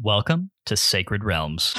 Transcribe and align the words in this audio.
Welcome 0.00 0.50
to 0.66 0.76
Sacred 0.76 1.22
Realms. 1.22 1.74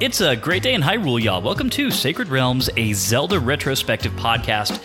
It's 0.00 0.20
a 0.20 0.36
great 0.36 0.62
day 0.62 0.74
in 0.74 0.82
Hyrule, 0.82 1.20
y'all. 1.20 1.42
Welcome 1.42 1.70
to 1.70 1.90
Sacred 1.90 2.28
Realms, 2.28 2.70
a 2.76 2.92
Zelda 2.92 3.40
retrospective 3.40 4.12
podcast. 4.12 4.80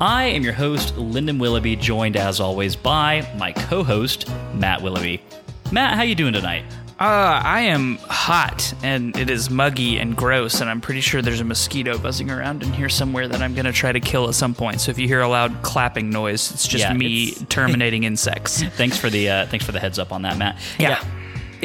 I 0.00 0.24
am 0.24 0.42
your 0.42 0.52
host, 0.52 0.96
Lyndon 0.98 1.38
Willoughby, 1.38 1.76
joined 1.76 2.16
as 2.16 2.38
always 2.40 2.76
by 2.76 3.26
my 3.38 3.52
co-host, 3.52 4.28
Matt 4.54 4.82
Willoughby. 4.82 5.22
Matt, 5.72 5.94
how 5.96 6.02
you 6.02 6.14
doing 6.14 6.34
tonight? 6.34 6.64
Uh, 6.98 7.40
I 7.44 7.60
am 7.60 7.96
hot 8.08 8.72
and 8.82 9.14
it 9.16 9.28
is 9.28 9.50
muggy 9.50 9.98
and 9.98 10.16
gross, 10.16 10.60
and 10.60 10.68
I'm 10.70 10.80
pretty 10.80 11.00
sure 11.02 11.20
there's 11.22 11.40
a 11.40 11.44
mosquito 11.44 11.98
buzzing 11.98 12.30
around 12.30 12.62
in 12.62 12.72
here 12.72 12.88
somewhere 12.88 13.28
that 13.28 13.42
I'm 13.42 13.54
gonna 13.54 13.72
try 13.72 13.92
to 13.92 14.00
kill 14.00 14.28
at 14.28 14.34
some 14.34 14.54
point. 14.54 14.80
So 14.80 14.90
if 14.90 14.98
you 14.98 15.06
hear 15.06 15.20
a 15.20 15.28
loud 15.28 15.62
clapping 15.62 16.08
noise, 16.10 16.50
it's 16.52 16.66
just 16.68 16.84
Yeah, 16.84 16.92
me 16.94 17.28
it's- 17.28 17.44
terminating 17.48 18.04
insects. 18.04 18.62
Thanks 18.76 18.96
for 18.98 19.10
the 19.10 19.28
uh, 19.28 19.46
thanks 19.46 19.64
for 19.66 19.72
the 19.72 19.80
heads 19.80 19.98
up 19.98 20.10
on 20.12 20.22
that, 20.22 20.38
Matt. 20.38 20.58
Yeah. 20.78 21.02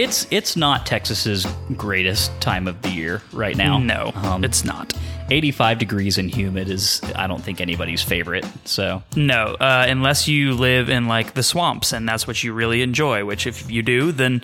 It's 0.02 0.28
it's 0.32 0.56
not 0.56 0.86
Texas's 0.86 1.46
greatest 1.78 2.32
time 2.42 2.68
of 2.68 2.82
the 2.82 2.90
year 2.90 3.22
right 3.34 3.56
now. 3.56 3.78
No, 3.78 4.12
Um, 4.16 4.44
it's 4.44 4.64
not. 4.66 4.94
85 5.30 5.78
degrees 5.80 6.18
and 6.18 6.30
humid 6.30 6.70
is 6.70 7.02
I 7.16 7.26
don't 7.28 7.42
think 7.42 7.62
anybody's 7.62 8.02
favorite. 8.04 8.46
So 8.66 9.02
No, 9.16 9.56
uh, 9.60 9.86
unless 9.88 10.28
you 10.28 10.54
live 10.54 10.90
in 10.90 11.08
like 11.08 11.34
the 11.36 11.44
swamps 11.44 11.94
and 11.94 12.08
that's 12.10 12.28
what 12.28 12.44
you 12.44 12.52
really 12.54 12.82
enjoy. 12.82 13.24
Which, 13.24 13.48
if 13.48 13.72
you 13.72 13.82
do, 13.82 14.12
then 14.12 14.44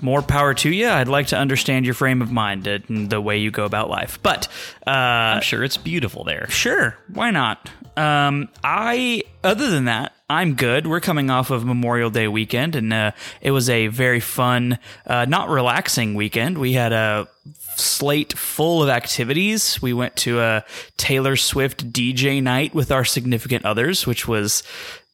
more 0.00 0.22
power 0.22 0.54
to 0.54 0.70
you. 0.70 0.88
I'd 0.88 1.08
like 1.08 1.28
to 1.28 1.36
understand 1.36 1.84
your 1.84 1.94
frame 1.94 2.22
of 2.22 2.30
mind 2.30 2.66
and 2.66 3.10
the 3.10 3.20
way 3.20 3.38
you 3.38 3.50
go 3.50 3.64
about 3.64 3.90
life. 3.90 4.18
But 4.22 4.48
uh, 4.86 4.90
I'm 4.90 5.42
sure 5.42 5.64
it's 5.64 5.76
beautiful 5.76 6.24
there. 6.24 6.48
Sure, 6.48 6.96
why 7.12 7.30
not? 7.30 7.70
Um, 7.96 8.48
I 8.62 9.22
other 9.42 9.70
than 9.70 9.86
that, 9.86 10.12
I'm 10.30 10.54
good. 10.54 10.86
We're 10.86 11.00
coming 11.00 11.30
off 11.30 11.50
of 11.50 11.64
Memorial 11.64 12.10
Day 12.10 12.28
weekend, 12.28 12.76
and 12.76 12.92
uh, 12.92 13.12
it 13.40 13.50
was 13.50 13.68
a 13.68 13.88
very 13.88 14.20
fun, 14.20 14.78
uh, 15.06 15.24
not 15.28 15.48
relaxing 15.48 16.14
weekend. 16.14 16.58
We 16.58 16.74
had 16.74 16.92
a 16.92 17.28
slate 17.76 18.36
full 18.36 18.82
of 18.82 18.88
activities. 18.88 19.80
We 19.80 19.92
went 19.92 20.16
to 20.16 20.40
a 20.40 20.64
Taylor 20.96 21.36
Swift 21.36 21.92
DJ 21.92 22.42
night 22.42 22.74
with 22.74 22.92
our 22.92 23.04
significant 23.04 23.64
others, 23.64 24.06
which 24.06 24.28
was 24.28 24.62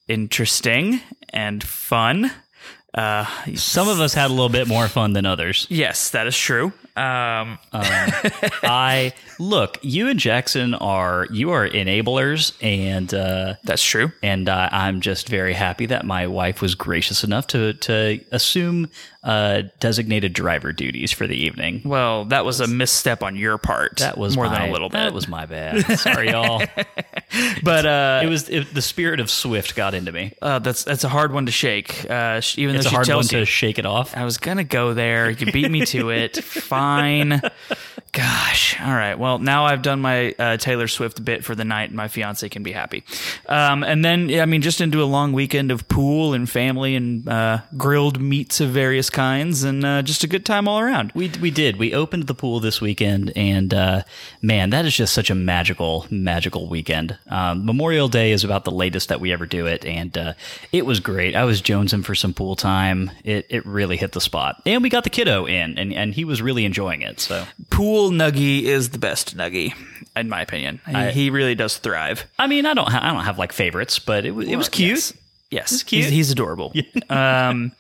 interesting 0.09 1.01
and 1.31 1.63
fun. 1.63 2.31
Uh, 2.95 3.27
Some 3.57 3.89
of 3.89 4.01
us 4.01 4.15
had 4.15 4.27
a 4.31 4.35
little 4.35 4.49
bit 4.49 4.69
more 4.69 4.87
fun 4.89 5.13
than 5.15 5.27
others. 5.27 5.67
yes, 5.69 6.11
that 6.11 6.27
is 6.29 6.37
true. 6.39 6.73
Um, 6.97 7.59
I 7.73 9.13
look, 9.41 9.79
you 9.83 10.09
and 10.09 10.19
Jackson 10.19 10.75
are 10.75 11.27
you 11.31 11.51
are 11.51 11.69
enablers, 11.69 12.53
and 12.63 13.13
uh, 13.13 13.55
that's 13.65 13.83
true. 13.85 14.13
and 14.23 14.49
uh, 14.49 14.69
I'm 14.71 15.01
just 15.01 15.29
very 15.29 15.55
happy 15.55 15.87
that 15.87 16.05
my 16.05 16.27
wife 16.29 16.61
was 16.63 16.75
gracious 16.77 17.25
enough 17.25 17.49
to 17.49 17.75
to 17.75 18.21
assume 18.31 18.89
uh, 19.25 19.63
designated 19.81 20.35
driver 20.35 20.73
duties 20.73 21.11
for 21.11 21.27
the 21.27 21.35
evening. 21.37 21.83
Well, 21.85 22.27
that 22.27 22.45
was 22.45 22.61
a 22.61 22.67
misstep 22.69 23.23
on 23.23 23.37
your 23.37 23.59
part. 23.59 23.97
That 23.97 24.19
was 24.19 24.37
more 24.37 24.47
my, 24.47 24.59
than 24.59 24.69
a 24.69 24.73
little 24.73 24.89
bit. 24.91 24.99
That 24.99 25.15
was 25.15 25.27
my 25.27 25.47
bad. 25.47 25.99
Sorry, 25.99 26.31
y'all. 26.31 26.63
but 27.65 27.87
uh, 27.87 28.21
It 28.23 28.29
was 28.29 28.49
it, 28.49 28.73
the 28.75 28.83
spirit 28.83 29.21
of 29.21 29.31
Swift 29.31 29.75
got 29.75 29.95
into 29.95 30.13
me. 30.13 30.35
Uh, 30.43 30.59
that's 30.61 30.85
that's 30.85 31.05
a 31.05 31.09
hard 31.09 31.33
one 31.33 31.47
to 31.47 31.53
shake. 31.53 32.09
Uh, 32.09 32.41
even 32.57 32.77
It's 32.77 32.85
though 32.85 32.89
a 32.89 32.91
she 32.91 32.95
hard 32.95 33.09
one 33.09 33.17
tells 33.25 33.29
to 33.31 33.45
shake 33.47 33.79
it 33.79 33.87
off. 33.87 34.17
I 34.17 34.25
was 34.25 34.39
gonna 34.39 34.63
go 34.63 34.95
there. 34.95 35.31
You 35.31 35.51
beat 35.51 35.71
me 35.71 35.85
to 35.87 36.11
it. 36.11 36.37
Fine 36.45 36.84
fine. 36.85 37.41
Gosh. 38.15 38.81
All 38.81 38.95
right. 38.95 39.19
Well, 39.19 39.41
now 39.41 39.65
I've 39.65 39.83
done 39.83 40.01
my 40.01 40.33
uh, 40.39 40.57
Taylor 40.57 40.87
Swift 40.87 41.25
bit 41.25 41.45
for 41.45 41.57
the 41.57 41.65
night, 41.65 41.89
and 41.89 41.97
my 41.97 42.07
fiance 42.07 42.49
can 42.49 42.63
be 42.63 42.71
happy. 42.71 43.03
Um, 43.49 43.83
and 43.83 44.05
then, 44.05 44.33
I 44.39 44.47
mean, 44.47 44.63
just 44.63 44.81
into 44.81 45.03
a 45.03 45.05
long 45.05 45.33
weekend 45.33 45.73
of 45.73 45.89
pool 45.89 46.33
and 46.33 46.49
family 46.49 46.95
and 46.95 47.29
uh, 47.29 47.63
grilled 47.77 48.21
meats 48.21 48.61
of 48.61 48.71
various 48.71 49.11
kinds, 49.11 49.65
and 49.65 49.85
uh, 49.85 50.03
just 50.03 50.23
a 50.23 50.29
good 50.29 50.47
time 50.47 50.69
all 50.69 50.79
around. 50.79 51.11
We 51.17 51.33
we 51.41 51.51
did. 51.51 51.77
We 51.77 51.93
opened 51.93 52.29
the 52.29 52.35
pool 52.35 52.61
this 52.61 52.81
weekend, 52.81 53.33
and 53.35 53.75
uh, 53.75 54.03
man, 54.41 54.71
that 54.71 54.85
is 54.85 54.97
just 54.97 55.13
such 55.13 55.29
a 55.29 55.35
magical, 55.35 56.07
magical 56.09 56.69
weekend. 56.69 57.19
Um, 57.29 57.67
Memorial 57.67 58.07
Day 58.07 58.31
is 58.31 58.45
about 58.45 58.65
the 58.65 58.71
latest 58.71 59.09
that 59.09 59.21
we 59.21 59.33
ever 59.33 59.45
do 59.45 59.67
it, 59.67 59.85
and 59.85 60.17
uh, 60.17 60.35
it 60.71 60.87
was 60.87 61.01
great. 61.01 61.35
I 61.35 61.43
was 61.45 61.61
jonesing 61.61 62.05
for 62.05 62.15
some 62.15 62.33
pool 62.33 62.55
time. 62.55 63.11
It 63.25 63.47
it 63.51 63.67
really 63.67 63.97
hit 63.97 64.13
the 64.13 64.21
spot, 64.21 64.63
and 64.65 64.85
we 64.85 64.89
got 64.89 65.03
the 65.03 65.11
kiddo 65.11 65.47
in, 65.47 65.77
and 65.79 65.93
and 65.93 66.15
he 66.15 66.25
was 66.25 66.41
really 66.41 66.65
enjoying 66.65 67.03
it. 67.03 67.19
So 67.19 67.45
Pool 67.71 68.04
nuggy 68.11 68.63
is 68.63 68.91
the 68.91 68.99
best 68.99 69.37
nuggy, 69.37 69.75
in 70.17 70.29
my 70.29 70.41
opinion. 70.43 70.81
He, 70.89 71.11
he 71.11 71.31
really 71.31 71.55
does 71.55 71.79
thrive. 71.79 72.25
I 72.39 72.47
mean, 72.47 72.67
I 72.67 72.75
don't 72.75 72.89
ha- 72.89 73.01
I 73.03 73.13
don't 73.13 73.25
have 73.25 73.39
like 73.39 73.53
favorites, 73.53 73.99
but 73.99 74.25
it 74.25 74.33
was 74.33 74.49
it 74.49 74.57
was 74.57 74.69
cute. 74.69 74.91
Yes. 74.91 75.13
Yes, 75.51 75.73
It's 75.73 75.83
cute. 75.85 76.05
He's, 76.05 76.13
he's 76.13 76.31
adorable. 76.33 76.73
um, 77.11 77.73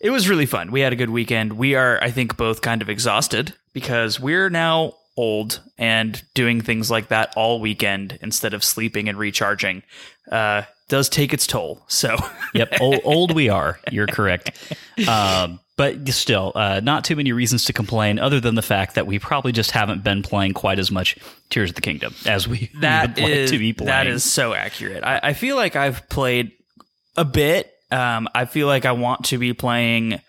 it 0.00 0.10
was 0.10 0.28
really 0.28 0.46
fun. 0.46 0.70
We 0.70 0.80
had 0.80 0.92
a 0.92 0.96
good 0.96 1.10
weekend. 1.10 1.54
We 1.54 1.74
are, 1.74 1.98
I 2.00 2.12
think, 2.12 2.36
both 2.36 2.60
kind 2.60 2.80
of 2.80 2.88
exhausted 2.88 3.54
because 3.72 4.20
we're 4.20 4.50
now 4.50 4.92
old 5.16 5.58
and 5.78 6.22
doing 6.34 6.60
things 6.60 6.92
like 6.92 7.08
that 7.08 7.32
all 7.36 7.58
weekend 7.60 8.16
instead 8.22 8.54
of 8.54 8.62
sleeping 8.62 9.08
and 9.08 9.18
recharging 9.18 9.82
uh, 10.30 10.62
does 10.88 11.08
take 11.08 11.34
its 11.34 11.44
toll. 11.44 11.82
So, 11.88 12.16
yep, 12.54 12.74
old, 12.80 13.00
old 13.02 13.34
we 13.34 13.48
are. 13.48 13.80
You're 13.90 14.06
correct. 14.06 14.52
Um, 15.08 15.60
but 15.78 16.08
still, 16.08 16.50
uh, 16.56 16.80
not 16.82 17.04
too 17.04 17.14
many 17.14 17.30
reasons 17.30 17.64
to 17.66 17.72
complain, 17.72 18.18
other 18.18 18.40
than 18.40 18.56
the 18.56 18.62
fact 18.62 18.96
that 18.96 19.06
we 19.06 19.20
probably 19.20 19.52
just 19.52 19.70
haven't 19.70 20.02
been 20.02 20.24
playing 20.24 20.52
quite 20.52 20.80
as 20.80 20.90
much 20.90 21.16
Tears 21.50 21.70
of 21.70 21.76
the 21.76 21.80
Kingdom 21.80 22.14
as 22.26 22.48
we 22.48 22.68
that 22.80 23.14
would 23.14 23.22
like 23.22 23.32
is 23.32 23.50
to 23.52 23.58
be 23.58 23.72
playing. 23.72 23.86
that 23.86 24.08
is 24.08 24.24
so 24.24 24.54
accurate. 24.54 25.04
I, 25.04 25.20
I 25.22 25.32
feel 25.34 25.54
like 25.54 25.76
I've 25.76 26.08
played 26.08 26.50
a 27.16 27.24
bit. 27.24 27.72
Um, 27.92 28.28
I 28.34 28.44
feel 28.44 28.66
like 28.66 28.86
I 28.86 28.92
want 28.92 29.26
to 29.26 29.38
be 29.38 29.52
playing 29.52 30.20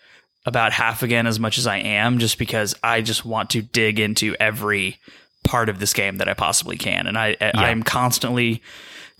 about 0.46 0.72
half 0.72 1.02
again 1.02 1.26
as 1.26 1.40
much 1.40 1.58
as 1.58 1.66
I 1.66 1.78
am, 1.78 2.20
just 2.20 2.38
because 2.38 2.76
I 2.80 3.02
just 3.02 3.24
want 3.24 3.50
to 3.50 3.60
dig 3.60 3.98
into 3.98 4.36
every 4.38 4.98
part 5.42 5.68
of 5.68 5.80
this 5.80 5.92
game 5.92 6.18
that 6.18 6.28
I 6.28 6.34
possibly 6.34 6.76
can, 6.76 7.08
and 7.08 7.18
I, 7.18 7.36
I 7.40 7.50
I'm 7.54 7.82
constantly 7.82 8.62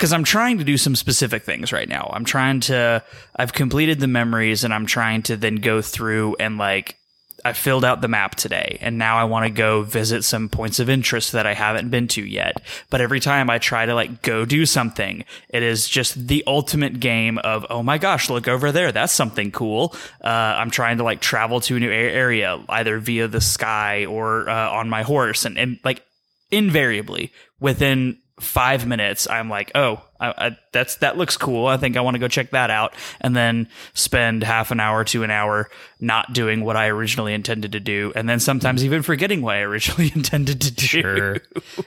because 0.00 0.14
I'm 0.14 0.24
trying 0.24 0.56
to 0.56 0.64
do 0.64 0.78
some 0.78 0.96
specific 0.96 1.42
things 1.42 1.74
right 1.74 1.86
now. 1.86 2.10
I'm 2.10 2.24
trying 2.24 2.60
to 2.60 3.04
I've 3.36 3.52
completed 3.52 4.00
the 4.00 4.06
memories, 4.06 4.64
and 4.64 4.72
I'm 4.72 4.86
trying 4.86 5.24
to 5.24 5.36
then 5.36 5.56
go 5.56 5.82
through 5.82 6.36
and 6.40 6.56
like 6.56 6.96
I 7.44 7.52
filled 7.52 7.84
out 7.84 8.00
the 8.00 8.08
map 8.08 8.34
today 8.34 8.78
and 8.80 8.98
now 8.98 9.18
I 9.18 9.24
want 9.24 9.44
to 9.44 9.50
go 9.50 9.82
visit 9.82 10.24
some 10.24 10.48
points 10.48 10.78
of 10.78 10.90
interest 10.90 11.32
that 11.32 11.46
I 11.46 11.54
haven't 11.54 11.90
been 11.90 12.08
to 12.08 12.24
yet. 12.24 12.62
But 12.90 13.00
every 13.00 13.20
time 13.20 13.48
I 13.48 13.58
try 13.58 13.86
to 13.86 13.94
like 13.94 14.22
go 14.22 14.44
do 14.44 14.66
something, 14.66 15.24
it 15.48 15.62
is 15.62 15.88
just 15.88 16.28
the 16.28 16.44
ultimate 16.46 17.00
game 17.00 17.38
of, 17.38 17.66
oh 17.70 17.82
my 17.82 17.96
gosh, 17.96 18.28
look 18.28 18.46
over 18.46 18.72
there. 18.72 18.92
That's 18.92 19.12
something 19.12 19.52
cool. 19.52 19.94
Uh, 20.22 20.28
I'm 20.28 20.70
trying 20.70 20.98
to 20.98 21.04
like 21.04 21.20
travel 21.20 21.60
to 21.62 21.76
a 21.76 21.80
new 21.80 21.90
area, 21.90 22.62
either 22.68 22.98
via 22.98 23.26
the 23.26 23.40
sky 23.40 24.04
or 24.04 24.48
uh, 24.48 24.70
on 24.70 24.90
my 24.90 25.02
horse. 25.02 25.46
And, 25.46 25.56
and 25.58 25.78
like 25.82 26.02
invariably 26.50 27.32
within 27.58 28.18
five 28.40 28.86
minutes, 28.86 29.28
I'm 29.28 29.48
like, 29.48 29.70
oh, 29.74 30.02
I, 30.18 30.28
I, 30.46 30.58
that's 30.72 30.96
that 30.96 31.16
looks 31.16 31.36
cool. 31.36 31.66
I 31.66 31.76
think 31.76 31.96
I 31.96 32.00
want 32.00 32.14
to 32.14 32.18
go 32.18 32.28
check 32.28 32.50
that 32.50 32.70
out, 32.70 32.94
and 33.20 33.34
then 33.36 33.68
spend 33.94 34.42
half 34.42 34.70
an 34.70 34.80
hour 34.80 35.04
to 35.04 35.22
an 35.22 35.30
hour 35.30 35.70
not 36.00 36.32
doing 36.32 36.64
what 36.64 36.76
I 36.76 36.88
originally 36.88 37.34
intended 37.34 37.72
to 37.72 37.80
do, 37.80 38.12
and 38.16 38.28
then 38.28 38.40
sometimes 38.40 38.84
even 38.84 39.02
forgetting 39.02 39.42
what 39.42 39.56
I 39.56 39.60
originally 39.60 40.12
intended 40.14 40.60
to 40.62 40.72
do. 40.72 40.86
Sure. 40.86 41.36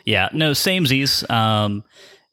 yeah. 0.05 0.29
No, 0.33 0.51
samesies. 0.51 1.29
Um, 1.29 1.83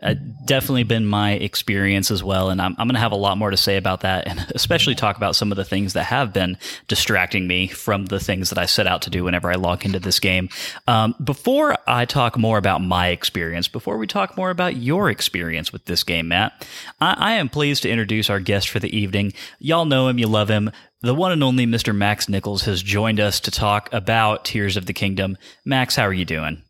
uh, 0.03 0.15
definitely 0.45 0.85
been 0.85 1.07
my 1.07 1.33
experience 1.33 2.11
as 2.11 2.25
well, 2.25 2.51
and 2.51 2.61
I'm, 2.61 2.75
I'm 2.79 2.87
going 2.87 2.95
to 2.95 3.01
have 3.01 3.13
a 3.13 3.17
lot 3.17 3.37
more 3.37 3.51
to 3.51 3.57
say 3.57 3.77
about 3.77 4.01
that, 4.01 4.27
and 4.27 4.41
especially 4.55 4.95
talk 4.95 5.17
about 5.17 5.37
some 5.37 5.53
of 5.53 5.57
the 5.57 5.65
things 5.65 5.93
that 5.93 6.05
have 6.05 6.33
been 6.33 6.57
distracting 6.89 7.47
me 7.47 7.69
from 7.69 8.07
the 8.07 8.21
things 8.21 8.51
that 8.51 8.59
I 8.59 8.67
set 8.67 8.87
out 8.87 9.03
to 9.03 9.11
do 9.11 9.25
whenever 9.25 9.51
I 9.51 9.57
log 9.57 9.85
into 9.85 10.01
this 10.01 10.21
game. 10.21 10.49
Um, 10.87 11.15
before 11.23 11.77
I 11.87 12.05
talk 12.05 12.39
more 12.39 12.59
about 12.59 12.83
my 12.83 13.09
experience, 13.09 13.69
before 13.69 13.99
we 13.99 14.07
talk 14.07 14.37
more 14.37 14.51
about 14.51 14.77
your 14.77 15.11
experience 15.11 15.73
with 15.73 15.85
this 15.85 16.03
game, 16.03 16.29
Matt, 16.29 16.67
I, 17.01 17.15
I 17.19 17.33
am 17.33 17.49
pleased 17.49 17.83
to 17.83 17.91
introduce 17.91 18.31
our 18.31 18.41
guest 18.41 18.69
for 18.69 18.79
the 18.79 18.97
evening. 18.97 19.33
Y'all 19.59 19.85
know 19.85 20.09
him, 20.09 20.19
you 20.19 20.27
love 20.27 20.49
him. 20.49 20.71
The 21.03 21.15
one 21.15 21.33
and 21.33 21.43
only 21.43 21.67
Mr. 21.67 21.95
Max 21.95 22.29
Nichols 22.29 22.63
has 22.65 22.83
joined 22.83 23.21
us 23.21 23.41
to 23.41 23.51
talk 23.51 23.89
about 23.93 24.45
Tears 24.45 24.77
of 24.77 24.85
the 24.85 24.93
Kingdom. 24.93 25.39
Max, 25.65 25.97
how 25.97 26.05
are 26.05 26.13
you 26.13 26.27
doing? 26.27 26.63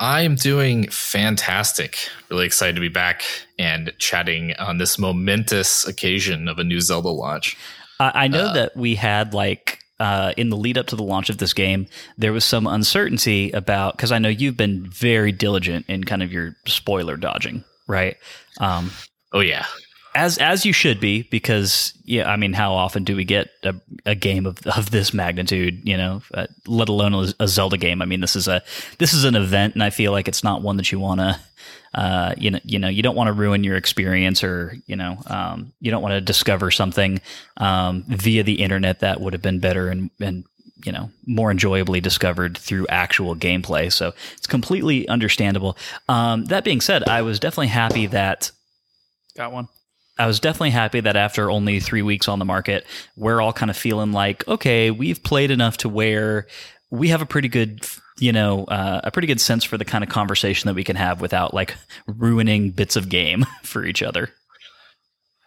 I 0.00 0.22
am 0.22 0.34
doing 0.34 0.88
fantastic. 0.88 1.98
Really 2.30 2.46
excited 2.46 2.74
to 2.74 2.80
be 2.80 2.88
back 2.88 3.22
and 3.58 3.92
chatting 3.98 4.54
on 4.56 4.78
this 4.78 4.98
momentous 4.98 5.86
occasion 5.86 6.48
of 6.48 6.58
a 6.58 6.64
new 6.64 6.80
Zelda 6.80 7.10
launch. 7.10 7.56
I, 8.00 8.24
I 8.24 8.28
know 8.28 8.52
that 8.54 8.76
we 8.76 8.94
had 8.94 9.34
like 9.34 9.78
uh, 10.00 10.32
in 10.38 10.48
the 10.48 10.56
lead 10.56 10.78
up 10.78 10.86
to 10.86 10.96
the 10.96 11.02
launch 11.02 11.28
of 11.28 11.36
this 11.38 11.52
game, 11.52 11.86
there 12.16 12.32
was 12.32 12.44
some 12.44 12.66
uncertainty 12.66 13.50
about 13.52 13.96
because 13.96 14.10
I 14.10 14.18
know 14.18 14.30
you've 14.30 14.56
been 14.56 14.88
very 14.88 15.30
diligent 15.30 15.84
in 15.88 16.04
kind 16.04 16.22
of 16.22 16.32
your 16.32 16.56
spoiler 16.66 17.18
dodging, 17.18 17.62
right? 17.86 18.16
Um, 18.58 18.90
Oh 19.32 19.40
yeah, 19.40 19.66
as 20.14 20.38
as 20.38 20.66
you 20.66 20.72
should 20.72 21.00
be 21.00 21.22
because 21.22 21.94
yeah 22.04 22.28
i 22.30 22.36
mean 22.36 22.52
how 22.52 22.74
often 22.74 23.04
do 23.04 23.14
we 23.14 23.24
get 23.24 23.48
a, 23.62 23.74
a 24.06 24.14
game 24.14 24.46
of, 24.46 24.58
of 24.66 24.90
this 24.90 25.14
magnitude 25.14 25.80
you 25.86 25.96
know 25.96 26.22
uh, 26.34 26.46
let 26.66 26.88
alone 26.88 27.14
a, 27.14 27.32
a, 27.40 27.48
zelda 27.48 27.76
game? 27.76 28.02
I 28.02 28.04
mean 28.04 28.20
this 28.20 28.36
is 28.36 28.48
a 28.48 28.62
this 28.98 29.12
is 29.12 29.24
an 29.24 29.36
event 29.36 29.74
and 29.74 29.82
i 29.82 29.90
feel 29.90 30.12
like 30.12 30.28
it's 30.28 30.44
not 30.44 30.62
one 30.62 30.76
that 30.78 30.90
you 30.90 30.98
want 30.98 31.20
to 31.20 31.38
uh, 31.94 32.34
you 32.36 32.50
know 32.50 32.60
you 32.64 32.78
know 32.78 32.88
you 32.88 33.02
don't 33.02 33.16
want 33.16 33.28
to 33.28 33.32
ruin 33.32 33.64
your 33.64 33.76
experience 33.76 34.44
or 34.44 34.76
you 34.86 34.96
know 34.96 35.18
um, 35.26 35.72
you 35.80 35.90
don't 35.90 36.02
want 36.02 36.12
to 36.12 36.20
discover 36.20 36.70
something 36.70 37.20
um, 37.56 38.04
via 38.06 38.42
the 38.42 38.62
internet 38.62 39.00
that 39.00 39.20
would 39.20 39.32
have 39.32 39.42
been 39.42 39.58
better 39.58 39.88
and 39.88 40.10
and 40.20 40.44
you 40.84 40.92
know 40.92 41.10
more 41.26 41.50
enjoyably 41.50 42.00
discovered 42.00 42.56
through 42.56 42.86
actual 42.86 43.34
gameplay. 43.34 43.92
So 43.92 44.12
it's 44.36 44.46
completely 44.46 45.08
understandable. 45.08 45.76
Um, 46.08 46.44
that 46.46 46.64
being 46.64 46.80
said 46.80 47.08
i 47.08 47.22
was 47.22 47.40
definitely 47.40 47.68
happy 47.68 48.06
that 48.06 48.52
got 49.36 49.52
one 49.52 49.68
I 50.20 50.26
was 50.26 50.38
definitely 50.38 50.70
happy 50.70 51.00
that 51.00 51.16
after 51.16 51.50
only 51.50 51.80
three 51.80 52.02
weeks 52.02 52.28
on 52.28 52.38
the 52.38 52.44
market, 52.44 52.86
we're 53.16 53.40
all 53.40 53.54
kind 53.54 53.70
of 53.70 53.76
feeling 53.76 54.12
like, 54.12 54.46
okay, 54.46 54.90
we've 54.90 55.22
played 55.22 55.50
enough 55.50 55.78
to 55.78 55.88
where 55.88 56.46
we 56.90 57.08
have 57.08 57.22
a 57.22 57.26
pretty 57.26 57.48
good, 57.48 57.86
you 58.18 58.30
know, 58.30 58.64
uh, 58.64 59.00
a 59.02 59.10
pretty 59.10 59.26
good 59.26 59.40
sense 59.40 59.64
for 59.64 59.78
the 59.78 59.84
kind 59.86 60.04
of 60.04 60.10
conversation 60.10 60.68
that 60.68 60.74
we 60.74 60.84
can 60.84 60.96
have 60.96 61.22
without 61.22 61.54
like 61.54 61.74
ruining 62.06 62.70
bits 62.70 62.96
of 62.96 63.08
game 63.08 63.46
for 63.62 63.82
each 63.82 64.02
other. 64.02 64.28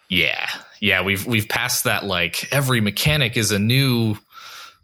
Yeah, 0.10 0.48
yeah, 0.80 1.04
we've 1.04 1.26
we've 1.26 1.48
passed 1.48 1.84
that 1.84 2.04
like 2.04 2.52
every 2.52 2.82
mechanic 2.82 3.38
is 3.38 3.52
a 3.52 3.60
new 3.60 4.18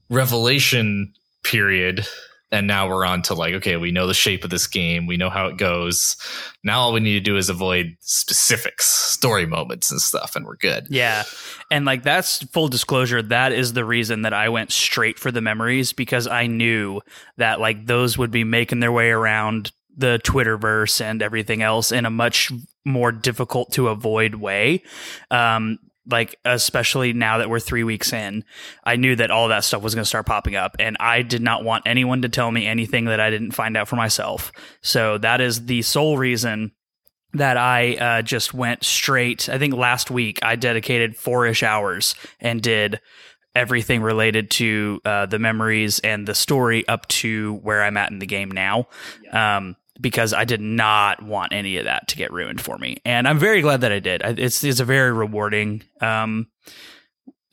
revelation 0.07 1.13
period 1.43 2.05
and 2.51 2.67
now 2.67 2.87
we're 2.87 3.05
on 3.05 3.21
to 3.23 3.33
like 3.33 3.53
okay 3.55 3.77
we 3.77 3.91
know 3.91 4.07
the 4.07 4.13
shape 4.13 4.43
of 4.43 4.49
this 4.49 4.67
game. 4.67 5.07
We 5.07 5.17
know 5.17 5.29
how 5.29 5.47
it 5.47 5.57
goes. 5.57 6.15
Now 6.63 6.79
all 6.79 6.93
we 6.93 6.99
need 6.99 7.13
to 7.13 7.19
do 7.19 7.37
is 7.37 7.49
avoid 7.49 7.95
specifics 8.01 8.87
story 8.87 9.45
moments 9.45 9.91
and 9.91 10.01
stuff 10.01 10.35
and 10.35 10.45
we're 10.45 10.55
good. 10.57 10.87
Yeah. 10.89 11.23
And 11.71 11.85
like 11.85 12.03
that's 12.03 12.43
full 12.45 12.67
disclosure 12.67 13.21
that 13.21 13.51
is 13.51 13.73
the 13.73 13.85
reason 13.85 14.23
that 14.23 14.33
i 14.33 14.49
went 14.49 14.71
straight 14.71 15.19
for 15.19 15.31
the 15.31 15.41
memories 15.41 15.93
because 15.93 16.27
i 16.27 16.47
knew 16.47 17.01
that 17.37 17.59
like 17.59 17.85
those 17.85 18.17
would 18.17 18.31
be 18.31 18.43
making 18.43 18.79
their 18.79 18.91
way 18.91 19.09
around 19.09 19.71
the 19.99 20.19
twitterverse 20.23 21.01
and 21.01 21.21
everything 21.21 21.61
else 21.61 21.91
in 21.91 22.05
a 22.05 22.09
much 22.09 22.51
more 22.85 23.11
difficult 23.11 23.71
to 23.73 23.89
avoid 23.89 24.35
way. 24.35 24.81
Um, 25.29 25.77
like 26.09 26.35
especially 26.45 27.13
now 27.13 27.37
that 27.37 27.49
we're 27.49 27.59
three 27.59 27.83
weeks 27.83 28.13
in, 28.13 28.43
I 28.83 28.95
knew 28.95 29.15
that 29.15 29.31
all 29.31 29.47
that 29.49 29.63
stuff 29.63 29.81
was 29.81 29.95
going 29.95 30.03
to 30.03 30.09
start 30.09 30.25
popping 30.25 30.55
up, 30.55 30.75
and 30.79 30.97
I 30.99 31.21
did 31.21 31.41
not 31.41 31.63
want 31.63 31.83
anyone 31.85 32.21
to 32.23 32.29
tell 32.29 32.51
me 32.51 32.65
anything 32.65 33.05
that 33.05 33.19
I 33.19 33.29
didn't 33.29 33.51
find 33.51 33.77
out 33.77 33.87
for 33.87 33.95
myself. 33.95 34.51
So 34.81 35.17
that 35.19 35.41
is 35.41 35.65
the 35.65 35.81
sole 35.81 36.17
reason 36.17 36.71
that 37.33 37.57
I 37.57 37.95
uh, 37.95 38.21
just 38.21 38.53
went 38.53 38.83
straight. 38.83 39.49
I 39.49 39.57
think 39.57 39.75
last 39.75 40.09
week 40.09 40.39
I 40.41 40.55
dedicated 40.55 41.15
four 41.15 41.45
ish 41.45 41.63
hours 41.63 42.15
and 42.39 42.61
did 42.61 42.99
everything 43.55 44.01
related 44.01 44.49
to 44.51 45.01
uh, 45.05 45.25
the 45.25 45.39
memories 45.39 45.99
and 45.99 46.27
the 46.27 46.35
story 46.35 46.87
up 46.87 47.07
to 47.07 47.55
where 47.55 47.83
I'm 47.83 47.97
at 47.97 48.11
in 48.11 48.19
the 48.19 48.25
game 48.25 48.49
now. 48.49 48.87
Um, 49.31 49.75
because 49.99 50.33
I 50.33 50.45
did 50.45 50.61
not 50.61 51.21
want 51.21 51.53
any 51.53 51.77
of 51.77 51.85
that 51.85 52.07
to 52.09 52.15
get 52.15 52.31
ruined 52.31 52.61
for 52.61 52.77
me. 52.77 52.97
And 53.05 53.27
I'm 53.27 53.39
very 53.39 53.61
glad 53.61 53.81
that 53.81 53.91
I 53.91 53.99
did. 53.99 54.21
It's, 54.23 54.63
it's 54.63 54.79
a 54.79 54.85
very 54.85 55.11
rewarding 55.11 55.83
um, 56.01 56.47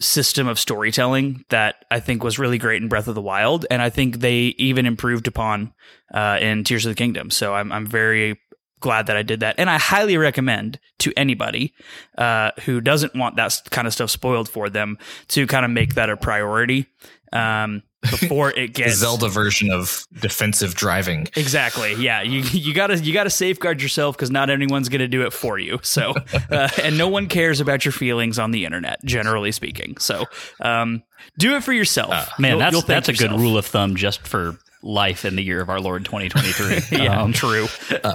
system 0.01 0.47
of 0.47 0.59
storytelling 0.59 1.45
that 1.49 1.85
I 1.91 2.01
think 2.01 2.23
was 2.23 2.39
really 2.39 2.59
great 2.59 2.83
in 2.83 2.89
Breath 2.89 3.09
of 3.09 3.15
the 3.15 3.23
Wild. 3.23 3.67
And 3.71 3.83
I 3.83 3.91
think 3.91 4.21
they 4.21 4.55
even 4.59 4.87
improved 4.87 5.27
upon 5.27 5.73
uh, 6.13 6.39
in 6.41 6.65
Tears 6.65 6.87
of 6.87 6.91
the 6.91 6.97
Kingdom. 6.97 7.31
So 7.31 7.55
I'm, 7.55 7.73
I'm 7.73 7.87
very 7.87 8.39
glad 8.81 9.07
that 9.07 9.17
I 9.17 9.23
did 9.23 9.41
that. 9.41 9.57
And 9.59 9.71
I 9.71 9.79
highly 9.79 10.17
recommend 10.17 10.79
to 10.99 11.13
anybody 11.17 11.75
uh, 12.19 12.53
who 12.65 12.81
doesn't 12.81 13.15
want 13.15 13.37
that 13.37 13.63
kind 13.71 13.87
of 13.87 13.93
stuff 13.93 14.11
spoiled 14.11 14.49
for 14.49 14.69
them 14.69 14.99
to 15.29 15.47
kind 15.47 15.65
of 15.65 15.71
make 15.71 15.95
that 15.95 16.11
a 16.11 16.17
priority. 16.17 16.87
Um, 17.33 17.83
before 18.11 18.51
it 18.51 18.69
gets 18.75 18.95
Zelda 18.95 19.29
version 19.29 19.71
of 19.71 20.07
defensive 20.21 20.75
driving. 20.75 21.29
Exactly. 21.37 21.95
Yeah, 21.95 22.23
you 22.23 22.41
you 22.41 22.75
gotta 22.75 22.99
you 22.99 23.13
gotta 23.13 23.31
safeguard 23.31 23.83
yourself 23.83 24.17
because 24.17 24.31
not 24.31 24.51
anyone's 24.51 24.89
gonna 24.89 25.09
do 25.09 25.23
it 25.27 25.33
for 25.33 25.59
you. 25.59 25.79
So, 25.83 26.15
uh, 26.51 26.69
and 26.83 26.99
no 26.99 27.09
one 27.09 27.27
cares 27.27 27.61
about 27.61 27.85
your 27.85 27.93
feelings 27.93 28.39
on 28.39 28.51
the 28.51 28.65
internet, 28.65 29.05
generally 29.05 29.53
speaking. 29.53 29.97
So, 29.99 30.25
um, 30.61 31.03
do 31.39 31.57
it 31.57 31.65
for 31.65 31.73
yourself. 31.73 32.13
Uh, 32.13 32.27
man, 32.39 32.51
you'll, 32.53 32.59
that's 32.59 32.73
you'll 32.73 32.83
that's 32.83 33.09
yourself. 33.09 33.31
a 33.31 33.35
good 33.35 33.41
rule 33.41 33.59
of 33.59 33.67
thumb 33.67 33.97
just 33.97 34.27
for 34.27 34.59
life 34.83 35.25
in 35.25 35.37
the 35.37 35.43
year 35.43 35.61
of 35.61 35.69
our 35.69 35.81
Lord 35.81 36.05
2023. 36.05 36.99
yeah, 37.05 37.21
um, 37.21 37.33
true. 37.33 37.67
Uh, 38.03 38.15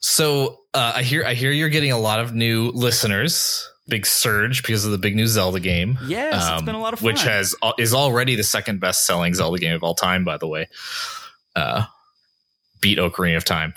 so 0.00 0.60
uh, 0.74 0.92
I 0.96 1.02
hear 1.02 1.24
I 1.24 1.34
hear 1.34 1.50
you're 1.50 1.68
getting 1.68 1.92
a 1.92 1.98
lot 1.98 2.20
of 2.20 2.34
new 2.34 2.70
listeners 2.70 3.68
big 3.88 4.06
surge 4.06 4.62
because 4.62 4.84
of 4.84 4.92
the 4.92 4.98
big 4.98 5.16
new 5.16 5.26
Zelda 5.26 5.60
game. 5.60 5.98
Yes, 6.06 6.46
um, 6.46 6.54
it's 6.54 6.62
been 6.62 6.74
a 6.74 6.80
lot 6.80 6.92
of 6.92 7.00
fun. 7.00 7.06
Which 7.06 7.22
has 7.22 7.54
uh, 7.62 7.72
is 7.78 7.94
already 7.94 8.36
the 8.36 8.44
second 8.44 8.80
best 8.80 9.06
selling 9.06 9.34
Zelda 9.34 9.58
game 9.58 9.74
of 9.74 9.82
all 9.82 9.94
time, 9.94 10.24
by 10.24 10.36
the 10.36 10.46
way. 10.46 10.68
Uh, 11.54 11.84
beat 12.80 12.98
Ocarina 12.98 13.36
of 13.36 13.44
Time. 13.44 13.74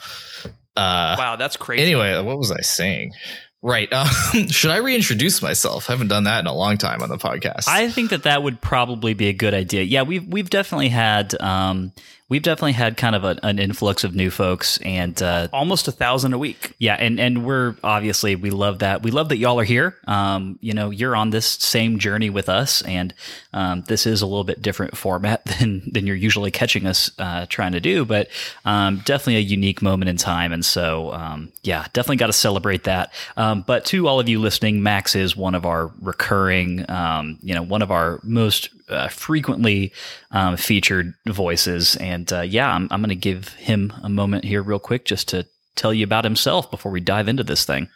Uh, 0.75 1.15
wow, 1.17 1.35
that's 1.37 1.57
crazy. 1.57 1.83
Anyway, 1.83 2.21
what 2.21 2.37
was 2.37 2.51
I 2.51 2.61
saying? 2.61 3.13
Right. 3.61 3.91
Um, 3.91 4.07
should 4.49 4.71
I 4.71 4.77
reintroduce 4.77 5.41
myself? 5.41 5.89
I 5.89 5.93
haven't 5.93 6.09
done 6.09 6.25
that 6.25 6.39
in 6.39 6.47
a 6.47 6.53
long 6.53 6.77
time 6.77 7.01
on 7.01 7.09
the 7.09 7.17
podcast. 7.17 7.67
I 7.67 7.89
think 7.89 8.11
that 8.11 8.23
that 8.23 8.43
would 8.43 8.61
probably 8.61 9.15
be 9.15 9.27
a 9.27 9.33
good 9.33 9.55
idea. 9.55 9.83
Yeah, 9.83 10.03
we've 10.03 10.27
we've 10.27 10.49
definitely 10.49 10.89
had 10.89 11.39
um, 11.41 11.91
we've 12.27 12.41
definitely 12.41 12.73
had 12.73 12.97
kind 12.97 13.15
of 13.15 13.23
a, 13.23 13.37
an 13.43 13.59
influx 13.59 14.03
of 14.03 14.15
new 14.15 14.31
folks 14.31 14.79
and 14.79 15.21
uh, 15.21 15.47
almost 15.53 15.87
a 15.87 15.91
thousand 15.91 16.33
a 16.33 16.37
week. 16.37 16.73
Yeah, 16.79 16.95
and 16.95 17.19
and 17.19 17.45
we're 17.45 17.75
obviously 17.83 18.35
we 18.35 18.49
love 18.49 18.79
that. 18.79 19.03
We 19.03 19.11
love 19.11 19.29
that 19.29 19.37
y'all 19.37 19.59
are 19.59 19.65
here. 19.65 19.95
Um, 20.07 20.57
you 20.61 20.73
know, 20.73 20.89
you're 20.89 21.15
on 21.15 21.29
this 21.29 21.45
same 21.45 21.99
journey 21.99 22.29
with 22.29 22.49
us, 22.49 22.81
and 22.83 23.13
um, 23.53 23.83
this 23.87 24.05
is 24.05 24.21
a 24.21 24.25
little 24.25 24.43
bit 24.43 24.61
different 24.61 24.97
format 24.97 25.45
than 25.59 25.83
than 25.91 26.07
you're 26.07 26.15
usually 26.15 26.51
catching 26.51 26.87
us 26.87 27.11
uh, 27.19 27.45
trying 27.47 27.73
to 27.73 27.79
do, 27.79 28.05
but 28.05 28.29
um, 28.65 29.01
definitely 29.05 29.37
a 29.37 29.39
unique 29.39 29.81
moment 29.81 30.09
in 30.09 30.17
time. 30.17 30.51
And 30.51 30.65
so, 30.65 31.13
um, 31.13 31.51
yeah, 31.63 31.85
definitely 31.93 32.17
got 32.17 32.27
to 32.27 32.33
celebrate 32.33 32.83
that. 32.83 33.13
Um, 33.37 33.61
but 33.61 33.85
to 33.85 34.07
all 34.07 34.19
of 34.19 34.27
you 34.27 34.39
listening, 34.39 34.81
Max 34.81 35.15
is 35.15 35.35
one 35.35 35.55
of 35.55 35.65
our 35.65 35.91
recurring, 36.01 36.89
um, 36.89 37.37
you 37.41 37.53
know, 37.53 37.61
one 37.61 37.81
of 37.81 37.91
our 37.91 38.19
most 38.23 38.69
uh, 38.89 39.07
frequently 39.09 39.91
um, 40.31 40.57
featured 40.57 41.13
voices. 41.27 41.95
And 41.97 42.31
uh, 42.31 42.41
yeah, 42.41 42.71
I'm, 42.71 42.87
I'm 42.91 43.01
going 43.01 43.09
to 43.09 43.15
give 43.15 43.49
him 43.53 43.93
a 44.03 44.09
moment 44.09 44.45
here, 44.45 44.61
real 44.61 44.79
quick, 44.79 45.05
just 45.05 45.27
to 45.29 45.45
tell 45.75 45.93
you 45.93 46.03
about 46.03 46.23
himself 46.23 46.69
before 46.71 46.91
we 46.91 47.01
dive 47.01 47.27
into 47.27 47.43
this 47.43 47.65
thing. 47.65 47.89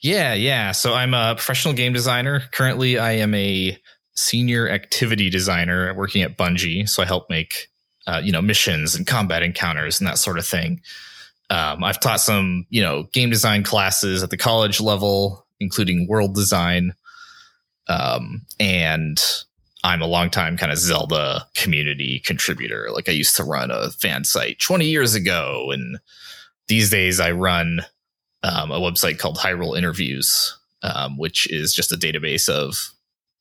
Yeah, 0.00 0.34
yeah. 0.34 0.72
So 0.72 0.94
I'm 0.94 1.14
a 1.14 1.34
professional 1.34 1.74
game 1.74 1.92
designer. 1.92 2.42
Currently, 2.52 2.98
I 2.98 3.12
am 3.12 3.34
a 3.34 3.78
senior 4.14 4.68
activity 4.68 5.30
designer 5.30 5.94
working 5.94 6.22
at 6.22 6.36
Bungie. 6.36 6.88
So 6.88 7.02
I 7.02 7.06
help 7.06 7.30
make, 7.30 7.68
uh, 8.06 8.20
you 8.22 8.32
know, 8.32 8.42
missions 8.42 8.94
and 8.94 9.06
combat 9.06 9.42
encounters 9.42 10.00
and 10.00 10.08
that 10.08 10.18
sort 10.18 10.38
of 10.38 10.46
thing. 10.46 10.80
Um, 11.50 11.84
I've 11.84 12.00
taught 12.00 12.20
some, 12.20 12.66
you 12.70 12.82
know, 12.82 13.04
game 13.12 13.30
design 13.30 13.62
classes 13.62 14.22
at 14.22 14.30
the 14.30 14.36
college 14.36 14.80
level, 14.80 15.46
including 15.60 16.08
world 16.08 16.34
design. 16.34 16.94
Um, 17.88 18.46
and 18.60 19.20
I'm 19.84 20.02
a 20.02 20.06
longtime 20.06 20.56
kind 20.56 20.70
of 20.70 20.78
Zelda 20.78 21.46
community 21.54 22.22
contributor. 22.24 22.88
Like 22.92 23.08
I 23.08 23.12
used 23.12 23.36
to 23.36 23.44
run 23.44 23.70
a 23.70 23.90
fan 23.90 24.24
site 24.24 24.60
20 24.60 24.86
years 24.86 25.14
ago, 25.14 25.70
and 25.72 25.98
these 26.68 26.90
days 26.90 27.18
I 27.18 27.32
run 27.32 27.82
um, 28.42 28.70
a 28.70 28.80
website 28.80 29.18
called 29.18 29.38
Hyrule 29.38 29.76
Interviews, 29.76 30.56
um, 30.82 31.18
which 31.18 31.50
is 31.50 31.74
just 31.74 31.92
a 31.92 31.96
database 31.96 32.48
of 32.48 32.92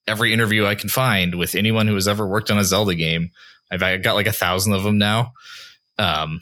every 0.08 0.34
interview 0.34 0.66
I 0.66 0.76
can 0.76 0.90
find 0.90 1.36
with 1.36 1.56
anyone 1.56 1.88
who 1.88 1.96
has 1.96 2.08
ever 2.08 2.28
worked 2.28 2.50
on 2.50 2.58
a 2.58 2.64
Zelda 2.64 2.96
game. 2.96 3.32
I've 3.72 4.04
got 4.04 4.16
like 4.16 4.28
a 4.28 4.34
thousand 4.34 4.74
of 4.74 4.84
them 4.84 4.98
now. 4.98 5.34
Um, 5.98 6.42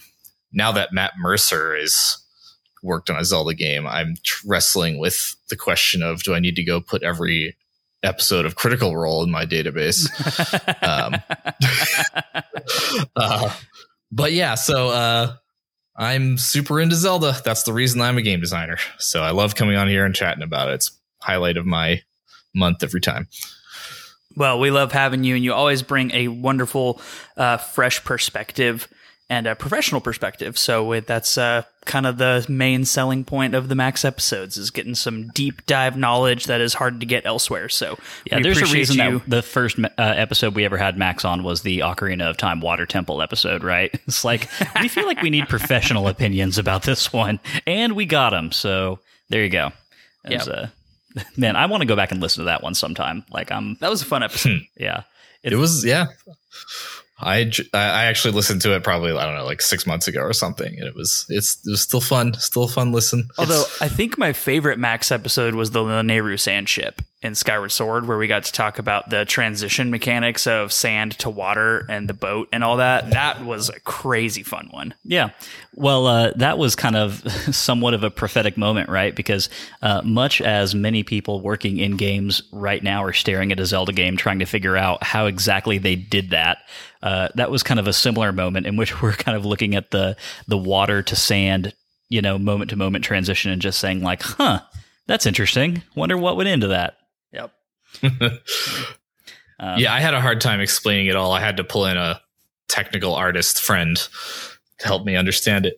now 0.51 0.71
that 0.71 0.93
Matt 0.93 1.13
Mercer 1.19 1.75
is 1.75 2.17
worked 2.81 3.09
on 3.09 3.17
a 3.17 3.25
Zelda 3.25 3.53
game, 3.53 3.85
I'm 3.85 4.15
wrestling 4.45 4.97
with 4.97 5.35
the 5.49 5.55
question 5.55 6.01
of 6.01 6.23
do 6.23 6.33
I 6.33 6.39
need 6.39 6.55
to 6.55 6.63
go 6.63 6.81
put 6.81 7.03
every 7.03 7.55
episode 8.03 8.45
of 8.45 8.55
Critical 8.55 8.95
Role 8.95 9.23
in 9.23 9.31
my 9.31 9.45
database. 9.45 10.07
um, 10.83 11.15
uh, 13.15 13.53
but 14.11 14.33
yeah, 14.33 14.55
so 14.55 14.89
uh, 14.89 15.33
I'm 15.95 16.37
super 16.37 16.79
into 16.79 16.95
Zelda. 16.95 17.35
That's 17.43 17.63
the 17.63 17.73
reason 17.73 18.01
I'm 18.01 18.17
a 18.17 18.21
game 18.21 18.39
designer. 18.39 18.77
So 18.97 19.21
I 19.21 19.31
love 19.31 19.55
coming 19.55 19.75
on 19.75 19.87
here 19.87 20.05
and 20.05 20.15
chatting 20.15 20.43
about 20.43 20.69
it. 20.69 20.75
It's 20.75 20.91
highlight 21.19 21.57
of 21.57 21.65
my 21.65 22.01
month 22.53 22.83
every 22.83 23.01
time. 23.01 23.27
Well, 24.35 24.59
we 24.59 24.71
love 24.71 24.91
having 24.91 25.23
you, 25.23 25.35
and 25.35 25.43
you 25.43 25.53
always 25.53 25.81
bring 25.81 26.11
a 26.11 26.27
wonderful, 26.29 27.01
uh, 27.35 27.57
fresh 27.57 28.03
perspective 28.03 28.87
and 29.29 29.45
a 29.45 29.55
professional 29.55 30.01
perspective. 30.01 30.57
So 30.57 30.99
that's 31.01 31.37
uh, 31.37 31.63
kind 31.85 32.07
of 32.07 32.17
the 32.17 32.45
main 32.49 32.83
selling 32.83 33.23
point 33.23 33.53
of 33.53 33.69
the 33.69 33.75
Max 33.75 34.03
episodes 34.03 34.57
is 34.57 34.71
getting 34.71 34.95
some 34.95 35.27
deep 35.29 35.65
dive 35.67 35.95
knowledge 35.95 36.45
that 36.45 36.61
is 36.61 36.73
hard 36.73 36.99
to 36.99 37.05
get 37.05 37.25
elsewhere. 37.25 37.69
So 37.69 37.97
yeah, 38.25 38.39
there's 38.41 38.61
a 38.61 38.73
reason 38.73 38.97
you. 38.97 39.19
that 39.19 39.29
the 39.29 39.41
first 39.43 39.77
uh, 39.79 39.87
episode 39.97 40.55
we 40.55 40.65
ever 40.65 40.77
had 40.77 40.97
Max 40.97 41.23
on 41.23 41.43
was 41.43 41.61
the 41.61 41.79
Ocarina 41.79 42.29
of 42.29 42.37
Time 42.37 42.59
Water 42.59 42.85
Temple 42.85 43.21
episode, 43.21 43.63
right? 43.63 43.93
It's 44.09 44.25
like 44.25 44.49
we 44.81 44.87
feel 44.87 45.05
like 45.05 45.21
we 45.21 45.29
need 45.29 45.47
professional 45.49 46.07
opinions 46.07 46.57
about 46.57 46.81
this 46.81 47.13
one, 47.13 47.39
and 47.67 47.95
we 47.95 48.05
got 48.05 48.31
them. 48.31 48.51
So 48.51 48.99
There 49.29 49.43
you 49.43 49.49
go. 49.49 49.71
That 50.23 50.33
was, 50.33 50.47
uh, 50.47 50.69
man, 51.37 51.55
I 51.55 51.67
want 51.67 51.81
to 51.81 51.87
go 51.87 51.95
back 51.95 52.11
and 52.11 52.19
listen 52.19 52.41
to 52.41 52.45
that 52.45 52.63
one 52.63 52.73
sometime. 52.73 53.23
Like 53.29 53.51
I'm, 53.51 53.75
That 53.81 53.91
was 53.91 54.01
a 54.01 54.05
fun 54.05 54.23
episode. 54.23 54.61
yeah. 54.77 55.03
It 55.43 55.55
was 55.55 55.85
yeah. 55.85 56.07
I 57.21 57.43
j- 57.45 57.67
I 57.73 58.05
actually 58.05 58.33
listened 58.33 58.61
to 58.63 58.75
it 58.75 58.83
probably 58.83 59.11
I 59.11 59.25
don't 59.25 59.35
know 59.35 59.45
like 59.45 59.61
six 59.61 59.85
months 59.85 60.07
ago 60.07 60.21
or 60.21 60.33
something, 60.33 60.73
and 60.77 60.87
it 60.87 60.95
was 60.95 61.25
it's 61.29 61.57
it 61.65 61.71
was 61.71 61.81
still 61.81 62.01
fun, 62.01 62.33
still 62.35 62.63
a 62.63 62.67
fun 62.67 62.91
listen. 62.91 63.29
Although 63.37 63.61
It's- 63.61 63.81
I 63.81 63.87
think 63.89 64.17
my 64.17 64.33
favorite 64.33 64.79
Max 64.79 65.11
episode 65.11 65.55
was 65.55 65.71
the 65.71 65.79
Lanayru 65.81 66.39
sand 66.39 66.69
ship 66.69 67.01
in 67.21 67.35
Skyward 67.35 67.69
Sword, 67.73 68.07
where 68.07 68.17
we 68.17 68.27
got 68.27 68.45
to 68.45 68.51
talk 68.53 68.79
about 68.79 69.09
the 69.09 69.25
transition 69.25 69.89
mechanics 69.91 70.47
of 70.47 70.71
sand 70.71 71.19
to 71.19 71.29
water 71.29 71.85
and 71.89 72.07
the 72.07 72.13
boat 72.13 72.47
and 72.53 72.63
all 72.63 72.77
that. 72.77 73.09
That 73.11 73.43
was 73.43 73.67
a 73.67 73.79
crazy 73.81 74.41
fun 74.43 74.69
one. 74.71 74.93
Yeah. 75.03 75.31
Well, 75.73 76.07
uh, 76.07 76.31
that 76.37 76.57
was 76.57 76.75
kind 76.77 76.95
of 76.95 77.21
somewhat 77.53 77.93
of 77.93 78.05
a 78.05 78.09
prophetic 78.09 78.55
moment, 78.55 78.87
right? 78.89 79.13
Because 79.13 79.49
uh, 79.81 80.01
much 80.05 80.39
as 80.39 80.73
many 80.73 81.03
people 81.03 81.41
working 81.41 81.77
in 81.77 81.97
games 81.97 82.41
right 82.53 82.81
now 82.81 83.03
are 83.03 83.11
staring 83.11 83.51
at 83.51 83.59
a 83.59 83.65
Zelda 83.65 83.91
game 83.91 84.15
trying 84.15 84.39
to 84.39 84.45
figure 84.45 84.77
out 84.77 85.03
how 85.03 85.25
exactly 85.25 85.77
they 85.77 85.97
did 85.97 86.29
that, 86.29 86.59
uh, 87.01 87.29
that 87.35 87.51
was 87.51 87.63
kind 87.63 87.79
of 87.79 87.87
a 87.87 87.93
similar 87.93 88.31
moment 88.31 88.65
in 88.65 88.75
which 88.75 89.01
we're 89.01 89.13
kind 89.13 89.37
of 89.37 89.45
looking 89.45 89.75
at 89.75 89.91
the 89.91 90.17
the 90.47 90.57
water 90.57 91.01
to 91.03 91.15
sand, 91.15 91.73
you 92.09 92.21
know, 92.21 92.37
moment 92.37 92.69
to 92.71 92.75
moment 92.75 93.03
transition 93.03 93.51
and 93.51 93.61
just 93.61 93.79
saying 93.79 94.01
like, 94.01 94.21
"Huh, 94.21 94.61
that's 95.07 95.25
interesting. 95.25 95.83
Wonder 95.95 96.17
what 96.17 96.37
went 96.37 96.49
into 96.49 96.67
that." 96.67 96.97
Yep. 97.31 97.51
Um, 99.59 99.77
yeah, 99.77 99.93
I 99.93 99.99
had 99.99 100.13
a 100.13 100.21
hard 100.21 100.39
time 100.39 100.61
explaining 100.61 101.07
it 101.07 101.17
all. 101.17 101.33
I 101.33 101.41
had 101.41 101.57
to 101.57 101.63
pull 101.63 101.85
in 101.85 101.97
a 101.97 102.21
technical 102.69 103.13
artist 103.13 103.61
friend 103.61 103.97
to 104.79 104.87
help 104.87 105.05
me 105.05 105.17
understand 105.17 105.65
it. 105.65 105.77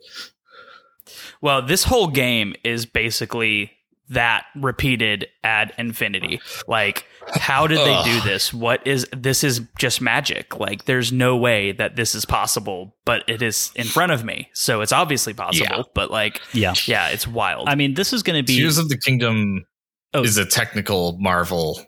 Well, 1.42 1.64
this 1.64 1.84
whole 1.84 2.08
game 2.08 2.54
is 2.64 2.86
basically 2.86 3.72
that 4.10 4.46
repeated 4.56 5.28
ad 5.44 5.74
infinity. 5.80 6.42
Like, 6.68 7.08
how 7.36 7.68
did 7.68 7.78
they 7.80 8.02
do 8.04 8.22
this? 8.22 8.54
What 8.54 8.86
is 8.86 9.08
this? 9.16 9.44
Is 9.44 9.62
just 9.78 10.02
magic. 10.02 10.60
Like, 10.60 10.86
there's 10.86 11.12
no 11.12 11.38
way 11.38 11.72
that 11.74 11.96
this 11.96 12.16
is 12.16 12.26
possible, 12.26 12.96
but 13.06 13.24
it 13.28 13.42
is 13.42 13.72
in 13.76 13.86
front 13.86 14.12
of 14.12 14.24
me, 14.24 14.50
so 14.54 14.82
it's 14.82 14.92
obviously 14.92 15.34
possible. 15.34 15.76
Yeah. 15.78 15.84
But 15.94 16.12
like, 16.12 16.42
Yeah. 16.54 16.74
yeah, 16.86 17.10
it's 17.10 17.28
wild. 17.28 17.70
I 17.70 17.76
mean, 17.76 17.94
this 17.94 18.14
is 18.14 18.24
going 18.24 18.38
to 18.38 18.44
be 18.46 18.58
Tears 18.58 18.78
of 18.78 18.90
the 18.90 18.98
Kingdom 18.98 19.66
Oh. 20.14 20.24
is 20.24 20.38
a 20.38 20.46
technical 20.46 21.18
marvel 21.20 21.82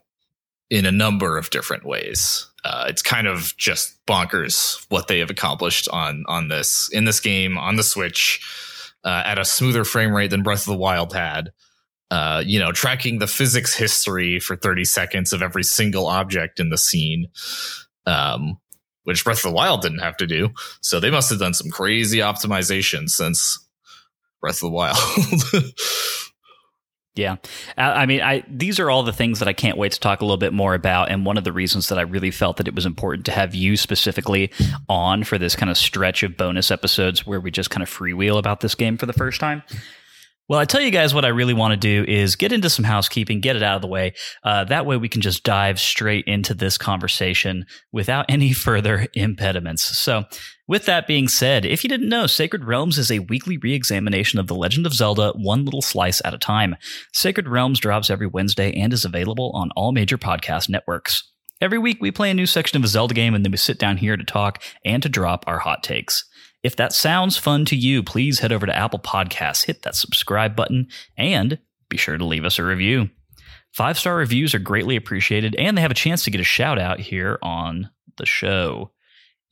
in 0.70 0.86
a 0.86 0.92
number 0.92 1.38
of 1.38 1.50
different 1.50 1.86
ways. 1.86 2.50
Uh, 2.64 2.86
it's 2.88 3.02
kind 3.02 3.28
of 3.28 3.54
just 3.58 4.06
bonkers 4.08 4.86
what 4.90 5.08
they 5.10 5.20
have 5.20 5.30
accomplished 5.30 5.90
on 5.90 6.24
on 6.30 6.48
this 6.48 6.90
in 6.94 7.04
this 7.04 7.20
game 7.20 7.58
on 7.58 7.76
the 7.76 7.84
Switch 7.84 8.40
uh, 9.04 9.24
at 9.26 9.38
a 9.38 9.44
smoother 9.44 9.84
frame 9.84 10.14
rate 10.16 10.30
than 10.30 10.42
Breath 10.44 10.62
of 10.62 10.68
the 10.74 10.78
Wild 10.78 11.12
had. 11.14 11.52
Uh, 12.14 12.44
you 12.46 12.60
know, 12.60 12.72
tracking 12.72 13.18
the 13.18 13.26
physics 13.26 13.74
history 13.74 14.40
for 14.40 14.56
30 14.56 14.86
seconds 14.86 15.34
of 15.34 15.42
every 15.42 15.64
single 15.64 16.06
object 16.06 16.60
in 16.60 16.70
the 16.70 16.78
scene, 16.78 17.26
um, 18.06 18.60
which 19.04 19.24
Breath 19.24 19.40
of 19.40 19.50
the 19.50 19.56
Wild 19.56 19.82
didn't 19.82 19.98
have 19.98 20.18
to 20.18 20.28
do. 20.28 20.52
So 20.80 21.00
they 21.00 21.10
must 21.10 21.32
have 21.32 21.40
done 21.40 21.56
some 21.56 21.72
crazy 21.72 22.20
optimization 22.20 23.10
since 23.10 23.68
Breath 24.42 24.58
of 24.58 24.70
the 24.70 24.70
Wild. 24.70 24.98
Yeah. 27.16 27.36
I 27.78 28.08
mean, 28.08 28.22
I 28.22 28.44
these 28.48 28.80
are 28.80 28.90
all 28.90 29.04
the 29.04 29.14
things 29.14 29.38
that 29.38 29.48
I 29.48 29.54
can't 29.54 29.78
wait 29.78 29.92
to 29.92 30.00
talk 30.00 30.22
a 30.22 30.26
little 30.26 30.38
bit 30.38 30.52
more 30.52 30.74
about. 30.74 31.12
And 31.12 31.28
one 31.28 31.38
of 31.38 31.44
the 31.44 31.52
reasons 31.52 31.90
that 31.90 32.00
I 32.00 32.02
really 32.02 32.32
felt 32.32 32.58
that 32.58 32.68
it 32.68 32.74
was 32.74 32.88
important 32.88 33.28
to 33.28 33.32
have 33.32 33.54
you 33.54 33.78
specifically 33.78 34.52
on 34.90 35.24
for 35.24 35.38
this 35.38 35.56
kind 35.56 35.70
of 35.70 35.78
stretch 35.78 36.24
of 36.24 36.38
bonus 36.38 36.72
episodes 36.72 37.24
where 37.24 37.40
we 37.40 37.52
just 37.52 37.70
kind 37.70 37.84
of 37.84 37.90
freewheel 37.90 38.40
about 38.40 38.62
this 38.62 38.74
game 38.74 38.98
for 38.98 39.06
the 39.06 39.14
first 39.14 39.40
time. 39.40 39.62
Well, 40.54 40.62
I 40.62 40.66
tell 40.66 40.82
you 40.82 40.92
guys 40.92 41.16
what 41.16 41.26
I 41.26 41.30
really 41.30 41.56
want 41.56 41.72
to 41.72 41.78
do 41.78 42.06
is 42.08 42.36
get 42.36 42.52
into 42.52 42.70
some 42.70 42.86
housekeeping, 42.86 43.42
get 43.42 43.56
it 43.56 43.64
out 43.64 43.76
of 43.76 43.82
the 43.82 43.88
way. 43.88 44.14
Uh, 44.44 44.64
that 44.66 44.86
way 44.86 44.98
we 44.98 45.10
can 45.10 45.22
just 45.22 45.44
dive 45.44 45.80
straight 45.80 46.26
into 46.28 46.54
this 46.54 46.78
conversation 46.78 47.66
without 47.92 48.28
any 48.30 48.54
further 48.54 49.08
impediments. 49.16 49.82
So, 49.98 50.26
with 50.68 50.86
that 50.86 51.08
being 51.08 51.28
said, 51.28 51.66
if 51.66 51.84
you 51.84 51.90
didn't 51.90 52.08
know, 52.08 52.28
Sacred 52.28 52.66
Realms 52.66 53.00
is 53.00 53.10
a 53.10 53.18
weekly 53.18 53.58
re 53.58 53.74
examination 53.74 54.38
of 54.38 54.46
The 54.46 54.54
Legend 54.54 54.86
of 54.86 54.94
Zelda, 54.94 55.34
one 55.36 55.66
little 55.66 55.82
slice 55.82 56.22
at 56.24 56.36
a 56.36 56.38
time. 56.38 56.76
Sacred 57.14 57.48
Realms 57.48 57.80
drops 57.80 58.12
every 58.12 58.28
Wednesday 58.28 58.72
and 58.74 58.94
is 58.94 59.06
available 59.06 59.50
on 59.56 59.72
all 59.76 59.92
major 59.92 60.20
podcast 60.20 60.70
networks. 60.70 61.24
Every 61.62 61.80
week, 61.80 61.98
we 62.00 62.12
play 62.12 62.30
a 62.30 62.36
new 62.36 62.46
section 62.46 62.78
of 62.78 62.84
a 62.84 62.88
Zelda 62.88 63.16
game 63.16 63.34
and 63.34 63.44
then 63.44 63.52
we 63.52 63.58
sit 63.58 63.80
down 63.80 63.98
here 63.98 64.18
to 64.18 64.24
talk 64.24 64.62
and 64.86 65.02
to 65.02 65.10
drop 65.10 65.46
our 65.48 65.58
hot 65.58 65.82
takes. 65.82 66.26
If 66.64 66.78
that 66.78 66.94
sounds 66.94 67.38
fun 67.38 67.66
to 67.66 67.76
you, 67.76 68.02
please 68.04 68.40
head 68.40 68.54
over 68.54 68.66
to 68.66 68.76
Apple 68.76 69.00
Podcasts, 69.00 69.66
hit 69.66 69.82
that 69.82 69.96
subscribe 69.96 70.56
button, 70.56 70.88
and 71.18 71.60
be 71.90 71.98
sure 71.98 72.18
to 72.18 72.26
leave 72.26 72.46
us 72.46 72.58
a 72.58 72.64
review. 72.64 73.10
Five 73.74 74.00
star 74.00 74.16
reviews 74.16 74.56
are 74.56 74.60
greatly 74.60 74.96
appreciated, 74.96 75.56
and 75.56 75.78
they 75.78 75.82
have 75.82 75.92
a 75.92 75.96
chance 75.96 76.24
to 76.24 76.32
get 76.32 76.42
a 76.42 76.46
shout 76.46 76.80
out 76.80 77.00
here 77.00 77.40
on 77.42 77.90
the 78.18 78.26
show. 78.26 78.92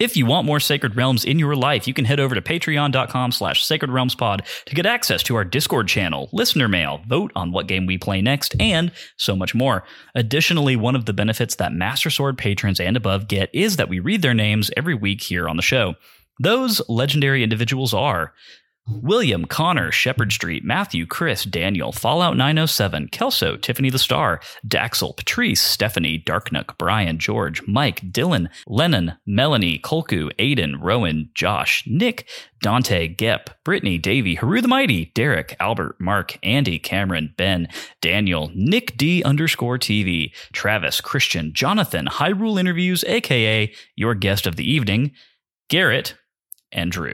If 0.01 0.17
you 0.17 0.25
want 0.25 0.47
more 0.47 0.59
Sacred 0.59 0.95
Realms 0.95 1.25
in 1.25 1.37
your 1.37 1.55
life, 1.55 1.87
you 1.87 1.93
can 1.93 2.05
head 2.05 2.19
over 2.19 2.33
to 2.33 2.41
patreon.com 2.41 3.31
slash 3.31 3.63
sacred 3.63 3.91
realms 3.91 4.15
pod 4.15 4.43
to 4.65 4.73
get 4.73 4.87
access 4.87 5.21
to 5.23 5.35
our 5.35 5.45
Discord 5.45 5.87
channel, 5.87 6.27
listener 6.33 6.67
mail, 6.67 7.01
vote 7.07 7.31
on 7.35 7.51
what 7.51 7.67
game 7.67 7.85
we 7.85 7.99
play 7.99 8.19
next, 8.19 8.55
and 8.59 8.91
so 9.17 9.35
much 9.35 9.53
more. 9.53 9.83
Additionally, 10.15 10.75
one 10.75 10.95
of 10.95 11.05
the 11.05 11.13
benefits 11.13 11.53
that 11.57 11.71
Master 11.71 12.09
Sword 12.09 12.35
patrons 12.35 12.79
and 12.79 12.97
above 12.97 13.27
get 13.27 13.51
is 13.53 13.77
that 13.77 13.89
we 13.89 13.99
read 13.99 14.23
their 14.23 14.33
names 14.33 14.71
every 14.75 14.95
week 14.95 15.21
here 15.21 15.47
on 15.47 15.55
the 15.55 15.61
show. 15.61 15.93
Those 16.39 16.81
legendary 16.89 17.43
individuals 17.43 17.93
are 17.93 18.33
William, 18.87 19.45
Connor, 19.45 19.91
Shepherd 19.91 20.33
Street, 20.33 20.63
Matthew, 20.63 21.05
Chris, 21.05 21.43
Daniel, 21.43 21.91
Fallout 21.91 22.35
907, 22.35 23.09
Kelso, 23.09 23.55
Tiffany 23.55 23.89
the 23.89 23.99
Star, 23.99 24.41
Daxel, 24.67 25.15
Patrice, 25.15 25.61
Stephanie, 25.61 26.21
Darknook, 26.25 26.77
Brian, 26.77 27.19
George, 27.19 27.61
Mike, 27.67 28.01
Dylan, 28.11 28.49
Lennon, 28.67 29.13
Melanie, 29.25 29.79
Kolku, 29.79 30.31
Aiden, 30.39 30.75
Rowan, 30.81 31.29
Josh, 31.35 31.83
Nick, 31.85 32.27
Dante, 32.61 33.07
Gep, 33.07 33.51
Brittany, 33.63 33.97
Davey, 33.97 34.35
Haru 34.35 34.61
the 34.61 34.67
Mighty, 34.67 35.11
Derek, 35.13 35.55
Albert, 35.59 35.95
Mark, 35.99 36.37
Andy, 36.43 36.79
Cameron, 36.79 37.33
Ben, 37.37 37.67
Daniel, 38.01 38.51
Nick 38.55 38.97
D 38.97 39.23
underscore 39.23 39.77
TV, 39.77 40.33
Travis, 40.53 41.01
Christian, 41.01 41.53
Jonathan, 41.53 42.07
Hyrule 42.07 42.59
Interviews, 42.59 43.03
aka 43.05 43.71
your 43.95 44.15
guest 44.15 44.47
of 44.47 44.55
the 44.55 44.69
evening, 44.69 45.11
Garrett, 45.69 46.15
and 46.71 46.91
Drew. 46.91 47.13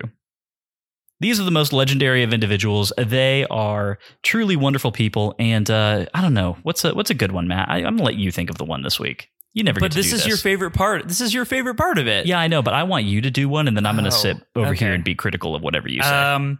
These 1.20 1.40
are 1.40 1.44
the 1.44 1.52
most 1.52 1.74
legendary 1.74 2.22
of 2.22 2.32
individuals. 2.32 2.94
They 2.98 3.46
are 3.50 3.98
truly 4.22 4.56
wonderful 4.56 4.92
people, 4.92 5.34
and 5.40 5.70
uh, 5.70 6.06
I 6.14 6.22
don't 6.22 6.36
know 6.36 6.58
what's 6.64 6.86
a 6.86 6.94
what's 6.94 7.10
a 7.10 7.16
good 7.16 7.32
one, 7.32 7.48
Matt. 7.48 7.70
I, 7.70 7.78
I'm 7.78 7.96
gonna 7.98 8.04
let 8.04 8.16
you 8.16 8.32
think 8.32 8.50
of 8.52 8.58
the 8.60 8.66
one 8.66 8.84
this 8.84 9.00
week. 9.00 9.30
You 9.54 9.64
never. 9.64 9.80
but 9.80 9.88
get 9.88 9.92
to 9.94 9.98
this 9.98 10.14
is 10.14 10.28
your 10.28 10.38
favorite 10.38 10.72
part. 10.76 11.08
This 11.08 11.20
is 11.20 11.34
your 11.34 11.44
favorite 11.46 11.76
part 11.76 11.98
of 11.98 12.08
it. 12.08 12.28
Yeah, 12.28 12.38
I 12.38 12.48
know, 12.48 12.62
but 12.62 12.76
I 12.76 12.84
want 12.84 13.06
you 13.06 13.22
to 13.22 13.32
do 13.32 13.50
one, 13.50 13.68
and 13.68 13.76
then 13.76 13.88
I'm 13.88 13.96
gonna 13.96 14.10
Oh, 14.10 14.12
sit 14.12 14.38
over 14.56 14.68
okay. 14.70 14.86
here 14.86 14.94
and 14.94 15.04
be 15.04 15.16
critical 15.16 15.56
of 15.56 15.64
whatever 15.64 15.90
you 15.90 16.04
say. 16.04 16.10
Um, 16.10 16.60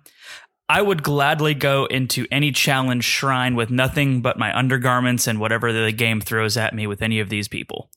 I 0.68 0.82
would 0.82 1.04
gladly 1.04 1.54
go 1.54 1.86
into 1.86 2.26
any 2.32 2.52
challenge 2.52 3.04
shrine 3.06 3.56
with 3.56 3.70
nothing 3.70 4.22
but 4.22 4.40
my 4.40 4.58
undergarments 4.58 5.28
and 5.28 5.40
whatever 5.40 5.72
the 5.72 5.92
game 5.92 6.20
throws 6.20 6.58
at 6.58 6.74
me 6.74 6.88
with 6.88 7.04
any 7.04 7.20
of 7.20 7.30
these 7.30 7.48
people. 7.48 7.92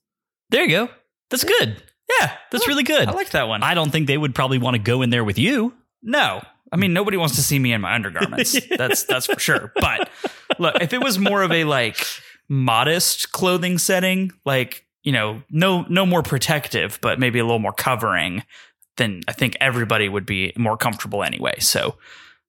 there 0.50 0.64
you 0.64 0.68
go. 0.68 0.88
That's 1.30 1.44
good. 1.44 1.82
Yeah, 2.18 2.32
That's 2.50 2.66
really 2.66 2.82
good. 2.82 3.08
I 3.08 3.12
like 3.12 3.30
that 3.30 3.46
one. 3.48 3.62
I 3.62 3.74
don't 3.74 3.90
think 3.90 4.06
they 4.06 4.18
would 4.18 4.34
probably 4.34 4.58
want 4.58 4.74
to 4.74 4.82
go 4.82 5.02
in 5.02 5.10
there 5.10 5.24
with 5.24 5.38
you. 5.38 5.74
no, 6.02 6.42
I 6.72 6.76
mean 6.76 6.92
nobody 6.92 7.16
wants 7.16 7.34
to 7.36 7.42
see 7.42 7.58
me 7.58 7.72
in 7.72 7.80
my 7.80 7.94
undergarments. 7.94 8.56
that's 8.76 9.04
that's 9.04 9.26
for 9.26 9.38
sure. 9.40 9.72
But 9.76 10.08
look, 10.58 10.80
if 10.80 10.92
it 10.92 11.02
was 11.02 11.18
more 11.18 11.42
of 11.42 11.50
a 11.52 11.64
like 11.64 11.96
modest 12.48 13.32
clothing 13.32 13.78
setting, 13.78 14.32
like 14.44 14.84
you 15.02 15.12
know, 15.12 15.42
no 15.50 15.82
no 15.88 16.04
more 16.06 16.22
protective, 16.22 16.98
but 17.02 17.18
maybe 17.18 17.38
a 17.38 17.44
little 17.44 17.58
more 17.58 17.72
covering, 17.72 18.42
then 18.96 19.22
I 19.28 19.32
think 19.32 19.56
everybody 19.60 20.08
would 20.08 20.26
be 20.26 20.52
more 20.56 20.76
comfortable 20.76 21.22
anyway. 21.22 21.54
So, 21.60 21.96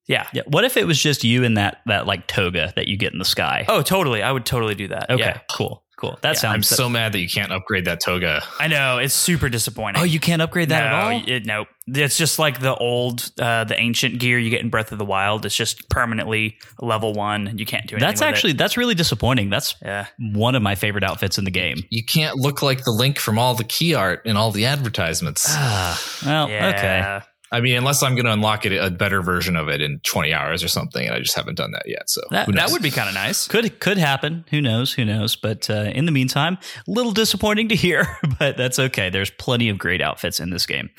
yeah. 0.06 0.26
Yeah. 0.32 0.42
What 0.46 0.64
if 0.64 0.76
it 0.76 0.86
was 0.86 1.00
just 1.00 1.24
you 1.24 1.44
in 1.44 1.54
that 1.54 1.80
that 1.86 2.06
like 2.06 2.26
toga 2.26 2.72
that 2.76 2.88
you 2.88 2.96
get 2.96 3.12
in 3.12 3.18
the 3.18 3.24
sky? 3.24 3.64
Oh, 3.68 3.82
totally. 3.82 4.22
I 4.22 4.30
would 4.32 4.44
totally 4.44 4.74
do 4.74 4.88
that. 4.88 5.10
okay. 5.10 5.20
Yeah. 5.22 5.40
Cool. 5.50 5.82
Cool. 6.02 6.18
That 6.22 6.30
Yeah, 6.30 6.40
sounds. 6.40 6.54
I'm 6.54 6.62
so 6.64 6.88
mad 6.88 7.12
that 7.12 7.20
you 7.20 7.28
can't 7.28 7.52
upgrade 7.52 7.84
that 7.84 8.00
toga. 8.00 8.42
I 8.58 8.66
know 8.66 8.98
it's 8.98 9.14
super 9.14 9.48
disappointing. 9.48 10.02
Oh, 10.02 10.04
you 10.04 10.18
can't 10.18 10.42
upgrade 10.42 10.70
that 10.70 10.80
no, 10.80 10.86
at 10.86 10.94
all. 10.94 11.22
It, 11.28 11.46
no, 11.46 11.66
it's 11.86 12.18
just 12.18 12.40
like 12.40 12.58
the 12.58 12.74
old, 12.74 13.30
uh, 13.38 13.62
the 13.62 13.78
ancient 13.78 14.18
gear 14.18 14.36
you 14.36 14.50
get 14.50 14.62
in 14.62 14.68
Breath 14.68 14.90
of 14.90 14.98
the 14.98 15.04
Wild. 15.04 15.46
It's 15.46 15.54
just 15.54 15.88
permanently 15.90 16.58
level 16.80 17.12
one. 17.12 17.56
You 17.56 17.64
can't 17.64 17.86
do 17.86 17.94
anything. 17.94 18.00
That's 18.00 18.20
with 18.20 18.26
it. 18.26 18.32
actually 18.32 18.52
that's 18.54 18.76
really 18.76 18.96
disappointing. 18.96 19.48
That's 19.48 19.76
yeah. 19.80 20.06
one 20.18 20.56
of 20.56 20.62
my 20.62 20.74
favorite 20.74 21.04
outfits 21.04 21.38
in 21.38 21.44
the 21.44 21.52
game. 21.52 21.84
You 21.90 22.04
can't 22.04 22.36
look 22.36 22.62
like 22.62 22.82
the 22.82 22.90
link 22.90 23.20
from 23.20 23.38
all 23.38 23.54
the 23.54 23.62
key 23.62 23.94
art 23.94 24.22
and 24.24 24.36
all 24.36 24.50
the 24.50 24.66
advertisements. 24.66 25.46
Ah, 25.50 26.02
well, 26.26 26.46
okay. 26.46 27.20
Yeah. 27.52 27.58
I 27.58 27.60
mean, 27.60 27.76
unless 27.76 28.02
I'm 28.02 28.14
going 28.14 28.24
to 28.24 28.32
unlock 28.32 28.64
it 28.66 28.72
a 28.72 28.90
better 28.90 29.20
version 29.22 29.56
of 29.56 29.68
it 29.68 29.80
in 29.82 30.00
20 30.04 30.32
hours 30.32 30.64
or 30.64 30.68
something, 30.68 31.06
and 31.06 31.14
I 31.14 31.18
just 31.18 31.34
haven't 31.36 31.56
done 31.56 31.72
that 31.72 31.84
yet. 31.86 32.08
So 32.08 32.22
That- 32.30 32.52
That 32.54 32.70
would 32.70 32.82
be 32.82 32.90
kind 32.90 33.08
of 33.08 33.14
nice. 33.14 33.46
Could 33.48 33.78
could 33.80 33.98
happen. 33.98 34.44
Who 34.50 34.60
knows? 34.60 34.92
Who 34.94 35.04
knows? 35.04 35.36
But 35.36 35.68
uh, 35.68 35.90
in 35.94 36.06
the 36.06 36.12
meantime, 36.12 36.58
a 36.86 36.90
little 36.90 37.12
disappointing 37.12 37.68
to 37.68 37.74
hear, 37.76 38.16
but 38.38 38.56
that's 38.56 38.78
okay. 38.78 39.10
There's 39.10 39.30
plenty 39.30 39.68
of 39.68 39.78
great 39.78 40.00
outfits 40.00 40.40
in 40.40 40.50
this 40.50 40.66
game. 40.66 40.90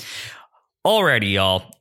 Alrighty, 0.86 1.32
y'all. 1.34 1.73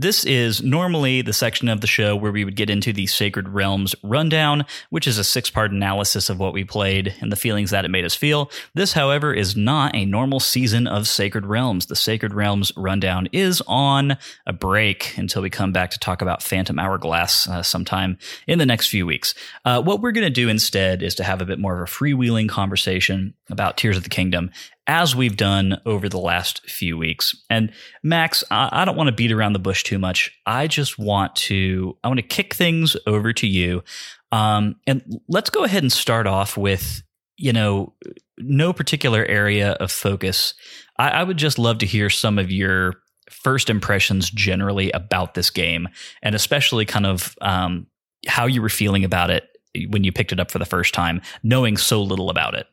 This 0.00 0.24
is 0.24 0.62
normally 0.62 1.20
the 1.20 1.34
section 1.34 1.68
of 1.68 1.82
the 1.82 1.86
show 1.86 2.16
where 2.16 2.32
we 2.32 2.42
would 2.42 2.56
get 2.56 2.70
into 2.70 2.90
the 2.90 3.06
Sacred 3.06 3.50
Realms 3.50 3.94
rundown, 4.02 4.64
which 4.88 5.06
is 5.06 5.18
a 5.18 5.24
six 5.24 5.50
part 5.50 5.72
analysis 5.72 6.30
of 6.30 6.38
what 6.38 6.54
we 6.54 6.64
played 6.64 7.14
and 7.20 7.30
the 7.30 7.36
feelings 7.36 7.70
that 7.70 7.84
it 7.84 7.90
made 7.90 8.06
us 8.06 8.14
feel. 8.14 8.50
This, 8.72 8.94
however, 8.94 9.34
is 9.34 9.56
not 9.56 9.94
a 9.94 10.06
normal 10.06 10.40
season 10.40 10.86
of 10.86 11.06
Sacred 11.06 11.44
Realms. 11.44 11.84
The 11.84 11.96
Sacred 11.96 12.32
Realms 12.32 12.72
rundown 12.78 13.28
is 13.30 13.62
on 13.66 14.16
a 14.46 14.54
break 14.54 15.18
until 15.18 15.42
we 15.42 15.50
come 15.50 15.70
back 15.70 15.90
to 15.90 15.98
talk 15.98 16.22
about 16.22 16.42
Phantom 16.42 16.78
Hourglass 16.78 17.46
uh, 17.46 17.62
sometime 17.62 18.16
in 18.46 18.58
the 18.58 18.64
next 18.64 18.88
few 18.88 19.04
weeks. 19.04 19.34
Uh, 19.66 19.82
what 19.82 20.00
we're 20.00 20.12
going 20.12 20.24
to 20.24 20.30
do 20.30 20.48
instead 20.48 21.02
is 21.02 21.14
to 21.16 21.24
have 21.24 21.42
a 21.42 21.44
bit 21.44 21.58
more 21.58 21.78
of 21.78 21.86
a 21.86 21.92
freewheeling 21.92 22.48
conversation 22.48 23.34
about 23.50 23.76
Tears 23.76 23.98
of 23.98 24.04
the 24.04 24.08
Kingdom 24.08 24.50
as 24.90 25.14
we've 25.14 25.36
done 25.36 25.80
over 25.86 26.08
the 26.08 26.18
last 26.18 26.68
few 26.68 26.98
weeks. 26.98 27.36
And 27.48 27.72
Max, 28.02 28.42
I, 28.50 28.84
don't 28.84 28.96
want 28.96 29.06
to 29.06 29.14
beat 29.14 29.30
around 29.30 29.52
the 29.52 29.60
bush 29.60 29.84
too 29.84 30.00
much. 30.00 30.36
I 30.46 30.66
just 30.66 30.98
want 30.98 31.36
to 31.36 31.96
I 32.02 32.08
want 32.08 32.18
to 32.18 32.26
kick 32.26 32.54
things 32.54 32.96
over 33.06 33.32
to 33.34 33.46
you. 33.46 33.84
Um, 34.32 34.74
and 34.88 35.20
let's 35.28 35.48
go 35.48 35.62
ahead 35.62 35.84
and 35.84 35.92
start 35.92 36.26
off 36.26 36.56
with 36.56 37.04
you 37.36 37.52
know 37.52 37.94
no 38.36 38.72
particular 38.72 39.24
area 39.24 39.72
of 39.74 39.92
focus. 39.92 40.54
I, 40.98 41.10
I 41.10 41.22
would 41.22 41.36
just 41.36 41.56
love 41.56 41.78
to 41.78 41.86
hear 41.86 42.10
some 42.10 42.36
of 42.36 42.50
your 42.50 42.94
first 43.30 43.70
impressions 43.70 44.28
generally 44.28 44.90
about 44.90 45.34
this 45.34 45.50
game, 45.50 45.88
and 46.20 46.34
especially 46.34 46.84
kind 46.84 47.06
of 47.06 47.36
um, 47.40 47.86
how 48.26 48.46
you 48.46 48.60
were 48.60 48.68
feeling 48.68 49.04
about 49.04 49.30
it 49.30 49.44
when 49.90 50.02
you 50.02 50.10
picked 50.10 50.32
it 50.32 50.40
up 50.40 50.50
for 50.50 50.58
the 50.58 50.64
first 50.64 50.94
time, 50.94 51.22
knowing 51.44 51.76
so 51.76 52.02
little 52.02 52.28
about 52.28 52.56
it. 52.56 52.66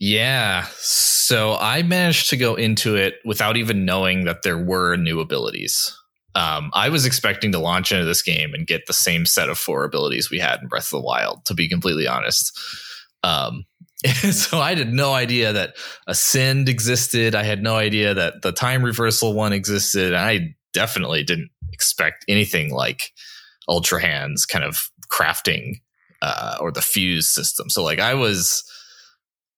Yeah. 0.00 0.66
So 0.78 1.56
I 1.60 1.82
managed 1.82 2.30
to 2.30 2.38
go 2.38 2.54
into 2.54 2.96
it 2.96 3.16
without 3.24 3.58
even 3.58 3.84
knowing 3.84 4.24
that 4.24 4.42
there 4.42 4.58
were 4.58 4.96
new 4.96 5.20
abilities. 5.20 5.94
Um, 6.34 6.70
I 6.72 6.88
was 6.88 7.04
expecting 7.04 7.52
to 7.52 7.58
launch 7.58 7.92
into 7.92 8.06
this 8.06 8.22
game 8.22 8.54
and 8.54 8.66
get 8.66 8.86
the 8.86 8.94
same 8.94 9.26
set 9.26 9.50
of 9.50 9.58
four 9.58 9.84
abilities 9.84 10.30
we 10.30 10.38
had 10.38 10.60
in 10.62 10.68
Breath 10.68 10.86
of 10.86 11.00
the 11.02 11.06
Wild, 11.06 11.44
to 11.44 11.54
be 11.54 11.68
completely 11.68 12.06
honest. 12.06 12.58
Um, 13.22 13.66
so 14.32 14.58
I 14.58 14.74
had 14.74 14.92
no 14.92 15.12
idea 15.12 15.52
that 15.52 15.76
Ascend 16.06 16.70
existed. 16.70 17.34
I 17.34 17.42
had 17.42 17.62
no 17.62 17.76
idea 17.76 18.14
that 18.14 18.40
the 18.40 18.52
time 18.52 18.82
reversal 18.82 19.34
one 19.34 19.52
existed. 19.52 20.14
I 20.14 20.54
definitely 20.72 21.24
didn't 21.24 21.50
expect 21.72 22.24
anything 22.26 22.72
like 22.72 23.12
Ultra 23.68 24.00
Hands 24.00 24.46
kind 24.46 24.64
of 24.64 24.88
crafting 25.12 25.82
uh, 26.22 26.56
or 26.58 26.72
the 26.72 26.80
fuse 26.80 27.28
system. 27.28 27.68
So 27.68 27.82
like 27.82 27.98
I 27.98 28.14
was 28.14 28.64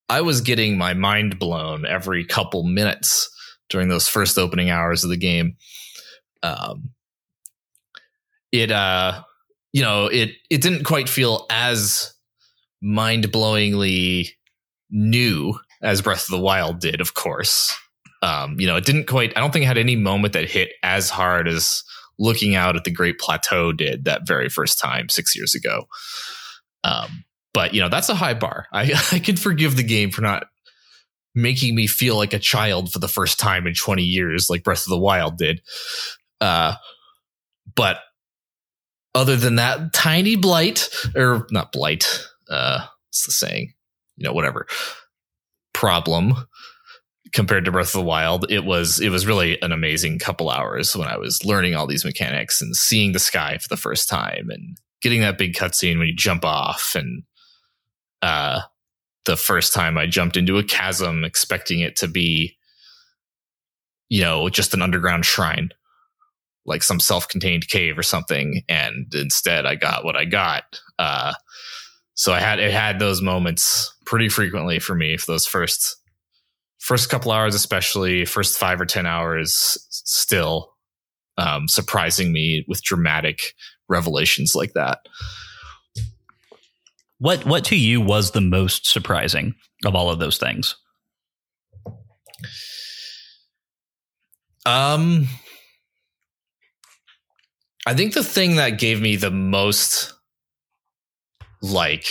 I 0.08 0.20
was 0.20 0.40
getting 0.40 0.76
my 0.76 0.94
mind 0.94 1.38
blown 1.38 1.86
every 1.86 2.24
couple 2.24 2.64
minutes 2.64 3.28
during 3.68 3.88
those 3.88 4.08
first 4.08 4.38
opening 4.38 4.70
hours 4.70 5.04
of 5.04 5.10
the 5.10 5.16
game. 5.16 5.56
Um, 6.42 6.90
it, 8.50 8.70
uh, 8.70 9.22
you 9.72 9.82
know, 9.82 10.06
it 10.06 10.32
it 10.50 10.60
didn't 10.60 10.84
quite 10.84 11.08
feel 11.08 11.46
as 11.50 12.12
mind 12.82 13.32
blowingly 13.32 14.28
new 14.90 15.54
as 15.82 16.02
Breath 16.02 16.24
of 16.24 16.30
the 16.30 16.38
Wild 16.38 16.80
did, 16.80 17.00
of 17.00 17.14
course. 17.14 17.74
Um, 18.22 18.60
you 18.60 18.66
know, 18.66 18.76
it 18.76 18.84
didn't 18.84 19.06
quite. 19.06 19.36
I 19.36 19.40
don't 19.40 19.52
think 19.52 19.64
it 19.64 19.68
had 19.68 19.78
any 19.78 19.96
moment 19.96 20.34
that 20.34 20.50
hit 20.50 20.70
as 20.82 21.10
hard 21.10 21.48
as 21.48 21.82
looking 22.18 22.54
out 22.54 22.76
at 22.76 22.84
the 22.84 22.90
Great 22.90 23.18
Plateau 23.18 23.72
did 23.72 24.04
that 24.04 24.26
very 24.26 24.48
first 24.48 24.78
time 24.78 25.08
six 25.08 25.34
years 25.34 25.54
ago. 25.54 25.86
Um, 26.84 27.24
but 27.54 27.74
you 27.74 27.80
know, 27.80 27.88
that's 27.88 28.08
a 28.08 28.14
high 28.14 28.34
bar. 28.34 28.66
I, 28.72 28.92
I 29.12 29.18
can 29.18 29.36
forgive 29.36 29.76
the 29.76 29.82
game 29.82 30.10
for 30.10 30.22
not 30.22 30.46
making 31.34 31.74
me 31.74 31.86
feel 31.86 32.16
like 32.16 32.32
a 32.32 32.38
child 32.38 32.92
for 32.92 32.98
the 32.98 33.08
first 33.08 33.38
time 33.38 33.66
in 33.66 33.74
20 33.74 34.02
years, 34.02 34.50
like 34.50 34.64
Breath 34.64 34.84
of 34.84 34.90
the 34.90 34.98
Wild 34.98 35.38
did. 35.38 35.62
Uh, 36.40 36.74
but 37.74 38.00
other 39.14 39.36
than 39.36 39.56
that 39.56 39.92
tiny 39.92 40.36
blight, 40.36 40.88
or 41.14 41.46
not 41.50 41.72
blight, 41.72 42.26
uh, 42.50 42.80
what's 43.08 43.26
the 43.26 43.32
saying? 43.32 43.72
You 44.16 44.24
know, 44.24 44.32
whatever 44.32 44.66
problem 45.72 46.34
compared 47.32 47.64
to 47.64 47.72
Breath 47.72 47.94
of 47.94 48.00
the 48.00 48.06
Wild, 48.06 48.50
it 48.50 48.64
was 48.64 49.00
it 49.00 49.08
was 49.08 49.26
really 49.26 49.60
an 49.62 49.72
amazing 49.72 50.18
couple 50.18 50.50
hours 50.50 50.94
when 50.94 51.08
I 51.08 51.16
was 51.16 51.44
learning 51.44 51.74
all 51.74 51.86
these 51.86 52.04
mechanics 52.04 52.60
and 52.60 52.76
seeing 52.76 53.12
the 53.12 53.18
sky 53.18 53.58
for 53.58 53.68
the 53.68 53.76
first 53.76 54.08
time 54.08 54.48
and 54.50 54.76
getting 55.00 55.22
that 55.22 55.38
big 55.38 55.54
cutscene 55.54 55.98
when 55.98 56.08
you 56.08 56.14
jump 56.14 56.44
off 56.44 56.94
and 56.94 57.22
uh, 58.22 58.60
the 59.24 59.36
first 59.36 59.74
time 59.74 59.98
I 59.98 60.06
jumped 60.06 60.36
into 60.36 60.58
a 60.58 60.64
chasm 60.64 61.24
expecting 61.24 61.80
it 61.80 61.96
to 61.96 62.08
be, 62.08 62.56
you 64.08 64.22
know, 64.22 64.48
just 64.48 64.74
an 64.74 64.82
underground 64.82 65.24
shrine, 65.24 65.70
like 66.64 66.82
some 66.82 67.00
self 67.00 67.28
contained 67.28 67.68
cave 67.68 67.98
or 67.98 68.02
something. 68.02 68.62
And 68.68 69.12
instead 69.14 69.66
I 69.66 69.74
got 69.74 70.04
what 70.04 70.16
I 70.16 70.24
got. 70.24 70.64
Uh, 70.98 71.34
so 72.14 72.32
I 72.32 72.40
had, 72.40 72.58
it 72.58 72.72
had 72.72 72.98
those 72.98 73.22
moments 73.22 73.92
pretty 74.06 74.28
frequently 74.28 74.78
for 74.78 74.94
me 74.94 75.16
for 75.16 75.32
those 75.32 75.46
first, 75.46 75.96
first 76.78 77.08
couple 77.10 77.32
hours, 77.32 77.54
especially 77.54 78.24
first 78.24 78.58
five 78.58 78.80
or 78.80 78.86
10 78.86 79.06
hours 79.06 79.78
still, 79.90 80.72
um, 81.38 81.68
surprising 81.68 82.32
me 82.32 82.64
with 82.68 82.82
dramatic 82.82 83.54
revelations 83.88 84.54
like 84.54 84.74
that. 84.74 84.98
What 87.22 87.46
what 87.46 87.64
to 87.66 87.76
you 87.76 88.00
was 88.00 88.32
the 88.32 88.40
most 88.40 88.84
surprising 88.84 89.54
of 89.84 89.94
all 89.94 90.10
of 90.10 90.18
those 90.18 90.38
things? 90.38 90.74
Um 94.66 95.28
I 97.86 97.94
think 97.94 98.14
the 98.14 98.24
thing 98.24 98.56
that 98.56 98.80
gave 98.80 99.00
me 99.00 99.14
the 99.14 99.30
most 99.30 100.12
like 101.62 102.08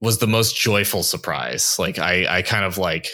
was 0.00 0.16
the 0.16 0.26
most 0.26 0.56
joyful 0.56 1.02
surprise. 1.02 1.76
Like 1.78 1.98
I 1.98 2.38
I 2.38 2.40
kind 2.40 2.64
of 2.64 2.78
like 2.78 3.08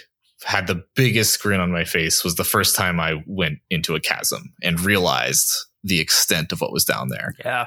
had 0.44 0.68
the 0.68 0.84
biggest 0.94 1.42
grin 1.42 1.58
on 1.58 1.72
my 1.72 1.82
face 1.82 2.22
was 2.22 2.36
the 2.36 2.44
first 2.44 2.76
time 2.76 3.00
I 3.00 3.24
went 3.26 3.58
into 3.70 3.96
a 3.96 4.00
chasm 4.00 4.54
and 4.62 4.80
realized 4.80 5.52
the 5.82 5.98
extent 5.98 6.52
of 6.52 6.60
what 6.60 6.72
was 6.72 6.84
down 6.84 7.08
there. 7.08 7.34
Yeah. 7.44 7.66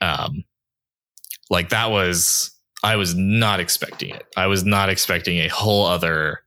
Um 0.00 0.44
like 1.54 1.70
that 1.70 1.90
was 1.90 2.50
I 2.82 2.96
was 2.96 3.14
not 3.14 3.60
expecting 3.60 4.10
it. 4.10 4.26
I 4.36 4.46
was 4.48 4.64
not 4.64 4.90
expecting 4.90 5.38
a 5.38 5.48
whole 5.48 5.86
other 5.86 6.40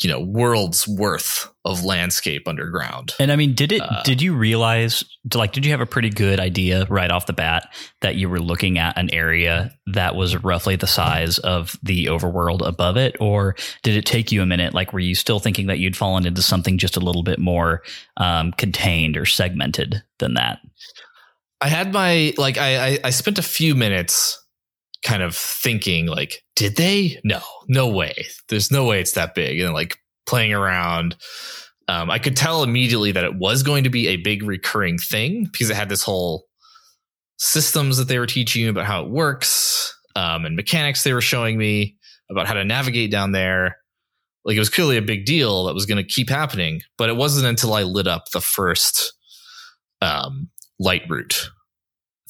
you 0.00 0.08
know 0.08 0.20
world's 0.20 0.88
worth 0.88 1.50
of 1.64 1.84
landscape 1.84 2.48
underground. 2.48 3.12
And 3.18 3.30
I 3.30 3.36
mean, 3.36 3.54
did 3.54 3.70
it? 3.70 3.82
Uh, 3.82 4.02
did 4.02 4.22
you 4.22 4.34
realize? 4.34 5.04
Like, 5.34 5.52
did 5.52 5.66
you 5.66 5.72
have 5.72 5.82
a 5.82 5.86
pretty 5.86 6.08
good 6.08 6.40
idea 6.40 6.86
right 6.88 7.10
off 7.10 7.26
the 7.26 7.34
bat 7.34 7.68
that 8.00 8.16
you 8.16 8.28
were 8.28 8.40
looking 8.40 8.78
at 8.78 8.96
an 8.96 9.12
area 9.12 9.72
that 9.88 10.14
was 10.14 10.42
roughly 10.42 10.76
the 10.76 10.86
size 10.86 11.38
of 11.38 11.78
the 11.82 12.06
overworld 12.06 12.66
above 12.66 12.96
it, 12.96 13.16
or 13.20 13.56
did 13.82 13.96
it 13.96 14.06
take 14.06 14.32
you 14.32 14.40
a 14.40 14.46
minute? 14.46 14.72
Like, 14.72 14.92
were 14.92 15.00
you 15.00 15.14
still 15.14 15.38
thinking 15.38 15.66
that 15.66 15.78
you'd 15.78 15.96
fallen 15.96 16.26
into 16.26 16.42
something 16.42 16.78
just 16.78 16.96
a 16.96 17.00
little 17.00 17.22
bit 17.22 17.38
more 17.38 17.82
um, 18.16 18.52
contained 18.52 19.16
or 19.16 19.26
segmented 19.26 20.02
than 20.18 20.34
that? 20.34 20.60
I 21.60 21.68
had 21.68 21.92
my 21.92 22.32
like 22.38 22.58
I, 22.58 22.88
I 22.88 22.98
I 23.04 23.10
spent 23.10 23.38
a 23.38 23.42
few 23.42 23.74
minutes 23.74 24.36
kind 25.04 25.22
of 25.22 25.34
thinking 25.34 26.06
like, 26.06 26.42
did 26.56 26.76
they? 26.76 27.18
No, 27.24 27.40
no 27.68 27.88
way. 27.88 28.26
There's 28.48 28.70
no 28.70 28.84
way 28.84 29.00
it's 29.00 29.12
that 29.12 29.34
big. 29.34 29.60
And 29.60 29.72
like 29.72 29.96
playing 30.26 30.52
around. 30.52 31.16
Um, 31.88 32.08
I 32.08 32.18
could 32.20 32.36
tell 32.36 32.62
immediately 32.62 33.10
that 33.12 33.24
it 33.24 33.34
was 33.34 33.64
going 33.64 33.82
to 33.82 33.90
be 33.90 34.08
a 34.08 34.16
big 34.16 34.44
recurring 34.44 34.96
thing 34.96 35.48
because 35.50 35.70
it 35.70 35.76
had 35.76 35.88
this 35.88 36.04
whole 36.04 36.44
systems 37.38 37.96
that 37.96 38.06
they 38.06 38.18
were 38.18 38.26
teaching 38.26 38.62
you 38.62 38.70
about 38.70 38.86
how 38.86 39.02
it 39.02 39.10
works 39.10 39.92
um, 40.14 40.44
and 40.44 40.54
mechanics 40.54 41.02
they 41.02 41.12
were 41.12 41.20
showing 41.20 41.58
me 41.58 41.96
about 42.30 42.46
how 42.46 42.54
to 42.54 42.64
navigate 42.64 43.10
down 43.10 43.32
there. 43.32 43.76
Like 44.44 44.56
it 44.56 44.60
was 44.60 44.70
clearly 44.70 44.96
a 44.96 45.02
big 45.02 45.24
deal 45.24 45.64
that 45.64 45.74
was 45.74 45.84
going 45.84 46.02
to 46.02 46.08
keep 46.08 46.30
happening, 46.30 46.80
but 46.96 47.08
it 47.08 47.16
wasn't 47.16 47.46
until 47.46 47.74
I 47.74 47.82
lit 47.82 48.06
up 48.06 48.30
the 48.32 48.40
first 48.40 49.12
um, 50.00 50.48
Lightroot 50.80 51.48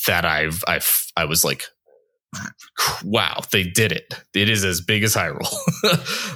that 0.07 0.25
I've 0.25 0.63
I've 0.67 1.07
I 1.17 1.25
was 1.25 1.45
like, 1.45 1.65
wow, 3.05 3.41
they 3.53 3.65
did 3.65 3.93
it. 3.93 4.15
It 4.35 4.49
is 4.49 4.65
as 4.65 4.81
big 4.81 5.03
as 5.03 5.15
Hyrule. 5.15 5.53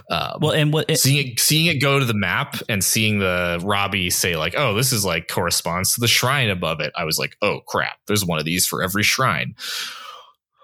um, 0.11 0.39
well, 0.41 0.53
and 0.53 0.73
what 0.73 0.87
it, 0.89 0.99
seeing 0.99 1.27
it 1.27 1.41
seeing 1.41 1.67
it 1.67 1.81
go 1.81 1.99
to 1.99 2.05
the 2.05 2.15
map 2.15 2.57
and 2.69 2.83
seeing 2.83 3.19
the 3.19 3.61
Robbie 3.63 4.11
say 4.11 4.37
like, 4.37 4.55
oh, 4.57 4.75
this 4.75 4.93
is 4.93 5.05
like 5.05 5.29
corresponds 5.29 5.95
to 5.95 6.01
the 6.01 6.09
shrine 6.09 6.51
above 6.51 6.81
it. 6.81 6.93
I 6.97 7.05
was 7.05 7.19
like, 7.19 7.37
oh 7.43 7.61
crap, 7.67 7.99
there's 8.07 8.25
one 8.25 8.39
of 8.39 8.45
these 8.45 8.67
for 8.67 8.83
every 8.83 9.03
shrine. 9.03 9.55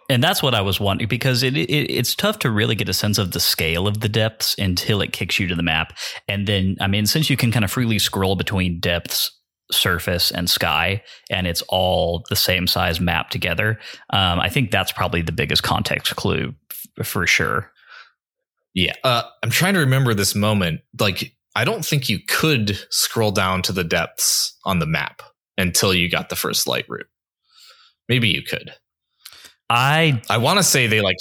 And 0.09 0.25
that's 0.25 0.43
what 0.43 0.57
I 0.57 0.61
was 0.61 0.81
wondering 0.81 1.07
because 1.07 1.45
it, 1.45 1.57
it, 1.57 1.71
it's 1.71 2.17
tough 2.17 2.41
to 2.41 2.51
really 2.51 2.75
get 2.75 2.89
a 2.89 2.93
sense 2.93 3.17
of 3.17 3.31
the 3.31 3.39
scale 3.39 3.87
of 3.87 4.01
the 4.01 4.09
depths 4.09 4.57
until 4.59 5.01
it 5.03 5.13
kicks 5.13 5.39
you 5.39 5.47
to 5.47 5.55
the 5.55 5.63
map. 5.63 5.97
And 6.27 6.49
then, 6.49 6.77
I 6.81 6.89
mean, 6.89 7.07
since 7.07 7.31
you 7.31 7.37
can 7.37 7.53
kind 7.53 7.65
of 7.65 7.71
freely 7.71 8.01
scroll 8.01 8.35
between 8.35 8.81
depths 8.81 9.31
surface 9.73 10.31
and 10.31 10.49
sky 10.49 11.03
and 11.31 11.47
it's 11.47 11.63
all 11.69 12.25
the 12.29 12.37
same 12.37 12.67
size 12.67 13.01
map 13.01 13.31
together 13.31 13.79
um, 14.11 14.41
i 14.41 14.49
think 14.49 14.71
that's 14.71 14.93
probably 14.93 15.23
the 15.23 15.33
biggest 15.33 15.63
context 15.63 16.15
clue 16.17 16.55
f- 16.71 17.07
for 17.07 17.27
sure 17.27 17.71
yeah 18.75 18.95
uh, 19.05 19.23
i'm 19.43 19.51
trying 19.51 19.75
to 19.75 19.81
remember 19.81 20.15
this 20.15 20.35
moment 20.35 20.81
like 20.99 21.35
I 21.57 21.65
don't 21.65 21.85
think 21.85 22.09
you 22.09 22.19
could 22.27 22.79
scroll 22.91 23.33
down 23.33 23.63
to 23.63 23.73
the 23.73 23.85
depths 23.85 24.57
on 24.65 24.79
the 24.79 24.87
map 24.87 25.23
until 25.59 25.93
you 25.93 26.09
got 26.09 26.29
the 26.29 26.37
first 26.37 26.67
Lightroot. 26.67 27.05
Maybe 28.09 28.29
you 28.29 28.43
could. 28.43 28.73
I 29.69 30.23
I 30.29 30.39
want 30.39 30.59
to 30.59 30.63
say 30.63 30.87
they 30.87 31.01
like 31.01 31.17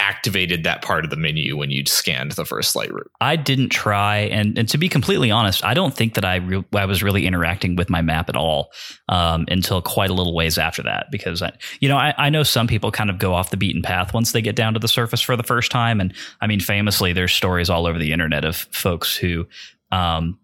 activated 0.00 0.64
that 0.64 0.80
part 0.80 1.04
of 1.04 1.10
the 1.10 1.16
menu 1.16 1.56
when 1.56 1.70
you 1.70 1.84
scanned 1.84 2.32
the 2.32 2.46
first 2.46 2.74
Lightroot. 2.74 3.06
I 3.20 3.36
didn't 3.36 3.68
try, 3.68 4.18
and 4.18 4.58
and 4.58 4.68
to 4.70 4.78
be 4.78 4.88
completely 4.88 5.30
honest, 5.30 5.64
I 5.64 5.74
don't 5.74 5.94
think 5.94 6.14
that 6.14 6.24
I 6.24 6.36
re- 6.36 6.64
I 6.74 6.86
was 6.86 7.02
really 7.02 7.26
interacting 7.26 7.76
with 7.76 7.90
my 7.90 8.00
map 8.00 8.28
at 8.28 8.36
all 8.36 8.72
um, 9.08 9.44
until 9.48 9.82
quite 9.82 10.10
a 10.10 10.14
little 10.14 10.34
ways 10.34 10.56
after 10.58 10.82
that. 10.82 11.08
Because 11.12 11.42
I, 11.42 11.52
you 11.80 11.88
know, 11.88 11.98
I, 11.98 12.14
I 12.16 12.30
know 12.30 12.42
some 12.42 12.66
people 12.66 12.90
kind 12.90 13.10
of 13.10 13.18
go 13.18 13.34
off 13.34 13.50
the 13.50 13.56
beaten 13.58 13.82
path 13.82 14.14
once 14.14 14.32
they 14.32 14.42
get 14.42 14.56
down 14.56 14.72
to 14.72 14.80
the 14.80 14.88
surface 14.88 15.20
for 15.20 15.36
the 15.36 15.42
first 15.42 15.70
time, 15.70 16.00
and 16.00 16.14
I 16.40 16.46
mean, 16.46 16.60
famously, 16.60 17.12
there's 17.12 17.32
stories 17.32 17.68
all 17.68 17.86
over 17.86 17.98
the 17.98 18.12
internet 18.12 18.44
of 18.44 18.56
folks 18.56 19.14
who, 19.14 19.46
um, 19.92 20.38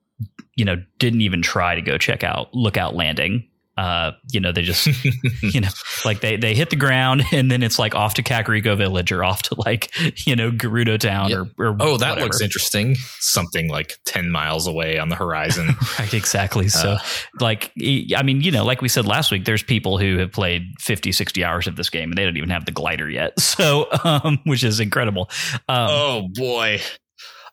you 0.54 0.64
know, 0.64 0.76
didn't 0.98 1.22
even 1.22 1.40
try 1.40 1.74
to 1.74 1.82
go 1.82 1.96
check 1.96 2.22
out 2.22 2.54
Lookout 2.54 2.94
Landing 2.94 3.48
uh, 3.76 4.12
you 4.32 4.40
know, 4.40 4.52
they 4.52 4.62
just, 4.62 4.86
you 5.42 5.60
know, 5.60 5.68
like 6.04 6.20
they, 6.20 6.36
they 6.36 6.54
hit 6.54 6.70
the 6.70 6.76
ground 6.76 7.22
and 7.32 7.50
then 7.50 7.62
it's 7.62 7.78
like 7.78 7.94
off 7.94 8.14
to 8.14 8.22
Kakariko 8.22 8.76
Village 8.76 9.12
or 9.12 9.22
off 9.22 9.42
to 9.42 9.54
like, 9.58 9.92
you 10.26 10.34
know, 10.34 10.50
Gerudo 10.50 10.98
Town 10.98 11.28
yep. 11.28 11.38
or, 11.58 11.68
or, 11.68 11.76
oh, 11.80 11.96
that 11.98 12.10
whatever. 12.10 12.20
looks 12.20 12.40
interesting. 12.40 12.96
Something 13.20 13.68
like 13.68 13.98
10 14.06 14.30
miles 14.30 14.66
away 14.66 14.98
on 14.98 15.10
the 15.10 15.16
horizon. 15.16 15.74
right. 15.98 16.14
Exactly. 16.14 16.66
Uh, 16.66 16.68
so 16.68 16.96
like, 17.40 17.70
I 18.16 18.22
mean, 18.24 18.40
you 18.40 18.50
know, 18.50 18.64
like 18.64 18.80
we 18.80 18.88
said 18.88 19.06
last 19.06 19.30
week, 19.30 19.44
there's 19.44 19.62
people 19.62 19.98
who 19.98 20.18
have 20.18 20.32
played 20.32 20.62
50, 20.80 21.12
60 21.12 21.44
hours 21.44 21.66
of 21.66 21.76
this 21.76 21.90
game 21.90 22.10
and 22.10 22.18
they 22.18 22.24
don't 22.24 22.36
even 22.36 22.50
have 22.50 22.64
the 22.64 22.72
glider 22.72 23.10
yet. 23.10 23.38
So, 23.56 23.86
um, 24.04 24.38
which 24.44 24.64
is 24.64 24.80
incredible. 24.80 25.30
Um, 25.68 25.88
oh 25.90 26.28
boy. 26.34 26.80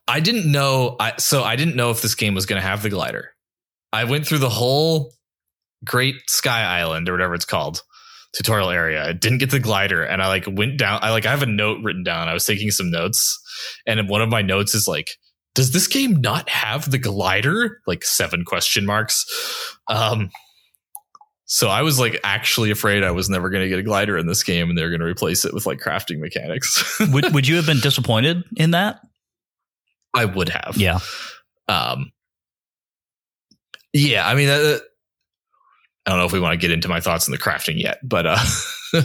I 0.07 0.19
didn't 0.19 0.51
know. 0.51 0.97
I, 0.99 1.13
so 1.17 1.43
I 1.43 1.55
didn't 1.55 1.75
know 1.75 1.91
if 1.91 2.01
this 2.01 2.15
game 2.15 2.35
was 2.35 2.45
going 2.45 2.61
to 2.61 2.67
have 2.67 2.83
the 2.83 2.89
glider. 2.89 3.33
I 3.93 4.05
went 4.05 4.27
through 4.27 4.39
the 4.39 4.49
whole 4.49 5.13
Great 5.83 6.15
Sky 6.29 6.63
Island 6.63 7.09
or 7.09 7.13
whatever 7.13 7.33
it's 7.35 7.45
called 7.45 7.81
tutorial 8.33 8.69
area. 8.69 9.07
I 9.07 9.13
didn't 9.13 9.37
get 9.37 9.51
the 9.51 9.59
glider 9.59 10.03
and 10.03 10.21
I 10.21 10.27
like 10.27 10.45
went 10.47 10.77
down. 10.77 10.99
I 11.01 11.11
like 11.11 11.25
I 11.25 11.31
have 11.31 11.43
a 11.43 11.47
note 11.47 11.79
written 11.83 12.03
down. 12.03 12.27
I 12.27 12.33
was 12.33 12.45
taking 12.45 12.71
some 12.71 12.89
notes 12.89 13.39
and 13.85 14.09
one 14.09 14.21
of 14.21 14.29
my 14.29 14.41
notes 14.41 14.73
is 14.73 14.87
like, 14.87 15.11
does 15.55 15.71
this 15.71 15.87
game 15.87 16.19
not 16.19 16.49
have 16.49 16.89
the 16.89 16.97
glider? 16.97 17.79
Like 17.85 18.03
seven 18.03 18.43
question 18.43 18.85
marks. 18.85 19.25
Um, 19.87 20.31
so 21.45 21.69
I 21.69 21.83
was 21.83 21.99
like 21.99 22.19
actually 22.23 22.71
afraid 22.71 23.03
I 23.03 23.11
was 23.11 23.29
never 23.29 23.51
going 23.51 23.63
to 23.63 23.69
get 23.69 23.77
a 23.77 23.83
glider 23.83 24.17
in 24.17 24.25
this 24.25 24.41
game 24.43 24.69
and 24.69 24.77
they're 24.77 24.89
going 24.89 25.01
to 25.01 25.05
replace 25.05 25.45
it 25.45 25.53
with 25.53 25.67
like 25.67 25.79
crafting 25.79 26.19
mechanics. 26.19 26.99
would 27.11 27.31
would 27.33 27.47
you 27.47 27.57
have 27.57 27.67
been 27.67 27.79
disappointed 27.79 28.43
in 28.55 28.71
that? 28.71 28.99
I 30.15 30.25
would 30.25 30.49
have. 30.49 30.75
Yeah. 30.77 30.99
Um 31.67 32.11
yeah, 33.93 34.27
I 34.27 34.33
mean 34.33 34.49
uh, 34.49 34.79
I 36.05 36.11
don't 36.11 36.19
know 36.19 36.25
if 36.25 36.33
we 36.33 36.39
want 36.39 36.53
to 36.53 36.57
get 36.57 36.71
into 36.71 36.89
my 36.89 36.99
thoughts 36.99 37.27
on 37.27 37.31
the 37.31 37.37
crafting 37.37 37.79
yet, 37.79 37.97
but 38.03 38.25
uh 38.25 38.37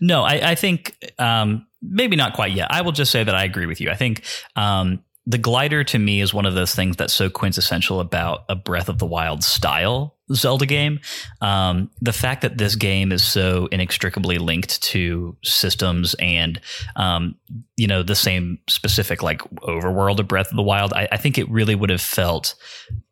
No, 0.00 0.22
I, 0.22 0.50
I 0.50 0.54
think 0.54 0.96
um, 1.18 1.66
maybe 1.82 2.16
not 2.16 2.34
quite 2.34 2.52
yet. 2.52 2.68
I 2.70 2.82
will 2.82 2.92
just 2.92 3.12
say 3.12 3.24
that 3.24 3.34
I 3.34 3.44
agree 3.44 3.66
with 3.66 3.80
you. 3.80 3.90
I 3.90 3.94
think 3.94 4.22
um, 4.54 5.02
the 5.26 5.38
glider 5.38 5.84
to 5.84 5.98
me 5.98 6.20
is 6.20 6.34
one 6.34 6.46
of 6.46 6.54
those 6.54 6.74
things 6.74 6.96
that's 6.96 7.14
so 7.14 7.30
quintessential 7.30 8.00
about 8.00 8.44
a 8.48 8.54
Breath 8.54 8.88
of 8.88 8.98
the 8.98 9.06
Wild 9.06 9.42
style 9.42 10.16
Zelda 10.32 10.66
game. 10.66 11.00
Um, 11.40 11.90
the 12.00 12.12
fact 12.12 12.42
that 12.42 12.58
this 12.58 12.74
game 12.74 13.12
is 13.12 13.22
so 13.24 13.68
inextricably 13.70 14.38
linked 14.38 14.82
to 14.82 15.36
systems 15.44 16.14
and 16.18 16.60
um, 16.96 17.36
you 17.76 17.86
know 17.86 18.02
the 18.02 18.14
same 18.14 18.58
specific 18.68 19.22
like 19.22 19.38
overworld 19.62 20.18
of 20.18 20.28
Breath 20.28 20.50
of 20.50 20.56
the 20.56 20.62
Wild, 20.62 20.92
I, 20.92 21.08
I 21.12 21.16
think 21.16 21.38
it 21.38 21.48
really 21.48 21.74
would 21.74 21.90
have 21.90 22.02
felt 22.02 22.54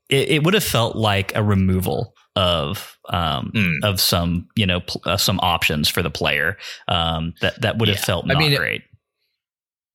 it, 0.08 0.28
it 0.28 0.44
would 0.44 0.54
have 0.54 0.64
felt 0.64 0.96
like 0.96 1.34
a 1.34 1.42
removal 1.42 2.14
of 2.36 2.98
um, 3.08 3.52
mm. 3.54 3.84
of 3.84 4.00
some 4.00 4.48
you 4.56 4.66
know 4.66 4.80
pl- 4.80 5.02
uh, 5.04 5.16
some 5.16 5.38
options 5.40 5.88
for 5.88 6.02
the 6.02 6.10
player 6.10 6.56
um, 6.88 7.34
that 7.40 7.60
that 7.62 7.78
would 7.78 7.88
have 7.88 7.98
yeah. 7.98 8.04
felt 8.04 8.26
not 8.26 8.36
I 8.36 8.40
mean, 8.40 8.56
great. 8.56 8.82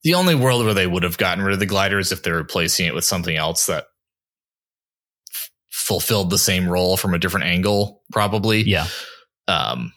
The 0.04 0.14
only 0.14 0.36
world 0.36 0.64
where 0.64 0.74
they 0.74 0.88
would 0.88 1.04
have 1.04 1.18
gotten 1.18 1.44
rid 1.44 1.54
of 1.54 1.60
the 1.60 1.66
glider 1.66 2.00
is 2.00 2.12
if 2.12 2.24
they're 2.24 2.36
replacing 2.36 2.86
it 2.86 2.96
with 2.96 3.04
something 3.04 3.36
else 3.36 3.66
that 3.66 3.88
f- 5.30 5.52
fulfilled 5.70 6.30
the 6.30 6.38
same 6.38 6.70
role 6.70 6.96
from 6.96 7.14
a 7.14 7.20
different 7.20 7.48
angle, 7.48 8.04
probably. 8.12 8.62
Yeah. 8.62 8.88
Um, 9.50 9.92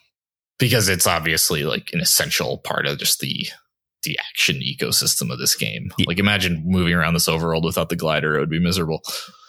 because 0.59 0.89
it's 0.89 1.07
obviously 1.07 1.63
like 1.63 1.91
an 1.93 2.01
essential 2.01 2.59
part 2.59 2.87
of 2.87 2.99
just 2.99 3.21
the 3.21 3.47
the 4.03 4.19
action 4.31 4.61
ecosystem 4.61 5.33
of 5.33 5.39
this 5.39 5.55
game. 5.55 5.93
Yeah. 5.97 6.07
Like 6.09 6.19
imagine 6.19 6.65
moving 6.67 6.95
around 6.95 7.15
this 7.15 7.29
overworld 7.29 7.65
without 7.65 7.89
the 7.89 7.97
glider; 7.97 8.37
it 8.37 8.41
would 8.41 8.51
be 8.51 8.59
miserable. 8.59 9.03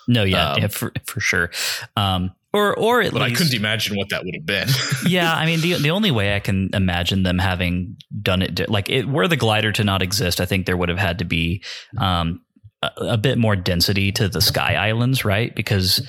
No, 0.07 0.23
yeah, 0.23 0.51
um, 0.51 0.61
yeah 0.61 0.67
for 0.67 0.91
for 1.05 1.19
sure. 1.19 1.49
Um, 1.95 2.35
or 2.53 2.77
or 2.77 3.01
at 3.01 3.11
but 3.11 3.21
least, 3.21 3.35
I 3.35 3.37
couldn't 3.37 3.59
imagine 3.59 3.97
what 3.97 4.09
that 4.09 4.23
would 4.23 4.35
have 4.35 4.45
been. 4.45 4.67
yeah, 5.07 5.33
I 5.33 5.45
mean 5.45 5.61
the 5.61 5.73
the 5.73 5.91
only 5.91 6.11
way 6.11 6.35
I 6.35 6.39
can 6.39 6.69
imagine 6.73 7.23
them 7.23 7.39
having 7.39 7.97
done 8.21 8.41
it 8.41 8.69
like 8.69 8.89
it, 8.89 9.07
were 9.07 9.27
the 9.27 9.37
glider 9.37 9.71
to 9.73 9.83
not 9.83 10.01
exist, 10.01 10.39
I 10.39 10.45
think 10.45 10.65
there 10.65 10.77
would 10.77 10.89
have 10.89 10.99
had 10.99 11.19
to 11.19 11.25
be 11.25 11.63
um, 11.97 12.41
a, 12.81 12.91
a, 12.99 13.17
bit 13.17 13.37
more 13.37 13.55
density 13.55 14.11
to 14.13 14.29
the 14.29 14.41
sky 14.41 14.75
islands, 14.75 15.25
right? 15.25 15.53
Because 15.55 16.07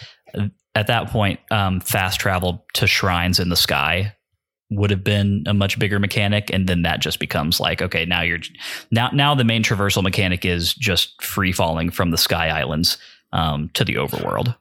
at 0.75 0.89
that 0.89 1.09
point, 1.09 1.41
um, 1.51 1.81
fast 1.81 2.21
travel 2.21 2.65
to 2.75 2.87
shrines 2.87 3.39
in 3.39 3.49
the 3.49 3.57
sky 3.57 4.15
would 4.71 4.91
have 4.91 5.05
been 5.05 5.45
a 5.47 5.55
much 5.55 5.79
bigger 5.79 5.99
mechanic 5.99 6.51
and 6.53 6.67
then 6.67 6.83
that 6.83 7.01
just 7.01 7.21
becomes 7.21 7.61
like 7.61 7.83
okay 7.83 8.05
now 8.07 8.23
you're 8.23 8.39
now 8.91 9.11
now 9.13 9.35
the 9.35 9.45
main 9.45 9.63
traversal 9.63 10.03
mechanic 10.03 10.45
is 10.45 10.75
just 10.75 11.23
free 11.23 11.53
falling 11.53 11.91
from 11.91 12.11
the 12.11 12.17
sky 12.17 12.49
islands 12.49 12.97
um, 13.33 13.69
to 13.75 13.85
the 13.85 13.95
overworld 13.95 14.57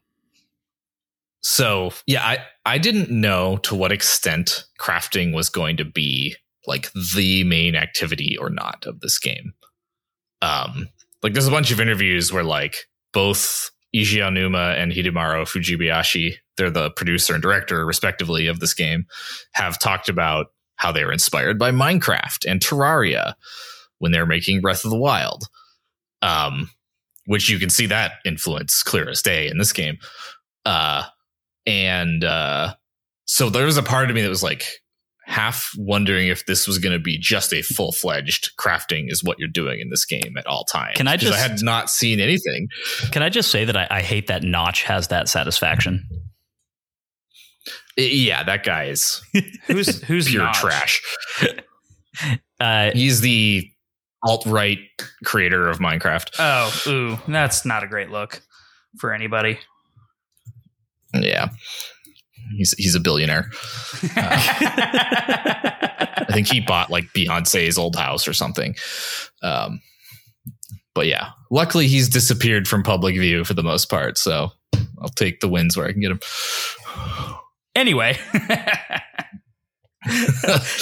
so 1.43 1.91
yeah, 2.07 2.23
I, 2.23 2.37
I 2.65 2.77
didn't 2.77 3.09
know 3.09 3.57
to 3.57 3.75
what 3.75 3.91
extent 3.91 4.63
crafting 4.79 5.33
was 5.33 5.49
going 5.49 5.77
to 5.77 5.85
be 5.85 6.35
like 6.65 6.91
the 6.93 7.43
main 7.43 7.75
activity 7.75 8.37
or 8.37 8.49
not 8.49 8.85
of 8.85 9.01
this 9.01 9.19
game. 9.19 9.53
Um, 10.41 10.87
like 11.21 11.33
there's 11.33 11.47
a 11.47 11.51
bunch 11.51 11.71
of 11.71 11.81
interviews 11.81 12.31
where 12.31 12.43
like 12.43 12.87
both 13.11 13.69
Eiji 13.93 14.19
Aonuma 14.19 14.77
and 14.77 14.91
Hidemaru 14.91 15.45
Fujibayashi, 15.45 16.35
they're 16.55 16.69
the 16.69 16.91
producer 16.91 17.33
and 17.33 17.41
director 17.41 17.85
respectively 17.85 18.47
of 18.47 18.59
this 18.59 18.73
game, 18.73 19.05
have 19.51 19.77
talked 19.77 20.07
about 20.07 20.47
how 20.77 20.91
they 20.91 21.03
were 21.03 21.13
inspired 21.13 21.59
by 21.59 21.71
Minecraft 21.71 22.49
and 22.49 22.61
Terraria 22.61 23.35
when 23.99 24.11
they're 24.11 24.25
making 24.25 24.61
Breath 24.61 24.85
of 24.85 24.91
the 24.91 24.97
Wild. 24.97 25.45
Um, 26.21 26.69
which 27.25 27.49
you 27.49 27.59
can 27.59 27.69
see 27.69 27.85
that 27.87 28.13
influence 28.25 28.83
clear 28.83 29.09
as 29.09 29.21
day 29.21 29.47
in 29.47 29.57
this 29.57 29.73
game. 29.73 29.97
Uh, 30.65 31.03
and 31.65 32.23
uh, 32.23 32.73
so 33.25 33.49
there 33.49 33.65
was 33.65 33.77
a 33.77 33.83
part 33.83 34.09
of 34.09 34.15
me 34.15 34.21
that 34.21 34.29
was 34.29 34.43
like 34.43 34.65
half 35.25 35.71
wondering 35.77 36.27
if 36.27 36.45
this 36.45 36.67
was 36.67 36.77
going 36.79 36.91
to 36.91 36.99
be 36.99 37.17
just 37.17 37.53
a 37.53 37.61
full 37.61 37.93
fledged 37.93 38.51
crafting 38.59 39.05
is 39.07 39.23
what 39.23 39.39
you're 39.39 39.47
doing 39.47 39.79
in 39.79 39.89
this 39.89 40.05
game 40.05 40.35
at 40.37 40.45
all 40.45 40.65
times. 40.65 40.97
Can 40.97 41.07
I 41.07 41.15
just? 41.17 41.33
I 41.33 41.37
had 41.37 41.61
not 41.61 41.89
seen 41.89 42.19
anything. 42.19 42.67
Can 43.11 43.23
I 43.23 43.29
just 43.29 43.49
say 43.49 43.65
that 43.65 43.77
I, 43.77 43.87
I 43.89 44.01
hate 44.01 44.27
that 44.27 44.43
Notch 44.43 44.83
has 44.83 45.07
that 45.07 45.29
satisfaction. 45.29 46.05
Yeah, 47.95 48.43
that 48.43 48.63
guy 48.63 48.85
is 48.85 49.21
who's 49.67 50.01
who's 50.03 50.27
pure 50.29 50.43
Notch? 50.43 50.57
trash. 50.57 51.01
Uh, 52.59 52.91
He's 52.93 53.19
the 53.21 53.67
alt 54.23 54.45
right 54.45 54.77
creator 55.25 55.67
of 55.67 55.79
Minecraft. 55.79 56.29
Oh, 56.39 56.83
ooh, 56.87 57.17
that's 57.27 57.65
not 57.65 57.83
a 57.83 57.87
great 57.87 58.09
look 58.09 58.41
for 58.99 59.11
anybody. 59.11 59.59
Yeah. 61.13 61.49
He's 62.57 62.73
he's 62.73 62.95
a 62.95 62.99
billionaire. 62.99 63.49
Uh, 64.03 64.09
I 66.15 66.25
think 66.31 66.47
he 66.51 66.59
bought 66.59 66.89
like 66.89 67.05
Beyonce's 67.15 67.77
old 67.77 67.95
house 67.95 68.27
or 68.27 68.33
something. 68.33 68.75
Um, 69.41 69.81
but 70.93 71.07
yeah, 71.07 71.29
luckily 71.49 71.87
he's 71.87 72.09
disappeared 72.09 72.67
from 72.67 72.83
public 72.83 73.15
view 73.15 73.43
for 73.43 73.53
the 73.53 73.63
most 73.63 73.89
part. 73.89 74.17
So 74.17 74.51
I'll 75.01 75.09
take 75.09 75.39
the 75.39 75.47
wins 75.47 75.75
where 75.75 75.87
I 75.87 75.91
can 75.91 76.01
get 76.01 76.11
him. 76.11 76.19
Anyway, 77.75 78.17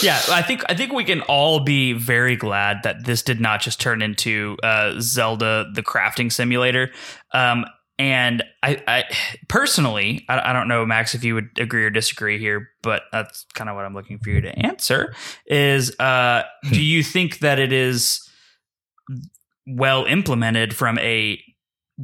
yeah, 0.01 0.19
I 0.29 0.43
think 0.45 0.63
I 0.67 0.73
think 0.75 0.91
we 0.91 1.05
can 1.05 1.21
all 1.21 1.61
be 1.61 1.93
very 1.93 2.35
glad 2.35 2.83
that 2.83 3.05
this 3.05 3.21
did 3.21 3.39
not 3.39 3.61
just 3.61 3.79
turn 3.79 4.01
into 4.01 4.57
uh, 4.61 4.95
Zelda 4.99 5.67
the 5.73 5.83
crafting 5.83 6.31
simulator. 6.31 6.91
Um, 7.33 7.65
and 8.01 8.43
I, 8.63 8.81
I 8.87 9.03
personally, 9.47 10.25
I, 10.27 10.49
I, 10.49 10.53
don't 10.53 10.67
know, 10.67 10.87
Max, 10.87 11.13
if 11.13 11.23
you 11.23 11.35
would 11.35 11.49
agree 11.59 11.85
or 11.85 11.91
disagree 11.91 12.39
here, 12.39 12.67
but 12.81 13.03
that's 13.11 13.45
kind 13.53 13.69
of 13.69 13.75
what 13.75 13.85
I'm 13.85 13.93
looking 13.93 14.17
for 14.17 14.31
you 14.31 14.41
to 14.41 14.57
answer. 14.65 15.13
Is 15.45 15.95
uh, 15.99 16.41
do 16.71 16.81
you 16.83 17.03
think 17.03 17.39
that 17.39 17.59
it 17.59 17.71
is 17.71 18.27
well 19.67 20.05
implemented 20.05 20.75
from 20.75 20.97
a 20.97 21.39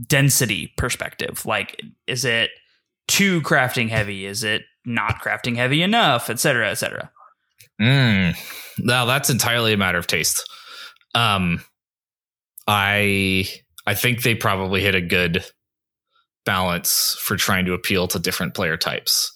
density 0.06 0.72
perspective? 0.78 1.48
Like, 1.48 1.82
is 2.06 2.26
it 2.26 2.52
too 3.08 3.42
crafting 3.42 3.90
heavy? 3.90 4.28
Is 4.28 4.44
it 4.44 4.66
not 4.86 5.20
crafting 5.20 5.56
heavy 5.56 5.82
enough, 5.82 6.30
et 6.30 6.40
cetera, 6.40 6.70
et 6.70 6.76
cetera? 6.76 7.10
Mm. 7.82 8.38
Now 8.78 9.06
that's 9.06 9.32
entirely 9.32 9.74
a 9.74 9.78
matter 9.78 9.98
of 9.98 10.06
taste. 10.06 10.48
Um, 11.16 11.64
I 12.68 13.48
I 13.88 13.96
think 13.96 14.22
they 14.22 14.36
probably 14.36 14.82
hit 14.82 14.94
a 14.94 15.02
good 15.02 15.44
balance 16.48 17.18
for 17.20 17.36
trying 17.36 17.66
to 17.66 17.74
appeal 17.74 18.08
to 18.08 18.18
different 18.18 18.56
player 18.56 18.78
types. 18.78 19.34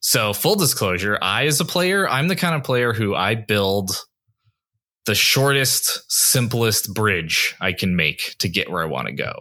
So, 0.00 0.32
full 0.32 0.56
disclosure, 0.56 1.18
I, 1.22 1.46
as 1.46 1.60
a 1.60 1.64
player, 1.64 2.08
I'm 2.08 2.28
the 2.28 2.36
kind 2.36 2.54
of 2.54 2.64
player 2.64 2.92
who 2.92 3.14
I 3.14 3.36
build 3.36 3.92
the 5.06 5.14
shortest, 5.14 6.02
simplest 6.12 6.92
bridge 6.92 7.54
I 7.60 7.72
can 7.72 7.96
make 7.96 8.36
to 8.40 8.48
get 8.48 8.70
where 8.70 8.82
I 8.82 8.86
want 8.86 9.06
to 9.06 9.14
go. 9.14 9.32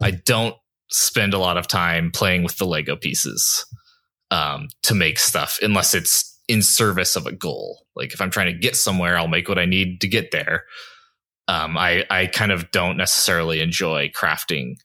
I 0.00 0.10
don't 0.12 0.56
spend 0.90 1.34
a 1.34 1.38
lot 1.38 1.56
of 1.56 1.68
time 1.68 2.10
playing 2.10 2.42
with 2.42 2.56
the 2.56 2.66
Lego 2.66 2.96
pieces 2.96 3.64
um, 4.30 4.68
to 4.82 4.94
make 4.94 5.18
stuff 5.18 5.58
unless 5.62 5.94
it's 5.94 6.38
in 6.48 6.62
service 6.62 7.16
of 7.16 7.26
a 7.26 7.32
goal. 7.32 7.86
Like 7.94 8.12
if 8.12 8.20
I'm 8.20 8.30
trying 8.30 8.52
to 8.52 8.58
get 8.58 8.76
somewhere, 8.76 9.16
I'll 9.16 9.28
make 9.28 9.48
what 9.48 9.58
I 9.58 9.66
need 9.66 10.00
to 10.00 10.08
get 10.08 10.30
there. 10.30 10.64
Um, 11.48 11.76
I 11.76 12.04
I 12.10 12.26
kind 12.26 12.50
of 12.50 12.70
don't 12.70 12.96
necessarily 12.96 13.60
enjoy 13.60 14.08
crafting 14.08 14.76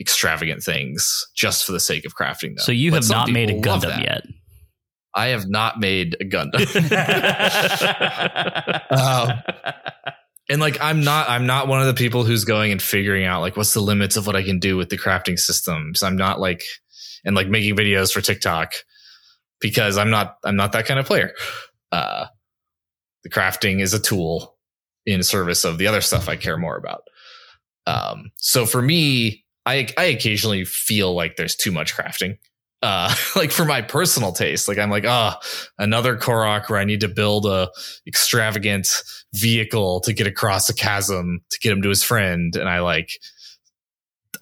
extravagant 0.00 0.62
things 0.62 1.26
just 1.34 1.64
for 1.64 1.72
the 1.72 1.80
sake 1.80 2.04
of 2.04 2.16
crafting 2.16 2.56
them. 2.56 2.58
So 2.58 2.72
you 2.72 2.90
But 2.90 3.04
have 3.04 3.10
not 3.10 3.30
made 3.30 3.50
a 3.50 3.54
people 3.54 3.72
Gundam 3.72 4.02
yet. 4.02 4.24
I 5.14 5.28
have 5.28 5.48
not 5.48 5.78
made 5.78 6.16
a 6.20 6.24
Gundam. 6.24 6.54
Um, 8.90 9.30
and 10.48 10.60
like 10.60 10.78
I'm 10.80 11.02
not 11.02 11.28
I'm 11.28 11.46
not 11.46 11.68
one 11.68 11.80
of 11.80 11.86
the 11.86 11.94
people 11.94 12.24
who's 12.24 12.44
going 12.44 12.72
and 12.72 12.82
figuring 12.82 13.24
out 13.24 13.40
like 13.40 13.56
what's 13.56 13.74
the 13.74 13.80
limits 13.80 14.16
of 14.16 14.26
what 14.26 14.36
I 14.36 14.42
can 14.42 14.58
do 14.58 14.76
with 14.76 14.90
the 14.90 14.98
crafting 14.98 15.38
systems. 15.38 16.02
I'm 16.02 16.16
not 16.16 16.40
like 16.40 16.62
and 17.24 17.34
like 17.34 17.48
making 17.48 17.76
videos 17.76 18.12
for 18.12 18.20
TikTok 18.20 18.72
because 19.60 19.96
I'm 19.96 20.10
not 20.10 20.36
I'm 20.44 20.56
not 20.56 20.72
that 20.72 20.86
kind 20.86 21.00
of 21.00 21.06
player. 21.06 21.32
Uh 21.92 22.26
the 23.22 23.30
crafting 23.30 23.80
is 23.80 23.94
a 23.94 24.00
tool 24.00 24.56
in 25.06 25.22
service 25.22 25.64
of 25.64 25.78
the 25.78 25.86
other 25.86 26.02
stuff 26.02 26.28
I 26.28 26.36
care 26.36 26.58
more 26.58 26.76
about. 26.76 27.02
Um 27.86 28.30
so 28.36 28.66
for 28.66 28.82
me, 28.82 29.43
I 29.66 29.88
I 29.96 30.04
occasionally 30.04 30.64
feel 30.64 31.14
like 31.14 31.36
there's 31.36 31.56
too 31.56 31.72
much 31.72 31.94
crafting. 31.94 32.38
Uh 32.82 33.14
like 33.36 33.50
for 33.50 33.64
my 33.64 33.82
personal 33.82 34.32
taste, 34.32 34.68
like 34.68 34.78
I'm 34.78 34.90
like, 34.90 35.04
oh, 35.06 35.32
another 35.78 36.16
Korok 36.16 36.68
where 36.68 36.78
I 36.78 36.84
need 36.84 37.00
to 37.00 37.08
build 37.08 37.46
a 37.46 37.70
extravagant 38.06 38.88
vehicle 39.34 40.00
to 40.00 40.12
get 40.12 40.26
across 40.26 40.68
a 40.68 40.74
chasm 40.74 41.40
to 41.50 41.58
get 41.60 41.72
him 41.72 41.82
to 41.82 41.88
his 41.88 42.02
friend. 42.02 42.54
And 42.56 42.68
I 42.68 42.80
like, 42.80 43.10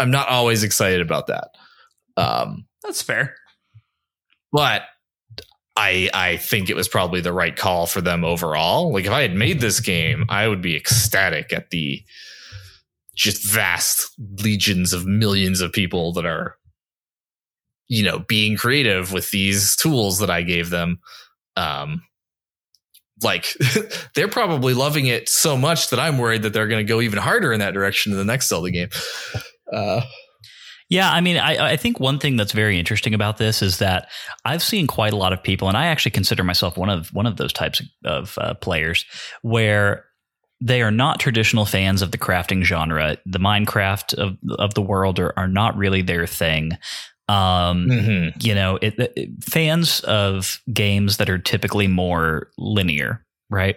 I'm 0.01 0.11
not 0.11 0.29
always 0.29 0.63
excited 0.65 1.01
about 1.01 1.29
that. 1.29 1.49
Um, 2.17 2.67
That's 2.83 3.01
fair. 3.03 3.37
but 4.53 4.83
I, 5.75 6.11
I 6.13 6.37
think 6.37 6.69
it 6.69 6.77
was 6.77 6.87
probably 6.89 7.23
the 7.23 7.33
right 7.33 7.57
call 7.57 7.87
for 7.87 8.03
them 8.03 8.25
overall. 8.25 8.93
Like 8.93 9.07
if 9.07 9.11
I 9.11 9.23
had 9.23 9.35
made 9.35 9.61
this 9.61 9.81
game, 9.81 10.27
I 10.29 10.47
would 10.47 10.61
be 10.61 10.77
ecstatic 10.77 11.51
at 11.53 11.71
the 11.71 12.03
just 13.15 13.45
vast 13.45 14.11
legions 14.43 14.93
of 14.93 15.07
millions 15.07 15.61
of 15.61 15.73
people 15.73 16.13
that 16.15 16.27
are, 16.27 16.57
you 17.89 18.03
know, 18.03 18.21
being 18.21 18.57
creative 18.57 19.13
with 19.13 19.31
these 19.31 19.77
tools 19.77 20.19
that 20.19 20.31
I 20.31 20.43
gave 20.43 20.71
them. 20.71 20.99
Um, 21.57 22.03
like 23.23 23.55
they're 24.15 24.29
probably 24.29 24.75
loving 24.75 25.07
it 25.07 25.29
so 25.29 25.57
much 25.57 25.91
that 25.91 26.01
I'm 26.01 26.19
worried 26.19 26.43
that 26.43 26.53
they're 26.53 26.69
going 26.69 26.85
to 26.85 26.91
go 26.91 27.01
even 27.01 27.19
harder 27.19 27.53
in 27.53 27.61
that 27.61 27.75
direction 27.75 28.13
in 28.13 28.19
the 28.19 28.25
next 28.25 28.49
Zelda 28.49 28.71
game. 28.71 28.89
Uh, 29.73 30.03
Yeah, 30.93 31.11
I 31.11 31.23
mean, 31.23 31.39
I, 31.39 31.73
I 31.73 31.77
think 31.79 32.01
one 32.01 32.19
thing 32.19 32.37
that's 32.37 32.53
very 32.53 32.79
interesting 32.79 33.15
about 33.15 33.39
this 33.39 33.63
is 33.63 33.79
that 33.79 34.11
I've 34.45 34.63
seen 34.63 34.87
quite 34.87 35.15
a 35.15 35.17
lot 35.17 35.33
of 35.33 35.43
people, 35.43 35.69
and 35.69 35.75
I 35.75 35.87
actually 35.87 36.11
consider 36.11 36.45
myself 36.45 36.77
one 36.77 36.91
of 36.91 37.09
one 37.15 37.27
of 37.27 37.39
those 37.39 37.51
types 37.51 37.81
of 38.05 38.37
uh, 38.37 38.53
players 38.53 39.07
where 39.41 40.05
they 40.65 40.81
are 40.81 40.91
not 40.93 41.19
traditional 41.19 41.67
fans 41.67 42.03
of 42.03 42.13
the 42.13 42.19
crafting 42.19 42.63
genre. 42.63 43.17
The 43.27 43.39
Minecraft 43.41 44.15
of 44.15 44.37
of 44.59 44.75
the 44.75 44.83
world 44.83 45.19
are, 45.19 45.33
are 45.37 45.49
not 45.49 45.77
really 45.77 46.03
their 46.03 46.27
thing. 46.27 46.79
Um, 47.29 47.89
mhm. 47.89 48.45
you 48.45 48.55
know, 48.55 48.79
it, 48.83 48.95
it- 48.99 49.29
fans 49.43 50.01
of 50.01 50.61
games 50.73 51.17
that 51.17 51.31
are 51.31 51.39
typically 51.39 51.87
more 51.89 52.51
linear, 52.59 53.25
right? 53.51 53.77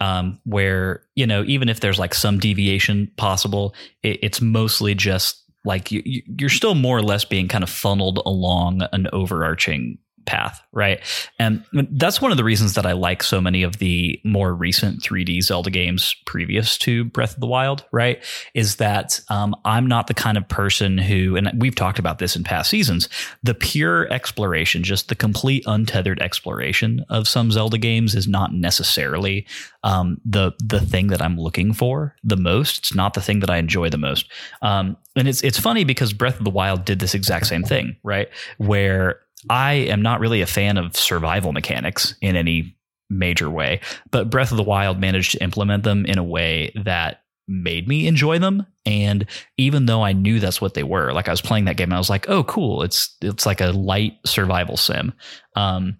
Um, 0.00 0.40
where 0.44 1.02
you 1.14 1.26
know, 1.26 1.44
even 1.46 1.68
if 1.68 1.80
there's 1.80 1.98
like 1.98 2.14
some 2.14 2.38
deviation 2.38 3.10
possible, 3.16 3.74
it, 4.02 4.18
it's 4.22 4.40
mostly 4.40 4.94
just 4.94 5.42
like 5.64 5.90
you- 5.92 6.22
you're 6.38 6.48
still 6.50 6.74
more 6.74 6.96
or 6.98 7.02
less 7.02 7.24
being 7.24 7.48
kind 7.48 7.64
of 7.64 7.70
funneled 7.70 8.20
along 8.26 8.82
an 8.92 9.08
overarching 9.12 9.98
path, 10.28 10.62
right? 10.72 11.00
And 11.38 11.64
that's 11.72 12.20
one 12.20 12.30
of 12.30 12.36
the 12.36 12.44
reasons 12.44 12.74
that 12.74 12.84
I 12.84 12.92
like 12.92 13.22
so 13.22 13.40
many 13.40 13.62
of 13.62 13.78
the 13.78 14.20
more 14.24 14.54
recent 14.54 15.02
3D 15.02 15.42
Zelda 15.42 15.70
games 15.70 16.14
previous 16.26 16.76
to 16.78 17.04
Breath 17.06 17.34
of 17.34 17.40
the 17.40 17.46
Wild, 17.46 17.86
right? 17.92 18.22
Is 18.54 18.76
that 18.76 19.20
um, 19.30 19.56
I'm 19.64 19.86
not 19.86 20.06
the 20.06 20.14
kind 20.14 20.36
of 20.36 20.46
person 20.46 20.98
who, 20.98 21.34
and 21.34 21.50
we've 21.58 21.74
talked 21.74 21.98
about 21.98 22.18
this 22.18 22.36
in 22.36 22.44
past 22.44 22.68
seasons, 22.68 23.08
the 23.42 23.54
pure 23.54 24.12
exploration, 24.12 24.82
just 24.82 25.08
the 25.08 25.14
complete 25.14 25.64
untethered 25.66 26.20
exploration 26.20 27.04
of 27.08 27.26
some 27.26 27.50
Zelda 27.50 27.78
games 27.78 28.14
is 28.14 28.28
not 28.28 28.52
necessarily 28.52 29.46
um, 29.82 30.20
the 30.24 30.52
the 30.58 30.80
thing 30.80 31.06
that 31.08 31.22
I'm 31.22 31.38
looking 31.38 31.72
for 31.72 32.14
the 32.22 32.36
most. 32.36 32.78
It's 32.78 32.94
not 32.94 33.14
the 33.14 33.20
thing 33.20 33.40
that 33.40 33.50
I 33.50 33.56
enjoy 33.56 33.88
the 33.88 33.98
most. 33.98 34.30
Um, 34.60 34.96
and 35.16 35.28
it's 35.28 35.42
it's 35.42 35.58
funny 35.58 35.84
because 35.84 36.12
Breath 36.12 36.38
of 36.38 36.44
the 36.44 36.50
Wild 36.50 36.84
did 36.84 36.98
this 36.98 37.14
exact 37.14 37.46
same 37.46 37.62
thing, 37.62 37.96
right? 38.02 38.28
Where 38.58 39.20
I 39.48 39.72
am 39.74 40.02
not 40.02 40.20
really 40.20 40.40
a 40.40 40.46
fan 40.46 40.76
of 40.78 40.96
survival 40.96 41.52
mechanics 41.52 42.14
in 42.20 42.36
any 42.36 42.76
major 43.10 43.48
way, 43.48 43.80
but 44.10 44.30
Breath 44.30 44.50
of 44.50 44.56
the 44.56 44.62
Wild 44.62 44.98
managed 44.98 45.32
to 45.32 45.42
implement 45.42 45.84
them 45.84 46.04
in 46.06 46.18
a 46.18 46.24
way 46.24 46.72
that 46.84 47.22
made 47.46 47.88
me 47.88 48.06
enjoy 48.06 48.38
them. 48.38 48.66
And 48.84 49.24
even 49.56 49.86
though 49.86 50.02
I 50.02 50.12
knew 50.12 50.38
that's 50.40 50.60
what 50.60 50.74
they 50.74 50.82
were, 50.82 51.12
like 51.12 51.28
I 51.28 51.30
was 51.30 51.40
playing 51.40 51.64
that 51.66 51.76
game, 51.76 51.86
and 51.86 51.94
I 51.94 51.98
was 51.98 52.10
like, 52.10 52.28
"Oh, 52.28 52.44
cool! 52.44 52.82
It's 52.82 53.16
it's 53.22 53.46
like 53.46 53.60
a 53.60 53.68
light 53.72 54.14
survival 54.26 54.76
sim." 54.76 55.14
Um, 55.56 55.98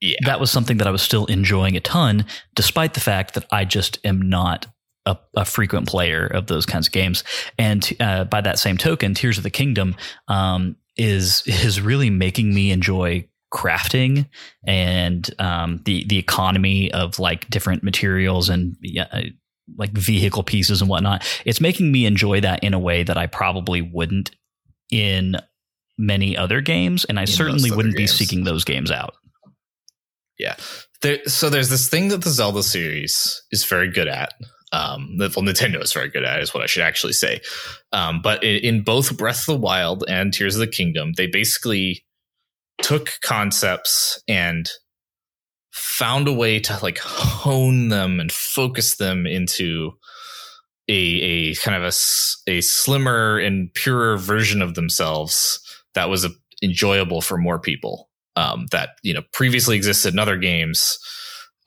Yeah. 0.00 0.16
that 0.24 0.40
was 0.40 0.50
something 0.50 0.78
that 0.78 0.86
I 0.88 0.90
was 0.90 1.02
still 1.02 1.26
enjoying 1.26 1.76
a 1.76 1.80
ton, 1.80 2.26
despite 2.54 2.94
the 2.94 3.00
fact 3.00 3.34
that 3.34 3.46
I 3.52 3.64
just 3.64 3.98
am 4.04 4.20
not 4.28 4.66
a, 5.06 5.16
a 5.36 5.44
frequent 5.44 5.86
player 5.88 6.26
of 6.26 6.46
those 6.48 6.66
kinds 6.66 6.88
of 6.88 6.92
games. 6.92 7.24
And 7.58 7.88
uh, 8.00 8.24
by 8.24 8.40
that 8.40 8.58
same 8.58 8.76
token, 8.76 9.14
Tears 9.14 9.36
of 9.38 9.44
the 9.44 9.50
Kingdom 9.50 9.94
um, 10.28 10.76
is 10.96 11.42
is 11.46 11.80
really 11.80 12.10
making 12.10 12.54
me 12.54 12.70
enjoy 12.70 13.26
crafting 13.52 14.26
and 14.66 15.30
um, 15.38 15.80
the 15.84 16.04
the 16.04 16.18
economy 16.18 16.90
of 16.92 17.18
like 17.18 17.48
different 17.50 17.82
materials 17.82 18.48
and 18.48 18.76
uh, 18.98 19.22
like 19.76 19.92
vehicle 19.92 20.42
pieces 20.42 20.80
and 20.80 20.90
whatnot. 20.90 21.24
It's 21.44 21.60
making 21.60 21.92
me 21.92 22.06
enjoy 22.06 22.40
that 22.40 22.64
in 22.64 22.74
a 22.74 22.78
way 22.78 23.02
that 23.02 23.16
I 23.16 23.26
probably 23.26 23.82
wouldn't 23.82 24.30
in 24.90 25.36
many 25.98 26.36
other 26.36 26.60
games, 26.60 27.04
and 27.04 27.18
I 27.18 27.22
most 27.22 27.36
certainly 27.36 27.70
wouldn't 27.70 27.96
games. 27.96 28.12
be 28.12 28.16
seeking 28.16 28.44
those 28.44 28.64
games 28.64 28.90
out. 28.90 29.14
there, 31.02 31.24
so 31.26 31.50
there's 31.50 31.68
this 31.68 31.88
thing 31.88 32.08
that 32.08 32.22
the 32.22 32.30
Zelda 32.30 32.62
series 32.62 33.42
is 33.50 33.64
very 33.64 33.90
good 33.90 34.08
at. 34.08 34.32
Um, 34.72 35.16
well, 35.18 35.28
Nintendo 35.30 35.82
is 35.82 35.92
very 35.92 36.08
good 36.08 36.24
at 36.24 36.40
is 36.40 36.54
what 36.54 36.62
I 36.62 36.66
should 36.66 36.82
actually 36.82 37.12
say. 37.12 37.40
Um, 37.92 38.22
but 38.22 38.42
in, 38.42 38.82
both 38.82 39.16
Breath 39.16 39.40
of 39.40 39.46
the 39.46 39.56
Wild 39.58 40.04
and 40.08 40.32
Tears 40.32 40.54
of 40.54 40.60
the 40.60 40.66
Kingdom, 40.66 41.12
they 41.16 41.26
basically 41.26 42.04
took 42.80 43.18
concepts 43.22 44.22
and 44.26 44.70
found 45.72 46.26
a 46.26 46.32
way 46.32 46.58
to 46.60 46.78
like 46.82 46.98
hone 46.98 47.88
them 47.88 48.18
and 48.18 48.32
focus 48.32 48.96
them 48.96 49.26
into 49.26 49.92
a 50.88 50.92
a 50.92 51.54
kind 51.56 51.76
of 51.76 51.82
a, 51.82 52.50
a 52.50 52.60
slimmer 52.60 53.38
and 53.38 53.72
purer 53.74 54.16
version 54.16 54.62
of 54.62 54.74
themselves 54.74 55.60
that 55.94 56.08
was 56.10 56.24
uh 56.24 56.30
enjoyable 56.62 57.20
for 57.20 57.36
more 57.36 57.58
people 57.58 58.08
um, 58.36 58.66
that 58.70 58.90
you 59.02 59.12
know 59.12 59.22
previously 59.32 59.76
existed 59.76 60.12
in 60.12 60.18
other 60.18 60.36
games, 60.36 60.98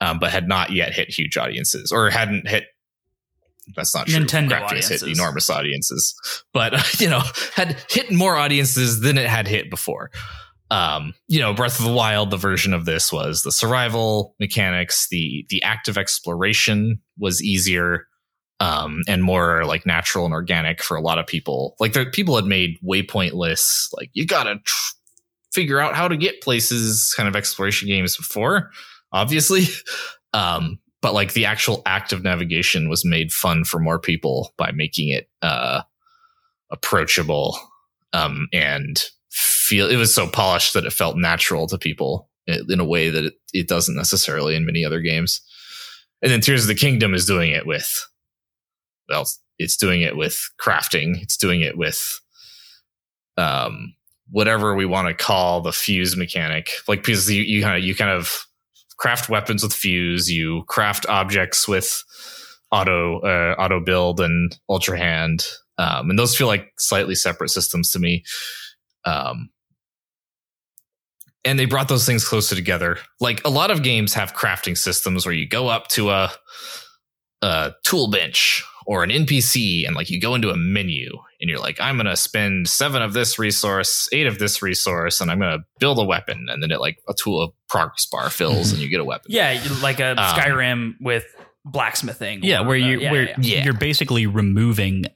um, 0.00 0.18
but 0.18 0.30
had 0.30 0.48
not 0.48 0.70
yet 0.70 0.92
hit 0.92 1.08
huge 1.08 1.36
audiences 1.36 1.92
or 1.92 2.10
hadn't 2.10 2.48
hit. 2.48 2.64
That's 3.74 3.94
not 3.94 4.06
true. 4.06 4.20
Nintendo 4.20 4.60
has 4.70 4.88
hit 4.88 5.02
enormous 5.02 5.50
audiences, 5.50 6.14
but 6.52 7.00
you 7.00 7.08
know 7.08 7.22
had 7.54 7.76
hit 7.90 8.12
more 8.12 8.36
audiences 8.36 9.00
than 9.00 9.18
it 9.18 9.26
had 9.26 9.48
hit 9.48 9.70
before. 9.70 10.10
Um, 10.70 11.14
you 11.28 11.38
know, 11.38 11.54
Breath 11.54 11.78
of 11.78 11.84
the 11.84 11.92
Wild, 11.92 12.30
the 12.30 12.36
version 12.36 12.74
of 12.74 12.84
this 12.84 13.12
was 13.12 13.42
the 13.42 13.52
survival 13.52 14.34
mechanics, 14.40 15.08
the 15.10 15.46
the 15.48 15.62
active 15.62 15.96
exploration 15.96 17.00
was 17.18 17.42
easier 17.42 18.06
um, 18.60 19.02
and 19.06 19.22
more 19.22 19.64
like 19.64 19.86
natural 19.86 20.24
and 20.24 20.34
organic 20.34 20.82
for 20.82 20.96
a 20.96 21.00
lot 21.00 21.18
of 21.18 21.26
people. 21.26 21.76
Like 21.78 21.92
there, 21.92 22.10
people 22.10 22.36
had 22.36 22.46
made 22.46 22.78
waypoint 22.84 23.34
lists, 23.34 23.90
like 23.96 24.10
you 24.12 24.26
gotta 24.26 24.56
tr- 24.64 24.92
figure 25.52 25.80
out 25.80 25.94
how 25.94 26.08
to 26.08 26.16
get 26.16 26.42
places, 26.42 27.14
kind 27.16 27.28
of 27.28 27.36
exploration 27.36 27.88
games 27.88 28.16
before, 28.16 28.70
obviously. 29.12 29.64
Um, 30.34 30.80
but 31.06 31.14
like 31.14 31.34
the 31.34 31.44
actual 31.46 31.82
act 31.86 32.12
of 32.12 32.24
navigation 32.24 32.88
was 32.88 33.04
made 33.04 33.30
fun 33.30 33.62
for 33.62 33.78
more 33.78 34.00
people 34.00 34.52
by 34.58 34.72
making 34.72 35.10
it 35.10 35.28
uh, 35.40 35.82
approachable 36.72 37.56
um, 38.12 38.48
and 38.52 39.04
feel. 39.30 39.88
It 39.88 39.98
was 39.98 40.12
so 40.12 40.26
polished 40.26 40.74
that 40.74 40.84
it 40.84 40.92
felt 40.92 41.16
natural 41.16 41.68
to 41.68 41.78
people 41.78 42.28
in 42.48 42.80
a 42.80 42.84
way 42.84 43.08
that 43.08 43.24
it, 43.24 43.34
it 43.52 43.68
doesn't 43.68 43.94
necessarily 43.94 44.56
in 44.56 44.66
many 44.66 44.84
other 44.84 45.00
games. 45.00 45.40
And 46.22 46.32
then 46.32 46.40
Tears 46.40 46.62
of 46.62 46.66
the 46.66 46.74
Kingdom 46.74 47.14
is 47.14 47.24
doing 47.24 47.52
it 47.52 47.68
with 47.68 47.88
well, 49.08 49.28
It's 49.60 49.76
doing 49.76 50.02
it 50.02 50.16
with 50.16 50.36
crafting. 50.60 51.22
It's 51.22 51.36
doing 51.36 51.60
it 51.60 51.78
with 51.78 52.02
um, 53.36 53.94
whatever 54.28 54.74
we 54.74 54.86
want 54.86 55.06
to 55.06 55.24
call 55.24 55.60
the 55.60 55.72
fuse 55.72 56.16
mechanic. 56.16 56.72
Like 56.88 57.04
because 57.04 57.30
you, 57.30 57.42
you 57.42 57.62
kind 57.62 57.78
of 57.78 57.84
you 57.84 57.94
kind 57.94 58.10
of 58.10 58.45
craft 58.98 59.28
weapons 59.28 59.62
with 59.62 59.72
fuse. 59.72 60.30
You 60.30 60.64
craft 60.66 61.06
objects 61.06 61.68
with 61.68 62.02
auto 62.70 63.20
uh, 63.20 63.54
auto 63.58 63.80
build 63.80 64.20
and 64.20 64.56
ultra 64.68 64.98
hand, 64.98 65.44
um, 65.78 66.10
and 66.10 66.18
those 66.18 66.36
feel 66.36 66.46
like 66.46 66.72
slightly 66.78 67.14
separate 67.14 67.50
systems 67.50 67.90
to 67.92 67.98
me. 67.98 68.24
Um, 69.04 69.50
and 71.44 71.58
they 71.60 71.64
brought 71.64 71.88
those 71.88 72.04
things 72.04 72.26
closer 72.28 72.56
together. 72.56 72.98
Like 73.20 73.40
a 73.44 73.50
lot 73.50 73.70
of 73.70 73.84
games 73.84 74.12
have 74.14 74.34
crafting 74.34 74.76
systems 74.76 75.24
where 75.24 75.34
you 75.34 75.48
go 75.48 75.68
up 75.68 75.86
to 75.88 76.10
a, 76.10 76.32
a 77.40 77.72
tool 77.84 78.10
bench 78.10 78.64
or 78.84 79.04
an 79.04 79.10
NPC 79.10 79.86
and 79.86 79.94
like 79.94 80.10
you 80.10 80.20
go 80.20 80.34
into 80.34 80.50
a 80.50 80.56
menu 80.56 81.16
and 81.40 81.50
you're 81.50 81.60
like, 81.60 81.80
I'm 81.80 81.96
going 81.96 82.06
to 82.06 82.16
spend 82.16 82.68
seven 82.68 83.02
of 83.02 83.12
this 83.12 83.38
resource, 83.38 84.08
eight 84.12 84.26
of 84.26 84.38
this 84.38 84.62
resource, 84.62 85.20
and 85.20 85.30
I'm 85.30 85.38
going 85.38 85.58
to 85.58 85.64
build 85.78 85.98
a 85.98 86.04
weapon. 86.04 86.46
And 86.48 86.62
then 86.62 86.70
it 86.70 86.80
like 86.80 86.98
a 87.08 87.14
tool 87.14 87.42
of 87.42 87.52
progress 87.68 88.06
bar 88.06 88.30
fills 88.30 88.72
and 88.72 88.80
you 88.80 88.88
get 88.88 89.00
a 89.00 89.04
weapon. 89.04 89.26
Yeah, 89.28 89.62
like 89.82 90.00
a 90.00 90.10
um, 90.10 90.16
Skyrim 90.16 90.94
with 91.00 91.24
blacksmithing. 91.64 92.42
Yeah, 92.42 92.60
where 92.60 92.76
you 92.76 93.00
yeah, 93.00 93.12
where 93.12 93.34
yeah. 93.40 93.64
you're 93.64 93.74
basically 93.74 94.26
removing 94.26 95.06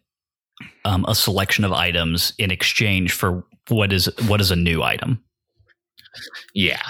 um, 0.84 1.04
a 1.08 1.14
selection 1.14 1.64
of 1.64 1.72
items 1.72 2.32
in 2.38 2.50
exchange 2.50 3.12
for 3.12 3.44
what 3.68 3.92
is 3.92 4.10
what 4.26 4.40
is 4.40 4.50
a 4.50 4.56
new 4.56 4.82
item. 4.82 5.22
Yeah. 6.54 6.82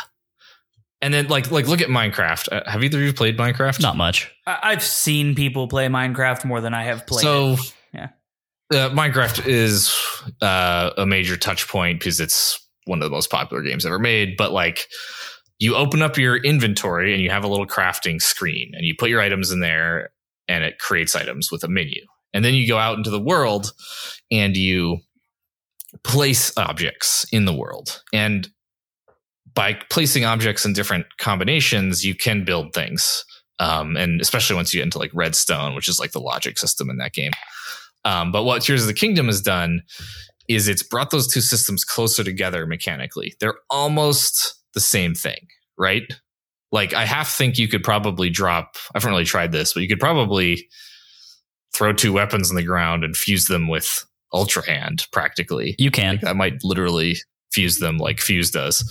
And 1.02 1.14
then 1.14 1.28
like 1.28 1.50
like 1.50 1.66
look 1.66 1.80
at 1.80 1.88
Minecraft. 1.88 2.48
Uh, 2.52 2.70
have 2.70 2.82
either 2.82 2.98
of 2.98 3.04
you 3.04 3.12
played 3.12 3.38
Minecraft? 3.38 3.80
Not 3.80 3.96
much. 3.96 4.30
I- 4.46 4.72
have 4.72 4.82
seen 4.82 5.34
people 5.34 5.68
play 5.68 5.86
Minecraft 5.86 6.44
more 6.44 6.60
than 6.60 6.74
I 6.74 6.84
have 6.84 7.06
played. 7.06 7.22
So 7.22 7.52
it. 7.52 7.74
Uh, 8.70 8.90
Minecraft 8.90 9.46
is 9.46 9.94
uh, 10.42 10.90
a 10.96 11.06
major 11.06 11.36
touch 11.36 11.68
point 11.68 11.98
because 11.98 12.20
it's 12.20 12.58
one 12.86 13.00
of 13.00 13.04
the 13.04 13.14
most 13.14 13.30
popular 13.30 13.62
games 13.62 13.84
ever 13.84 13.98
made. 13.98 14.36
But 14.36 14.52
like, 14.52 14.86
you 15.58 15.76
open 15.76 16.02
up 16.02 16.16
your 16.16 16.36
inventory 16.36 17.12
and 17.12 17.22
you 17.22 17.30
have 17.30 17.44
a 17.44 17.48
little 17.48 17.66
crafting 17.66 18.20
screen, 18.20 18.72
and 18.74 18.84
you 18.84 18.94
put 18.98 19.10
your 19.10 19.20
items 19.20 19.50
in 19.50 19.60
there, 19.60 20.10
and 20.48 20.64
it 20.64 20.78
creates 20.78 21.14
items 21.14 21.52
with 21.52 21.62
a 21.64 21.68
menu. 21.68 22.00
And 22.32 22.44
then 22.44 22.54
you 22.54 22.66
go 22.66 22.78
out 22.78 22.96
into 22.96 23.10
the 23.10 23.20
world 23.20 23.72
and 24.30 24.56
you 24.56 24.98
place 26.04 26.56
objects 26.56 27.26
in 27.32 27.44
the 27.44 27.54
world. 27.54 28.02
And 28.12 28.48
by 29.52 29.78
placing 29.90 30.24
objects 30.24 30.64
in 30.64 30.72
different 30.72 31.06
combinations, 31.18 32.04
you 32.04 32.14
can 32.14 32.44
build 32.44 32.72
things. 32.72 33.24
Um, 33.58 33.96
and 33.96 34.20
especially 34.20 34.56
once 34.56 34.72
you 34.72 34.78
get 34.78 34.84
into 34.84 34.98
like 34.98 35.10
redstone, 35.12 35.74
which 35.74 35.88
is 35.88 35.98
like 35.98 36.12
the 36.12 36.20
logic 36.20 36.56
system 36.56 36.88
in 36.88 36.98
that 36.98 37.12
game. 37.12 37.32
Um, 38.04 38.32
but 38.32 38.44
what 38.44 38.62
Tears 38.62 38.82
of 38.82 38.88
the 38.88 38.94
Kingdom 38.94 39.26
has 39.26 39.40
done 39.40 39.82
is 40.48 40.68
it's 40.68 40.82
brought 40.82 41.10
those 41.10 41.32
two 41.32 41.40
systems 41.40 41.84
closer 41.84 42.24
together 42.24 42.66
mechanically. 42.66 43.34
They're 43.40 43.58
almost 43.70 44.54
the 44.74 44.80
same 44.80 45.14
thing, 45.14 45.46
right? 45.78 46.12
Like 46.72 46.94
I 46.94 47.04
half 47.04 47.30
think 47.30 47.58
you 47.58 47.68
could 47.68 47.84
probably 47.84 48.30
drop. 48.30 48.76
I 48.94 48.98
haven't 48.98 49.10
really 49.10 49.24
tried 49.24 49.52
this, 49.52 49.74
but 49.74 49.82
you 49.82 49.88
could 49.88 50.00
probably 50.00 50.68
throw 51.74 51.92
two 51.92 52.12
weapons 52.12 52.50
on 52.50 52.56
the 52.56 52.64
ground 52.64 53.04
and 53.04 53.16
fuse 53.16 53.46
them 53.46 53.68
with 53.68 54.04
Ultra 54.32 54.66
Hand. 54.66 55.06
Practically, 55.12 55.74
you 55.78 55.90
can. 55.90 56.14
Like 56.14 56.20
that 56.22 56.36
might 56.36 56.64
literally 56.64 57.16
fuse 57.52 57.78
them 57.78 57.98
like 57.98 58.20
Fuse 58.20 58.50
does. 58.50 58.84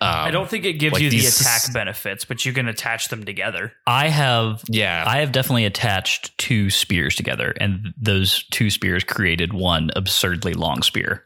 Um, 0.00 0.10
I 0.10 0.30
don't 0.30 0.48
think 0.48 0.64
it 0.64 0.74
gives 0.74 0.94
like 0.94 1.02
you 1.02 1.10
the 1.10 1.26
attack 1.26 1.72
benefits, 1.72 2.24
but 2.24 2.44
you 2.44 2.52
can 2.52 2.68
attach 2.68 3.08
them 3.08 3.24
together. 3.24 3.72
I 3.86 4.08
have, 4.08 4.62
yeah, 4.68 5.02
I 5.06 5.18
have 5.18 5.32
definitely 5.32 5.64
attached 5.64 6.36
two 6.38 6.70
spears 6.70 7.16
together, 7.16 7.52
and 7.60 7.92
those 8.00 8.44
two 8.50 8.70
spears 8.70 9.02
created 9.02 9.52
one 9.52 9.90
absurdly 9.96 10.54
long 10.54 10.82
spear. 10.82 11.24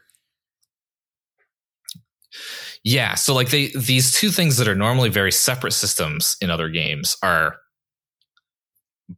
Yeah, 2.83 3.13
so 3.13 3.35
like 3.35 3.49
they 3.49 3.67
these 3.77 4.11
two 4.11 4.29
things 4.29 4.57
that 4.57 4.67
are 4.67 4.75
normally 4.75 5.09
very 5.09 5.31
separate 5.31 5.73
systems 5.73 6.35
in 6.41 6.49
other 6.49 6.69
games 6.69 7.15
are 7.21 7.57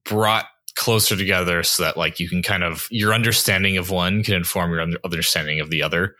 brought 0.03 0.45
closer 0.75 1.15
together 1.15 1.63
so 1.63 1.83
that 1.83 1.95
like 1.97 2.19
you 2.19 2.27
can 2.27 2.43
kind 2.43 2.63
of 2.63 2.87
your 2.91 3.13
understanding 3.13 3.77
of 3.77 3.89
one 3.89 4.23
can 4.23 4.33
inform 4.33 4.71
your 4.71 4.85
understanding 5.03 5.61
of 5.61 5.69
the 5.69 5.81
other 5.81 6.15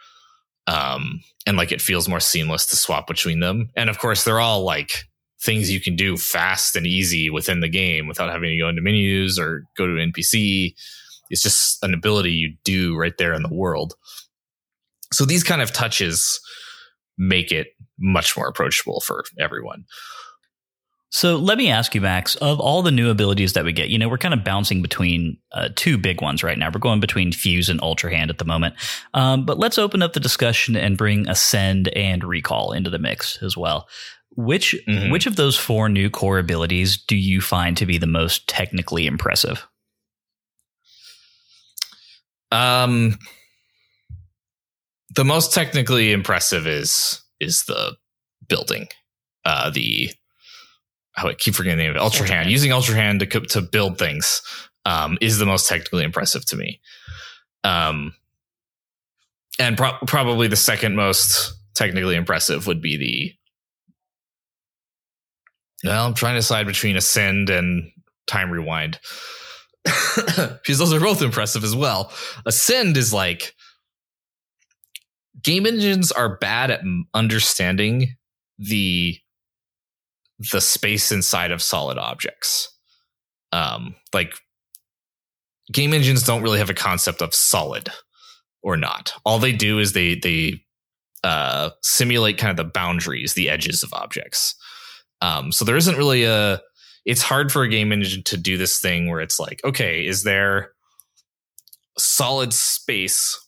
um, 0.67 1.21
and 1.45 1.57
like 1.57 1.71
it 1.71 1.81
feels 1.81 2.09
more 2.09 2.19
seamless 2.19 2.65
to 2.67 2.75
swap 2.75 3.07
between 3.07 3.39
them. 3.39 3.69
And 3.75 3.89
of 3.89 3.99
course, 3.99 4.23
they're 4.23 4.39
all 4.39 4.63
like 4.63 5.05
things 5.41 5.71
you 5.71 5.79
can 5.79 5.95
do 5.95 6.17
fast 6.17 6.75
and 6.75 6.87
easy 6.87 7.29
within 7.29 7.59
the 7.59 7.69
game 7.69 8.07
without 8.07 8.31
having 8.31 8.49
to 8.49 8.57
go 8.57 8.69
into 8.69 8.81
menus 8.81 9.37
or 9.37 9.63
go 9.77 9.85
to 9.85 9.93
NPC. 9.93 10.73
It's 11.29 11.43
just 11.43 11.83
an 11.83 11.93
ability 11.93 12.31
you 12.31 12.55
do 12.63 12.97
right 12.97 13.13
there 13.17 13.33
in 13.33 13.43
the 13.43 13.53
world. 13.53 13.93
So 15.13 15.25
these 15.25 15.43
kind 15.43 15.61
of 15.61 15.71
touches 15.71 16.39
make 17.17 17.51
it 17.51 17.67
much 17.99 18.35
more 18.35 18.47
approachable 18.47 19.01
for 19.01 19.23
everyone. 19.39 19.85
So 21.15 21.37
let 21.37 21.57
me 21.57 21.69
ask 21.69 21.95
you, 21.95 22.01
Max, 22.01 22.35
of 22.35 22.59
all 22.59 22.81
the 22.81 22.91
new 22.91 23.09
abilities 23.09 23.53
that 23.53 23.63
we 23.63 23.71
get, 23.71 23.87
you 23.87 23.97
know, 23.97 24.09
we're 24.09 24.17
kind 24.17 24.33
of 24.33 24.43
bouncing 24.43 24.81
between 24.81 25.37
uh, 25.53 25.69
two 25.73 25.97
big 25.97 26.21
ones 26.21 26.43
right 26.43 26.57
now. 26.57 26.69
We're 26.69 26.81
going 26.81 26.99
between 26.99 27.31
Fuse 27.31 27.69
and 27.69 27.79
Ultra 27.81 28.13
Hand 28.13 28.29
at 28.29 28.37
the 28.37 28.43
moment. 28.43 28.75
Um, 29.13 29.45
but 29.45 29.57
let's 29.57 29.77
open 29.77 30.03
up 30.03 30.11
the 30.11 30.19
discussion 30.19 30.75
and 30.75 30.97
bring 30.97 31.25
Ascend 31.29 31.87
and 31.95 32.21
Recall 32.21 32.73
into 32.73 32.89
the 32.89 32.99
mix 32.99 33.41
as 33.41 33.55
well. 33.55 33.87
Which 34.35 34.75
mm-hmm. 34.89 35.09
which 35.09 35.25
of 35.25 35.37
those 35.37 35.57
four 35.57 35.87
new 35.87 36.09
core 36.09 36.37
abilities 36.37 36.97
do 36.97 37.15
you 37.15 37.39
find 37.39 37.77
to 37.77 37.85
be 37.85 37.97
the 37.97 38.07
most 38.07 38.45
technically 38.49 39.07
impressive? 39.07 39.65
Um, 42.51 43.19
the 45.15 45.23
most 45.23 45.53
technically 45.53 46.11
impressive 46.11 46.67
is 46.67 47.21
is 47.39 47.63
the 47.63 47.95
building, 48.49 48.89
uh, 49.45 49.69
the 49.69 50.09
I 51.17 51.33
keep 51.33 51.55
forgetting 51.55 51.77
the 51.77 51.83
name 51.83 51.91
of 51.91 51.97
it, 51.97 52.01
Ultra. 52.01 52.27
Hand. 52.27 52.49
Using 52.49 52.71
Ultra 52.71 52.95
Hand 52.95 53.19
to 53.21 53.39
to 53.39 53.61
build 53.61 53.97
things 53.97 54.41
um, 54.85 55.17
is 55.21 55.37
the 55.37 55.45
most 55.45 55.67
technically 55.67 56.03
impressive 56.03 56.45
to 56.47 56.55
me. 56.55 56.81
Um, 57.63 58.13
and 59.59 59.77
pro- 59.77 59.97
probably 60.05 60.47
the 60.47 60.55
second 60.55 60.95
most 60.95 61.53
technically 61.73 62.15
impressive 62.15 62.67
would 62.67 62.81
be 62.81 62.97
the. 62.97 63.33
Well, 65.87 66.07
I'm 66.07 66.13
trying 66.13 66.33
to 66.33 66.39
decide 66.39 66.67
between 66.67 66.95
Ascend 66.95 67.49
and 67.49 67.91
Time 68.27 68.49
Rewind 68.49 68.99
because 69.83 70.77
those 70.77 70.93
are 70.93 70.99
both 70.99 71.21
impressive 71.21 71.63
as 71.63 71.75
well. 71.75 72.11
Ascend 72.45 72.97
is 72.97 73.13
like 73.13 73.53
game 75.43 75.65
engines 75.65 76.11
are 76.11 76.37
bad 76.37 76.71
at 76.71 76.81
understanding 77.13 78.15
the 78.57 79.19
the 80.51 80.61
space 80.61 81.11
inside 81.11 81.51
of 81.51 81.61
solid 81.61 81.97
objects. 81.97 82.69
Um, 83.51 83.95
like 84.13 84.33
game 85.71 85.93
engines 85.93 86.23
don't 86.23 86.43
really 86.43 86.59
have 86.59 86.69
a 86.69 86.73
concept 86.73 87.21
of 87.21 87.33
solid 87.33 87.89
or 88.61 88.77
not. 88.77 89.13
All 89.25 89.39
they 89.39 89.53
do 89.53 89.79
is 89.79 89.93
they 89.93 90.15
they 90.15 90.61
uh, 91.23 91.71
simulate 91.81 92.37
kind 92.37 92.51
of 92.51 92.57
the 92.57 92.71
boundaries, 92.71 93.33
the 93.33 93.49
edges 93.49 93.83
of 93.83 93.93
objects. 93.93 94.55
Um, 95.21 95.51
so 95.51 95.65
there 95.65 95.77
isn't 95.77 95.97
really 95.97 96.23
a. 96.23 96.61
It's 97.05 97.21
hard 97.21 97.51
for 97.51 97.63
a 97.63 97.69
game 97.69 97.91
engine 97.91 98.23
to 98.23 98.37
do 98.37 98.57
this 98.57 98.79
thing 98.79 99.09
where 99.09 99.21
it's 99.21 99.39
like, 99.39 99.61
okay, 99.63 100.05
is 100.05 100.23
there 100.23 100.71
solid 101.97 102.51
space 102.51 103.39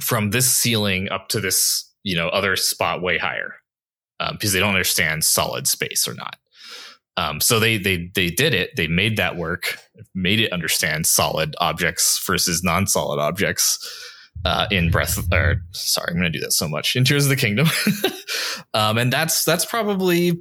from 0.00 0.30
this 0.30 0.50
ceiling 0.50 1.08
up 1.10 1.28
to 1.28 1.40
this, 1.40 1.90
you 2.02 2.14
know, 2.14 2.28
other 2.28 2.56
spot 2.56 3.00
way 3.00 3.16
higher? 3.16 3.54
Um, 4.20 4.34
because 4.34 4.52
they 4.52 4.60
don't 4.60 4.74
understand 4.74 5.24
solid 5.24 5.66
space 5.66 6.06
or 6.06 6.14
not. 6.14 6.36
Um, 7.16 7.40
so 7.40 7.60
they 7.60 7.76
they 7.76 8.10
they 8.14 8.30
did 8.30 8.54
it. 8.54 8.74
They 8.76 8.86
made 8.86 9.16
that 9.18 9.36
work, 9.36 9.78
made 10.14 10.40
it 10.40 10.52
understand 10.52 11.06
solid 11.06 11.54
objects 11.60 12.22
versus 12.26 12.64
non-solid 12.64 13.20
objects 13.20 13.78
uh, 14.44 14.66
in 14.70 14.90
Breath. 14.90 15.18
Or 15.32 15.62
sorry, 15.72 16.08
I'm 16.10 16.18
going 16.18 16.32
to 16.32 16.38
do 16.38 16.42
that 16.44 16.52
so 16.52 16.68
much 16.68 16.96
in 16.96 17.04
Tears 17.04 17.24
of 17.24 17.30
the 17.30 17.36
Kingdom, 17.36 17.68
um, 18.74 18.96
and 18.96 19.12
that's 19.12 19.44
that's 19.44 19.66
probably 19.66 20.40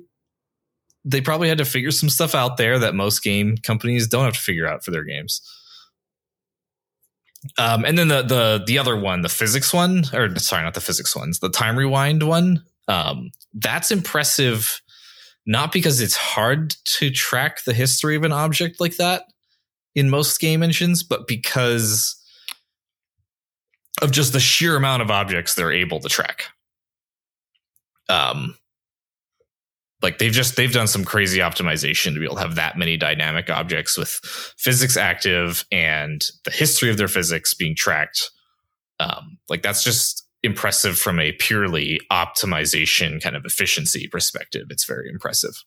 they 1.04 1.20
probably 1.20 1.50
had 1.50 1.58
to 1.58 1.66
figure 1.66 1.92
some 1.92 2.10
stuff 2.10 2.36
out 2.36 2.58
there 2.58 2.80
that 2.80 2.96
most 2.96 3.24
game 3.24 3.58
companies 3.58 4.08
don't 4.08 4.26
have 4.26 4.36
to 4.36 4.40
figure 4.40 4.68
out 4.68 4.84
for 4.84 4.92
their 4.92 5.04
games. 5.04 5.42
Um, 7.58 7.86
and 7.86 7.98
then 7.98 8.08
the 8.08 8.22
the 8.22 8.64
the 8.66 8.78
other 8.78 8.96
one, 8.96 9.22
the 9.22 9.30
physics 9.30 9.74
one, 9.74 10.04
or 10.14 10.34
sorry, 10.38 10.64
not 10.64 10.76
the 10.76 10.82
physics 10.82 11.16
ones, 11.16 11.40
the 11.40 11.50
time 11.50 11.78
rewind 11.78 12.24
one. 12.24 12.64
Um, 12.88 13.32
that's 13.54 13.92
impressive, 13.92 14.82
not 15.46 15.72
because 15.72 16.02
it's 16.02 16.16
hard 16.16 16.76
to 16.86 17.10
track 17.10 17.64
the 17.64 17.74
history 17.74 18.16
of 18.16 18.24
an 18.24 18.32
object 18.32 18.80
like 18.80 18.98
that 18.98 19.24
in 19.96 20.10
most 20.10 20.40
game 20.40 20.64
engines, 20.64 21.04
but 21.04 21.28
because 21.28 22.16
of 24.02 24.12
just 24.12 24.34
the 24.34 24.40
sheer 24.40 24.76
amount 24.76 25.02
of 25.02 25.12
objects 25.12 25.54
they're 25.54 25.72
able 25.72 26.00
to 26.00 26.10
track. 26.10 26.46
Um, 28.10 28.58
like 30.02 30.18
they've 30.18 30.32
just 30.32 30.56
they've 30.56 30.74
done 30.74 30.88
some 30.88 31.06
crazy 31.06 31.40
optimization 31.40 32.14
to 32.14 32.20
be 32.20 32.26
able 32.26 32.36
to 32.36 32.42
have 32.42 32.56
that 32.56 32.78
many 32.78 32.98
dynamic 32.98 33.50
objects 33.50 33.98
with 33.98 34.10
physics 34.58 34.98
active 34.98 35.64
and 35.72 36.28
the 36.44 36.52
history 36.52 36.90
of 36.90 36.98
their 36.98 37.08
physics 37.08 37.54
being 37.54 37.76
tracked 37.76 38.32
um, 39.00 39.38
like 39.50 39.62
that's 39.62 39.84
just 39.84 40.28
impressive 40.44 40.98
from 40.98 41.20
a 41.20 41.32
purely 41.34 42.00
optimization 42.12 43.22
kind 43.22 43.36
of 43.36 43.46
efficiency 43.46 44.08
perspective 44.08 44.68
it's 44.70 44.86
very 44.86 45.10
impressive 45.10 45.64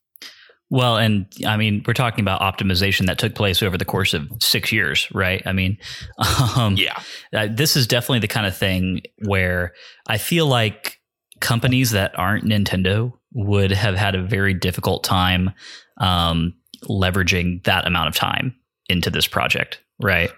well, 0.71 0.97
and 0.97 1.27
I 1.47 1.57
mean, 1.57 1.85
we're 1.87 1.93
talking 1.93 2.21
about 2.21 2.41
optimization 2.41 3.07
that 3.07 3.19
took 3.19 3.35
place 3.35 3.63
over 3.63 3.77
the 3.77 3.85
course 3.85 4.15
of 4.15 4.29
six 4.41 4.73
years, 4.73 5.09
right? 5.13 5.43
I 5.47 5.53
mean, 5.53 5.79
um, 6.57 6.77
yeah, 6.77 7.01
uh, 7.33 7.49
this 7.51 7.77
is 7.77 7.87
definitely 7.87 8.21
the 8.21 8.29
kind 8.29 8.47
of 8.47 8.57
thing 8.57 9.03
where 9.25 9.75
I 10.09 10.19
feel 10.19 10.47
like 10.47 11.01
companies 11.41 11.91
that 11.91 12.19
aren't 12.19 12.45
Nintendo 12.45 13.13
would 13.33 13.71
have 13.73 13.95
had 13.95 14.15
a 14.15 14.23
very 14.23 14.55
difficult 14.55 15.05
time 15.05 15.53
um, 15.99 16.55
leveraging 16.85 17.63
that 17.65 17.87
amount 17.87 18.09
of 18.09 18.15
time 18.15 18.55
into 18.89 19.11
this 19.11 19.27
project, 19.27 19.81
right? 20.01 20.31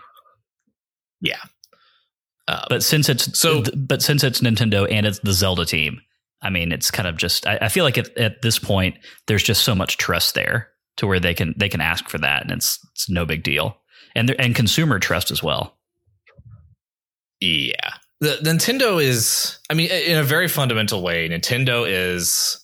Yeah. 1.20 1.40
Uh, 2.48 2.64
but 2.68 2.82
since 2.82 3.08
it's 3.08 3.38
so, 3.38 3.62
but 3.74 4.02
since 4.02 4.22
it's 4.22 4.40
Nintendo 4.40 4.90
and 4.90 5.04
it's 5.04 5.18
the 5.20 5.32
Zelda 5.32 5.64
team, 5.64 6.00
I 6.42 6.50
mean, 6.50 6.70
it's 6.70 6.90
kind 6.90 7.08
of 7.08 7.16
just. 7.16 7.46
I, 7.46 7.58
I 7.62 7.68
feel 7.68 7.84
like 7.84 7.98
at, 7.98 8.16
at, 8.16 8.42
this 8.42 8.58
point, 8.58 8.96
there's 9.26 9.42
just 9.42 9.64
so 9.64 9.74
much 9.74 9.96
trust 9.96 10.34
there 10.34 10.68
to 10.98 11.06
where 11.06 11.18
they 11.18 11.34
can 11.34 11.54
they 11.56 11.68
can 11.68 11.80
ask 11.80 12.08
for 12.08 12.18
that, 12.18 12.42
and 12.42 12.52
it's 12.52 12.78
it's 12.92 13.10
no 13.10 13.24
big 13.24 13.42
deal, 13.42 13.78
and 14.14 14.30
and 14.38 14.54
consumer 14.54 14.98
trust 14.98 15.30
as 15.30 15.42
well. 15.42 15.76
Yeah, 17.40 17.94
the 18.20 18.38
Nintendo 18.42 19.02
is. 19.02 19.58
I 19.70 19.74
mean, 19.74 19.90
in 19.90 20.18
a 20.18 20.22
very 20.22 20.48
fundamental 20.48 21.02
way, 21.02 21.28
Nintendo 21.28 21.84
is 21.86 22.62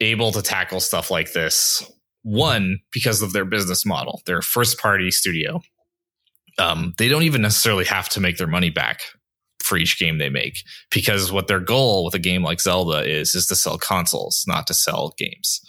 able 0.00 0.32
to 0.32 0.42
tackle 0.42 0.80
stuff 0.80 1.10
like 1.10 1.32
this. 1.32 1.82
One 2.22 2.80
because 2.92 3.22
of 3.22 3.32
their 3.32 3.44
business 3.44 3.86
model, 3.86 4.22
their 4.26 4.42
first 4.42 4.78
party 4.78 5.10
studio. 5.10 5.62
Um, 6.60 6.94
they 6.98 7.08
don't 7.08 7.22
even 7.22 7.42
necessarily 7.42 7.86
have 7.86 8.08
to 8.10 8.20
make 8.20 8.36
their 8.36 8.46
money 8.46 8.70
back 8.70 9.00
for 9.60 9.76
each 9.76 9.98
game 9.98 10.18
they 10.18 10.28
make 10.28 10.58
because 10.90 11.32
what 11.32 11.46
their 11.46 11.60
goal 11.60 12.04
with 12.04 12.14
a 12.14 12.18
game 12.18 12.42
like 12.42 12.60
Zelda 12.60 13.08
is 13.08 13.34
is 13.34 13.46
to 13.46 13.56
sell 13.56 13.78
consoles, 13.78 14.44
not 14.46 14.66
to 14.66 14.74
sell 14.74 15.14
games. 15.16 15.60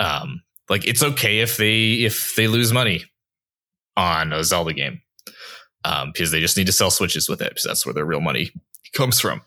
Um, 0.00 0.42
like 0.68 0.86
it's 0.86 1.02
okay 1.02 1.40
if 1.40 1.56
they 1.56 1.94
if 1.94 2.34
they 2.36 2.48
lose 2.48 2.72
money 2.72 3.04
on 3.96 4.32
a 4.32 4.44
Zelda 4.44 4.72
game 4.72 5.00
um, 5.84 6.10
because 6.12 6.30
they 6.30 6.40
just 6.40 6.56
need 6.56 6.66
to 6.66 6.72
sell 6.72 6.90
Switches 6.90 7.28
with 7.28 7.40
it 7.40 7.50
because 7.50 7.64
that's 7.64 7.86
where 7.86 7.94
their 7.94 8.04
real 8.04 8.20
money 8.20 8.50
comes 8.94 9.20
from. 9.20 9.42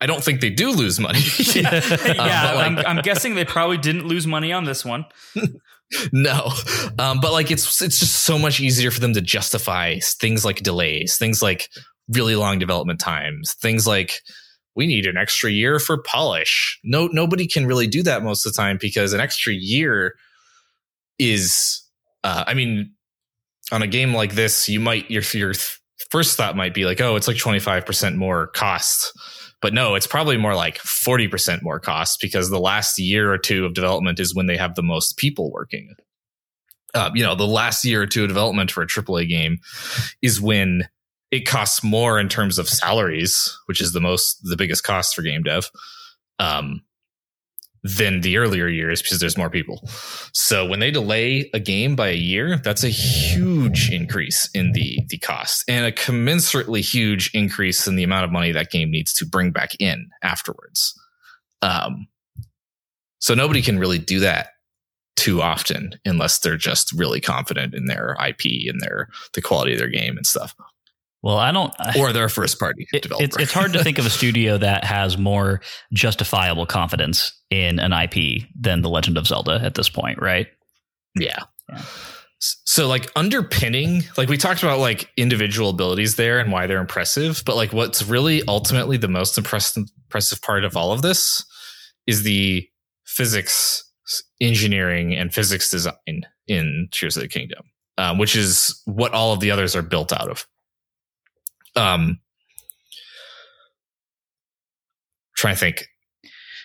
I 0.00 0.06
don't 0.06 0.24
think 0.24 0.40
they 0.40 0.50
do 0.50 0.70
lose 0.70 0.98
money. 0.98 1.20
yeah, 1.54 1.68
um, 1.68 2.56
like, 2.56 2.66
I'm, 2.66 2.78
I'm, 2.78 3.02
guessing 3.02 3.34
they 3.34 3.44
probably 3.44 3.76
didn't 3.76 4.06
lose 4.06 4.26
money 4.26 4.52
on 4.52 4.64
this 4.64 4.84
one. 4.84 5.04
no, 6.12 6.50
um, 6.98 7.20
but 7.20 7.32
like 7.32 7.50
it's 7.50 7.80
it's 7.82 7.98
just 7.98 8.24
so 8.24 8.38
much 8.38 8.60
easier 8.60 8.90
for 8.90 9.00
them 9.00 9.14
to 9.14 9.20
justify 9.20 9.98
things 9.98 10.44
like 10.44 10.62
delays, 10.62 11.16
things 11.16 11.42
like 11.42 11.68
really 12.08 12.36
long 12.36 12.58
development 12.58 13.00
times. 13.00 13.54
Things 13.54 13.86
like 13.86 14.20
we 14.76 14.86
need 14.86 15.06
an 15.06 15.16
extra 15.16 15.50
year 15.50 15.78
for 15.78 16.02
polish. 16.02 16.78
No, 16.84 17.08
nobody 17.08 17.46
can 17.46 17.66
really 17.66 17.86
do 17.86 18.02
that 18.04 18.22
most 18.22 18.46
of 18.46 18.52
the 18.52 18.56
time 18.56 18.78
because 18.80 19.12
an 19.12 19.20
extra 19.20 19.52
year 19.52 20.14
is, 21.18 21.82
uh, 22.24 22.44
I 22.46 22.54
mean, 22.54 22.94
on 23.72 23.82
a 23.82 23.86
game 23.86 24.14
like 24.14 24.34
this, 24.34 24.68
you 24.68 24.80
might 24.80 25.10
your 25.10 25.22
your 25.34 25.54
first 26.10 26.36
thought 26.36 26.56
might 26.56 26.74
be 26.74 26.84
like, 26.84 27.00
oh, 27.00 27.16
it's 27.16 27.28
like 27.28 27.38
twenty 27.38 27.60
five 27.60 27.84
percent 27.84 28.16
more 28.16 28.48
cost. 28.48 29.12
But 29.62 29.74
no, 29.74 29.94
it's 29.94 30.06
probably 30.06 30.36
more 30.36 30.54
like 30.54 30.78
40% 30.78 31.62
more 31.62 31.80
cost 31.80 32.18
because 32.20 32.48
the 32.48 32.60
last 32.60 32.98
year 32.98 33.32
or 33.32 33.38
two 33.38 33.66
of 33.66 33.74
development 33.74 34.18
is 34.18 34.34
when 34.34 34.46
they 34.46 34.56
have 34.56 34.74
the 34.74 34.82
most 34.82 35.18
people 35.18 35.50
working. 35.50 35.94
Uh, 36.94 37.10
you 37.14 37.22
know, 37.22 37.34
the 37.34 37.46
last 37.46 37.84
year 37.84 38.02
or 38.02 38.06
two 38.06 38.22
of 38.22 38.28
development 38.28 38.70
for 38.70 38.82
a 38.82 38.86
AAA 38.86 39.28
game 39.28 39.58
is 40.22 40.40
when 40.40 40.88
it 41.30 41.46
costs 41.46 41.84
more 41.84 42.18
in 42.18 42.28
terms 42.28 42.58
of 42.58 42.68
salaries, 42.68 43.56
which 43.66 43.80
is 43.80 43.92
the 43.92 44.00
most 44.00 44.40
the 44.42 44.56
biggest 44.56 44.82
cost 44.82 45.14
for 45.14 45.22
game 45.22 45.42
dev, 45.42 45.70
um, 46.38 46.82
than 47.82 48.20
the 48.20 48.36
earlier 48.36 48.68
years 48.68 49.00
because 49.00 49.20
there's 49.20 49.38
more 49.38 49.50
people. 49.50 49.88
So 50.32 50.66
when 50.66 50.80
they 50.80 50.90
delay 50.90 51.50
a 51.54 51.60
game 51.60 51.96
by 51.96 52.08
a 52.08 52.16
year, 52.16 52.58
that's 52.58 52.84
a 52.84 52.88
huge 52.88 53.90
increase 53.90 54.48
in 54.54 54.72
the 54.72 55.00
the 55.08 55.18
cost 55.18 55.64
and 55.68 55.86
a 55.86 55.92
commensurately 55.92 56.80
huge 56.80 57.30
increase 57.32 57.86
in 57.86 57.96
the 57.96 58.04
amount 58.04 58.24
of 58.24 58.32
money 58.32 58.52
that 58.52 58.70
game 58.70 58.90
needs 58.90 59.12
to 59.14 59.26
bring 59.26 59.50
back 59.50 59.70
in 59.78 60.10
afterwards. 60.22 60.94
Um, 61.62 62.08
so 63.18 63.34
nobody 63.34 63.62
can 63.62 63.78
really 63.78 63.98
do 63.98 64.20
that 64.20 64.48
too 65.16 65.42
often 65.42 65.92
unless 66.06 66.38
they're 66.38 66.56
just 66.56 66.92
really 66.92 67.20
confident 67.20 67.74
in 67.74 67.84
their 67.84 68.16
IP 68.26 68.68
and 68.68 68.80
their 68.80 69.08
the 69.34 69.42
quality 69.42 69.72
of 69.72 69.78
their 69.78 69.88
game 69.88 70.16
and 70.16 70.26
stuff. 70.26 70.54
Well, 71.22 71.36
I 71.36 71.52
don't. 71.52 71.72
Or 71.98 72.12
their 72.12 72.28
first 72.28 72.58
party 72.58 72.86
it, 72.92 73.02
developer. 73.02 73.24
It's, 73.24 73.36
it's 73.36 73.52
hard 73.52 73.72
to 73.74 73.84
think 73.84 73.98
of 73.98 74.06
a 74.06 74.10
studio 74.10 74.56
that 74.58 74.84
has 74.84 75.18
more 75.18 75.60
justifiable 75.92 76.66
confidence 76.66 77.32
in 77.50 77.78
an 77.78 77.92
IP 77.92 78.44
than 78.58 78.82
The 78.82 78.88
Legend 78.88 79.18
of 79.18 79.26
Zelda 79.26 79.60
at 79.62 79.74
this 79.74 79.88
point, 79.88 80.20
right? 80.20 80.46
Yeah. 81.18 81.40
yeah. 81.68 81.82
So, 82.38 82.88
like, 82.88 83.10
underpinning, 83.16 84.04
like, 84.16 84.30
we 84.30 84.38
talked 84.38 84.62
about 84.62 84.78
like 84.78 85.10
individual 85.18 85.68
abilities 85.68 86.16
there 86.16 86.38
and 86.38 86.50
why 86.50 86.66
they're 86.66 86.80
impressive, 86.80 87.42
but 87.44 87.54
like, 87.54 87.74
what's 87.74 88.02
really 88.02 88.42
ultimately 88.48 88.96
the 88.96 89.08
most 89.08 89.36
impressive, 89.36 89.84
impressive 90.06 90.40
part 90.40 90.64
of 90.64 90.74
all 90.74 90.90
of 90.90 91.02
this 91.02 91.44
is 92.06 92.22
the 92.22 92.66
physics, 93.04 93.84
engineering, 94.40 95.14
and 95.14 95.34
physics 95.34 95.70
design 95.70 96.22
in 96.46 96.88
Tears 96.92 97.16
of 97.16 97.22
the 97.22 97.28
Kingdom, 97.28 97.64
um, 97.98 98.16
which 98.16 98.34
is 98.34 98.80
what 98.86 99.12
all 99.12 99.34
of 99.34 99.40
the 99.40 99.50
others 99.50 99.76
are 99.76 99.82
built 99.82 100.10
out 100.10 100.30
of. 100.30 100.46
Um, 101.76 102.20
trying 105.36 105.54
to 105.54 105.60
think. 105.60 105.86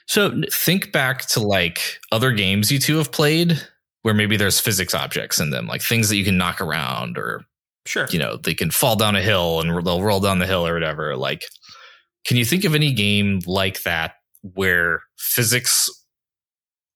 So 0.08 0.42
think 0.52 0.92
back 0.92 1.26
to 1.30 1.40
like 1.40 2.00
other 2.12 2.32
games 2.32 2.72
you 2.72 2.80
two 2.80 2.98
have 2.98 3.12
played 3.12 3.60
where 4.04 4.14
maybe 4.14 4.38
there's 4.38 4.60
physics 4.60 4.94
objects 4.94 5.40
in 5.40 5.50
them, 5.50 5.66
like 5.66 5.82
things 5.82 6.10
that 6.10 6.18
you 6.18 6.24
can 6.24 6.38
knock 6.38 6.62
around 6.62 7.18
or 7.18 7.44
sure, 7.88 8.08
you 8.12 8.20
know, 8.20 8.38
they 8.38 8.54
can 8.54 8.70
fall 8.70 8.96
down 8.96 9.16
a 9.16 9.22
hill 9.22 9.62
and 9.62 9.86
they'll 9.86 10.04
roll 10.04 10.20
down 10.20 10.40
the 10.40 10.46
hill 10.46 10.68
or 10.68 10.74
whatever. 10.74 11.16
Like, 11.16 11.42
can 12.28 12.38
you 12.38 12.46
think 12.46 12.66
of 12.66 12.76
any 12.76 12.94
game 12.94 13.40
like 13.48 13.82
that 13.84 14.16
where 14.42 15.02
physics, 15.18 15.90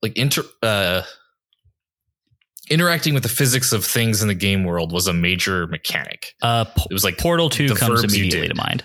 like 0.04 0.16
inter, 0.16 0.44
uh, 0.62 1.02
interacting 2.70 3.14
with 3.14 3.24
the 3.24 3.30
physics 3.30 3.72
of 3.72 3.86
things 3.86 4.22
in 4.22 4.28
the 4.28 4.34
game 4.34 4.64
world 4.64 4.92
was 4.92 5.08
a 5.08 5.14
major 5.14 5.68
mechanic. 5.68 6.34
Uh, 6.42 6.66
it 6.90 6.94
was 6.94 7.04
like 7.04 7.18
Portal 7.18 7.50
Two 7.50 7.74
comes 7.76 8.04
immediately 8.04 8.48
to 8.48 8.56
mind. 8.56 8.84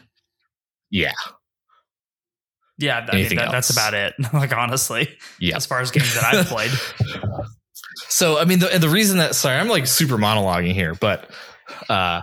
Yeah. 0.91 1.13
Yeah, 2.77 3.07
I 3.09 3.15
mean, 3.15 3.37
that, 3.37 3.53
that's 3.53 3.71
about 3.71 3.95
it. 3.95 4.15
like 4.33 4.53
honestly, 4.53 5.09
yeah. 5.39 5.57
As 5.57 5.65
far 5.65 5.81
as 5.81 5.91
games 5.91 6.13
that 6.15 6.25
I've 6.25 6.47
played. 6.47 6.73
so 8.09 8.39
I 8.39 8.45
mean, 8.45 8.59
the, 8.59 8.73
and 8.73 8.83
the 8.83 8.89
reason 8.89 9.19
that 9.19 9.35
sorry, 9.35 9.59
I'm 9.59 9.69
like 9.69 9.87
super 9.87 10.17
monologuing 10.17 10.73
here, 10.73 10.95
but 10.95 11.31
uh, 11.89 12.23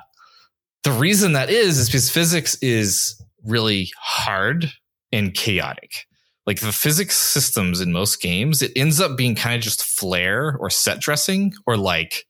the 0.83 0.91
reason 0.91 1.33
that 1.33 1.49
is 1.49 1.77
is 1.77 1.87
because 1.87 2.09
physics 2.09 2.55
is 2.61 3.21
really 3.45 3.91
hard 3.97 4.71
and 5.13 5.33
chaotic 5.33 6.05
like 6.45 6.59
the 6.59 6.71
physics 6.71 7.15
systems 7.15 7.81
in 7.81 7.91
most 7.91 8.21
games, 8.21 8.61
it 8.61 8.71
ends 8.75 8.99
up 8.99 9.17
being 9.17 9.35
kind 9.35 9.55
of 9.55 9.61
just 9.61 9.83
flair 9.83 10.57
or 10.59 10.69
set 10.69 10.99
dressing, 10.99 11.53
or 11.67 11.77
like 11.77 12.25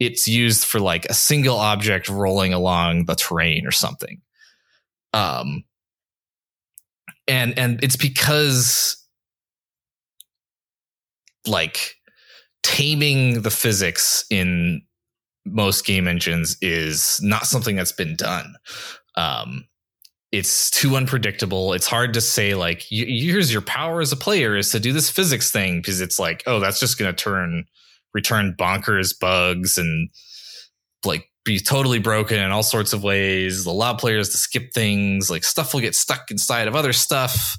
it's 0.00 0.26
used 0.26 0.64
for 0.64 0.80
like 0.80 1.04
a 1.06 1.14
single 1.14 1.56
object 1.56 2.08
rolling 2.08 2.52
along 2.52 3.04
the 3.04 3.14
terrain 3.14 3.66
or 3.66 3.70
something. 3.70 4.20
Um, 5.12 5.64
and 7.28 7.56
and 7.58 7.82
it's 7.84 7.96
because 7.96 8.96
like 11.46 11.94
taming 12.62 13.42
the 13.42 13.50
physics 13.50 14.24
in 14.30 14.82
most 15.46 15.84
game 15.84 16.06
engines 16.06 16.56
is 16.60 17.18
not 17.22 17.46
something 17.46 17.76
that's 17.76 17.92
been 17.92 18.16
done. 18.16 18.54
Um, 19.16 19.64
it's 20.32 20.70
too 20.70 20.96
unpredictable. 20.96 21.72
It's 21.72 21.86
hard 21.86 22.14
to 22.14 22.20
say 22.20 22.54
like 22.54 22.86
here's 22.88 23.52
your 23.52 23.62
power 23.62 24.00
as 24.00 24.12
a 24.12 24.16
player 24.16 24.56
is 24.56 24.70
to 24.70 24.80
do 24.80 24.92
this 24.92 25.10
physics 25.10 25.50
thing 25.50 25.78
because 25.78 26.00
it's 26.00 26.18
like 26.18 26.42
oh 26.46 26.60
that's 26.60 26.78
just 26.78 26.98
going 26.98 27.14
to 27.14 27.24
turn 27.24 27.64
return 28.14 28.54
bonkers 28.58 29.18
bugs 29.18 29.78
and 29.78 30.10
like 31.04 31.30
be 31.44 31.58
totally 31.58 31.98
broken 31.98 32.38
in 32.38 32.50
all 32.50 32.62
sorts 32.62 32.92
of 32.92 33.02
ways. 33.02 33.66
Allow 33.66 33.94
players 33.94 34.30
to 34.30 34.36
skip 34.36 34.72
things. 34.72 35.30
Like 35.30 35.44
stuff 35.44 35.72
will 35.72 35.80
get 35.80 35.94
stuck 35.94 36.30
inside 36.30 36.68
of 36.68 36.76
other 36.76 36.92
stuff. 36.92 37.56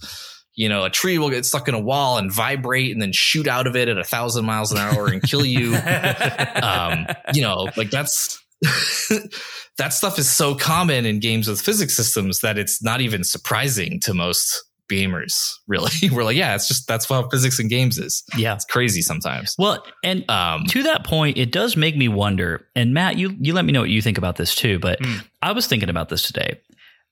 You 0.53 0.69
know, 0.69 0.83
a 0.83 0.89
tree 0.89 1.17
will 1.17 1.29
get 1.29 1.45
stuck 1.45 1.67
in 1.67 1.73
a 1.73 1.79
wall 1.79 2.17
and 2.17 2.31
vibrate 2.31 2.91
and 2.91 3.01
then 3.01 3.13
shoot 3.13 3.47
out 3.47 3.67
of 3.67 3.75
it 3.75 3.87
at 3.89 3.97
a 3.97 4.03
thousand 4.03 4.45
miles 4.45 4.71
an 4.71 4.77
hour 4.77 5.07
and 5.07 5.21
kill 5.23 5.45
you. 5.45 5.75
um, 6.61 7.07
you 7.33 7.41
know, 7.41 7.69
like 7.77 7.89
that's 7.89 8.39
that 9.81 9.93
stuff 9.93 10.19
is 10.19 10.29
so 10.29 10.53
common 10.55 11.05
in 11.05 11.19
games 11.19 11.47
with 11.47 11.59
physics 11.59 11.95
systems 11.97 12.39
that 12.41 12.57
it's 12.57 12.83
not 12.83 13.01
even 13.01 13.23
surprising 13.23 13.99
to 14.01 14.13
most 14.13 14.63
gamers. 14.91 15.33
Really, 15.67 15.91
we're 16.11 16.25
like, 16.25 16.35
yeah, 16.35 16.53
it's 16.53 16.67
just 16.67 16.85
that's 16.87 17.09
what 17.09 17.31
physics 17.31 17.57
in 17.59 17.69
games 17.69 17.97
is. 17.97 18.23
Yeah. 18.37 18.53
It's 18.55 18.65
crazy 18.65 19.01
sometimes. 19.01 19.55
Well, 19.57 19.81
and 20.03 20.29
Um, 20.29 20.65
to 20.69 20.83
that 20.83 21.05
point, 21.05 21.37
it 21.37 21.51
does 21.51 21.77
make 21.77 21.95
me 21.95 22.09
wonder. 22.09 22.67
And 22.75 22.93
Matt, 22.93 23.17
you 23.17 23.35
you 23.39 23.53
let 23.53 23.63
me 23.65 23.71
know 23.71 23.79
what 23.81 23.89
you 23.89 24.01
think 24.01 24.17
about 24.17 24.35
this 24.35 24.53
too. 24.53 24.79
But 24.79 24.99
Mm. 25.01 25.25
I 25.41 25.53
was 25.53 25.65
thinking 25.67 25.89
about 25.89 26.09
this 26.09 26.23
today. 26.23 26.59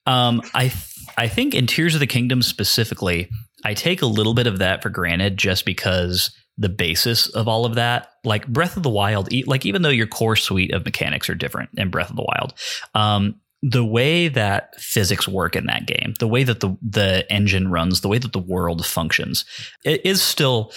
Um, 0.06 0.42
I 0.54 0.68
th- 0.70 0.84
I 1.18 1.28
think 1.30 1.54
in 1.56 1.68
Tears 1.68 1.94
of 1.94 2.00
the 2.02 2.08
Kingdom 2.08 2.42
specifically, 2.42 3.30
I 3.64 3.74
take 3.74 4.02
a 4.02 4.06
little 4.08 4.34
bit 4.34 4.48
of 4.48 4.60
that 4.60 4.82
for 4.84 4.90
granted 4.90 5.38
just 5.38 5.64
because 5.66 6.32
the 6.60 6.70
basis 6.70 7.28
of 7.30 7.48
all 7.48 7.66
of 7.66 7.76
that, 7.76 8.10
like 8.26 8.46
Breath 8.48 8.76
of 8.78 8.84
the 8.84 8.90
Wild, 8.90 9.30
like 9.48 9.66
even 9.66 9.82
though 9.82 9.90
your 9.90 10.08
core 10.08 10.36
suite 10.36 10.74
of 10.74 10.86
mechanics 10.86 11.30
are 11.30 11.36
different 11.36 11.70
in 11.78 11.90
Breath 11.90 12.10
of 12.10 12.18
the 12.18 12.28
Wild, 12.28 12.54
um, 12.94 13.36
the 13.62 13.84
way 13.84 14.28
that 14.28 14.80
physics 14.80 15.28
work 15.28 15.56
in 15.56 15.66
that 15.68 15.86
game, 15.86 16.14
the 16.20 16.28
way 16.28 16.44
that 16.44 16.60
the 16.60 16.78
the 16.82 17.26
engine 17.32 17.72
runs, 17.72 18.02
the 18.02 18.10
way 18.10 18.18
that 18.18 18.34
the 18.34 18.40
world 18.40 18.86
functions, 18.86 19.46
it 19.84 20.06
is 20.06 20.22
still. 20.22 20.72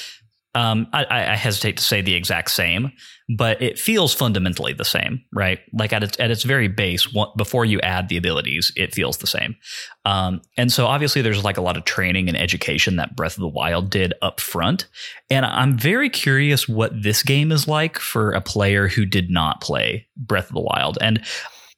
Um, 0.55 0.87
I, 0.93 1.07
I 1.09 1.37
hesitate 1.37 1.79
to 1.79 1.83
say 1.83 2.03
the 2.03 2.15
exact 2.15 2.51
same, 2.51 2.93
but 3.37 3.61
it 3.63 3.79
feels 3.79 4.13
fundamentally 4.13 4.75
the 4.75 4.85
same, 4.85 5.25
right? 5.33 5.61
Like 5.73 5.95
at 5.95 6.03
its 6.03 6.21
at 6.21 6.31
its 6.31 6.43
very 6.43 6.69
base, 6.69 7.11
one, 7.11 7.29
before 7.39 7.65
you 7.65 7.81
add 7.81 8.11
the 8.11 8.19
abilities, 8.19 8.71
it 8.77 8.95
feels 8.95 9.17
the 9.17 9.27
same. 9.27 9.57
Um, 10.05 10.43
and 10.59 10.71
so 10.71 10.87
obviously, 10.87 11.23
there's 11.23 11.43
like 11.43 11.57
a 11.57 11.63
lot 11.63 11.79
of 11.79 11.85
training 11.85 12.29
and 12.29 12.37
education 12.37 12.97
that 12.97 13.17
Breath 13.17 13.37
of 13.37 13.41
the 13.41 13.49
Wild 13.49 13.89
did 13.89 14.13
up 14.21 14.41
front, 14.41 14.89
and 15.31 15.47
I'm 15.47 15.79
very 15.79 16.11
curious 16.11 16.69
what 16.69 17.03
this 17.03 17.23
game 17.23 17.51
is 17.51 17.67
like 17.67 17.99
for 17.99 18.33
a 18.33 18.43
player 18.43 18.89
who 18.89 19.07
did 19.07 19.31
not 19.31 19.63
play 19.63 20.07
Breath 20.17 20.49
of 20.49 20.55
the 20.55 20.61
Wild, 20.61 20.99
and 21.01 21.25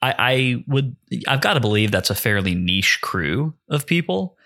I, 0.02 0.14
I 0.18 0.64
would 0.66 0.96
I've 1.28 1.40
got 1.40 1.54
to 1.54 1.60
believe 1.60 1.90
that's 1.90 2.10
a 2.10 2.14
fairly 2.14 2.54
niche 2.54 2.98
crew 3.02 3.54
of 3.68 3.86
people. 3.86 4.36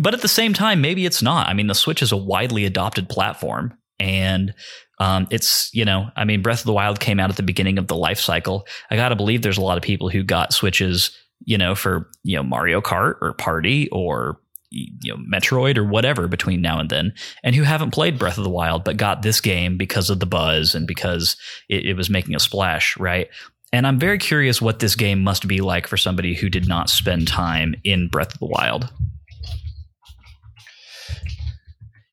But 0.00 0.14
at 0.14 0.22
the 0.22 0.28
same 0.28 0.54
time, 0.54 0.80
maybe 0.80 1.06
it's 1.06 1.22
not. 1.22 1.48
I 1.48 1.54
mean, 1.54 1.66
the 1.66 1.74
Switch 1.74 2.02
is 2.02 2.12
a 2.12 2.16
widely 2.16 2.64
adopted 2.64 3.08
platform, 3.08 3.76
and 3.98 4.54
um, 5.00 5.26
it's 5.30 5.70
you 5.74 5.84
know, 5.84 6.10
I 6.16 6.24
mean, 6.24 6.42
Breath 6.42 6.60
of 6.60 6.66
the 6.66 6.72
Wild 6.72 7.00
came 7.00 7.18
out 7.18 7.30
at 7.30 7.36
the 7.36 7.42
beginning 7.42 7.78
of 7.78 7.88
the 7.88 7.96
life 7.96 8.20
cycle. 8.20 8.66
I 8.90 8.96
got 8.96 9.08
to 9.10 9.16
believe 9.16 9.42
there's 9.42 9.58
a 9.58 9.62
lot 9.62 9.76
of 9.76 9.82
people 9.82 10.08
who 10.08 10.22
got 10.22 10.52
Switches, 10.52 11.10
you 11.44 11.58
know, 11.58 11.74
for 11.74 12.08
you 12.22 12.36
know 12.36 12.42
Mario 12.42 12.80
Kart 12.80 13.16
or 13.20 13.32
Party 13.34 13.88
or 13.90 14.40
you 14.70 15.14
know 15.14 15.22
Metroid 15.32 15.76
or 15.76 15.84
whatever 15.84 16.28
between 16.28 16.62
now 16.62 16.78
and 16.78 16.90
then, 16.90 17.12
and 17.42 17.56
who 17.56 17.62
haven't 17.62 17.90
played 17.90 18.18
Breath 18.18 18.38
of 18.38 18.44
the 18.44 18.50
Wild 18.50 18.84
but 18.84 18.96
got 18.96 19.22
this 19.22 19.40
game 19.40 19.76
because 19.76 20.10
of 20.10 20.20
the 20.20 20.26
buzz 20.26 20.74
and 20.74 20.86
because 20.86 21.36
it, 21.68 21.84
it 21.84 21.94
was 21.94 22.08
making 22.08 22.36
a 22.36 22.40
splash, 22.40 22.96
right? 22.98 23.28
And 23.72 23.86
I'm 23.86 23.98
very 23.98 24.18
curious 24.18 24.62
what 24.62 24.78
this 24.78 24.94
game 24.94 25.22
must 25.22 25.46
be 25.46 25.60
like 25.60 25.86
for 25.86 25.98
somebody 25.98 26.34
who 26.34 26.48
did 26.48 26.66
not 26.66 26.88
spend 26.88 27.28
time 27.28 27.74
in 27.84 28.08
Breath 28.08 28.32
of 28.32 28.38
the 28.38 28.46
Wild. 28.46 28.90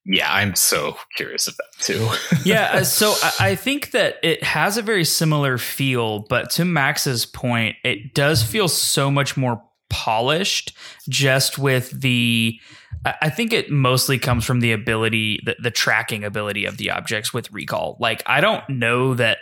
Yeah, 0.05 0.31
I'm 0.31 0.55
so 0.55 0.97
curious 1.15 1.47
of 1.47 1.57
that 1.57 1.83
too. 1.83 2.09
yeah, 2.45 2.71
uh, 2.73 2.83
so 2.83 3.15
I, 3.39 3.55
think 3.55 3.91
that 3.91 4.17
it 4.21 4.43
has 4.43 4.77
a 4.77 4.83
very 4.83 5.03
similar 5.03 5.57
feel, 5.57 6.19
but 6.29 6.51
to 6.51 6.65
Max's 6.65 7.25
point, 7.25 7.77
it 7.83 8.13
does 8.13 8.43
feel 8.43 8.67
so 8.67 9.09
much 9.09 9.35
more 9.35 9.63
polished 9.89 10.75
just 11.09 11.57
with 11.57 12.01
the 12.01 12.59
I 13.05 13.15
I 13.23 13.29
think 13.29 13.53
it 13.53 13.71
mostly 13.71 14.19
comes 14.19 14.45
from 14.45 14.59
the 14.59 14.71
ability 14.71 15.39
the, 15.45 15.55
the 15.59 15.71
tracking 15.71 16.23
ability 16.23 16.65
of 16.65 16.77
the 16.77 16.91
objects 16.91 17.33
with 17.33 17.51
recall. 17.51 17.97
Like 17.99 18.21
I 18.25 18.41
don't 18.41 18.67
know 18.69 19.13
that 19.15 19.39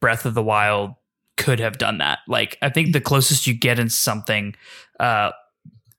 Breath 0.00 0.26
of 0.26 0.34
the 0.34 0.42
Wild 0.42 0.92
could 1.36 1.58
have 1.58 1.78
done 1.78 1.98
that. 1.98 2.20
Like 2.28 2.58
I 2.62 2.68
think 2.68 2.92
the 2.92 3.00
closest 3.00 3.46
you 3.46 3.54
get 3.54 3.78
in 3.78 3.88
something 3.88 4.54
uh 5.00 5.30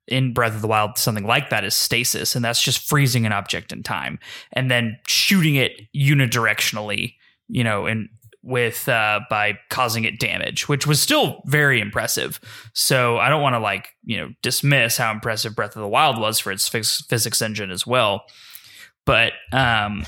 in 0.08 0.34
Breath 0.34 0.53
of 0.53 0.62
the 0.62 0.68
Wild, 0.68 0.97
something 0.97 1.26
like 1.26 1.49
that 1.49 1.64
is 1.64 1.74
stasis, 1.74 2.36
and 2.36 2.45
that's 2.45 2.62
just 2.62 2.88
freezing 2.88 3.26
an 3.26 3.32
object 3.32 3.72
in 3.72 3.84
time 3.84 4.20
and 4.53 4.70
then 4.70 4.97
shooting 5.08 5.56
it 5.56 5.72
unidirectionally, 5.95 7.16
you 7.47 7.64
know, 7.64 7.86
and 7.86 8.10
with 8.43 8.88
uh, 8.88 9.22
by 9.30 9.58
causing 9.72 10.03
it 10.03 10.20
damage, 10.20 10.70
which 10.70 10.86
was 10.86 11.01
still 11.01 11.41
very 11.45 11.82
impressive. 11.82 12.39
So 12.74 13.18
I 13.18 13.30
don't 13.30 13.41
want 13.41 13.56
to 13.56 13.60
like 13.60 13.89
you 14.03 14.18
know 14.18 14.30
dismiss 14.41 14.97
how 14.97 15.12
impressive 15.12 15.56
Breath 15.56 15.76
of 15.76 15.82
the 15.82 15.88
Wild 15.88 16.20
was 16.20 16.39
for 16.39 16.51
its 16.51 16.70
phys- 16.70 17.03
physics 17.08 17.41
engine 17.41 17.72
as 17.72 17.88
well, 17.88 18.24
but 19.06 19.34
um, 19.51 20.06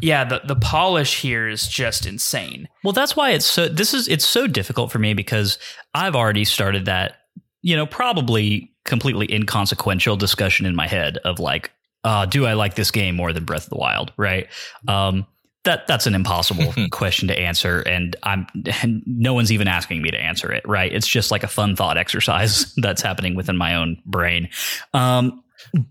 yeah, 0.00 0.24
the 0.24 0.40
the 0.46 0.56
polish 0.56 1.20
here 1.20 1.48
is 1.48 1.68
just 1.68 2.06
insane. 2.06 2.68
Well, 2.84 2.92
that's 2.92 3.16
why 3.16 3.30
it's 3.30 3.46
so. 3.46 3.68
This 3.68 3.94
is 3.94 4.08
it's 4.08 4.26
so 4.26 4.46
difficult 4.46 4.90
for 4.90 4.98
me 4.98 5.14
because 5.14 5.58
I've 5.94 6.16
already 6.16 6.44
started 6.44 6.84
that, 6.86 7.16
you 7.62 7.76
know, 7.76 7.86
probably 7.86 8.72
completely 8.86 9.32
inconsequential 9.32 10.16
discussion 10.16 10.66
in 10.66 10.74
my 10.74 10.86
head 10.86 11.18
of 11.18 11.38
like, 11.38 11.70
uh, 12.04 12.24
do 12.26 12.46
I 12.46 12.54
like 12.54 12.74
this 12.74 12.90
game 12.90 13.16
more 13.16 13.32
than 13.32 13.44
Breath 13.44 13.64
of 13.64 13.70
the 13.70 13.76
Wild? 13.76 14.12
Right. 14.16 14.48
Um, 14.88 15.26
that 15.64 15.86
that's 15.86 16.06
an 16.06 16.14
impossible 16.14 16.72
question 16.90 17.28
to 17.28 17.38
answer, 17.38 17.80
and 17.80 18.16
I'm 18.22 18.46
and 18.82 19.02
no 19.04 19.34
one's 19.34 19.52
even 19.52 19.68
asking 19.68 20.00
me 20.00 20.10
to 20.12 20.18
answer 20.18 20.50
it. 20.52 20.66
Right. 20.66 20.92
It's 20.92 21.08
just 21.08 21.30
like 21.30 21.42
a 21.42 21.48
fun 21.48 21.76
thought 21.76 21.98
exercise 21.98 22.72
that's 22.76 23.02
happening 23.02 23.34
within 23.34 23.56
my 23.56 23.74
own 23.74 24.00
brain. 24.06 24.48
Um, 24.94 25.42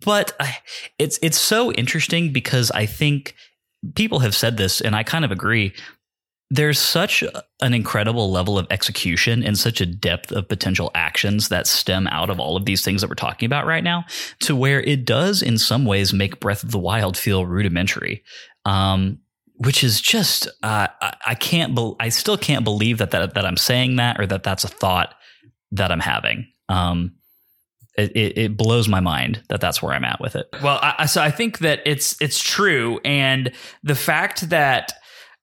but 0.04 0.34
I, 0.40 0.58
it's 0.98 1.20
it's 1.22 1.40
so 1.40 1.72
interesting 1.74 2.32
because 2.32 2.72
I 2.72 2.86
think 2.86 3.36
people 3.96 4.20
have 4.20 4.36
said 4.36 4.58
this, 4.58 4.82
and 4.82 4.96
I 4.96 5.04
kind 5.04 5.26
of 5.26 5.32
agree 5.32 5.74
there's 6.52 6.78
such 6.80 7.24
an 7.62 7.74
incredible 7.74 8.32
level 8.32 8.60
of 8.60 8.68
execution 8.70 9.44
and 9.44 9.58
such 9.58 9.82
a 9.82 9.86
depth 9.86 10.32
of 10.32 10.48
potential 10.48 10.92
actions 10.94 11.50
that 11.50 11.66
stem 11.66 12.08
out 12.08 12.30
of 12.30 12.40
all 12.40 12.56
of 12.56 12.66
these 12.66 12.84
things 12.84 13.02
that 13.02 13.08
we're 13.10 13.16
talking 13.16 13.48
about 13.48 13.66
right 13.66 13.84
now 13.84 14.06
to 14.42 14.56
where 14.56 14.82
it 14.82 15.06
does 15.06 15.42
in 15.42 15.58
some 15.58 15.86
ways 15.86 16.14
make 16.14 16.40
breath 16.40 16.62
of 16.64 16.72
the 16.72 16.80
wild 16.80 17.18
feel 17.18 17.46
rudimentary 17.46 18.24
um, 18.66 19.18
which 19.58 19.84
is 19.84 20.02
just 20.02 20.48
uh, 20.64 20.88
I, 21.02 21.16
I 21.28 21.36
can't 21.36 21.76
be- 21.76 21.96
i 22.00 22.10
still 22.10 22.38
can't 22.38 22.64
believe 22.64 23.00
that, 23.00 23.12
that 23.12 23.34
that 23.34 23.46
i'm 23.46 23.58
saying 23.58 23.96
that 23.96 24.20
or 24.20 24.28
that 24.28 24.44
that's 24.44 24.64
a 24.64 24.68
thought 24.70 25.16
that 25.72 25.92
i'm 25.92 26.00
having. 26.00 26.48
Um, 26.70 27.16
it, 27.98 28.38
it, 28.38 28.58
blows 28.58 28.88
my 28.90 29.00
mind 29.00 29.42
that 29.50 29.62
that's 29.62 29.82
where 29.82 29.94
i'm 29.94 30.04
at 30.04 30.20
with 30.20 30.36
it. 30.36 30.48
Well, 30.62 30.80
I- 30.82 31.06
so 31.06 31.22
I 31.22 31.32
think 31.32 31.60
that 31.60 31.80
it's 31.86 32.22
it's 32.22 32.42
true, 32.42 33.00
and 33.06 33.52
the 33.84 33.96
fact 33.96 34.50
that 34.50 34.92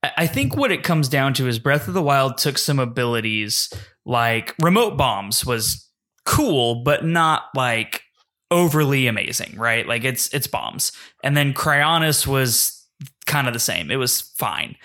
I- 0.02 0.26
think 0.26 0.56
what 0.56 0.72
it 0.72 0.82
comes 0.82 1.08
down 1.08 1.34
to 1.34 1.46
is 1.46 1.58
Breath 1.58 1.88
of 1.88 1.94
the 1.94 2.02
Wild 2.02 2.38
took 2.38 2.58
some 2.58 2.78
abilities 2.78 3.72
like 4.04 4.54
remote 4.60 4.96
bombs 4.96 5.46
was 5.46 5.88
cool, 6.24 6.82
but 6.82 7.04
not 7.04 7.44
like 7.54 8.02
overly 8.50 9.06
amazing, 9.06 9.56
right? 9.56 9.86
Like 9.86 10.04
it's 10.04 10.32
it's 10.34 10.46
bombs, 10.46 10.92
and 11.22 11.36
then 11.36 11.54
Cryonis 11.54 12.26
was 12.26 12.86
kind 13.26 13.46
of 13.46 13.52
the 13.52 13.60
same. 13.60 13.90
It 13.90 13.96
was 13.96 14.20
fine. 14.20 14.76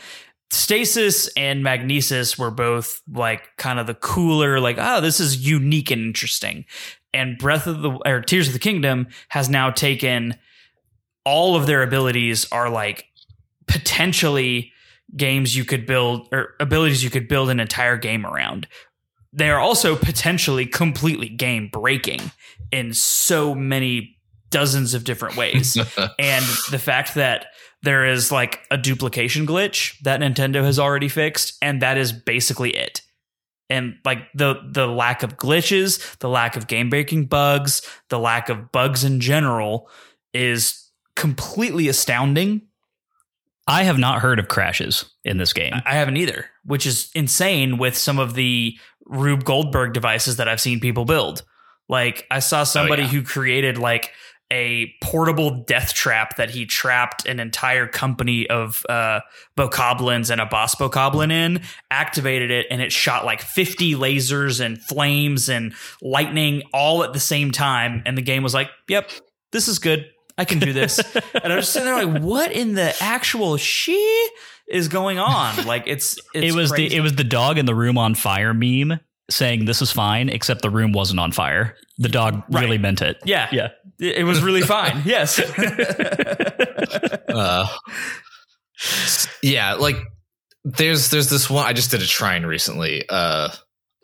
Stasis 0.50 1.28
and 1.36 1.62
Magnesis 1.64 2.38
were 2.38 2.52
both 2.52 3.02
like 3.12 3.50
kind 3.58 3.80
of 3.80 3.88
the 3.88 3.94
cooler, 3.94 4.60
like, 4.60 4.78
oh, 4.80 5.02
this 5.02 5.20
is 5.20 5.46
unique 5.46 5.92
and 5.92 6.02
interesting. 6.02 6.66
And 7.14 7.38
Breath 7.38 7.68
of 7.68 7.82
the 7.82 7.92
or 8.06 8.22
Tears 8.22 8.48
of 8.48 8.54
the 8.54 8.60
Kingdom 8.60 9.08
has 9.30 9.50
now 9.50 9.72
taken 9.72 10.36
all 11.26 11.56
of 11.56 11.68
their 11.68 11.84
abilities 11.84 12.48
are 12.52 12.70
like 12.70 13.06
potentially 13.68 14.72
games 15.16 15.56
you 15.56 15.64
could 15.64 15.86
build 15.86 16.28
or 16.32 16.56
abilities 16.60 17.04
you 17.04 17.10
could 17.10 17.28
build 17.28 17.50
an 17.50 17.60
entire 17.60 17.98
game 17.98 18.26
around. 18.26 18.68
They 19.34 19.50
are 19.50 19.60
also 19.60 19.96
potentially 19.96 20.66
completely 20.66 21.30
game 21.30 21.70
breaking 21.72 22.32
in 22.72 22.94
so 22.94 23.54
many 23.54 24.18
dozens 24.50 24.94
of 24.94 25.04
different 25.04 25.38
ways. 25.38 25.78
and 26.20 26.46
the 26.72 26.80
fact 26.80 27.16
that 27.16 27.48
there 27.84 28.06
is 28.06 28.32
like 28.32 28.62
a 28.72 28.78
duplication 28.78 29.46
glitch 29.46 30.00
that 30.02 30.20
Nintendo 30.20 30.64
has 30.64 30.80
already 30.80 31.10
fixed, 31.10 31.58
and 31.62 31.82
that 31.82 31.98
is 31.98 32.12
basically 32.12 32.72
it. 32.72 33.02
And 33.70 33.96
like 34.06 34.20
the 34.34 34.62
the 34.72 34.88
lack 34.88 35.24
of 35.24 35.38
glitches, 35.38 36.18
the 36.20 36.30
lack 36.30 36.56
of 36.56 36.68
game 36.68 36.90
breaking 36.90 37.26
bugs, 37.26 37.82
the 38.10 38.20
lack 38.20 38.50
of 38.50 38.72
bugs 38.72 39.04
in 39.04 39.20
general 39.20 39.90
is 40.34 40.90
completely 41.16 41.88
astounding. 41.88 42.62
I 43.68 43.84
have 43.84 43.98
not 43.98 44.22
heard 44.22 44.40
of 44.40 44.48
crashes 44.48 45.06
in 45.24 45.38
this 45.38 45.54
game 45.54 45.74
I 45.86 45.96
haven't 45.96 46.18
either, 46.18 46.46
which 46.64 46.86
is 46.86 47.10
insane 47.14 47.78
with 47.78 47.98
some 47.98 48.20
of 48.20 48.34
the 48.34 48.78
Rube 49.06 49.44
Goldberg 49.44 49.94
devices 49.94 50.38
that 50.38 50.48
I've 50.48 50.62
seen 50.62 50.80
people 50.80 51.06
build. 51.06 51.44
Like 51.90 52.26
I 52.30 52.40
saw 52.40 52.64
somebody 52.64 53.04
yeah. 53.04 53.10
who 53.10 53.24
created 53.24 53.78
like 53.78 54.12
a 54.52 54.94
portable 55.02 55.64
death 55.66 55.94
trap 55.94 56.38
that 56.38 56.50
he 56.50 56.66
trapped 56.66 57.26
an 57.26 57.40
entire 57.40 57.88
company 57.88 58.50
of 58.50 58.86
uh, 58.88 59.20
bokoblins 59.58 60.30
and 60.30 60.40
a 60.40 60.46
boss 60.46 60.76
bokoblin 60.76 61.32
in, 61.32 61.62
activated 61.92 62.50
it, 62.52 62.66
and 62.70 62.82
it 62.82 62.92
shot 62.92 63.26
like 63.26 63.42
50 63.42 63.96
lasers 63.96 64.64
and 64.64 64.82
flames 64.82 65.50
and 65.50 65.74
lightning 66.02 66.64
all 66.74 67.04
at 67.04 67.14
the 67.14 67.20
same 67.20 67.52
time. 67.52 68.04
And 68.06 68.18
the 68.18 68.22
game 68.22 68.44
was 68.44 68.54
like, 68.54 68.70
yep, 68.88 69.10
this 69.52 69.68
is 69.68 69.80
good. 69.80 70.06
I 70.38 70.46
can 70.46 70.60
do 70.60 70.74
this. 70.74 71.00
and 71.34 71.54
I'm 71.54 71.60
just 71.60 71.74
sitting 71.74 71.86
there 71.86 72.06
like, 72.06 72.22
what 72.22 72.52
in 72.52 72.74
the 72.76 72.96
actual 73.02 73.58
she 73.58 74.30
is 74.68 74.88
going 74.88 75.18
on? 75.20 75.66
Like 75.66 75.84
it's, 75.88 76.18
it's 76.34 76.54
it 76.54 76.58
was 76.58 76.72
crazy. 76.72 76.90
the 76.90 76.96
it 76.96 77.00
was 77.02 77.16
the 77.16 77.24
dog 77.24 77.58
in 77.58 77.66
the 77.66 77.76
room 77.76 77.98
on 77.98 78.16
fire 78.16 78.54
meme 78.54 79.00
saying 79.30 79.66
this 79.66 79.82
is 79.82 79.92
fine, 79.92 80.30
except 80.30 80.62
the 80.62 80.70
room 80.70 80.92
wasn't 80.94 81.20
on 81.20 81.32
fire. 81.32 81.76
The 81.98 82.10
dog 82.10 82.44
Right. 82.50 82.62
really 82.62 82.78
meant 82.78 83.02
it. 83.02 83.18
Yeah. 83.26 83.48
Yeah. 83.52 83.70
It 84.00 84.18
it 84.18 84.24
was 84.24 84.42
really 84.44 84.62
fine. 84.62 85.02
Yes. 85.06 85.40
uh, 87.30 87.68
yeah, 89.42 89.74
like 89.74 89.96
there's 90.64 91.10
there's 91.10 91.30
this 91.30 91.50
one 91.50 91.66
I 91.66 91.74
just 91.74 91.92
did 91.92 92.02
a 92.02 92.06
shrine 92.06 92.46
recently. 92.46 93.04
Uh 93.10 93.50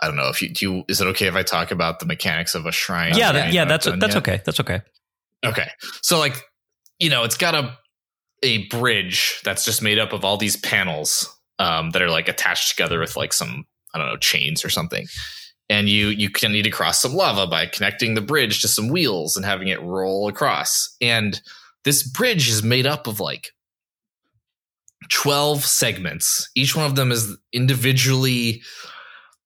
I 0.02 0.08
don't 0.08 0.16
know 0.16 0.30
if 0.30 0.42
you 0.42 0.50
do 0.50 0.66
you, 0.66 0.84
is 0.90 1.00
it 1.02 1.08
okay 1.08 1.28
if 1.28 1.36
I 1.36 1.44
talk 1.44 1.72
about 1.72 2.00
the 2.00 2.06
mechanics 2.06 2.56
of 2.56 2.66
a 2.66 2.72
shrine? 2.72 3.16
Yeah, 3.16 3.32
that, 3.32 3.54
yeah, 3.54 3.66
that's 3.66 3.86
that's 3.86 4.16
yet? 4.16 4.18
okay. 4.18 4.42
That's 4.46 4.60
okay. 4.60 4.82
Okay. 5.44 5.70
So 6.02 6.20
like, 6.20 6.42
you 7.00 7.10
know, 7.10 7.24
it's 7.24 7.38
got 7.38 7.56
a 7.56 7.78
a 8.44 8.68
bridge 8.68 9.40
that's 9.46 9.64
just 9.64 9.82
made 9.82 9.98
up 9.98 10.12
of 10.12 10.26
all 10.26 10.38
these 10.38 10.58
panels 10.58 11.34
um, 11.60 11.92
that 11.92 12.02
are 12.02 12.10
like 12.10 12.28
attached 12.28 12.70
together 12.70 13.00
with 13.00 13.16
like 13.16 13.34
some 13.34 13.66
I 13.94 13.98
don't 13.98 14.08
know 14.08 14.18
chains 14.18 14.66
or 14.66 14.70
something. 14.70 15.08
And 15.70 15.88
you 15.90 16.08
you 16.08 16.30
can 16.30 16.52
need 16.52 16.64
to 16.64 16.70
cross 16.70 17.02
some 17.02 17.14
lava 17.14 17.48
by 17.48 17.66
connecting 17.66 18.14
the 18.14 18.22
bridge 18.22 18.62
to 18.62 18.68
some 18.68 18.90
wheels 18.90 19.36
and 19.36 19.46
having 19.46 19.70
it 19.70 19.82
roll 19.82 20.28
across. 20.28 20.96
And 21.02 21.42
this 21.86 22.04
bridge 22.04 22.50
is 22.50 22.64
made 22.64 22.86
up 22.86 23.08
of 23.08 23.20
like 23.20 23.52
12 25.10 25.64
segments. 25.64 26.50
Each 26.56 26.76
one 26.76 26.86
of 26.86 26.96
them 26.96 27.12
is 27.12 27.38
individually 27.52 28.62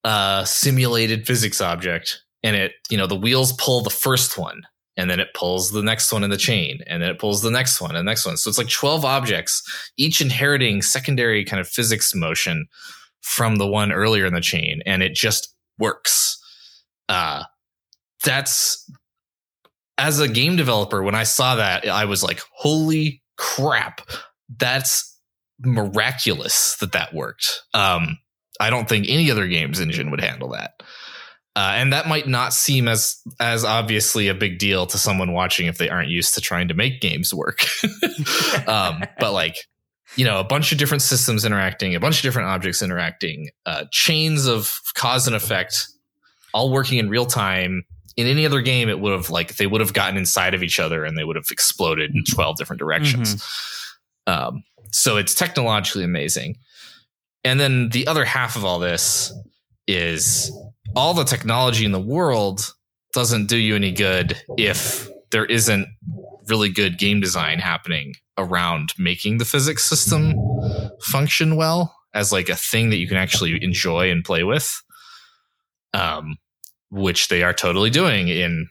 uh 0.04 0.44
simulated 0.46 1.26
physics 1.26 1.60
object 1.60 2.24
and 2.44 2.56
it 2.56 2.74
you 2.90 2.98
know 2.98 3.08
the 3.08 3.16
wheels 3.16 3.52
pull 3.54 3.82
the 3.82 3.90
first 3.90 4.38
one 4.38 4.62
and 4.98 5.10
then 5.10 5.20
it 5.20 5.34
pulls 5.34 5.72
the 5.72 5.84
next 5.84 6.12
one 6.12 6.24
in 6.24 6.32
the 6.32 6.38
chain 6.38 6.80
and 6.88 7.02
then 7.02 7.10
it 7.10 7.20
pulls 7.20 7.42
the 7.42 7.52
next 7.52 7.80
one 7.80 7.92
and 7.96 8.00
the 8.00 8.12
next 8.12 8.26
one. 8.26 8.36
So 8.36 8.50
it's 8.50 8.58
like 8.58 8.70
12 8.70 9.06
objects 9.06 9.64
each 9.96 10.20
inheriting 10.20 10.82
secondary 10.82 11.46
kind 11.46 11.62
of 11.62 11.68
physics 11.68 12.14
motion 12.16 12.68
from 13.22 13.58
the 13.58 13.68
one 13.68 13.92
earlier 13.92 14.26
in 14.26 14.34
the 14.34 14.42
chain 14.42 14.82
and 14.86 15.04
it 15.04 15.14
just 15.14 15.54
works. 15.78 16.38
Uh 17.08 17.44
that's 18.24 18.90
as 20.00 20.20
a 20.20 20.28
game 20.28 20.56
developer 20.56 21.04
when 21.04 21.14
i 21.14 21.24
saw 21.24 21.56
that 21.56 21.88
i 21.88 22.04
was 22.04 22.24
like 22.24 22.42
holy 22.52 23.22
crap 23.38 24.02
that's 24.58 25.16
miraculous 25.60 26.76
that 26.78 26.94
that 26.94 27.14
worked. 27.14 27.62
Um 27.76 28.18
i 28.60 28.72
don't 28.72 28.90
think 28.90 29.06
any 29.08 29.30
other 29.30 29.48
games 29.48 29.80
engine 29.80 30.10
would 30.10 30.20
handle 30.20 30.50
that 30.50 30.77
uh, 31.58 31.74
and 31.74 31.92
that 31.92 32.08
might 32.08 32.28
not 32.28 32.54
seem 32.54 32.88
as 32.88 33.20
as 33.40 33.66
obviously 33.66 34.28
a 34.28 34.36
big 34.36 34.60
deal 34.60 34.86
to 34.86 34.96
someone 34.96 35.32
watching 35.32 35.66
if 35.66 35.80
they 35.80 35.90
aren't 35.90 36.10
used 36.10 36.36
to 36.36 36.40
trying 36.40 36.68
to 36.68 36.76
make 36.76 37.02
games 37.02 37.34
work. 37.34 37.66
um, 38.68 39.04
but 39.20 39.34
like, 39.34 39.56
you 40.16 40.24
know, 40.24 40.40
a 40.40 40.44
bunch 40.44 40.72
of 40.72 40.78
different 40.78 41.02
systems 41.02 41.46
interacting, 41.46 41.96
a 41.96 42.00
bunch 42.00 42.18
of 42.18 42.22
different 42.22 42.48
objects 42.50 42.84
interacting, 42.84 43.50
uh, 43.66 43.86
chains 43.90 44.46
of 44.46 44.80
cause 44.94 45.26
and 45.26 45.36
effect, 45.36 45.88
all 46.54 46.72
working 46.72 47.00
in 47.00 47.10
real 47.10 47.26
time. 47.26 47.84
In 48.16 48.28
any 48.28 48.46
other 48.46 48.62
game, 48.62 48.88
it 48.88 49.00
would 49.00 49.14
have 49.14 49.32
like 49.32 49.56
they 49.56 49.66
would 49.66 49.82
have 49.82 49.94
gotten 49.94 50.16
inside 50.16 50.54
of 50.54 50.62
each 50.62 50.80
other 50.80 51.06
and 51.06 51.18
they 51.18 51.24
would 51.24 51.38
have 51.38 51.48
exploded 51.50 52.14
in 52.14 52.24
twelve 52.24 52.58
different 52.58 52.80
directions. 52.80 53.44
Um, 54.28 54.64
so 54.92 55.18
it's 55.18 55.34
technologically 55.34 56.04
amazing. 56.04 56.60
And 57.44 57.60
then 57.60 57.90
the 57.90 58.06
other 58.06 58.26
half 58.26 58.58
of 58.58 58.64
all 58.64 58.78
this 58.78 59.34
is 59.88 60.52
all 60.98 61.14
the 61.14 61.24
technology 61.24 61.86
in 61.86 61.92
the 61.92 62.00
world 62.00 62.74
doesn't 63.14 63.46
do 63.46 63.56
you 63.56 63.76
any 63.76 63.92
good 63.92 64.36
if 64.58 65.08
there 65.30 65.46
isn't 65.46 65.88
really 66.48 66.70
good 66.70 66.98
game 66.98 67.20
design 67.20 67.60
happening 67.60 68.16
around 68.40 68.94
making 68.98 69.38
the 69.38 69.46
physics 69.46 69.84
system 69.84 70.34
function 71.00 71.56
well 71.56 71.96
as 72.16 72.32
like 72.32 72.50
a 72.50 72.56
thing 72.56 72.90
that 72.90 72.98
you 72.98 73.08
can 73.08 73.16
actually 73.16 73.64
enjoy 73.64 74.10
and 74.10 74.26
play 74.26 74.44
with 74.44 74.82
um 75.94 76.36
which 76.90 77.28
they 77.28 77.44
are 77.44 77.54
totally 77.54 77.92
doing 77.92 78.28
in 78.28 78.68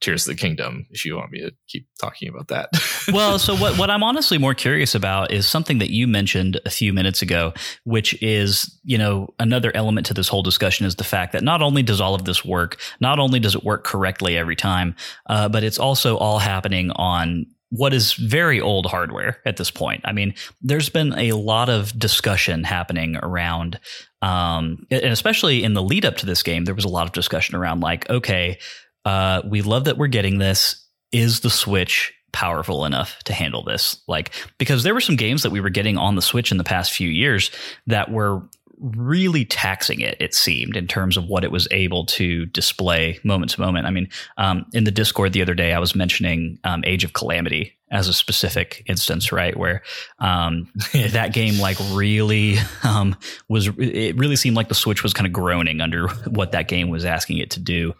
Tears 0.00 0.26
of 0.26 0.34
the 0.34 0.40
Kingdom 0.40 0.86
if 0.90 1.04
you 1.04 1.16
want 1.16 1.30
me 1.30 1.40
to 1.40 1.52
keep 1.68 1.86
talking 2.00 2.28
about 2.28 2.48
that. 2.48 2.70
well, 3.12 3.38
so 3.38 3.54
what, 3.54 3.78
what 3.78 3.90
I'm 3.90 4.02
honestly 4.02 4.38
more 4.38 4.54
curious 4.54 4.94
about 4.94 5.30
is 5.30 5.46
something 5.46 5.78
that 5.78 5.90
you 5.90 6.06
mentioned 6.06 6.60
a 6.64 6.70
few 6.70 6.92
minutes 6.92 7.22
ago, 7.22 7.52
which 7.84 8.20
is, 8.22 8.78
you 8.84 8.96
know, 8.98 9.34
another 9.38 9.70
element 9.74 10.06
to 10.06 10.14
this 10.14 10.28
whole 10.28 10.42
discussion 10.42 10.86
is 10.86 10.96
the 10.96 11.04
fact 11.04 11.32
that 11.32 11.42
not 11.42 11.62
only 11.62 11.82
does 11.82 12.00
all 12.00 12.14
of 12.14 12.24
this 12.24 12.44
work, 12.44 12.80
not 13.00 13.18
only 13.18 13.38
does 13.38 13.54
it 13.54 13.64
work 13.64 13.84
correctly 13.84 14.36
every 14.36 14.56
time, 14.56 14.94
uh, 15.26 15.48
but 15.48 15.62
it's 15.62 15.78
also 15.78 16.16
all 16.16 16.38
happening 16.38 16.90
on 16.92 17.46
what 17.70 17.94
is 17.94 18.14
very 18.14 18.60
old 18.60 18.86
hardware 18.86 19.38
at 19.46 19.56
this 19.56 19.70
point. 19.70 20.00
I 20.04 20.12
mean, 20.12 20.34
there's 20.60 20.88
been 20.88 21.16
a 21.16 21.32
lot 21.32 21.68
of 21.68 21.96
discussion 21.96 22.64
happening 22.64 23.16
around, 23.22 23.78
um, 24.22 24.86
and 24.90 25.12
especially 25.12 25.62
in 25.62 25.74
the 25.74 25.82
lead 25.82 26.04
up 26.04 26.16
to 26.16 26.26
this 26.26 26.42
game, 26.42 26.64
there 26.64 26.74
was 26.74 26.84
a 26.84 26.88
lot 26.88 27.06
of 27.06 27.12
discussion 27.12 27.54
around 27.54 27.80
like, 27.80 28.10
okay, 28.10 28.58
uh, 29.04 29.42
we 29.44 29.62
love 29.62 29.84
that 29.84 29.98
we're 29.98 30.08
getting 30.08 30.38
this. 30.38 30.86
Is 31.12 31.40
the 31.40 31.50
Switch 31.50 32.12
powerful 32.32 32.84
enough 32.84 33.18
to 33.24 33.32
handle 33.32 33.64
this? 33.64 34.00
Like, 34.06 34.30
because 34.58 34.82
there 34.82 34.94
were 34.94 35.00
some 35.00 35.16
games 35.16 35.42
that 35.42 35.50
we 35.50 35.60
were 35.60 35.70
getting 35.70 35.96
on 35.96 36.14
the 36.14 36.22
Switch 36.22 36.52
in 36.52 36.58
the 36.58 36.64
past 36.64 36.92
few 36.92 37.08
years 37.08 37.50
that 37.86 38.10
were 38.10 38.42
really 38.80 39.44
taxing 39.44 40.00
it, 40.00 40.16
it 40.20 40.34
seemed, 40.34 40.76
in 40.76 40.86
terms 40.86 41.16
of 41.16 41.26
what 41.26 41.44
it 41.44 41.52
was 41.52 41.68
able 41.70 42.06
to 42.06 42.46
display 42.46 43.18
moment 43.22 43.52
to 43.52 43.60
moment. 43.60 43.86
I 43.86 43.90
mean, 43.90 44.08
um, 44.38 44.64
in 44.72 44.84
the 44.84 44.90
Discord 44.90 45.32
the 45.32 45.42
other 45.42 45.54
day, 45.54 45.72
I 45.72 45.78
was 45.78 45.94
mentioning 45.94 46.58
um, 46.64 46.82
Age 46.86 47.04
of 47.04 47.12
Calamity 47.12 47.76
as 47.90 48.08
a 48.08 48.14
specific 48.14 48.82
instance, 48.86 49.32
right? 49.32 49.56
Where 49.56 49.82
um, 50.18 50.72
that 50.92 51.32
game, 51.34 51.58
like, 51.58 51.76
really 51.92 52.56
um, 52.82 53.16
was, 53.48 53.68
it 53.78 54.16
really 54.16 54.36
seemed 54.36 54.56
like 54.56 54.68
the 54.68 54.74
Switch 54.74 55.02
was 55.02 55.12
kind 55.12 55.26
of 55.26 55.32
groaning 55.32 55.80
under 55.80 56.08
what 56.28 56.52
that 56.52 56.68
game 56.68 56.88
was 56.88 57.04
asking 57.04 57.38
it 57.38 57.50
to 57.50 57.60
do. 57.60 57.94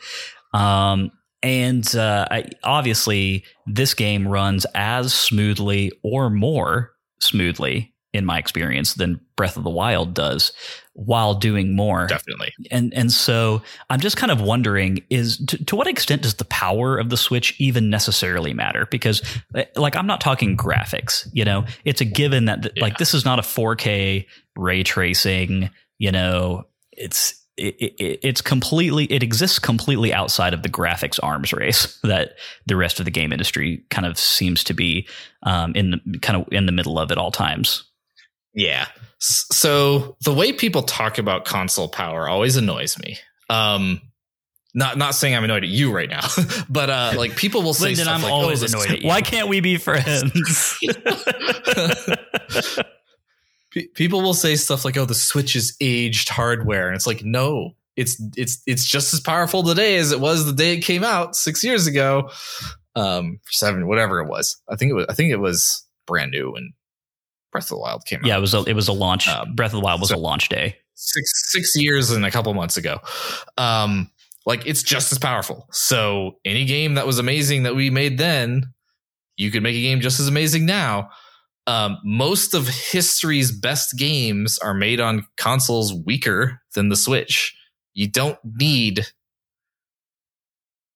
Um, 0.52 1.10
and 1.42 1.94
uh, 1.96 2.26
I, 2.30 2.44
obviously, 2.64 3.44
this 3.66 3.94
game 3.94 4.28
runs 4.28 4.66
as 4.74 5.14
smoothly 5.14 5.92
or 6.02 6.28
more 6.30 6.92
smoothly, 7.18 7.94
in 8.12 8.24
my 8.26 8.38
experience, 8.38 8.94
than 8.94 9.20
Breath 9.36 9.56
of 9.56 9.62
the 9.64 9.70
Wild 9.70 10.12
does, 10.14 10.52
while 10.92 11.32
doing 11.34 11.74
more. 11.76 12.06
Definitely. 12.08 12.52
And 12.70 12.92
and 12.92 13.10
so 13.10 13.62
I'm 13.88 14.00
just 14.00 14.18
kind 14.18 14.30
of 14.30 14.42
wondering: 14.42 15.02
is 15.08 15.38
to, 15.46 15.64
to 15.64 15.76
what 15.76 15.86
extent 15.86 16.22
does 16.22 16.34
the 16.34 16.44
power 16.44 16.98
of 16.98 17.08
the 17.08 17.16
Switch 17.16 17.54
even 17.58 17.88
necessarily 17.88 18.52
matter? 18.52 18.86
Because, 18.90 19.22
uh, 19.54 19.62
like, 19.76 19.96
I'm 19.96 20.06
not 20.06 20.20
talking 20.20 20.56
graphics. 20.58 21.26
You 21.32 21.44
know, 21.46 21.64
it's 21.86 22.02
a 22.02 22.04
given 22.04 22.46
that 22.46 22.62
th- 22.62 22.74
Yeah. 22.76 22.82
like 22.82 22.98
this 22.98 23.14
is 23.14 23.24
not 23.24 23.38
a 23.38 23.42
4K 23.42 24.26
ray 24.56 24.82
tracing. 24.82 25.70
You 25.98 26.12
know, 26.12 26.64
it's 26.92 27.39
it, 27.60 27.94
it, 27.98 28.20
it's 28.22 28.40
completely 28.40 29.04
it 29.04 29.22
exists 29.22 29.58
completely 29.58 30.12
outside 30.12 30.54
of 30.54 30.62
the 30.62 30.68
graphics 30.68 31.18
arms 31.22 31.52
race 31.52 31.98
that 32.02 32.34
the 32.66 32.76
rest 32.76 32.98
of 32.98 33.04
the 33.04 33.10
game 33.10 33.32
industry 33.32 33.84
kind 33.90 34.06
of 34.06 34.18
seems 34.18 34.64
to 34.64 34.74
be 34.74 35.06
um, 35.42 35.72
in 35.74 35.90
the 35.90 36.18
kind 36.18 36.40
of 36.40 36.52
in 36.52 36.66
the 36.66 36.72
middle 36.72 36.98
of 36.98 37.10
at 37.10 37.18
all 37.18 37.30
times. 37.30 37.84
Yeah. 38.54 38.86
So 39.18 40.16
the 40.22 40.34
way 40.34 40.52
people 40.52 40.82
talk 40.82 41.18
about 41.18 41.44
console 41.44 41.88
power 41.88 42.28
always 42.28 42.56
annoys 42.56 42.98
me. 42.98 43.18
Um, 43.48 44.00
not 44.74 44.96
not 44.96 45.14
saying 45.14 45.34
I'm 45.34 45.44
annoyed 45.44 45.64
at 45.64 45.68
you 45.68 45.92
right 45.92 46.08
now, 46.08 46.26
but 46.68 46.90
uh, 46.90 47.12
like 47.16 47.36
people 47.36 47.62
will 47.62 47.74
say 47.74 47.88
Lyndon, 47.88 48.08
I'm 48.08 48.22
like, 48.22 48.32
always 48.32 48.62
oh, 48.62 48.66
annoyed 48.66 48.90
at 48.90 49.02
you. 49.02 49.08
Why 49.08 49.20
can't 49.20 49.48
we 49.48 49.60
be 49.60 49.76
friends? 49.76 50.78
Pe- 53.72 53.86
people 53.94 54.20
will 54.22 54.34
say 54.34 54.56
stuff 54.56 54.84
like, 54.84 54.96
"Oh, 54.96 55.04
the 55.04 55.14
Switch 55.14 55.54
is 55.54 55.76
aged 55.80 56.28
hardware," 56.28 56.88
and 56.88 56.96
it's 56.96 57.06
like, 57.06 57.24
no, 57.24 57.76
it's 57.96 58.20
it's 58.36 58.62
it's 58.66 58.84
just 58.84 59.14
as 59.14 59.20
powerful 59.20 59.62
today 59.62 59.96
as 59.96 60.12
it 60.12 60.20
was 60.20 60.44
the 60.46 60.52
day 60.52 60.74
it 60.74 60.80
came 60.80 61.04
out 61.04 61.36
six 61.36 61.62
years 61.62 61.86
ago, 61.86 62.30
um, 62.96 63.38
seven, 63.50 63.86
whatever 63.86 64.20
it 64.20 64.28
was. 64.28 64.60
I 64.68 64.76
think 64.76 64.90
it 64.90 64.94
was. 64.94 65.06
I 65.08 65.14
think 65.14 65.32
it 65.32 65.38
was 65.38 65.86
brand 66.06 66.32
new 66.32 66.52
when 66.52 66.72
Breath 67.52 67.64
of 67.64 67.68
the 67.70 67.78
Wild 67.78 68.04
came 68.06 68.20
yeah, 68.24 68.32
out. 68.32 68.34
Yeah, 68.34 68.38
it 68.38 68.40
was 68.40 68.54
a, 68.54 68.62
it 68.64 68.74
was 68.74 68.88
a 68.88 68.92
launch. 68.92 69.28
Um, 69.28 69.54
Breath 69.54 69.72
of 69.72 69.80
the 69.80 69.84
Wild 69.84 70.00
was 70.00 70.10
so- 70.10 70.16
a 70.16 70.18
launch 70.18 70.48
day. 70.48 70.76
six 70.94 71.52
six 71.52 71.76
years 71.76 72.10
and 72.10 72.24
a 72.26 72.30
couple 72.30 72.52
months 72.54 72.76
ago. 72.76 72.98
Um, 73.56 74.10
like 74.46 74.66
it's 74.66 74.82
just 74.82 75.12
as 75.12 75.18
powerful. 75.18 75.68
So 75.70 76.38
any 76.44 76.64
game 76.64 76.94
that 76.94 77.06
was 77.06 77.18
amazing 77.18 77.64
that 77.64 77.76
we 77.76 77.90
made 77.90 78.18
then, 78.18 78.72
you 79.36 79.50
could 79.50 79.62
make 79.62 79.76
a 79.76 79.80
game 79.80 80.00
just 80.00 80.18
as 80.18 80.28
amazing 80.28 80.66
now. 80.66 81.10
Um, 81.70 81.98
most 82.02 82.52
of 82.52 82.66
history's 82.66 83.52
best 83.52 83.96
games 83.96 84.58
are 84.58 84.74
made 84.74 84.98
on 84.98 85.24
consoles 85.36 85.94
weaker 85.94 86.60
than 86.74 86.88
the 86.88 86.96
Switch. 86.96 87.56
You 87.94 88.08
don't 88.08 88.40
need 88.44 89.06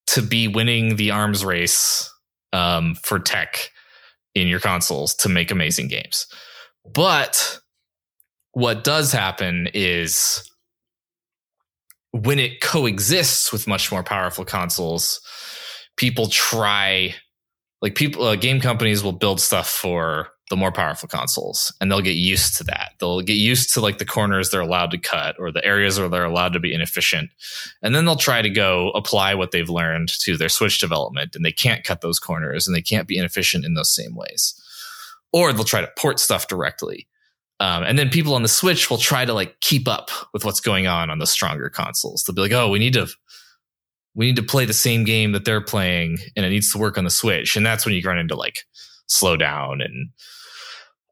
to 0.09 0.21
be 0.21 0.49
winning 0.49 0.97
the 0.97 1.13
arms 1.13 1.45
race 1.45 2.13
um, 2.53 2.97
for 2.97 3.21
tech 3.21 3.71
in 4.35 4.49
your 4.49 4.59
consoles 4.59 5.15
to 5.15 5.29
make 5.29 5.53
amazing 5.53 5.87
games. 5.87 6.27
But 6.93 7.61
what 8.51 8.83
does 8.83 9.13
happen 9.13 9.69
is 9.75 10.43
when 12.11 12.41
it 12.41 12.61
coexists 12.61 13.53
with 13.53 13.69
much 13.69 13.93
more 13.93 14.03
powerful 14.03 14.45
consoles, 14.45 15.21
people 15.97 16.27
try 16.27 17.15
like 17.81 17.95
people 17.95 18.25
uh, 18.25 18.35
game 18.35 18.61
companies 18.61 19.05
will 19.05 19.13
build 19.13 19.41
stuff 19.41 19.69
for 19.69 20.31
the 20.51 20.57
more 20.57 20.73
powerful 20.73 21.09
consoles 21.09 21.73
and 21.81 21.91
they'll 21.91 22.03
get 22.03 22.17
used 22.17 22.57
to 22.59 22.65
that. 22.65 22.93
They'll 23.01 23.23
get 23.23 23.35
used 23.35 23.73
to 23.75 23.81
like 23.81 23.99
the 23.99 24.05
corners 24.05 24.51
they're 24.51 24.61
allowed 24.61 24.91
to 24.91 24.99
cut 24.99 25.37
or 25.39 25.51
the 25.51 25.65
areas 25.65 25.99
where 25.99 26.09
they're 26.09 26.25
allowed 26.25 26.53
to 26.53 26.61
be 26.61 26.75
inefficient. 26.75 27.31
And 27.83 27.95
then 27.95 28.05
they'll 28.05 28.17
try 28.17 28.43
to 28.43 28.51
go 28.51 28.91
apply 28.91 29.35
what 29.35 29.53
they've 29.53 29.71
learned 29.71 30.09
to 30.21 30.37
their 30.37 30.51
Switch 30.51 30.79
development 30.79 31.35
and 31.35 31.45
they 31.45 31.53
can't 31.53 31.85
cut 31.85 32.03
those 32.03 32.19
corners 32.19 32.67
and 32.67 32.77
they 32.77 32.83
can't 32.83 33.09
be 33.09 33.17
inefficient 33.17 33.65
in 33.65 33.75
those 33.75 33.95
same 33.95 34.15
ways. 34.15 34.61
Or 35.33 35.53
they'll 35.53 35.65
try 35.65 35.81
to 35.81 35.91
port 35.97 36.21
stuff 36.21 36.47
directly. 36.47 37.09
Um, 37.59 37.83
and 37.83 37.99
then 37.99 38.11
people 38.11 38.35
on 38.35 38.43
the 38.43 38.49
Switch 38.49 38.91
will 38.91 38.99
try 38.99 39.25
to 39.25 39.33
like 39.33 39.61
keep 39.61 39.89
up 39.89 40.11
with 40.35 40.45
what's 40.45 40.61
going 40.61 40.87
on 40.87 41.09
on 41.09 41.21
the 41.21 41.27
stronger 41.27 41.71
consoles. 41.71 42.23
They'll 42.23 42.35
be 42.35 42.43
like, 42.43 42.53
oh, 42.53 42.69
we 42.69 42.79
need 42.79 42.93
to 42.95 43.07
we 44.15 44.27
need 44.27 44.37
to 44.37 44.43
play 44.43 44.65
the 44.65 44.73
same 44.73 45.05
game 45.05 45.33
that 45.33 45.45
they're 45.45 45.61
playing 45.61 46.19
and 46.37 46.45
it 46.45 46.51
needs 46.51 46.71
to 46.73 46.79
work 46.79 46.99
on 46.99 47.05
the 47.05 47.11
Switch. 47.11 47.57
And 47.57 47.65
that's 47.65 47.85
when 47.85 47.95
you 47.95 48.03
run 48.05 48.19
into 48.19 48.37
like 48.37 48.59
slow 49.07 49.37
down 49.37 49.81
and 49.81 50.11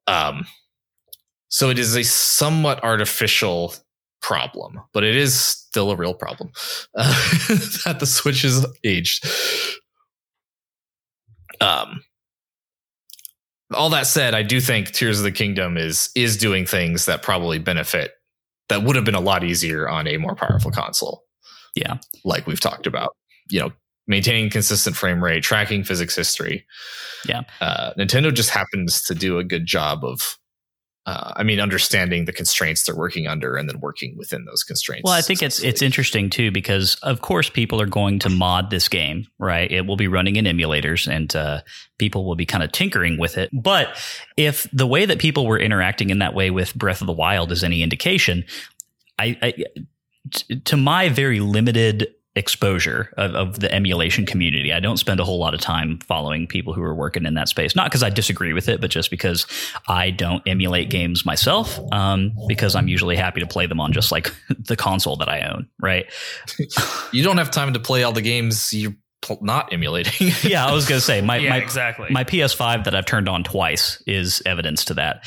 um 0.07 0.47
so 1.49 1.69
it 1.69 1.79
is 1.79 1.95
a 1.97 2.03
somewhat 2.03 2.83
artificial 2.83 3.75
problem, 4.23 4.81
but 4.95 5.05
it 5.05 5.15
is 5.15 5.39
still 5.39 5.91
a 5.91 5.97
real 5.97 6.15
problem 6.15 6.51
uh, 6.97 7.13
that 7.85 7.99
the 8.01 8.07
Switch 8.07 8.45
is 8.45 8.67
aged. 8.85 9.27
Um 11.61 12.03
all 13.75 13.91
that 13.91 14.07
said, 14.07 14.35
I 14.35 14.43
do 14.43 14.61
think 14.61 14.91
Tears 14.93 15.19
of 15.19 15.25
the 15.25 15.33
Kingdom 15.33 15.77
is 15.77 16.11
is 16.15 16.37
doing 16.37 16.67
things 16.67 17.07
that 17.07 17.23
probably 17.23 17.59
benefit 17.59 18.13
that 18.69 18.83
would 18.83 18.97
have 18.97 19.05
been 19.05 19.15
a 19.15 19.21
lot 19.21 19.45
easier 19.45 19.89
on 19.89 20.07
a 20.07 20.17
more 20.17 20.35
powerful 20.35 20.71
console. 20.71 21.25
Yeah. 21.75 21.99
Like 22.25 22.47
we've 22.47 22.61
talked 22.61 22.87
about. 22.87 23.17
You 23.51 23.61
know, 23.61 23.73
maintaining 24.07 24.51
consistent 24.51 24.97
frame 24.97 25.23
rate, 25.23 25.43
tracking 25.43 25.85
physics 25.85 26.17
history. 26.17 26.67
Yeah. 27.27 27.43
Uh, 27.61 27.93
Nintendo 27.99 28.35
just 28.35 28.51
happens 28.51 29.03
to 29.03 29.15
do 29.15 29.39
a 29.39 29.45
good 29.45 29.67
job 29.67 30.05
of 30.05 30.39
uh, 31.05 31.33
I 31.35 31.43
mean, 31.43 31.59
understanding 31.59 32.27
the 32.27 32.33
constraints 32.33 32.85
they're 32.85 32.95
working 32.95 33.27
under 33.27 33.57
and 33.57 33.69
then 33.69 33.81
working 33.81 34.17
within 34.17 34.45
those 34.45 34.63
constraints. 34.63 35.03
Well, 35.05 35.15
I 35.15 35.21
think 35.21 35.43
it's 35.43 35.61
it's 35.61 35.83
interesting 35.83 36.31
too 36.31 36.53
because 36.53 36.95
of 37.03 37.23
course 37.23 37.51
people 37.51 37.81
are 37.81 37.87
going 37.87 38.21
to 38.21 38.29
mod 38.29 38.71
this 38.71 38.89
game, 38.89 39.27
right? 39.39 39.71
It 39.71 39.85
will 39.85 39.97
be 39.97 40.07
running 40.07 40.37
in 40.37 40.45
emulators 40.45 41.11
and 41.13 41.35
uh, 41.35 41.63
people 41.99 42.25
will 42.25 42.37
be 42.37 42.47
kind 42.47 42.63
of 42.63 42.71
tinkering 42.71 43.19
with 43.19 43.37
it. 43.37 43.51
But 43.53 44.01
if 44.37 44.69
the 44.73 44.87
way 44.87 45.05
that 45.05 45.19
people 45.19 45.45
were 45.45 45.59
interacting 45.59 46.11
in 46.11 46.21
that 46.21 46.35
way 46.35 46.51
with 46.53 46.73
Breath 46.77 47.01
of 47.01 47.09
the 47.09 47.13
Wild 47.13 47.51
is 47.51 47.65
any 47.65 47.83
indication, 47.83 48.45
I, 49.19 49.37
I 49.43 49.55
to 50.67 50.77
my 50.77 51.09
very 51.09 51.41
limited 51.41 52.15
exposure 52.35 53.13
of, 53.17 53.35
of, 53.35 53.61
the 53.61 53.73
emulation 53.73 54.25
community. 54.25 54.73
I 54.73 54.81
don't 54.81 54.97
spend 54.97 55.21
a 55.21 55.25
whole 55.25 55.39
lot 55.39 55.53
of 55.53 55.61
time 55.61 55.99
following 55.99 56.47
people 56.47 56.73
who 56.73 56.83
are 56.83 56.95
working 56.95 57.27
in 57.27 57.35
that 57.35 57.49
space. 57.49 57.77
Not 57.77 57.87
because 57.87 58.03
I 58.03 58.09
disagree 58.09 58.55
with 58.55 58.71
it, 58.71 58.81
but 58.81 58.91
just 58.91 59.11
because 59.11 59.47
I 59.87 60.11
don't 60.11 60.43
emulate 60.47 60.89
games 60.89 61.27
myself. 61.27 61.79
Um, 61.93 62.33
because 62.49 62.75
I'm 62.75 62.89
usually 62.89 63.17
happy 63.17 63.41
to 63.41 63.47
play 63.47 63.67
them 63.67 63.81
on 63.81 63.93
just 63.93 64.11
like 64.11 64.35
the 64.59 64.77
console 64.77 65.17
that 65.17 65.29
I 65.29 65.43
own. 65.43 65.69
Right. 65.79 66.07
you 67.13 67.23
don't 67.23 67.37
have 67.37 67.51
time 67.51 67.75
to 67.75 67.81
play 67.81 68.03
all 68.03 68.13
the 68.13 68.23
games 68.23 68.73
you 68.73 68.97
not 69.41 69.73
emulating. 69.73 70.33
yeah, 70.43 70.67
I 70.67 70.73
was 70.73 70.87
gonna 70.87 71.01
say 71.01 71.21
my 71.21 71.37
yeah, 71.39 71.51
my 71.51 71.57
exactly 71.59 72.09
my 72.11 72.25
PS5 72.25 72.85
that 72.85 72.95
I've 72.95 73.07
turned 73.07 73.29
on 73.29 73.45
twice 73.45 74.03
is 74.07 74.43
evidence 74.47 74.85
to 74.87 74.95
that. 74.95 75.25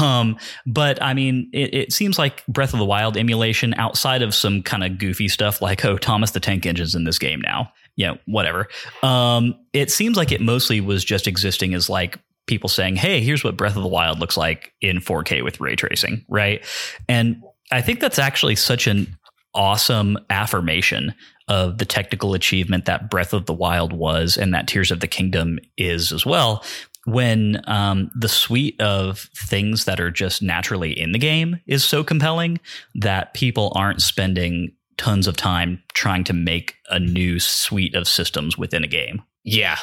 Um, 0.00 0.38
but 0.66 1.02
I 1.02 1.14
mean, 1.14 1.50
it, 1.52 1.74
it, 1.74 1.92
seems 1.92 2.18
like 2.18 2.46
Breath 2.46 2.72
of 2.72 2.78
the 2.78 2.84
Wild 2.84 3.16
emulation 3.16 3.74
outside 3.74 4.22
of 4.22 4.34
some 4.34 4.62
kind 4.62 4.84
of 4.84 4.98
goofy 4.98 5.28
stuff 5.28 5.62
like 5.62 5.84
oh 5.84 5.96
Thomas 5.96 6.32
the 6.32 6.40
Tank 6.40 6.66
Engine's 6.66 6.94
in 6.94 7.04
this 7.04 7.18
game 7.18 7.40
now. 7.40 7.72
Yeah, 7.96 8.14
whatever. 8.26 8.68
Um, 9.02 9.54
it 9.72 9.90
seems 9.90 10.16
like 10.16 10.32
it 10.32 10.40
mostly 10.40 10.80
was 10.80 11.04
just 11.04 11.26
existing 11.26 11.74
as 11.74 11.90
like 11.90 12.18
people 12.46 12.68
saying, 12.68 12.96
"Hey, 12.96 13.20
here's 13.20 13.44
what 13.44 13.56
Breath 13.56 13.76
of 13.76 13.82
the 13.82 13.88
Wild 13.88 14.18
looks 14.20 14.36
like 14.36 14.72
in 14.80 14.98
4K 14.98 15.42
with 15.44 15.60
ray 15.60 15.76
tracing," 15.76 16.24
right? 16.28 16.64
And 17.08 17.42
I 17.72 17.82
think 17.82 18.00
that's 18.00 18.18
actually 18.18 18.56
such 18.56 18.86
an 18.86 19.16
awesome 19.54 20.18
affirmation 20.28 21.14
of 21.48 21.78
the 21.78 21.84
technical 21.84 22.34
achievement 22.34 22.84
that 22.84 23.10
Breath 23.10 23.32
of 23.32 23.46
the 23.46 23.52
Wild 23.52 23.92
was 23.92 24.36
and 24.36 24.54
that 24.54 24.68
Tears 24.68 24.90
of 24.90 25.00
the 25.00 25.08
Kingdom 25.08 25.58
is 25.76 26.12
as 26.12 26.24
well. 26.24 26.64
When 27.06 27.60
um, 27.66 28.10
the 28.14 28.28
suite 28.28 28.80
of 28.80 29.28
things 29.36 29.86
that 29.86 30.00
are 30.00 30.10
just 30.10 30.42
naturally 30.42 30.98
in 30.98 31.12
the 31.12 31.18
game 31.18 31.60
is 31.66 31.82
so 31.82 32.04
compelling 32.04 32.60
that 32.94 33.34
people 33.34 33.72
aren't 33.74 34.02
spending 34.02 34.72
tons 34.96 35.26
of 35.26 35.34
time 35.34 35.82
trying 35.94 36.24
to 36.24 36.34
make 36.34 36.74
a 36.90 37.00
new 37.00 37.40
suite 37.40 37.94
of 37.94 38.06
systems 38.06 38.58
within 38.58 38.84
a 38.84 38.88
game. 38.88 39.22
Yeah. 39.44 39.78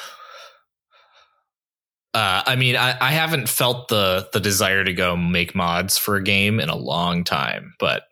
Uh, 2.13 2.43
I 2.45 2.55
mean, 2.55 2.75
I, 2.75 2.95
I 3.01 3.11
haven't 3.11 3.49
felt 3.49 3.89
the 3.89 4.29
the 4.31 4.39
desire 4.39 4.83
to 4.83 4.93
go 4.93 5.17
make 5.17 5.53
mods 5.53 5.97
for 5.97 6.15
a 6.15 6.23
game 6.23 6.59
in 6.59 6.69
a 6.69 6.75
long 6.75 7.23
time, 7.23 7.73
but 7.79 8.03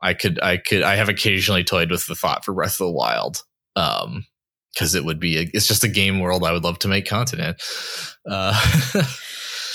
I 0.00 0.14
could, 0.14 0.40
I 0.42 0.56
could, 0.58 0.82
I 0.82 0.96
have 0.96 1.08
occasionally 1.08 1.64
toyed 1.64 1.90
with 1.90 2.06
the 2.06 2.14
thought 2.14 2.44
for 2.44 2.54
Breath 2.54 2.80
of 2.80 2.86
the 2.86 2.92
Wild. 2.92 3.42
Um, 3.74 4.26
because 4.74 4.94
it 4.94 5.06
would 5.06 5.18
be, 5.18 5.38
a, 5.38 5.50
it's 5.54 5.66
just 5.66 5.84
a 5.84 5.88
game 5.88 6.20
world 6.20 6.44
I 6.44 6.52
would 6.52 6.62
love 6.62 6.78
to 6.80 6.88
make 6.88 7.06
content 7.06 7.40
in. 7.40 8.30
Uh, 8.30 8.52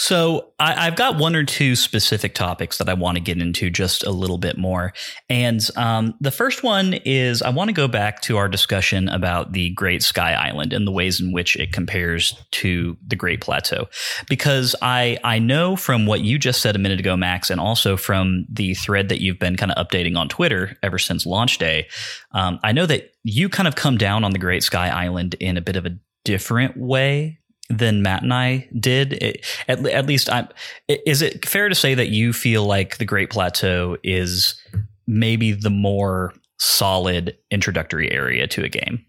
So 0.02 0.54
I, 0.58 0.86
have 0.86 0.96
got 0.96 1.20
one 1.20 1.36
or 1.36 1.44
two 1.44 1.76
specific 1.76 2.34
topics 2.34 2.80
that 2.80 2.90
I 2.90 2.96
want 2.96 3.18
to 3.18 3.24
get 3.24 3.40
into 3.40 3.70
just 3.70 4.04
a 4.04 4.10
little 4.10 4.40
bit 4.40 4.58
more. 4.58 4.94
And 5.30 5.62
um, 5.76 6.16
the 6.20 6.32
first 6.32 6.64
one 6.64 6.96
is 7.06 7.44
I 7.44 7.52
want 7.52 7.68
to 7.68 7.74
go 7.74 7.88
back 7.88 8.20
to 8.24 8.38
our 8.38 8.50
discussion 8.50 9.08
about 9.10 9.52
the 9.52 9.70
Great 9.70 10.02
Sky 10.02 10.34
Island 10.34 10.74
and 10.74 10.88
the 10.88 10.92
ways 10.92 11.22
in 11.22 11.32
which 11.32 11.56
it 11.56 11.72
compares 11.72 12.34
to 12.50 12.98
the 13.06 13.16
Great 13.16 13.42
Plateau, 13.42 13.90
because 14.28 14.76
I 14.82 15.20
I 15.24 15.38
know 15.38 15.76
from 15.76 16.08
what 16.08 16.22
you 16.22 16.40
just 16.40 16.64
said 16.64 16.76
a 16.76 16.80
minute 16.80 17.00
ago, 17.00 17.16
Max, 17.16 17.52
and 17.52 17.62
also 17.62 17.96
from 17.96 18.48
the 18.50 18.74
thread 18.74 19.08
that 19.10 19.22
you've 19.22 19.38
been 19.38 19.56
kind 19.56 19.72
of 19.72 19.88
updating 19.88 20.18
on 20.18 20.30
Twitter 20.30 20.76
ever 20.82 20.98
since 20.98 21.28
launch 21.28 21.60
day, 21.60 21.88
um, 22.32 22.60
I 22.64 22.72
know 22.72 22.88
that 22.88 23.12
you 23.22 23.50
kind 23.50 23.68
of 23.68 23.76
come 23.76 23.98
down 23.98 24.24
on 24.24 24.32
the 24.32 24.40
Great 24.40 24.64
Sky 24.64 24.90
Island 24.90 25.36
in 25.40 25.58
a 25.58 25.62
bit 25.62 25.76
of 25.76 25.86
a 25.86 25.96
different 26.24 26.76
way 26.76 27.38
than 27.72 28.02
Matt 28.02 28.24
and 28.24 28.34
I 28.34 28.68
did. 28.78 29.14
It, 29.14 29.46
at, 29.68 29.86
at 29.86 30.06
least, 30.06 30.30
I'm. 30.30 30.48
Is 30.88 31.22
it 31.22 31.48
fair 31.48 31.70
to 31.70 31.76
say 31.76 31.96
that 31.96 32.10
you 32.10 32.34
feel 32.34 32.66
like 32.66 32.98
the 32.98 33.06
Great 33.06 33.30
Plateau 33.30 33.98
is 34.04 34.62
maybe 35.08 35.52
the 35.52 35.70
more 35.70 36.34
solid 36.60 37.38
introductory 37.50 38.12
area 38.12 38.48
to 38.48 38.64
a 38.64 38.70
game? 38.70 39.06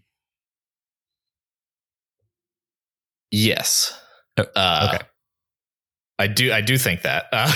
Yes. 3.31 3.99
Oh, 4.37 4.45
uh, 4.55 4.89
okay. 4.93 5.05
I 6.19 6.27
do. 6.27 6.53
I 6.53 6.61
do 6.61 6.77
think 6.77 7.01
that, 7.01 7.25
uh, 7.31 7.51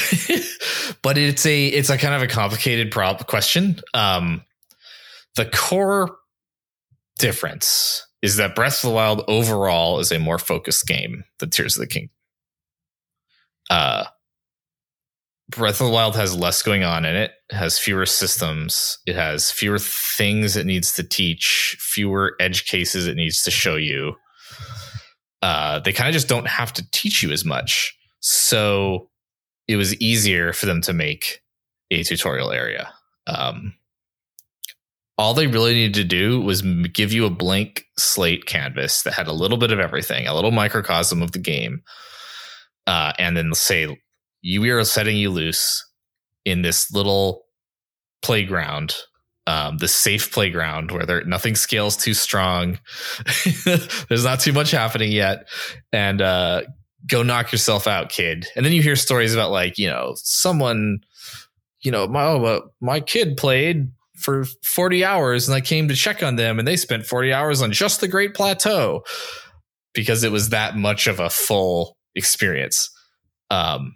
but 1.03 1.18
it's 1.18 1.45
a 1.45 1.68
it's 1.68 1.89
a 1.89 1.97
kind 1.97 2.16
of 2.16 2.24
a 2.24 2.28
complicated 2.28 2.91
prob 2.91 3.28
question. 3.28 3.80
Um, 3.93 4.43
the 5.36 5.45
core 5.45 6.18
difference 7.20 8.07
is 8.22 8.38
that 8.38 8.55
Breath 8.55 8.84
of 8.84 8.89
the 8.89 8.95
Wild 8.95 9.24
overall 9.28 9.99
is 9.99 10.11
a 10.11 10.20
more 10.20 10.39
focused 10.39 10.88
game 10.88 11.24
than 11.39 11.49
Tears 11.49 11.76
of 11.76 11.82
the 11.82 11.88
King. 11.88 12.09
Uh, 13.70 14.05
Breath 15.49 15.80
of 15.80 15.88
the 15.88 15.93
Wild 15.93 16.15
has 16.15 16.36
less 16.36 16.61
going 16.61 16.84
on 16.84 17.05
in 17.05 17.15
it, 17.15 17.32
has 17.51 17.80
fewer 17.80 18.05
systems, 18.05 18.97
it 19.05 19.15
has 19.15 19.49
fewer 19.49 19.80
things 19.80 20.57
it 20.57 20.65
needs 20.65 20.93
to 20.93 21.03
teach, 21.03 21.78
fewer 21.80 22.36
edge 22.39 22.65
cases 22.65 23.07
it 23.07 23.15
needs 23.15 23.43
to 23.43 23.51
show 23.51 23.76
you. 23.76 24.15
Uh, 25.41 25.80
they 25.80 25.93
kind 25.93 26.09
of 26.09 26.13
just 26.13 26.28
don't 26.28 26.47
have 26.47 26.74
to 26.74 26.89
teach 26.91 27.24
you 27.24 27.32
as 27.32 27.45
much. 27.45 27.95
So 28.20 29.09
it 29.68 29.76
was 29.76 29.95
easier 30.01 30.51
for 30.51 30.65
them 30.65 30.82
to 30.82 30.93
make 30.93 31.41
a 31.91 32.03
tutorial 32.03 32.51
area. 32.51 32.91
Um, 33.28 33.76
all 35.18 35.34
they 35.34 35.47
really 35.47 35.74
needed 35.74 35.95
to 35.95 36.03
do 36.03 36.39
was 36.41 36.61
give 36.61 37.11
you 37.11 37.26
a 37.26 37.30
blank 37.30 37.86
slate 37.97 38.45
canvas 38.45 39.01
that 39.01 39.13
had 39.13 39.28
a 39.28 39.34
little 39.34 39.57
bit 39.57 39.72
of 39.72 39.80
everything, 39.80 40.28
a 40.28 40.36
little 40.36 40.51
microcosm 40.51 41.22
of 41.22 41.32
the 41.32 41.39
game, 41.39 41.82
uh, 42.86 43.13
and 43.18 43.36
then 43.36 43.53
say, 43.53 43.97
"You 44.41 44.61
we 44.61 44.70
are 44.70 44.84
setting 44.84 45.18
you 45.18 45.32
loose 45.32 45.84
in 46.45 46.61
this 46.61 46.91
little 46.91 47.45
playground, 48.22 48.95
um, 49.47 49.78
the 49.80 49.88
safe 49.88 50.32
playground 50.32 50.91
where 50.91 51.05
there 51.05 51.24
nothing 51.26 51.55
scales 51.55 51.97
too 51.97 52.13
strong. 52.13 52.80
There's 54.09 54.24
not 54.24 54.39
too 54.39 54.53
much 54.53 54.70
happening 54.70 55.11
yet, 55.11 55.47
and 55.91 56.22
uh, 56.22 56.61
go 57.07 57.24
knock 57.24 57.51
yourself 57.51 57.88
out, 57.88 58.09
kid." 58.09 58.45
And 58.55 58.63
then 58.63 58.74
you 58.74 58.84
hear 58.84 58.95
stories 58.95 59.34
about 59.34 59.49
like 59.49 59.80
you 59.80 59.88
know 59.88 60.13
someone. 60.18 60.99
You 61.82 61.91
know, 61.91 62.07
my 62.07 62.24
oh, 62.24 62.72
my 62.82 62.99
kid 62.99 63.38
played 63.38 63.89
for 64.18 64.45
40 64.63 65.05
hours 65.05 65.47
and 65.47 65.55
I 65.55 65.61
came 65.61 65.88
to 65.88 65.95
check 65.95 66.24
on 66.24 66.36
them 66.36 66.59
and 66.59 66.68
they 66.68 66.78
spent 66.78 67.05
40 67.05 67.34
hours 67.34 67.61
on 67.61 67.72
just 67.72 68.01
the 68.01 68.07
Great 68.07 68.34
Plateau 68.34 69.03
because 69.93 70.24
it 70.24 70.32
was 70.32 70.49
that 70.49 70.76
much 70.76 71.07
of 71.07 71.20
a 71.20 71.30
full 71.30 71.97
experience. 72.15 72.89
Um, 73.49 73.95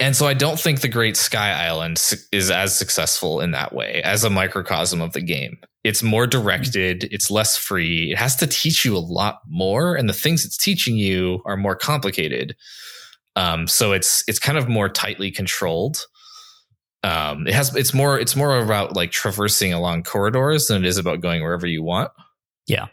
And 0.00 0.14
so 0.14 0.26
I 0.26 0.34
don't 0.34 0.60
think 0.60 0.80
the 0.80 0.88
Great 0.88 1.16
Sky 1.16 1.50
Island 1.66 2.00
is 2.30 2.50
as 2.50 2.76
successful 2.76 3.40
in 3.40 3.50
that 3.50 3.74
way 3.74 4.00
as 4.04 4.22
a 4.22 4.30
microcosm 4.30 5.00
of 5.00 5.12
the 5.12 5.20
game. 5.20 5.58
It's 5.82 6.02
more 6.02 6.26
directed, 6.26 7.04
it's 7.10 7.30
less 7.30 7.56
free. 7.56 8.12
It 8.12 8.18
has 8.18 8.36
to 8.36 8.46
teach 8.46 8.84
you 8.84 8.96
a 8.96 8.98
lot 8.98 9.40
more 9.48 9.96
and 9.96 10.08
the 10.08 10.12
things 10.12 10.44
it's 10.44 10.56
teaching 10.56 10.96
you 10.96 11.42
are 11.46 11.56
more 11.56 11.74
complicated. 11.74 12.54
Um, 13.34 13.66
so 13.66 13.92
it's 13.92 14.22
it's 14.28 14.38
kind 14.38 14.58
of 14.58 14.68
more 14.68 14.88
tightly 14.88 15.30
controlled. 15.30 16.06
Um, 17.04 17.46
it 17.46 17.54
has 17.54 17.74
it's 17.76 17.94
more 17.94 18.18
it's 18.18 18.34
more 18.34 18.58
about 18.58 18.96
like 18.96 19.10
traversing 19.10 19.72
along 19.72 20.02
corridors 20.02 20.66
than 20.66 20.84
it 20.84 20.88
is 20.88 20.98
about 20.98 21.20
going 21.20 21.42
wherever 21.42 21.66
you 21.66 21.82
want. 21.82 22.10
Yeah. 22.68 22.88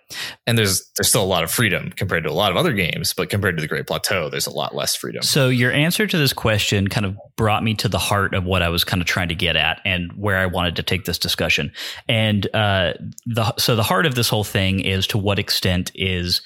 And 0.47 0.57
there's 0.57 0.89
there's 0.95 1.09
still 1.09 1.23
a 1.23 1.25
lot 1.25 1.43
of 1.43 1.51
freedom 1.51 1.91
compared 1.97 2.23
to 2.23 2.29
a 2.29 2.33
lot 2.33 2.49
of 2.49 2.55
other 2.55 2.71
games, 2.71 3.13
but 3.13 3.29
compared 3.29 3.57
to 3.57 3.61
the 3.61 3.67
Great 3.67 3.85
Plateau, 3.85 4.29
there's 4.29 4.47
a 4.47 4.51
lot 4.51 4.73
less 4.73 4.95
freedom. 4.95 5.21
So 5.21 5.49
your 5.49 5.71
answer 5.71 6.07
to 6.07 6.17
this 6.17 6.31
question 6.31 6.87
kind 6.87 7.05
of 7.05 7.17
brought 7.35 7.61
me 7.61 7.73
to 7.75 7.89
the 7.89 7.99
heart 7.99 8.33
of 8.33 8.45
what 8.45 8.61
I 8.61 8.69
was 8.69 8.85
kind 8.85 9.01
of 9.01 9.07
trying 9.07 9.27
to 9.27 9.35
get 9.35 9.57
at 9.57 9.81
and 9.83 10.13
where 10.13 10.37
I 10.37 10.45
wanted 10.45 10.77
to 10.77 10.83
take 10.83 11.03
this 11.03 11.19
discussion. 11.19 11.73
And 12.07 12.47
uh, 12.55 12.93
the 13.25 13.53
so 13.57 13.75
the 13.75 13.83
heart 13.83 14.05
of 14.05 14.15
this 14.15 14.29
whole 14.29 14.45
thing 14.45 14.79
is 14.79 15.07
to 15.07 15.17
what 15.17 15.39
extent 15.39 15.91
is 15.93 16.41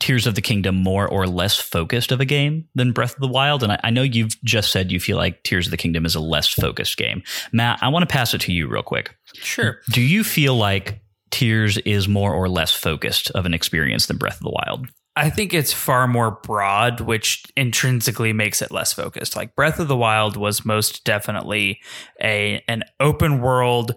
Tears 0.00 0.26
of 0.26 0.34
the 0.34 0.42
Kingdom 0.42 0.76
more 0.76 1.08
or 1.08 1.26
less 1.26 1.58
focused 1.58 2.12
of 2.12 2.20
a 2.20 2.24
game 2.24 2.68
than 2.74 2.92
Breath 2.92 3.14
of 3.14 3.20
the 3.20 3.28
Wild? 3.28 3.62
And 3.62 3.72
I, 3.72 3.80
I 3.84 3.90
know 3.90 4.02
you've 4.02 4.40
just 4.44 4.70
said 4.70 4.92
you 4.92 5.00
feel 5.00 5.16
like 5.16 5.42
Tears 5.42 5.66
of 5.66 5.70
the 5.70 5.76
Kingdom 5.76 6.06
is 6.06 6.14
a 6.14 6.20
less 6.20 6.48
focused 6.48 6.96
game. 6.96 7.22
Matt, 7.52 7.78
I 7.82 7.88
want 7.88 8.08
to 8.08 8.12
pass 8.12 8.34
it 8.34 8.40
to 8.42 8.52
you 8.52 8.68
real 8.68 8.82
quick. 8.82 9.16
Sure. 9.34 9.78
Do 9.90 10.00
you 10.00 10.22
feel 10.22 10.54
like 10.54 11.00
Tears 11.30 11.78
is 11.78 12.08
more 12.08 12.32
or 12.32 12.48
less 12.48 12.72
focused 12.72 13.30
of 13.32 13.46
an 13.46 13.54
experience 13.54 14.06
than 14.06 14.16
Breath 14.16 14.36
of 14.36 14.44
the 14.44 14.50
Wild. 14.66 14.88
I 15.16 15.30
think 15.30 15.52
it's 15.52 15.72
far 15.72 16.06
more 16.06 16.38
broad, 16.42 17.00
which 17.00 17.44
intrinsically 17.56 18.32
makes 18.32 18.62
it 18.62 18.70
less 18.70 18.92
focused. 18.92 19.34
Like 19.34 19.54
Breath 19.54 19.80
of 19.80 19.88
the 19.88 19.96
Wild 19.96 20.36
was 20.36 20.64
most 20.64 21.04
definitely 21.04 21.80
a 22.22 22.62
an 22.68 22.84
open 23.00 23.40
world 23.40 23.96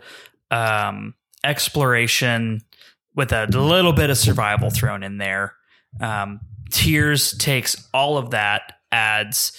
um, 0.49 1.13
exploration 1.43 2.61
with 3.15 3.31
a 3.31 3.45
little 3.47 3.93
bit 3.93 4.09
of 4.09 4.17
survival 4.17 4.69
thrown 4.69 5.03
in 5.03 5.17
there. 5.17 5.55
Um, 5.99 6.39
Tears 6.71 7.37
takes 7.37 7.87
all 7.93 8.17
of 8.17 8.31
that, 8.31 8.73
adds 8.91 9.51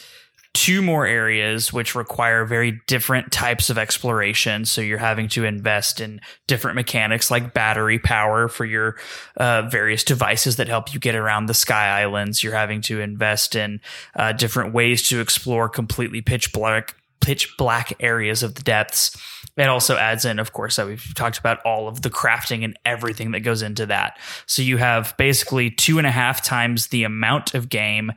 two 0.54 0.82
more 0.82 1.06
areas 1.06 1.72
which 1.72 1.94
require 1.94 2.44
very 2.44 2.78
different 2.86 3.32
types 3.32 3.70
of 3.70 3.78
exploration. 3.78 4.64
So 4.66 4.80
you're 4.82 4.98
having 4.98 5.28
to 5.28 5.44
invest 5.44 5.98
in 6.00 6.20
different 6.46 6.74
mechanics 6.74 7.30
like 7.30 7.54
battery 7.54 7.98
power 7.98 8.48
for 8.48 8.66
your 8.66 8.96
uh, 9.38 9.62
various 9.62 10.04
devices 10.04 10.56
that 10.56 10.68
help 10.68 10.92
you 10.92 11.00
get 11.00 11.14
around 11.14 11.46
the 11.46 11.54
sky 11.54 12.02
islands. 12.02 12.42
You're 12.42 12.54
having 12.54 12.82
to 12.82 13.00
invest 13.00 13.56
in 13.56 13.80
uh, 14.14 14.32
different 14.32 14.74
ways 14.74 15.08
to 15.08 15.20
explore 15.20 15.68
completely 15.68 16.20
pitch 16.20 16.52
black 16.52 16.96
pitch 17.22 17.56
black 17.56 17.94
areas 18.00 18.42
of 18.42 18.56
the 18.56 18.62
depths. 18.62 19.16
It 19.56 19.68
also 19.68 19.96
adds 19.96 20.24
in, 20.24 20.38
of 20.38 20.52
course, 20.52 20.76
that 20.76 20.86
we've 20.86 21.14
talked 21.14 21.38
about 21.38 21.60
all 21.64 21.86
of 21.86 22.02
the 22.02 22.10
crafting 22.10 22.64
and 22.64 22.78
everything 22.84 23.32
that 23.32 23.40
goes 23.40 23.60
into 23.60 23.84
that. 23.86 24.18
So 24.46 24.62
you 24.62 24.78
have 24.78 25.14
basically 25.18 25.70
two 25.70 25.98
and 25.98 26.06
a 26.06 26.10
half 26.10 26.42
times 26.42 26.86
the 26.86 27.04
amount 27.04 27.54
of 27.54 27.68
game, 27.68 28.12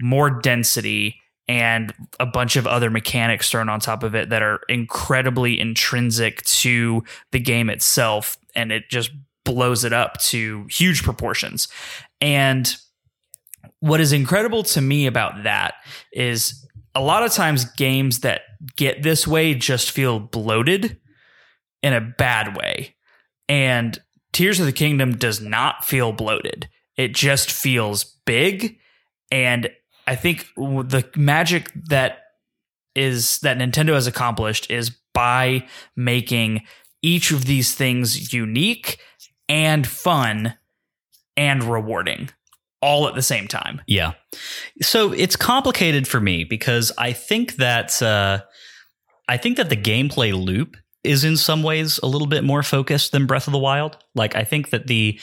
more 0.00 0.30
density, 0.30 1.20
and 1.46 1.94
a 2.20 2.26
bunch 2.26 2.56
of 2.56 2.66
other 2.66 2.90
mechanics 2.90 3.50
thrown 3.50 3.68
on 3.68 3.80
top 3.80 4.02
of 4.02 4.14
it 4.14 4.30
that 4.30 4.42
are 4.42 4.60
incredibly 4.68 5.58
intrinsic 5.58 6.42
to 6.42 7.02
the 7.32 7.40
game 7.40 7.70
itself. 7.70 8.38
And 8.54 8.72
it 8.72 8.88
just 8.88 9.10
blows 9.44 9.84
it 9.84 9.92
up 9.92 10.18
to 10.18 10.66
huge 10.70 11.02
proportions. 11.02 11.68
And 12.20 12.74
what 13.80 14.00
is 14.00 14.12
incredible 14.12 14.62
to 14.64 14.80
me 14.80 15.06
about 15.06 15.44
that 15.44 15.74
is 16.12 16.66
a 16.94 17.00
lot 17.00 17.22
of 17.22 17.32
times 17.32 17.64
games 17.64 18.20
that 18.20 18.42
get 18.76 19.02
this 19.02 19.26
way 19.26 19.54
just 19.54 19.90
feel 19.90 20.18
bloated 20.18 20.98
in 21.82 21.92
a 21.92 22.00
bad 22.00 22.56
way. 22.56 22.96
And 23.48 23.98
Tears 24.32 24.60
of 24.60 24.66
the 24.66 24.72
Kingdom 24.72 25.16
does 25.16 25.40
not 25.40 25.84
feel 25.84 26.12
bloated. 26.12 26.68
It 26.96 27.14
just 27.14 27.50
feels 27.50 28.04
big 28.24 28.78
and 29.30 29.70
I 30.06 30.16
think 30.16 30.46
the 30.56 31.06
magic 31.16 31.70
that 31.90 32.20
is 32.94 33.38
that 33.40 33.58
Nintendo 33.58 33.92
has 33.92 34.06
accomplished 34.06 34.70
is 34.70 34.90
by 35.12 35.66
making 35.96 36.62
each 37.02 37.30
of 37.30 37.44
these 37.44 37.74
things 37.74 38.32
unique 38.32 38.98
and 39.50 39.86
fun 39.86 40.54
and 41.36 41.62
rewarding 41.62 42.30
all 42.80 43.08
at 43.08 43.14
the 43.14 43.22
same 43.22 43.48
time. 43.48 43.80
Yeah. 43.86 44.12
So 44.82 45.12
it's 45.12 45.36
complicated 45.36 46.06
for 46.06 46.20
me 46.20 46.44
because 46.44 46.92
I 46.98 47.12
think 47.12 47.56
that 47.56 48.00
uh, 48.02 48.40
I 49.28 49.36
think 49.36 49.56
that 49.56 49.68
the 49.68 49.76
gameplay 49.76 50.32
loop 50.32 50.76
is 51.04 51.24
in 51.24 51.36
some 51.36 51.62
ways 51.62 51.98
a 52.02 52.06
little 52.06 52.26
bit 52.26 52.44
more 52.44 52.62
focused 52.62 53.12
than 53.12 53.26
Breath 53.26 53.46
of 53.46 53.52
the 53.52 53.58
Wild. 53.58 53.96
Like 54.14 54.34
I 54.36 54.44
think 54.44 54.70
that 54.70 54.86
the 54.86 55.18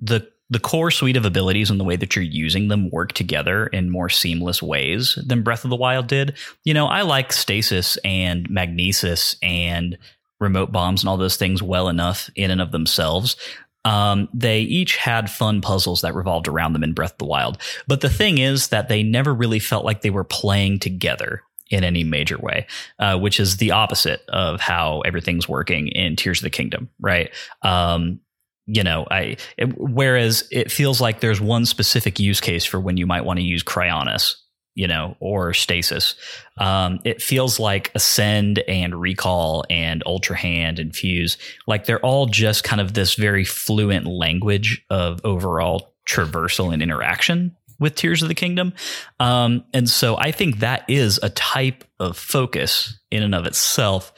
the 0.00 0.28
the 0.50 0.60
core 0.60 0.90
suite 0.90 1.16
of 1.16 1.24
abilities 1.24 1.70
and 1.70 1.78
the 1.78 1.84
way 1.84 1.94
that 1.94 2.16
you're 2.16 2.24
using 2.24 2.66
them 2.68 2.90
work 2.90 3.12
together 3.12 3.68
in 3.68 3.88
more 3.88 4.08
seamless 4.08 4.60
ways 4.60 5.16
than 5.24 5.44
Breath 5.44 5.64
of 5.64 5.70
the 5.70 5.76
Wild 5.76 6.08
did. 6.08 6.36
You 6.64 6.74
know, 6.74 6.86
I 6.86 7.02
like 7.02 7.32
stasis 7.32 7.96
and 8.04 8.50
magnesis 8.50 9.36
and 9.42 9.96
remote 10.40 10.72
bombs 10.72 11.02
and 11.02 11.08
all 11.08 11.16
those 11.16 11.36
things 11.36 11.62
well 11.62 11.88
enough 11.88 12.28
in 12.34 12.50
and 12.50 12.60
of 12.60 12.72
themselves. 12.72 13.36
Um, 13.84 14.28
they 14.34 14.60
each 14.60 14.96
had 14.96 15.30
fun 15.30 15.60
puzzles 15.60 16.02
that 16.02 16.14
revolved 16.14 16.48
around 16.48 16.74
them 16.74 16.84
in 16.84 16.92
Breath 16.92 17.12
of 17.12 17.18
the 17.18 17.24
Wild. 17.24 17.58
But 17.86 18.02
the 18.02 18.10
thing 18.10 18.38
is 18.38 18.68
that 18.68 18.88
they 18.88 19.02
never 19.02 19.34
really 19.34 19.58
felt 19.58 19.84
like 19.84 20.02
they 20.02 20.10
were 20.10 20.24
playing 20.24 20.80
together 20.80 21.42
in 21.70 21.84
any 21.84 22.04
major 22.04 22.36
way, 22.38 22.66
uh, 22.98 23.18
which 23.18 23.40
is 23.40 23.56
the 23.56 23.70
opposite 23.70 24.22
of 24.28 24.60
how 24.60 25.00
everything's 25.00 25.48
working 25.48 25.88
in 25.88 26.16
Tears 26.16 26.40
of 26.40 26.44
the 26.44 26.50
Kingdom, 26.50 26.90
right? 27.00 27.30
Um, 27.62 28.20
you 28.66 28.84
know, 28.84 29.06
I 29.10 29.36
it, 29.56 29.76
whereas 29.78 30.46
it 30.50 30.70
feels 30.70 31.00
like 31.00 31.20
there's 31.20 31.40
one 31.40 31.64
specific 31.64 32.20
use 32.20 32.40
case 32.40 32.64
for 32.64 32.78
when 32.80 32.96
you 32.96 33.06
might 33.06 33.24
want 33.24 33.38
to 33.38 33.44
use 33.44 33.62
Cryonis, 33.62 34.34
you 34.74 34.86
know, 34.86 35.16
or 35.20 35.52
stasis. 35.52 36.14
Um, 36.58 37.00
it 37.04 37.22
feels 37.22 37.58
like 37.58 37.90
Ascend 37.94 38.60
and 38.60 39.00
Recall 39.00 39.64
and 39.68 40.02
Ultra 40.06 40.36
Hand 40.36 40.78
and 40.78 40.94
Fuse, 40.94 41.38
like 41.66 41.86
they're 41.86 42.04
all 42.04 42.26
just 42.26 42.64
kind 42.64 42.80
of 42.80 42.94
this 42.94 43.14
very 43.14 43.44
fluent 43.44 44.06
language 44.06 44.84
of 44.90 45.20
overall 45.24 45.94
traversal 46.08 46.72
and 46.72 46.82
interaction 46.82 47.56
with 47.78 47.94
Tears 47.94 48.22
of 48.22 48.28
the 48.28 48.34
Kingdom. 48.34 48.72
Um, 49.18 49.64
and 49.72 49.88
so 49.88 50.16
I 50.16 50.30
think 50.32 50.58
that 50.58 50.84
is 50.88 51.18
a 51.22 51.30
type 51.30 51.84
of 51.98 52.16
focus 52.16 53.00
in 53.10 53.22
and 53.22 53.34
of 53.34 53.46
itself. 53.46 54.12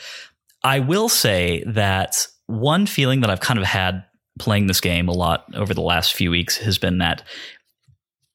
I 0.65 0.81
will 0.81 1.09
say 1.09 1.65
that 1.67 2.27
one 2.47 2.87
feeling 2.87 3.21
that 3.21 3.31
I've 3.31 3.41
kind 3.41 3.59
of 3.59 3.65
had 3.65 4.05
playing 4.39 4.67
this 4.67 4.81
game 4.81 5.09
a 5.09 5.13
lot 5.13 5.47
over 5.55 5.75
the 5.75 5.81
last 5.81 6.15
few 6.15 6.31
weeks 6.31 6.57
has 6.59 6.79
been 6.79 6.99
that 6.99 7.23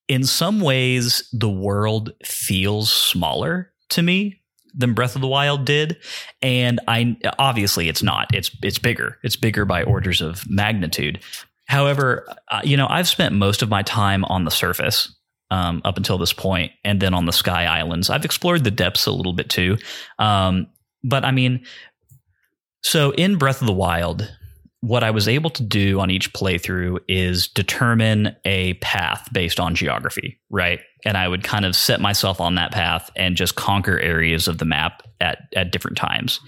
in 0.07 0.23
some 0.23 0.61
ways 0.61 1.27
the 1.33 1.49
world 1.49 2.11
feels 2.23 2.91
smaller 2.91 3.71
to 3.89 4.01
me 4.01 4.41
than 4.73 4.93
Breath 4.93 5.15
of 5.15 5.21
the 5.21 5.27
Wild 5.27 5.65
did, 5.65 5.97
and 6.41 6.79
I 6.87 7.17
obviously 7.39 7.89
it's 7.89 8.03
not. 8.03 8.27
It's 8.33 8.51
it's 8.61 8.79
bigger. 8.79 9.17
It's 9.23 9.35
bigger 9.35 9.65
by 9.65 9.83
orders 9.83 10.21
of 10.21 10.47
magnitude. 10.49 11.19
However, 11.67 12.27
uh, 12.49 12.61
you 12.63 12.77
know 12.77 12.87
I've 12.89 13.07
spent 13.07 13.35
most 13.35 13.61
of 13.61 13.69
my 13.69 13.81
time 13.81 14.23
on 14.25 14.45
the 14.45 14.51
surface 14.51 15.13
um, 15.49 15.81
up 15.83 15.97
until 15.97 16.17
this 16.17 16.33
point, 16.33 16.71
and 16.83 16.99
then 16.99 17.13
on 17.13 17.25
the 17.25 17.33
Sky 17.33 17.65
Islands. 17.65 18.09
I've 18.09 18.25
explored 18.25 18.63
the 18.63 18.71
depths 18.71 19.05
a 19.05 19.11
little 19.11 19.33
bit 19.33 19.49
too, 19.49 19.77
um, 20.19 20.67
but 21.03 21.25
I 21.25 21.31
mean, 21.31 21.65
so 22.83 23.11
in 23.11 23.37
Breath 23.37 23.61
of 23.61 23.67
the 23.67 23.73
Wild, 23.73 24.31
what 24.87 25.03
I 25.03 25.11
was 25.11 25.27
able 25.27 25.49
to 25.49 25.63
do 25.63 25.99
on 25.99 26.09
each 26.09 26.31
playthrough 26.31 26.99
is 27.09 27.49
determine 27.49 28.33
a 28.45 28.75
path 28.75 29.27
based 29.33 29.59
on 29.59 29.75
geography, 29.75 30.39
right? 30.49 30.79
And 31.03 31.17
I 31.17 31.27
would 31.27 31.43
kind 31.43 31.65
of 31.65 31.75
set 31.75 31.99
myself 31.99 32.39
on 32.39 32.55
that 32.55 32.71
path 32.71 33.09
and 33.17 33.35
just 33.35 33.55
conquer 33.55 33.99
areas 33.99 34.47
of 34.47 34.59
the 34.59 34.65
map 34.65 35.03
at 35.19 35.39
at 35.55 35.71
different 35.71 35.97
times. 35.97 36.39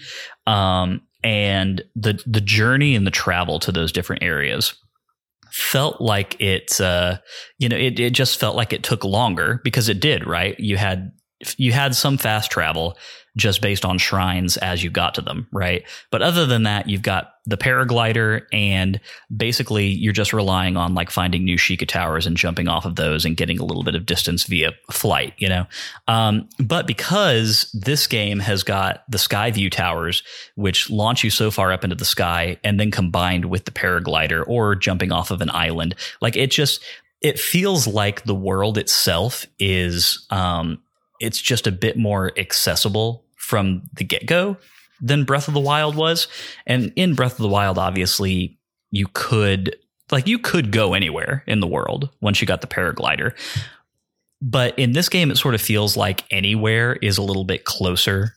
Um, 0.47 1.01
and 1.21 1.83
the 1.95 2.23
the 2.25 2.39
journey 2.39 2.95
and 2.95 3.05
the 3.05 3.11
travel 3.11 3.59
to 3.59 3.73
those 3.73 3.91
different 3.91 4.23
areas 4.23 4.73
felt 5.51 5.99
like 5.99 6.39
it 6.39 6.79
uh, 6.79 7.17
you 7.57 7.67
know 7.67 7.75
it, 7.75 7.99
it 7.99 8.13
just 8.13 8.39
felt 8.39 8.55
like 8.55 8.71
it 8.71 8.83
took 8.83 9.03
longer 9.03 9.59
because 9.65 9.89
it 9.89 9.99
did 9.99 10.25
right 10.25 10.57
you 10.59 10.77
had 10.77 11.11
you 11.57 11.71
had 11.71 11.95
some 11.95 12.17
fast 12.17 12.51
travel 12.51 12.97
just 13.37 13.61
based 13.61 13.85
on 13.85 13.97
shrines 13.97 14.57
as 14.57 14.83
you 14.83 14.89
got 14.89 15.15
to 15.15 15.21
them, 15.21 15.47
right? 15.51 15.83
But 16.11 16.21
other 16.21 16.45
than 16.45 16.63
that, 16.63 16.89
you've 16.89 17.01
got 17.01 17.33
the 17.45 17.57
paraglider, 17.57 18.45
and 18.51 18.99
basically 19.35 19.87
you're 19.87 20.13
just 20.13 20.33
relying 20.33 20.77
on 20.77 20.93
like 20.93 21.09
finding 21.09 21.45
new 21.45 21.57
Sheikah 21.57 21.87
towers 21.87 22.27
and 22.27 22.35
jumping 22.35 22.67
off 22.67 22.85
of 22.85 22.95
those 22.95 23.25
and 23.25 23.37
getting 23.37 23.59
a 23.59 23.63
little 23.63 23.83
bit 23.83 23.95
of 23.95 24.05
distance 24.05 24.43
via 24.43 24.71
flight, 24.91 25.33
you 25.37 25.47
know. 25.47 25.65
Um, 26.07 26.49
but 26.59 26.85
because 26.85 27.71
this 27.73 28.07
game 28.07 28.39
has 28.39 28.63
got 28.63 29.03
the 29.09 29.17
sky 29.17 29.51
view 29.51 29.69
towers, 29.69 30.21
which 30.55 30.89
launch 30.89 31.23
you 31.23 31.29
so 31.29 31.49
far 31.49 31.71
up 31.71 31.83
into 31.83 31.95
the 31.95 32.05
sky, 32.05 32.57
and 32.63 32.79
then 32.79 32.91
combined 32.91 33.45
with 33.45 33.65
the 33.65 33.71
paraglider 33.71 34.43
or 34.47 34.75
jumping 34.75 35.11
off 35.11 35.31
of 35.31 35.41
an 35.41 35.49
island, 35.51 35.95
like 36.21 36.35
it 36.35 36.51
just 36.51 36.83
it 37.21 37.39
feels 37.39 37.85
like 37.85 38.23
the 38.23 38.35
world 38.35 38.77
itself 38.77 39.45
is 39.59 40.25
um, 40.29 40.81
it's 41.19 41.41
just 41.41 41.67
a 41.67 41.71
bit 41.71 41.97
more 41.97 42.31
accessible 42.37 43.25
from 43.35 43.83
the 43.93 44.03
get 44.03 44.25
go 44.25 44.57
than 45.01 45.23
Breath 45.23 45.47
of 45.47 45.53
the 45.53 45.59
Wild 45.59 45.95
was. 45.95 46.27
And 46.67 46.91
in 46.95 47.15
Breath 47.15 47.33
of 47.33 47.39
the 47.39 47.47
Wild, 47.47 47.77
obviously, 47.77 48.57
you 48.91 49.07
could 49.13 49.75
like 50.11 50.27
you 50.27 50.39
could 50.39 50.71
go 50.71 50.93
anywhere 50.93 51.43
in 51.47 51.59
the 51.59 51.67
world 51.67 52.09
once 52.21 52.41
you 52.41 52.47
got 52.47 52.61
the 52.61 52.67
paraglider. 52.67 53.33
But 54.41 54.77
in 54.79 54.93
this 54.93 55.09
game, 55.09 55.31
it 55.31 55.37
sort 55.37 55.55
of 55.55 55.61
feels 55.61 55.97
like 55.97 56.23
anywhere 56.31 56.97
is 57.01 57.17
a 57.17 57.21
little 57.21 57.43
bit 57.43 57.65
closer 57.65 58.33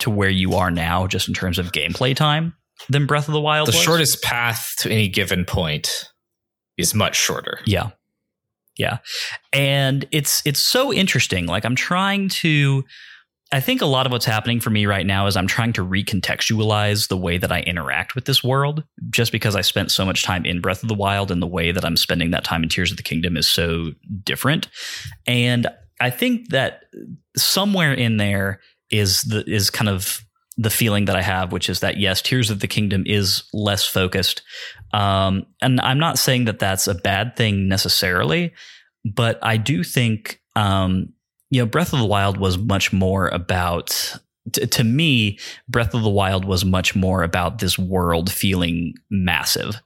to 0.00 0.10
where 0.10 0.30
you 0.30 0.54
are 0.54 0.70
now, 0.70 1.06
just 1.06 1.28
in 1.28 1.34
terms 1.34 1.58
of 1.58 1.72
gameplay 1.72 2.14
time, 2.14 2.54
than 2.88 3.06
Breath 3.06 3.28
of 3.28 3.34
the 3.34 3.40
Wild. 3.40 3.68
The 3.68 3.72
was. 3.72 3.82
shortest 3.82 4.22
path 4.22 4.74
to 4.78 4.90
any 4.90 5.08
given 5.08 5.44
point 5.44 6.08
is 6.76 6.94
much 6.94 7.16
shorter. 7.16 7.60
Yeah. 7.66 7.90
Yeah. 8.78 8.98
And 9.52 10.06
it's 10.10 10.40
it's 10.46 10.60
so 10.60 10.92
interesting. 10.92 11.46
Like 11.46 11.64
I'm 11.64 11.74
trying 11.74 12.28
to 12.30 12.84
I 13.50 13.60
think 13.60 13.80
a 13.80 13.86
lot 13.86 14.04
of 14.04 14.12
what's 14.12 14.26
happening 14.26 14.60
for 14.60 14.68
me 14.68 14.84
right 14.84 15.06
now 15.06 15.26
is 15.26 15.34
I'm 15.34 15.46
trying 15.46 15.72
to 15.74 15.84
recontextualize 15.84 17.08
the 17.08 17.16
way 17.16 17.38
that 17.38 17.50
I 17.50 17.60
interact 17.60 18.14
with 18.14 18.26
this 18.26 18.44
world 18.44 18.84
just 19.08 19.32
because 19.32 19.56
I 19.56 19.62
spent 19.62 19.90
so 19.90 20.04
much 20.04 20.22
time 20.22 20.44
in 20.44 20.60
Breath 20.60 20.82
of 20.82 20.88
the 20.88 20.94
Wild 20.94 21.30
and 21.30 21.40
the 21.40 21.46
way 21.46 21.72
that 21.72 21.84
I'm 21.84 21.96
spending 21.96 22.30
that 22.32 22.44
time 22.44 22.62
in 22.62 22.68
Tears 22.68 22.90
of 22.90 22.98
the 22.98 23.02
Kingdom 23.02 23.38
is 23.38 23.48
so 23.48 23.92
different. 24.22 24.68
And 25.26 25.66
I 25.98 26.10
think 26.10 26.50
that 26.50 26.82
somewhere 27.36 27.94
in 27.94 28.18
there 28.18 28.60
is 28.90 29.22
the 29.22 29.44
is 29.50 29.70
kind 29.70 29.88
of 29.88 30.20
the 30.58 30.70
feeling 30.70 31.06
that 31.06 31.16
I 31.16 31.22
have, 31.22 31.52
which 31.52 31.70
is 31.70 31.80
that 31.80 31.98
yes, 31.98 32.20
Tears 32.20 32.50
of 32.50 32.60
the 32.60 32.68
Kingdom 32.68 33.04
is 33.06 33.44
less 33.54 33.86
focused. 33.86 34.42
Um, 34.92 35.46
and 35.62 35.80
I'm 35.80 35.98
not 35.98 36.18
saying 36.18 36.46
that 36.46 36.58
that's 36.58 36.86
a 36.86 36.94
bad 36.94 37.36
thing 37.36 37.68
necessarily, 37.68 38.52
but 39.04 39.38
I 39.40 39.56
do 39.56 39.84
think 39.84 40.42
um, 40.56 41.12
you 41.50 41.62
know, 41.62 41.66
Breath 41.66 41.92
of 41.92 42.00
the 42.00 42.06
Wild 42.06 42.36
was 42.36 42.58
much 42.58 42.92
more 42.92 43.28
about, 43.28 44.16
t- 44.52 44.66
to 44.66 44.84
me, 44.84 45.38
Breath 45.68 45.94
of 45.94 46.02
the 46.02 46.10
Wild 46.10 46.44
was 46.44 46.64
much 46.64 46.94
more 46.94 47.22
about 47.22 47.58
this 47.58 47.78
world 47.78 48.30
feeling 48.30 48.94
massive. 49.10 49.80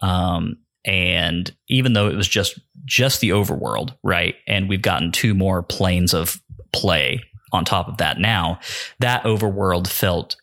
Um, 0.00 0.58
and 0.84 1.54
even 1.68 1.92
though 1.92 2.08
it 2.08 2.16
was 2.16 2.28
just 2.28 2.58
just 2.84 3.20
the 3.20 3.30
overworld, 3.30 3.96
right? 4.02 4.34
And 4.48 4.68
we've 4.68 4.82
gotten 4.82 5.12
two 5.12 5.34
more 5.34 5.62
planes 5.62 6.12
of 6.12 6.42
play 6.72 7.20
on 7.52 7.64
top 7.64 7.88
of 7.88 7.98
that 7.98 8.18
now, 8.18 8.58
that 8.98 9.22
overworld 9.24 9.88
felt 9.88 10.36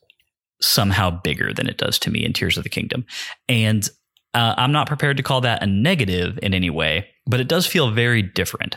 somehow 0.62 1.10
bigger 1.10 1.54
than 1.54 1.68
it 1.68 1.78
does 1.78 1.98
to 2.00 2.12
me 2.12 2.26
in 2.26 2.34
Tears 2.34 2.58
of 2.58 2.64
the 2.64 2.70
Kingdom. 2.70 3.06
And 3.48 3.88
uh, 4.34 4.56
I'm 4.58 4.72
not 4.72 4.88
prepared 4.88 5.18
to 5.18 5.24
call 5.24 5.42
that 5.42 5.64
a 5.64 5.68
negative 5.68 6.38
in 6.44 6.54
any 6.54 6.70
way, 6.70 7.08
but 7.26 7.40
it 7.40 7.48
does 7.48 7.66
feel 7.66 7.92
very 7.92 8.22
different. 8.22 8.76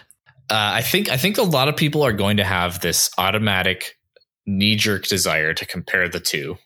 Uh, 0.51 0.75
I 0.75 0.83
think 0.83 1.09
I 1.09 1.17
think 1.17 1.39
a 1.39 1.43
lot 1.43 1.69
of 1.69 1.77
people 1.77 2.03
are 2.03 2.13
going 2.13 2.37
to 2.39 2.45
have 2.45 2.81
this 2.81 3.11
automatic 3.19 3.97
knee 4.47 4.77
jerk 4.77 5.07
desire 5.07 5.55
to 5.55 5.67
compare 5.67 6.09
the 6.09 6.21
two. 6.21 6.57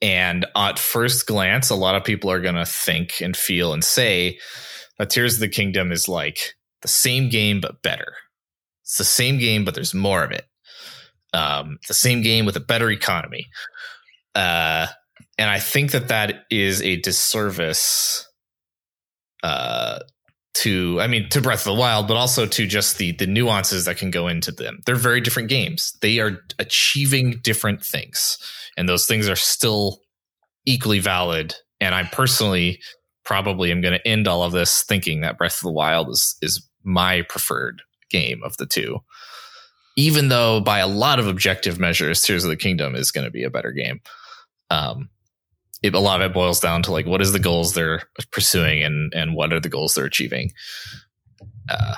And 0.00 0.46
at 0.56 0.78
first 0.78 1.26
glance, 1.26 1.70
a 1.70 1.76
lot 1.76 1.94
of 1.94 2.04
people 2.04 2.30
are 2.30 2.40
going 2.40 2.56
to 2.56 2.66
think 2.66 3.20
and 3.20 3.36
feel 3.36 3.72
and 3.72 3.82
say 3.82 4.38
that 4.98 5.10
Tears 5.10 5.34
of 5.34 5.40
the 5.40 5.48
Kingdom 5.48 5.92
is 5.92 6.08
like 6.08 6.54
the 6.82 6.88
same 6.88 7.28
game 7.28 7.60
but 7.60 7.82
better. 7.82 8.12
It's 8.82 8.98
the 8.98 9.04
same 9.04 9.38
game, 9.38 9.64
but 9.64 9.74
there's 9.74 9.94
more 9.94 10.22
of 10.22 10.30
it. 10.30 10.46
Um, 11.34 11.78
the 11.88 11.94
same 11.94 12.22
game 12.22 12.46
with 12.46 12.56
a 12.56 12.60
better 12.60 12.90
economy. 12.90 13.48
Uh, 14.34 14.86
and 15.36 15.50
I 15.50 15.58
think 15.58 15.90
that 15.90 16.08
that 16.08 16.44
is 16.50 16.80
a 16.80 16.96
disservice 16.96 18.26
uh, 19.42 19.98
to 20.54 21.00
I 21.00 21.08
mean 21.08 21.28
to 21.30 21.40
Breath 21.40 21.66
of 21.66 21.74
the 21.74 21.80
Wild, 21.80 22.08
but 22.08 22.16
also 22.16 22.46
to 22.46 22.66
just 22.66 22.98
the 22.98 23.12
the 23.12 23.26
nuances 23.26 23.84
that 23.84 23.96
can 23.96 24.10
go 24.10 24.28
into 24.28 24.52
them. 24.52 24.80
They're 24.86 24.94
very 24.94 25.20
different 25.20 25.48
games. 25.48 25.92
They 26.00 26.20
are 26.20 26.38
achieving 26.58 27.40
different 27.42 27.84
things, 27.84 28.38
and 28.76 28.88
those 28.88 29.06
things 29.06 29.28
are 29.28 29.36
still 29.36 30.00
equally 30.64 31.00
valid. 31.00 31.54
And 31.80 31.94
I 31.94 32.04
personally 32.04 32.80
probably 33.24 33.72
am 33.72 33.80
going 33.80 33.98
to 33.98 34.08
end 34.08 34.28
all 34.28 34.42
of 34.42 34.52
this 34.52 34.84
thinking 34.84 35.22
that 35.22 35.36
Breath 35.36 35.58
of 35.58 35.62
the 35.62 35.72
Wild 35.72 36.08
is 36.10 36.36
is 36.40 36.66
my 36.84 37.22
preferred 37.22 37.82
game 38.10 38.40
of 38.44 38.56
the 38.56 38.66
two. 38.66 39.00
Even 39.96 40.28
though 40.28 40.60
by 40.60 40.80
a 40.80 40.88
lot 40.88 41.18
of 41.18 41.26
objective 41.26 41.78
measures, 41.78 42.20
Tears 42.20 42.44
of 42.44 42.50
the 42.50 42.56
Kingdom 42.56 42.94
is 42.94 43.12
going 43.12 43.24
to 43.24 43.30
be 43.30 43.44
a 43.44 43.50
better 43.50 43.70
game. 43.70 44.00
Um, 44.70 45.08
it, 45.82 45.94
a 45.94 46.00
lot 46.00 46.20
of 46.20 46.30
it 46.30 46.34
boils 46.34 46.60
down 46.60 46.82
to 46.82 46.92
like 46.92 47.06
what 47.06 47.20
is 47.20 47.32
the 47.32 47.38
goals 47.38 47.74
they're 47.74 48.02
pursuing 48.32 48.82
and 48.82 49.12
and 49.14 49.34
what 49.34 49.52
are 49.52 49.60
the 49.60 49.68
goals 49.68 49.94
they're 49.94 50.06
achieving. 50.06 50.52
Uh, 51.68 51.96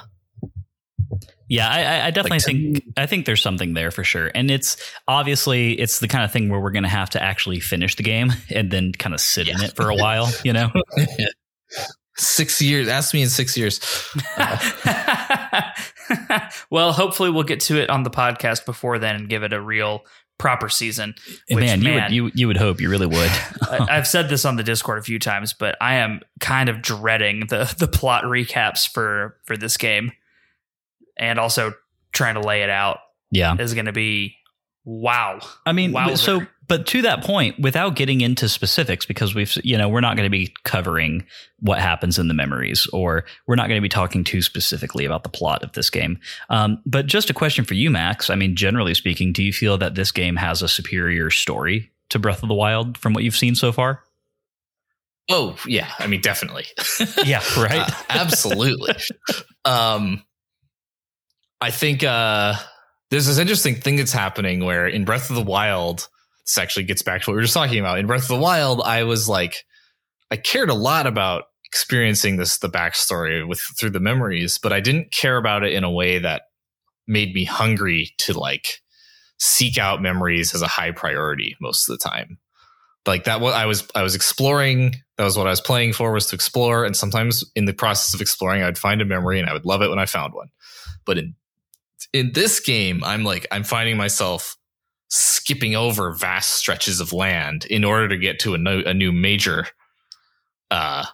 yeah, 1.48 1.68
I, 1.68 2.08
I 2.08 2.10
definitely 2.10 2.38
like 2.38 2.44
think 2.44 2.84
I 2.96 3.06
think 3.06 3.24
there's 3.24 3.40
something 3.40 3.74
there 3.74 3.92
for 3.92 4.02
sure, 4.02 4.32
and 4.34 4.50
it's 4.50 4.76
obviously 5.06 5.74
it's 5.74 6.00
the 6.00 6.08
kind 6.08 6.24
of 6.24 6.32
thing 6.32 6.48
where 6.48 6.60
we're 6.60 6.72
going 6.72 6.82
to 6.82 6.88
have 6.88 7.10
to 7.10 7.22
actually 7.22 7.60
finish 7.60 7.94
the 7.94 8.02
game 8.02 8.32
and 8.50 8.70
then 8.70 8.90
kind 8.92 9.14
of 9.14 9.20
sit 9.20 9.46
yeah. 9.46 9.54
in 9.54 9.62
it 9.62 9.76
for 9.76 9.88
a 9.88 9.94
while, 9.94 10.28
you 10.44 10.52
know. 10.52 10.70
six 12.16 12.60
years. 12.60 12.88
Ask 12.88 13.14
me 13.14 13.22
in 13.22 13.28
six 13.28 13.56
years. 13.56 13.80
well, 16.70 16.92
hopefully 16.92 17.30
we'll 17.30 17.44
get 17.44 17.60
to 17.60 17.80
it 17.80 17.90
on 17.90 18.02
the 18.02 18.10
podcast 18.10 18.64
before 18.66 18.98
then 18.98 19.16
and 19.16 19.28
give 19.28 19.42
it 19.42 19.52
a 19.52 19.60
real 19.60 20.04
proper 20.38 20.68
season. 20.68 21.14
Eh, 21.50 21.54
which, 21.54 21.64
man, 21.64 21.82
you 21.82 21.94
would 21.94 22.12
you 22.12 22.30
you 22.34 22.46
would 22.46 22.56
hope 22.56 22.80
you 22.80 22.90
really 22.90 23.06
would. 23.06 23.30
I, 23.70 23.94
have 23.94 24.06
said 24.06 24.28
this 24.28 24.44
on 24.44 24.56
the 24.56 24.62
Discord 24.62 24.98
a 24.98 25.02
few 25.02 25.18
times, 25.18 25.52
but 25.52 25.76
I 25.80 25.96
am 25.96 26.20
kind 26.40 26.68
of 26.68 26.82
dreading 26.82 27.46
the 27.48 27.74
the 27.78 27.88
plot 27.88 28.24
recaps 28.24 28.88
for 28.88 29.36
for 29.44 29.56
this 29.56 29.76
game, 29.76 30.12
and 31.16 31.38
also 31.38 31.72
trying 32.12 32.34
to 32.34 32.40
lay 32.40 32.62
it 32.62 32.70
out. 32.70 32.98
Yeah, 33.30 33.56
is 33.58 33.74
going 33.74 33.86
to 33.86 33.92
be 33.92 34.36
wow. 34.84 35.40
I 35.64 35.72
mean, 35.72 35.92
Wowzer. 35.92 36.16
so 36.16 36.46
but 36.68 36.86
to 36.88 37.02
that 37.02 37.22
point, 37.22 37.58
without 37.60 37.94
getting 37.94 38.20
into 38.20 38.48
specifics, 38.48 39.06
because 39.06 39.34
we've, 39.34 39.56
you 39.62 39.78
know, 39.78 39.88
we're 39.88 40.00
not 40.00 40.16
going 40.16 40.26
to 40.26 40.30
be 40.30 40.54
covering 40.64 41.24
what 41.60 41.78
happens 41.78 42.18
in 42.18 42.28
the 42.28 42.34
memories, 42.34 42.86
or 42.92 43.24
we're 43.46 43.54
not 43.54 43.68
going 43.68 43.78
to 43.78 43.82
be 43.82 43.88
talking 43.88 44.24
too 44.24 44.42
specifically 44.42 45.04
about 45.04 45.22
the 45.22 45.28
plot 45.28 45.62
of 45.62 45.72
this 45.72 45.90
game. 45.90 46.18
Um, 46.50 46.82
but 46.84 47.06
just 47.06 47.30
a 47.30 47.34
question 47.34 47.64
for 47.64 47.74
you, 47.74 47.90
Max. 47.90 48.30
I 48.30 48.34
mean, 48.34 48.56
generally 48.56 48.94
speaking, 48.94 49.32
do 49.32 49.42
you 49.42 49.52
feel 49.52 49.78
that 49.78 49.94
this 49.94 50.10
game 50.12 50.36
has 50.36 50.62
a 50.62 50.68
superior 50.68 51.30
story 51.30 51.90
to 52.08 52.18
Breath 52.18 52.42
of 52.42 52.48
the 52.48 52.54
Wild 52.54 52.98
from 52.98 53.12
what 53.12 53.22
you've 53.22 53.36
seen 53.36 53.54
so 53.54 53.72
far? 53.72 54.02
Oh 55.28 55.56
yeah, 55.66 55.90
I 55.98 56.06
mean, 56.06 56.20
definitely. 56.20 56.66
yeah, 57.24 57.42
right. 57.56 57.80
uh, 57.80 57.94
absolutely. 58.08 58.94
um, 59.64 60.22
I 61.60 61.70
think 61.70 62.04
uh, 62.04 62.54
there's 63.10 63.26
this 63.26 63.38
interesting 63.38 63.76
thing 63.76 63.96
that's 63.96 64.12
happening 64.12 64.64
where 64.64 64.86
in 64.86 65.04
Breath 65.04 65.30
of 65.30 65.36
the 65.36 65.42
Wild 65.42 66.08
this 66.46 66.58
actually 66.58 66.84
gets 66.84 67.02
back 67.02 67.22
to 67.22 67.30
what 67.30 67.34
we 67.34 67.38
were 67.38 67.42
just 67.42 67.54
talking 67.54 67.80
about. 67.80 67.98
In 67.98 68.06
Breath 68.06 68.22
of 68.22 68.28
the 68.28 68.36
Wild, 68.36 68.80
I 68.82 69.02
was 69.02 69.28
like, 69.28 69.64
I 70.30 70.36
cared 70.36 70.70
a 70.70 70.74
lot 70.74 71.06
about 71.06 71.44
experiencing 71.64 72.36
this 72.36 72.58
the 72.58 72.68
backstory 72.68 73.46
with 73.46 73.60
through 73.78 73.90
the 73.90 74.00
memories, 74.00 74.58
but 74.58 74.72
I 74.72 74.80
didn't 74.80 75.12
care 75.12 75.36
about 75.36 75.64
it 75.64 75.72
in 75.72 75.84
a 75.84 75.90
way 75.90 76.18
that 76.18 76.42
made 77.08 77.34
me 77.34 77.44
hungry 77.44 78.10
to 78.18 78.38
like 78.38 78.80
seek 79.38 79.76
out 79.76 80.00
memories 80.00 80.54
as 80.54 80.62
a 80.62 80.68
high 80.68 80.92
priority 80.92 81.56
most 81.60 81.88
of 81.88 81.98
the 81.98 82.08
time. 82.08 82.38
Like 83.06 83.24
that 83.24 83.40
what 83.40 83.54
I 83.54 83.66
was 83.66 83.86
I 83.94 84.02
was 84.02 84.14
exploring, 84.14 84.96
that 85.16 85.24
was 85.24 85.36
what 85.36 85.46
I 85.46 85.50
was 85.50 85.60
playing 85.60 85.92
for 85.92 86.12
was 86.12 86.26
to 86.26 86.34
explore 86.34 86.84
and 86.84 86.96
sometimes 86.96 87.44
in 87.54 87.64
the 87.64 87.72
process 87.72 88.14
of 88.14 88.20
exploring 88.20 88.62
I'd 88.62 88.78
find 88.78 89.00
a 89.00 89.04
memory 89.04 89.38
and 89.40 89.48
I 89.48 89.52
would 89.52 89.66
love 89.66 89.82
it 89.82 89.90
when 89.90 89.98
I 89.98 90.06
found 90.06 90.32
one. 90.32 90.48
But 91.04 91.18
in 91.18 91.34
in 92.12 92.32
this 92.32 92.60
game, 92.60 93.02
I'm 93.04 93.24
like 93.24 93.46
I'm 93.50 93.64
finding 93.64 93.96
myself 93.96 94.56
skipping 95.08 95.74
over 95.74 96.12
vast 96.12 96.54
stretches 96.54 97.00
of 97.00 97.12
land 97.12 97.64
in 97.66 97.84
order 97.84 98.08
to 98.08 98.16
get 98.16 98.38
to 98.40 98.54
a, 98.54 98.58
a 98.58 98.94
new 98.94 99.12
major 99.12 99.66
uh, 100.70 101.04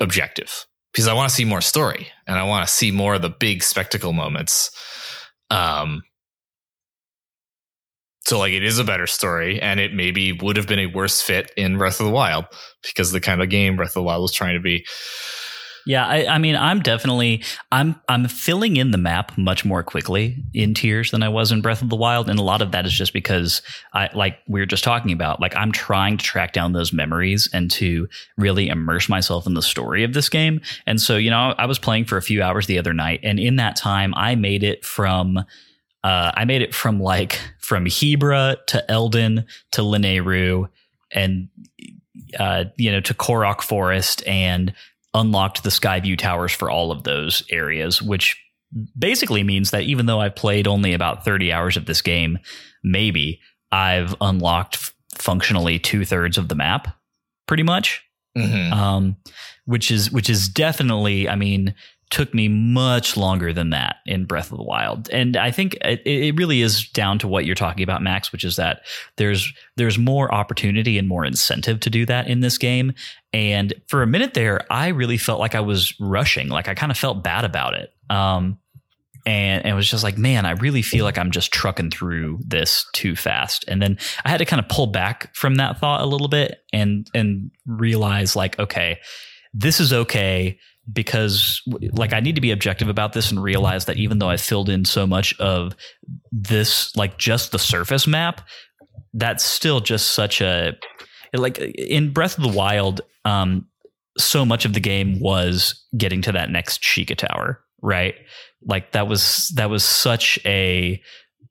objective 0.00 0.66
because 0.92 1.08
I 1.08 1.14
want 1.14 1.28
to 1.28 1.34
see 1.34 1.44
more 1.44 1.60
story 1.60 2.08
and 2.26 2.38
I 2.38 2.44
want 2.44 2.66
to 2.66 2.72
see 2.72 2.90
more 2.90 3.14
of 3.14 3.22
the 3.22 3.30
big 3.30 3.62
spectacle 3.62 4.12
moments. 4.12 4.70
Um, 5.50 6.02
so 8.26 8.38
like 8.38 8.52
it 8.52 8.64
is 8.64 8.78
a 8.78 8.84
better 8.84 9.06
story 9.06 9.60
and 9.60 9.78
it 9.78 9.94
maybe 9.94 10.32
would 10.32 10.56
have 10.56 10.66
been 10.66 10.80
a 10.80 10.86
worse 10.86 11.22
fit 11.22 11.52
in 11.56 11.78
Breath 11.78 12.00
of 12.00 12.06
the 12.06 12.12
Wild 12.12 12.46
because 12.82 13.12
the 13.12 13.20
kind 13.20 13.40
of 13.40 13.48
game 13.48 13.76
Breath 13.76 13.90
of 13.90 13.94
the 13.94 14.02
Wild 14.02 14.22
was 14.22 14.32
trying 14.32 14.54
to 14.54 14.60
be. 14.60 14.84
Yeah, 15.86 16.04
I, 16.04 16.26
I, 16.26 16.38
mean, 16.38 16.56
I'm 16.56 16.80
definitely 16.80 17.44
I'm 17.70 17.94
I'm 18.08 18.26
filling 18.26 18.76
in 18.76 18.90
the 18.90 18.98
map 18.98 19.38
much 19.38 19.64
more 19.64 19.84
quickly 19.84 20.42
in 20.52 20.74
Tears 20.74 21.12
than 21.12 21.22
I 21.22 21.28
was 21.28 21.52
in 21.52 21.60
Breath 21.60 21.80
of 21.80 21.90
the 21.90 21.96
Wild, 21.96 22.28
and 22.28 22.40
a 22.40 22.42
lot 22.42 22.60
of 22.60 22.72
that 22.72 22.86
is 22.86 22.92
just 22.92 23.12
because 23.12 23.62
I 23.94 24.10
like 24.12 24.38
we 24.48 24.58
were 24.58 24.66
just 24.66 24.82
talking 24.82 25.12
about. 25.12 25.40
Like 25.40 25.54
I'm 25.54 25.70
trying 25.70 26.16
to 26.16 26.24
track 26.24 26.52
down 26.52 26.72
those 26.72 26.92
memories 26.92 27.48
and 27.52 27.70
to 27.72 28.08
really 28.36 28.68
immerse 28.68 29.08
myself 29.08 29.46
in 29.46 29.54
the 29.54 29.62
story 29.62 30.02
of 30.02 30.12
this 30.12 30.28
game. 30.28 30.60
And 30.88 31.00
so, 31.00 31.16
you 31.16 31.30
know, 31.30 31.54
I 31.56 31.66
was 31.66 31.78
playing 31.78 32.06
for 32.06 32.16
a 32.16 32.22
few 32.22 32.42
hours 32.42 32.66
the 32.66 32.80
other 32.80 32.92
night, 32.92 33.20
and 33.22 33.38
in 33.38 33.54
that 33.56 33.76
time, 33.76 34.12
I 34.16 34.34
made 34.34 34.64
it 34.64 34.84
from. 34.84 35.38
Uh, 36.04 36.30
I 36.34 36.44
made 36.44 36.62
it 36.62 36.72
from 36.72 37.00
like 37.00 37.40
from 37.58 37.84
Hebra 37.84 38.64
to 38.66 38.84
Eldin 38.88 39.44
to 39.72 39.80
Lanayru 39.80 40.68
and 41.10 41.48
uh, 42.38 42.64
you 42.76 42.90
know 42.90 43.00
to 43.00 43.14
Korok 43.14 43.60
Forest 43.60 44.26
and 44.26 44.72
unlocked 45.16 45.64
the 45.64 45.70
Skyview 45.70 46.16
towers 46.18 46.52
for 46.52 46.70
all 46.70 46.92
of 46.92 47.02
those 47.02 47.42
areas, 47.50 48.00
which 48.00 48.40
basically 48.98 49.42
means 49.42 49.70
that 49.70 49.84
even 49.84 50.06
though 50.06 50.20
I've 50.20 50.36
played 50.36 50.66
only 50.68 50.92
about 50.92 51.24
30 51.24 51.52
hours 51.52 51.76
of 51.76 51.86
this 51.86 52.02
game, 52.02 52.38
maybe 52.84 53.40
I've 53.72 54.14
unlocked 54.20 54.76
f- 54.76 54.94
functionally 55.14 55.78
two 55.78 56.04
thirds 56.04 56.38
of 56.38 56.48
the 56.48 56.54
map, 56.54 56.96
pretty 57.46 57.62
much. 57.62 58.02
Mhm. 58.36 58.70
Um, 58.72 59.16
which 59.64 59.90
is 59.90 60.12
which 60.12 60.28
is 60.28 60.48
definitely, 60.48 61.28
I 61.28 61.36
mean, 61.36 61.74
took 62.10 62.32
me 62.32 62.48
much 62.48 63.16
longer 63.16 63.52
than 63.52 63.70
that 63.70 63.96
in 64.06 64.24
Breath 64.24 64.52
of 64.52 64.58
the 64.58 64.64
Wild, 64.64 65.08
and 65.10 65.36
I 65.36 65.50
think 65.50 65.74
it, 65.82 66.02
it 66.06 66.36
really 66.36 66.62
is 66.62 66.88
down 66.88 67.18
to 67.20 67.28
what 67.28 67.44
you're 67.44 67.54
talking 67.54 67.82
about, 67.82 68.02
Max, 68.02 68.32
which 68.32 68.44
is 68.44 68.56
that 68.56 68.82
there's 69.16 69.52
there's 69.76 69.98
more 69.98 70.32
opportunity 70.32 70.98
and 70.98 71.08
more 71.08 71.24
incentive 71.24 71.80
to 71.80 71.90
do 71.90 72.06
that 72.06 72.28
in 72.28 72.40
this 72.40 72.58
game. 72.58 72.92
And 73.32 73.74
for 73.88 74.02
a 74.02 74.06
minute 74.06 74.34
there, 74.34 74.64
I 74.70 74.88
really 74.88 75.18
felt 75.18 75.40
like 75.40 75.54
I 75.54 75.60
was 75.60 75.94
rushing, 76.00 76.48
like 76.48 76.68
I 76.68 76.74
kind 76.74 76.92
of 76.92 76.98
felt 76.98 77.22
bad 77.22 77.44
about 77.44 77.74
it. 77.74 77.92
Um, 78.08 78.58
and, 79.26 79.64
and 79.64 79.72
it 79.72 79.76
was 79.76 79.90
just 79.90 80.04
like, 80.04 80.16
man, 80.16 80.46
I 80.46 80.52
really 80.52 80.82
feel 80.82 81.04
like 81.04 81.18
I'm 81.18 81.32
just 81.32 81.52
trucking 81.52 81.90
through 81.90 82.38
this 82.46 82.86
too 82.92 83.16
fast. 83.16 83.64
And 83.66 83.82
then 83.82 83.98
I 84.24 84.30
had 84.30 84.38
to 84.38 84.44
kind 84.44 84.60
of 84.60 84.68
pull 84.68 84.86
back 84.86 85.34
from 85.34 85.56
that 85.56 85.80
thought 85.80 86.00
a 86.00 86.06
little 86.06 86.28
bit 86.28 86.62
and 86.72 87.10
and 87.12 87.50
realize 87.66 88.36
like, 88.36 88.58
okay, 88.60 89.00
this 89.52 89.80
is 89.80 89.92
okay 89.92 90.58
because 90.92 91.62
like 91.92 92.12
I 92.12 92.20
need 92.20 92.34
to 92.36 92.40
be 92.40 92.50
objective 92.50 92.88
about 92.88 93.12
this 93.12 93.30
and 93.30 93.42
realize 93.42 93.86
that 93.86 93.96
even 93.96 94.18
though 94.18 94.30
I 94.30 94.36
filled 94.36 94.68
in 94.68 94.84
so 94.84 95.06
much 95.06 95.38
of 95.40 95.74
this, 96.30 96.94
like 96.96 97.18
just 97.18 97.52
the 97.52 97.58
surface 97.58 98.06
map, 98.06 98.42
that's 99.14 99.44
still 99.44 99.80
just 99.80 100.12
such 100.12 100.40
a 100.40 100.76
like 101.34 101.58
in 101.58 102.12
Breath 102.12 102.38
of 102.38 102.44
the 102.44 102.56
Wild. 102.56 103.00
Um, 103.24 103.66
so 104.18 104.44
much 104.44 104.64
of 104.64 104.72
the 104.72 104.80
game 104.80 105.20
was 105.20 105.84
getting 105.96 106.22
to 106.22 106.32
that 106.32 106.50
next 106.50 106.82
Sheikah 106.82 107.16
Tower, 107.16 107.60
right? 107.82 108.14
Like 108.64 108.92
that 108.92 109.08
was 109.08 109.52
that 109.56 109.68
was 109.68 109.84
such 109.84 110.38
a 110.46 111.02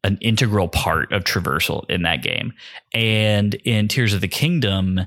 an 0.04 0.18
integral 0.22 0.68
part 0.68 1.12
of 1.12 1.24
traversal 1.24 1.90
in 1.90 2.04
that 2.04 2.22
game. 2.22 2.54
And 2.94 3.56
in 3.66 3.88
Tears 3.88 4.14
of 4.14 4.22
the 4.22 4.28
Kingdom, 4.28 5.02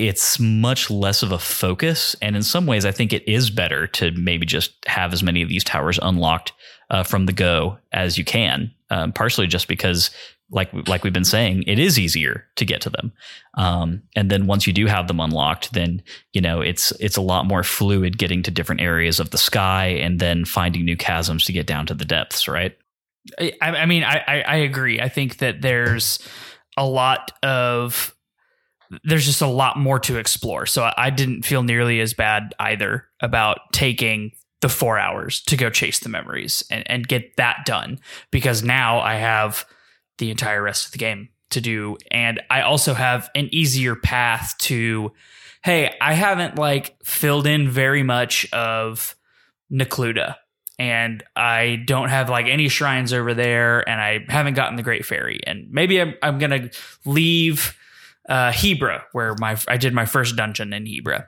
it's 0.00 0.40
much 0.40 0.90
less 0.90 1.22
of 1.22 1.30
a 1.30 1.38
focus. 1.38 2.16
And 2.22 2.34
in 2.34 2.42
some 2.42 2.66
ways, 2.66 2.86
I 2.86 2.90
think 2.90 3.12
it 3.12 3.28
is 3.28 3.50
better 3.50 3.86
to 3.88 4.10
maybe 4.12 4.46
just 4.46 4.72
have 4.86 5.12
as 5.12 5.22
many 5.22 5.42
of 5.42 5.48
these 5.48 5.62
towers 5.62 5.98
unlocked 6.00 6.52
uh, 6.88 7.02
from 7.02 7.26
the 7.26 7.32
go 7.32 7.78
as 7.92 8.16
you 8.16 8.24
can. 8.24 8.72
Um, 8.88 9.12
partially 9.12 9.46
just 9.46 9.68
because, 9.68 10.10
like 10.50 10.70
like 10.88 11.04
we've 11.04 11.12
been 11.12 11.24
saying, 11.24 11.62
it 11.66 11.78
is 11.78 11.98
easier 11.98 12.46
to 12.56 12.64
get 12.64 12.80
to 12.80 12.90
them. 12.90 13.12
Um, 13.54 14.02
and 14.16 14.30
then 14.30 14.46
once 14.46 14.66
you 14.66 14.72
do 14.72 14.86
have 14.86 15.06
them 15.06 15.20
unlocked, 15.20 15.74
then 15.74 16.02
you 16.32 16.40
know 16.40 16.60
it's 16.60 16.90
it's 16.92 17.16
a 17.16 17.22
lot 17.22 17.46
more 17.46 17.62
fluid 17.62 18.18
getting 18.18 18.42
to 18.42 18.50
different 18.50 18.80
areas 18.80 19.20
of 19.20 19.30
the 19.30 19.38
sky 19.38 19.86
and 19.86 20.18
then 20.18 20.44
finding 20.44 20.84
new 20.84 20.96
chasms 20.96 21.44
to 21.44 21.52
get 21.52 21.66
down 21.66 21.86
to 21.86 21.94
the 21.94 22.04
depths. 22.04 22.48
Right. 22.48 22.76
I, 23.38 23.52
I 23.60 23.86
mean, 23.86 24.02
I, 24.02 24.24
I 24.26 24.40
I 24.40 24.56
agree. 24.56 25.00
I 25.00 25.08
think 25.08 25.38
that 25.38 25.62
there's 25.62 26.18
a 26.76 26.86
lot 26.86 27.32
of 27.44 28.16
there's 29.04 29.26
just 29.26 29.42
a 29.42 29.46
lot 29.46 29.78
more 29.78 29.98
to 30.00 30.18
explore. 30.18 30.66
So 30.66 30.90
I, 30.96 31.10
didn't 31.10 31.42
feel 31.42 31.62
nearly 31.62 32.00
as 32.00 32.14
bad 32.14 32.54
either 32.58 33.06
about 33.20 33.72
taking 33.72 34.32
the 34.60 34.68
four 34.68 34.98
hours 34.98 35.40
to 35.42 35.56
go 35.56 35.70
chase 35.70 36.00
the 36.00 36.08
memories 36.08 36.62
and, 36.70 36.82
and 36.90 37.08
get 37.08 37.36
that 37.36 37.64
done 37.64 37.98
because 38.30 38.62
now 38.62 39.00
I 39.00 39.14
have 39.14 39.64
the 40.18 40.30
entire 40.30 40.62
rest 40.62 40.86
of 40.86 40.92
the 40.92 40.98
game 40.98 41.28
to 41.50 41.60
do. 41.60 41.96
And 42.10 42.40
I 42.50 42.62
also 42.62 42.94
have 42.94 43.30
an 43.34 43.48
easier 43.52 43.96
path 43.96 44.54
to, 44.58 45.12
hey, 45.62 45.96
I 46.00 46.12
haven't 46.12 46.56
like 46.56 46.96
filled 47.02 47.46
in 47.46 47.68
very 47.68 48.02
much 48.02 48.50
of 48.52 49.16
Necluda 49.72 50.36
and 50.80 51.22
I 51.36 51.82
don't 51.86 52.08
have 52.08 52.30
like 52.30 52.46
any 52.46 52.68
shrines 52.68 53.12
over 53.12 53.34
there, 53.34 53.86
and 53.86 54.00
I 54.00 54.24
haven't 54.30 54.54
gotten 54.54 54.76
the 54.76 54.82
Great 54.82 55.04
Fairy, 55.04 55.38
and 55.46 55.70
maybe 55.70 56.00
I'm, 56.00 56.14
I'm 56.22 56.38
gonna 56.38 56.70
leave 57.04 57.76
uh, 58.30 58.52
Hebra, 58.52 59.02
where 59.12 59.34
my 59.38 59.58
I 59.68 59.76
did 59.76 59.92
my 59.92 60.06
first 60.06 60.36
dungeon 60.36 60.72
in 60.72 60.84
Hebra, 60.84 61.26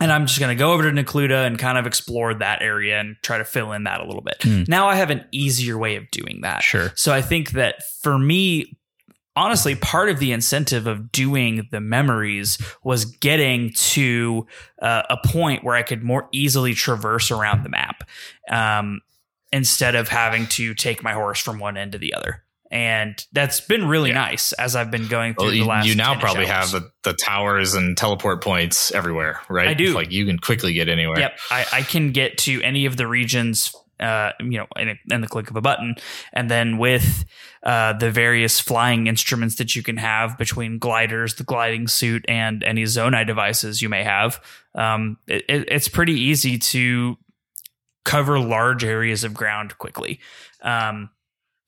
and 0.00 0.12
I'm 0.12 0.26
just 0.26 0.38
gonna 0.38 0.54
go 0.54 0.72
over 0.72 0.84
to 0.84 0.90
Necluda 0.90 1.46
and 1.46 1.58
kind 1.58 1.76
of 1.76 1.86
explore 1.86 2.32
that 2.34 2.62
area 2.62 3.00
and 3.00 3.16
try 3.22 3.36
to 3.36 3.44
fill 3.44 3.72
in 3.72 3.84
that 3.84 4.00
a 4.00 4.06
little 4.06 4.22
bit. 4.22 4.36
Hmm. 4.40 4.62
Now 4.68 4.88
I 4.88 4.94
have 4.94 5.10
an 5.10 5.24
easier 5.32 5.76
way 5.76 5.96
of 5.96 6.10
doing 6.10 6.40
that. 6.42 6.62
Sure. 6.62 6.92
So 6.94 7.12
I 7.12 7.20
think 7.20 7.50
that 7.50 7.82
for 8.00 8.16
me, 8.16 8.78
honestly, 9.34 9.74
part 9.74 10.08
of 10.08 10.20
the 10.20 10.30
incentive 10.30 10.86
of 10.86 11.10
doing 11.10 11.68
the 11.72 11.80
memories 11.80 12.58
was 12.84 13.04
getting 13.04 13.72
to 13.72 14.46
uh, 14.80 15.02
a 15.10 15.16
point 15.26 15.64
where 15.64 15.74
I 15.74 15.82
could 15.82 16.04
more 16.04 16.28
easily 16.32 16.74
traverse 16.74 17.32
around 17.32 17.64
the 17.64 17.70
map 17.70 18.08
um, 18.50 19.00
instead 19.52 19.96
of 19.96 20.08
having 20.08 20.46
to 20.48 20.74
take 20.74 21.02
my 21.02 21.12
horse 21.12 21.40
from 21.40 21.58
one 21.58 21.76
end 21.76 21.92
to 21.92 21.98
the 21.98 22.14
other. 22.14 22.44
And 22.70 23.24
that's 23.32 23.60
been 23.60 23.86
really 23.88 24.10
Yeah. 24.10 24.16
nice 24.26 24.52
as 24.52 24.76
I've 24.76 24.90
been 24.90 25.08
going 25.08 25.34
through 25.34 25.44
Well, 25.46 25.52
the 25.52 25.62
last. 25.64 25.86
you 25.88 25.94
now 25.96 26.18
probably 26.20 26.46
hours. 26.48 26.72
have 26.72 26.82
the, 26.82 26.90
the 27.02 27.12
towers 27.14 27.74
and 27.74 27.96
teleport 27.96 28.42
points 28.44 28.92
everywhere, 28.92 29.40
right? 29.48 29.68
I 29.68 29.74
do. 29.74 29.92
Like 29.92 30.12
you 30.12 30.24
can 30.24 30.38
quickly 30.38 30.72
get 30.72 30.88
anywhere. 30.88 31.18
Yep, 31.18 31.38
I, 31.50 31.66
I 31.72 31.82
can 31.82 32.12
get 32.12 32.38
to 32.38 32.62
any 32.62 32.86
of 32.86 32.96
the 32.96 33.08
regions, 33.08 33.74
uh, 33.98 34.30
you 34.38 34.58
know, 34.58 34.66
in, 34.76 34.90
a, 34.90 34.94
in 35.12 35.20
the 35.20 35.26
click 35.26 35.50
of 35.50 35.56
a 35.56 35.60
button, 35.60 35.96
and 36.32 36.48
then 36.48 36.78
with 36.78 37.24
uh, 37.64 37.92
the 37.94 38.10
various 38.10 38.60
flying 38.60 39.08
instruments 39.08 39.56
that 39.56 39.74
you 39.74 39.82
can 39.82 39.96
have 39.96 40.38
between 40.38 40.78
gliders, 40.78 41.34
the 41.34 41.44
gliding 41.44 41.88
suit, 41.88 42.24
and 42.28 42.62
any 42.62 42.84
Zonai 42.84 43.26
devices 43.26 43.82
you 43.82 43.88
may 43.88 44.04
have, 44.04 44.40
um, 44.76 45.16
it, 45.26 45.44
it- 45.48 45.68
it's 45.72 45.88
pretty 45.88 46.14
easy 46.14 46.56
to 46.56 47.18
cover 48.04 48.38
large 48.38 48.84
areas 48.84 49.24
of 49.24 49.34
ground 49.34 49.76
quickly. 49.78 50.20
Um, 50.62 51.10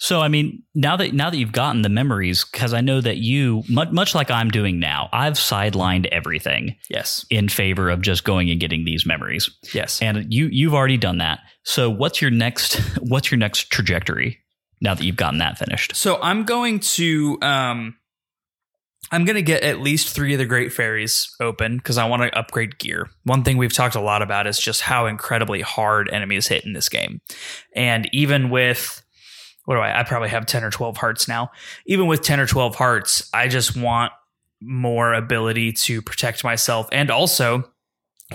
So 0.02 0.20
I 0.20 0.26
mean, 0.26 0.64
now 0.74 0.96
that 0.96 1.14
now 1.14 1.30
that 1.30 1.36
you've 1.36 1.52
gotten 1.52 1.82
the 1.82 1.88
memories, 1.88 2.44
because 2.44 2.74
I 2.74 2.80
know 2.80 3.00
that 3.00 3.18
you 3.18 3.62
much, 3.68 3.92
much 3.92 4.16
like 4.16 4.32
I'm 4.32 4.50
doing 4.50 4.80
now, 4.80 5.08
I've 5.12 5.34
sidelined 5.34 6.06
everything 6.06 6.74
yes, 6.90 7.24
in 7.30 7.48
favor 7.48 7.88
of 7.88 8.02
just 8.02 8.24
going 8.24 8.50
and 8.50 8.58
getting 8.58 8.84
these 8.84 9.06
memories. 9.06 9.48
yes. 9.72 10.02
And 10.02 10.26
you 10.28 10.48
you've 10.50 10.74
already 10.74 10.96
done 10.96 11.18
that. 11.18 11.38
So 11.62 11.88
what's 11.88 12.20
your 12.20 12.32
next 12.32 12.74
what's 12.98 13.30
your 13.30 13.38
next 13.38 13.70
trajectory 13.70 14.40
now 14.80 14.94
that 14.94 15.04
you've 15.04 15.14
gotten 15.14 15.38
that 15.38 15.56
finished? 15.56 15.94
So 15.94 16.20
I'm 16.20 16.42
going 16.42 16.80
to 16.80 17.38
um 17.40 17.94
I'm 19.12 19.24
going 19.24 19.36
to 19.36 19.42
get 19.42 19.62
at 19.62 19.78
least 19.78 20.08
3 20.08 20.32
of 20.32 20.38
the 20.38 20.46
great 20.46 20.72
fairies 20.72 21.32
open 21.38 21.78
cuz 21.78 21.96
I 21.96 22.06
want 22.06 22.22
to 22.22 22.36
upgrade 22.36 22.76
gear. 22.80 23.08
One 23.22 23.44
thing 23.44 23.56
we've 23.56 23.72
talked 23.72 23.94
a 23.94 24.00
lot 24.00 24.20
about 24.20 24.48
is 24.48 24.58
just 24.58 24.80
how 24.80 25.06
incredibly 25.06 25.60
hard 25.60 26.10
enemies 26.10 26.48
hit 26.48 26.64
in 26.64 26.72
this 26.72 26.88
game. 26.88 27.20
And 27.76 28.08
even 28.12 28.50
with 28.50 29.01
what 29.72 29.78
do 29.78 29.82
I 29.82 30.00
I 30.00 30.02
probably 30.04 30.28
have 30.28 30.44
10 30.44 30.64
or 30.64 30.70
12 30.70 30.98
hearts 30.98 31.26
now. 31.26 31.50
Even 31.86 32.06
with 32.06 32.22
10 32.22 32.40
or 32.40 32.46
12 32.46 32.74
hearts, 32.74 33.28
I 33.32 33.48
just 33.48 33.76
want 33.76 34.12
more 34.60 35.14
ability 35.14 35.72
to 35.72 36.02
protect 36.02 36.44
myself 36.44 36.88
and 36.92 37.10
also 37.10 37.68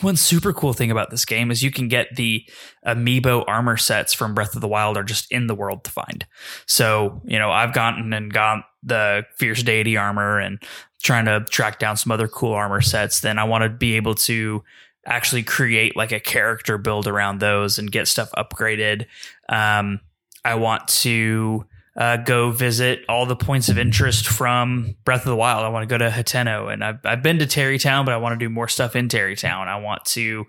one 0.02 0.16
super 0.16 0.54
cool 0.54 0.74
thing 0.74 0.92
about 0.92 1.10
this 1.10 1.26
game 1.26 1.50
is 1.50 1.64
you 1.64 1.72
can 1.72 1.88
get 1.88 2.16
the 2.16 2.48
amiibo 2.86 3.44
armor 3.48 3.78
sets 3.78 4.14
from 4.14 4.36
Breath 4.36 4.54
of 4.54 4.62
the 4.62 4.68
Wild 4.68 4.96
are 4.96 5.04
just 5.04 5.32
in 5.32 5.48
the 5.48 5.56
world 5.56 5.84
to 5.86 5.92
find. 5.92 6.24
So, 6.68 7.20
you 7.26 7.40
know, 7.40 7.50
I've 7.50 7.74
gotten 7.74 8.14
and 8.14 8.32
got 8.32 8.66
the 8.84 9.26
Fierce 9.38 9.64
Deity 9.64 9.98
armor 9.98 10.40
and 10.40 10.62
trying 11.02 11.26
to 11.26 11.46
track 11.50 11.80
down 11.80 11.98
some 11.98 12.12
other 12.12 12.28
cool 12.28 12.54
armor 12.54 12.82
sets. 12.82 13.22
Then 13.22 13.40
I 13.40 13.46
want 13.46 13.64
to 13.64 13.70
be 13.70 13.96
able 13.96 14.14
to 14.16 14.64
actually 15.08 15.42
create 15.42 15.96
like 15.96 16.12
a 16.12 16.20
character 16.20 16.78
build 16.78 17.08
around 17.08 17.40
those 17.40 17.80
and 17.80 17.92
get 17.92 18.08
stuff 18.08 18.30
upgraded. 18.38 19.06
Um, 19.50 20.02
I 20.48 20.56
want 20.56 20.88
to 20.90 21.66
uh, 21.98 22.18
go 22.18 22.52
visit 22.52 23.04
all 23.10 23.26
the 23.26 23.36
points 23.36 23.68
of 23.68 23.78
interest 23.78 24.28
from 24.28 24.96
Breath 25.04 25.22
of 25.22 25.28
the 25.28 25.36
Wild. 25.36 25.66
I 25.66 25.70
want 25.70 25.84
to 25.84 25.94
go 25.94 25.98
to 25.98 26.10
Hateno, 26.10 26.72
and 26.72 26.84
I've 26.84 27.00
I've 27.04 27.22
been 27.22 27.40
to 27.40 27.46
Tarrey 27.46 27.82
Town, 27.82 28.06
but 28.06 28.14
I 28.14 28.18
want 28.18 28.40
to 28.40 28.46
do 28.46 28.50
more 28.50 28.70
stuff 28.70 28.96
in 28.96 29.10
Tarrey 29.10 29.38
Town. 29.38 29.68
I 29.68 29.78
want 29.78 30.06
to 30.06 30.46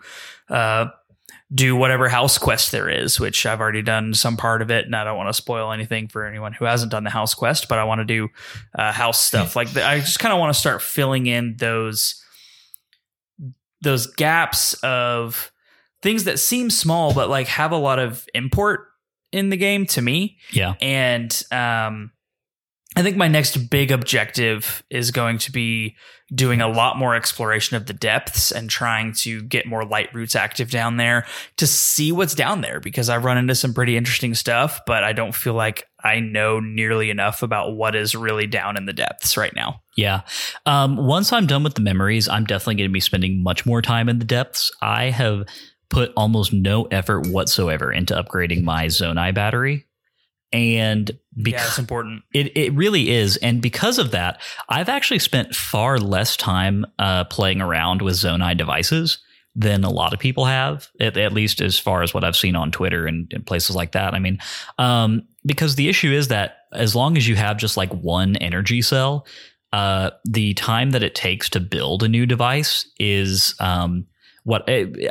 uh, 0.48 0.86
do 1.52 1.74
whatever 1.74 2.08
house 2.08 2.38
quest 2.38 2.70
there 2.70 2.88
is, 2.88 3.18
which 3.18 3.44
I've 3.44 3.60
already 3.60 3.82
done 3.82 4.14
some 4.14 4.36
part 4.36 4.62
of 4.62 4.70
it, 4.70 4.86
and 4.86 4.94
I 4.94 5.02
don't 5.02 5.16
want 5.16 5.30
to 5.30 5.34
spoil 5.34 5.72
anything 5.72 6.06
for 6.06 6.24
anyone 6.24 6.52
who 6.52 6.64
hasn't 6.64 6.92
done 6.92 7.02
the 7.02 7.10
house 7.10 7.34
quest. 7.34 7.68
But 7.68 7.80
I 7.80 7.84
want 7.84 8.00
to 8.00 8.04
do 8.04 8.28
uh, 8.76 8.92
house 8.92 9.20
stuff 9.20 9.56
like 9.56 9.70
that. 9.70 9.84
I 9.84 9.98
just 9.98 10.20
kind 10.20 10.32
of 10.32 10.38
want 10.38 10.54
to 10.54 10.60
start 10.60 10.80
filling 10.80 11.26
in 11.26 11.56
those 11.56 12.22
those 13.80 14.06
gaps 14.06 14.74
of 14.84 15.50
things 16.02 16.24
that 16.24 16.38
seem 16.38 16.70
small 16.70 17.12
but 17.14 17.28
like 17.28 17.46
have 17.48 17.72
a 17.72 17.76
lot 17.76 17.98
of 17.98 18.26
import 18.34 18.87
in 19.32 19.50
the 19.50 19.56
game 19.56 19.86
to 19.86 20.02
me 20.02 20.38
Yeah. 20.52 20.74
and 20.80 21.42
um, 21.52 22.12
I 22.96 23.02
think 23.02 23.16
my 23.16 23.28
next 23.28 23.56
big 23.70 23.90
objective 23.92 24.82
is 24.90 25.10
going 25.10 25.38
to 25.38 25.52
be 25.52 25.94
doing 26.34 26.60
a 26.60 26.68
lot 26.68 26.96
more 26.98 27.14
exploration 27.14 27.76
of 27.76 27.86
the 27.86 27.92
depths 27.92 28.50
and 28.50 28.68
trying 28.68 29.12
to 29.12 29.40
get 29.42 29.66
more 29.66 29.82
Lightroots 29.82 30.34
active 30.36 30.70
down 30.70 30.96
there 30.96 31.24
to 31.56 31.66
see 31.66 32.12
what's 32.12 32.34
down 32.34 32.60
there 32.60 32.80
because 32.80 33.08
I've 33.08 33.24
run 33.24 33.38
into 33.38 33.54
some 33.54 33.72
pretty 33.72 33.96
interesting 33.96 34.34
stuff, 34.34 34.80
but 34.86 35.04
I 35.04 35.12
don't 35.12 35.34
feel 35.34 35.54
like 35.54 35.84
I 36.02 36.20
know 36.20 36.60
nearly 36.60 37.08
enough 37.10 37.42
about 37.42 37.76
what 37.76 37.94
is 37.94 38.14
really 38.14 38.46
down 38.46 38.76
in 38.76 38.84
the 38.86 38.92
depths 38.92 39.36
right 39.36 39.54
now. 39.54 39.80
Yeah. 39.96 40.22
Um, 40.66 40.96
once 40.96 41.32
I'm 41.32 41.46
done 41.46 41.62
with 41.62 41.74
the 41.74 41.80
memories, 41.82 42.28
I'm 42.28 42.44
definitely 42.44 42.76
going 42.76 42.90
to 42.90 42.92
be 42.94 43.00
spending 43.00 43.42
much 43.42 43.64
more 43.64 43.80
time 43.80 44.08
in 44.08 44.18
the 44.18 44.24
depths. 44.26 44.70
I 44.82 45.04
have 45.10 45.44
put 45.90 46.12
almost 46.16 46.52
no 46.52 46.84
effort 46.84 47.26
whatsoever 47.26 47.92
into 47.92 48.14
upgrading 48.14 48.62
my 48.62 48.86
Zonai 48.86 49.34
battery. 49.34 49.86
And 50.52 51.10
yeah, 51.10 51.42
because 51.42 51.68
it's 51.68 51.78
important. 51.78 52.22
it, 52.32 52.56
it 52.56 52.72
really 52.72 53.10
is. 53.10 53.36
And 53.38 53.60
because 53.60 53.98
of 53.98 54.12
that, 54.12 54.40
I've 54.68 54.88
actually 54.88 55.18
spent 55.18 55.54
far 55.54 55.98
less 55.98 56.36
time 56.36 56.86
uh, 56.98 57.24
playing 57.24 57.60
around 57.60 58.00
with 58.00 58.14
Zonai 58.14 58.56
devices 58.56 59.18
than 59.54 59.84
a 59.84 59.90
lot 59.90 60.12
of 60.14 60.20
people 60.20 60.44
have, 60.44 60.88
at, 61.00 61.16
at 61.16 61.32
least 61.32 61.60
as 61.60 61.78
far 61.78 62.02
as 62.02 62.14
what 62.14 62.24
I've 62.24 62.36
seen 62.36 62.54
on 62.54 62.70
Twitter 62.70 63.06
and, 63.06 63.30
and 63.34 63.44
places 63.44 63.74
like 63.74 63.92
that. 63.92 64.14
I 64.14 64.20
mean, 64.20 64.38
um, 64.78 65.26
because 65.44 65.74
the 65.74 65.88
issue 65.88 66.12
is 66.12 66.28
that 66.28 66.58
as 66.72 66.94
long 66.94 67.16
as 67.16 67.26
you 67.26 67.34
have 67.34 67.56
just 67.56 67.76
like 67.76 67.92
one 67.92 68.36
energy 68.36 68.82
cell, 68.82 69.26
uh, 69.72 70.10
the 70.24 70.54
time 70.54 70.90
that 70.90 71.02
it 71.02 71.14
takes 71.14 71.50
to 71.50 71.60
build 71.60 72.02
a 72.02 72.08
new 72.08 72.24
device 72.24 72.88
is 72.98 73.54
um, 73.58 74.06
what 74.48 74.66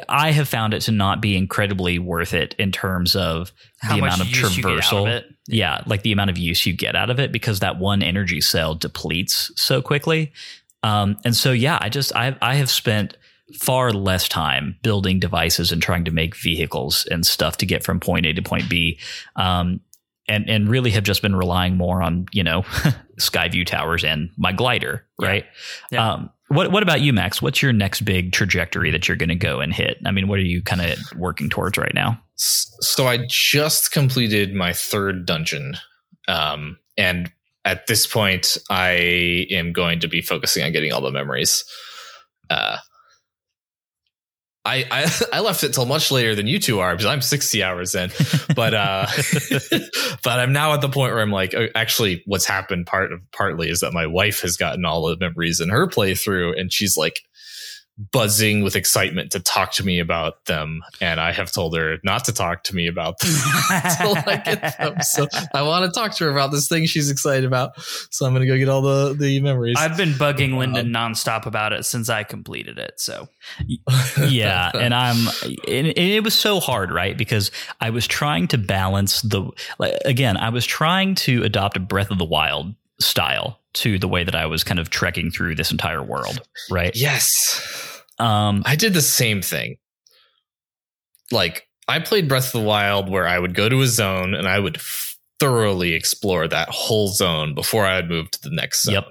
I 0.09 0.31
have 0.31 0.47
found 0.49 0.73
it 0.73 0.81
to 0.81 0.91
not 0.91 1.21
be 1.21 1.37
incredibly 1.37 1.99
worth 1.99 2.33
it 2.33 2.55
in 2.57 2.71
terms 2.71 3.15
of 3.15 3.51
How 3.81 3.93
the 3.93 4.01
amount 4.01 4.21
of 4.21 4.27
use 4.29 4.57
you 4.57 4.63
get 4.63 4.71
out 4.71 4.77
of 4.79 4.83
traversal. 4.83 5.07
it. 5.07 5.25
Yeah, 5.47 5.81
like 5.85 6.01
the 6.01 6.11
amount 6.11 6.31
of 6.31 6.39
use 6.39 6.65
you 6.65 6.73
get 6.73 6.95
out 6.95 7.11
of 7.11 7.19
it 7.19 7.31
because 7.31 7.59
that 7.59 7.77
one 7.77 8.01
energy 8.01 8.41
cell 8.41 8.73
depletes 8.73 9.51
so 9.55 9.79
quickly. 9.79 10.33
Um, 10.81 11.17
and 11.23 11.35
so, 11.35 11.51
yeah, 11.51 11.77
I 11.79 11.89
just 11.89 12.15
I 12.15 12.35
I 12.41 12.55
have 12.55 12.71
spent 12.71 13.15
far 13.59 13.91
less 13.93 14.27
time 14.27 14.75
building 14.81 15.19
devices 15.19 15.71
and 15.71 15.83
trying 15.83 16.05
to 16.05 16.11
make 16.11 16.35
vehicles 16.35 17.05
and 17.11 17.23
stuff 17.23 17.57
to 17.57 17.65
get 17.67 17.83
from 17.83 17.99
point 17.99 18.25
A 18.25 18.33
to 18.33 18.41
point 18.41 18.67
B. 18.69 18.97
Um, 19.35 19.81
and 20.27 20.49
and 20.49 20.67
really 20.67 20.89
have 20.91 21.03
just 21.03 21.21
been 21.21 21.35
relying 21.35 21.77
more 21.77 22.01
on 22.01 22.25
you 22.31 22.43
know 22.43 22.63
Skyview 23.19 23.67
towers 23.67 24.03
and 24.03 24.31
my 24.35 24.51
glider, 24.51 25.05
Yeah. 25.21 25.27
right? 25.27 25.45
Yeah. 25.91 26.11
Um, 26.13 26.29
what 26.49 26.71
what 26.71 26.83
about 26.83 27.01
you, 27.01 27.13
Max? 27.13 27.41
What's 27.41 27.61
your 27.61 27.73
next 27.73 28.01
big 28.01 28.31
trajectory 28.31 28.91
that 28.91 29.07
you're 29.07 29.17
going 29.17 29.29
to 29.29 29.35
go 29.35 29.59
and 29.59 29.73
hit? 29.73 29.97
I 30.05 30.11
mean, 30.11 30.27
what 30.27 30.39
are 30.39 30.43
you 30.43 30.61
kind 30.61 30.81
of 30.81 30.97
working 31.15 31.49
towards 31.49 31.77
right 31.77 31.93
now? 31.93 32.21
So 32.35 33.07
I 33.07 33.25
just 33.29 33.91
completed 33.91 34.53
my 34.53 34.73
third 34.73 35.25
dungeon. 35.25 35.75
Um, 36.27 36.77
and 36.97 37.31
at 37.65 37.87
this 37.87 38.07
point, 38.07 38.57
I 38.69 39.47
am 39.51 39.73
going 39.73 39.99
to 39.99 40.07
be 40.07 40.21
focusing 40.21 40.63
on 40.63 40.71
getting 40.71 40.93
all 40.93 41.01
the 41.01 41.11
memories. 41.11 41.65
Uh, 42.49 42.77
I, 44.67 44.85
I 44.91 45.11
I 45.33 45.39
left 45.39 45.63
it 45.63 45.73
till 45.73 45.85
much 45.85 46.11
later 46.11 46.35
than 46.35 46.45
you 46.45 46.59
two 46.59 46.79
are 46.79 46.93
because 46.93 47.05
I'm 47.05 47.21
60 47.21 47.63
hours 47.63 47.95
in, 47.95 48.11
but 48.55 48.73
uh, 48.73 49.07
but 50.23 50.39
I'm 50.39 50.53
now 50.53 50.73
at 50.73 50.81
the 50.81 50.89
point 50.89 51.13
where 51.13 51.21
I'm 51.21 51.31
like, 51.31 51.53
uh, 51.53 51.67
actually, 51.73 52.23
what's 52.25 52.45
happened 52.45 52.85
part 52.85 53.11
of 53.13 53.21
partly 53.31 53.69
is 53.69 53.79
that 53.79 53.93
my 53.93 54.05
wife 54.05 54.41
has 54.41 54.57
gotten 54.57 54.85
all 54.85 55.07
the 55.07 55.17
memories 55.17 55.61
in 55.61 55.69
her 55.69 55.87
playthrough, 55.87 56.59
and 56.59 56.71
she's 56.71 56.97
like 56.97 57.21
buzzing 57.97 58.63
with 58.63 58.75
excitement 58.75 59.31
to 59.31 59.39
talk 59.39 59.73
to 59.73 59.83
me 59.83 59.99
about 59.99 60.45
them, 60.45 60.81
and 61.01 61.19
I 61.19 61.31
have 61.31 61.51
told 61.51 61.75
her 61.75 61.97
not 62.03 62.25
to 62.25 62.33
talk 62.33 62.63
to 62.65 62.75
me 62.75 62.87
about 62.87 63.19
them 63.19 63.31
until 63.71 64.15
I 64.17 64.41
get 64.43 64.77
them. 64.77 65.01
So 65.01 65.27
I 65.53 65.61
want 65.61 65.85
to 65.85 65.99
talk 65.99 66.15
to 66.15 66.25
her 66.25 66.29
about 66.29 66.51
this 66.51 66.67
thing 66.67 66.85
she's 66.85 67.09
excited 67.09 67.45
about. 67.45 67.79
So 68.11 68.25
I'm 68.25 68.33
gonna 68.33 68.45
go 68.45 68.57
get 68.57 68.69
all 68.69 68.81
the 68.81 69.13
the 69.13 69.39
memories. 69.39 69.75
I've 69.77 69.97
been 69.97 70.13
bugging 70.13 70.53
um, 70.53 70.59
Lyndon 70.59 70.87
nonstop 70.87 71.45
about 71.45 71.73
it 71.73 71.85
since 71.85 72.09
I 72.09 72.23
completed 72.23 72.77
it. 72.77 72.99
So 72.99 73.27
yeah 74.27 74.71
and 74.73 74.93
i'm 74.93 75.27
and 75.67 75.87
and 75.87 75.97
it 75.97 76.23
was 76.23 76.33
so 76.33 76.59
hard 76.59 76.91
right 76.91 77.17
because 77.17 77.51
i 77.81 77.89
was 77.89 78.07
trying 78.07 78.47
to 78.47 78.57
balance 78.57 79.21
the 79.21 79.49
like, 79.79 79.93
again 80.05 80.37
i 80.37 80.49
was 80.49 80.65
trying 80.65 81.15
to 81.15 81.43
adopt 81.43 81.77
a 81.77 81.79
breath 81.79 82.11
of 82.11 82.17
the 82.17 82.25
wild 82.25 82.73
style 82.99 83.59
to 83.77 83.97
the 83.99 84.07
way 84.07 84.23
that 84.23 84.35
i 84.35 84.45
was 84.45 84.63
kind 84.63 84.79
of 84.79 84.89
trekking 84.89 85.31
through 85.31 85.55
this 85.55 85.71
entire 85.71 86.03
world 86.03 86.41
right 86.69 86.95
yes. 86.95 88.03
um 88.19 88.63
I 88.65 88.75
did 88.75 88.93
the 88.93 89.01
same 89.01 89.41
thing. 89.41 89.77
Like 91.31 91.67
I 91.87 91.99
played 91.99 92.27
Breath 92.27 92.47
of 92.47 92.61
the 92.61 92.67
Wild 92.67 93.09
where 93.09 93.27
I 93.27 93.39
would 93.39 93.53
go 93.53 93.69
to 93.69 93.81
a 93.81 93.87
zone 93.87 94.33
and 94.33 94.47
I 94.47 94.59
would 94.59 94.79
thoroughly 95.39 95.93
explore 95.93 96.47
that 96.47 96.69
whole 96.69 97.09
zone 97.09 97.53
before 97.53 97.85
I 97.85 97.97
would 97.97 98.09
move 98.09 98.31
to 98.31 98.41
the 98.41 98.55
next 98.55 98.83
zone. 98.83 98.95
Yep. 98.95 99.07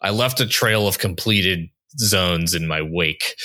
I 0.00 0.10
left 0.10 0.40
a 0.40 0.46
trail 0.46 0.88
of 0.88 0.98
completed 0.98 1.68
zones 1.98 2.54
in 2.54 2.66
my 2.66 2.82
wake. 2.82 3.36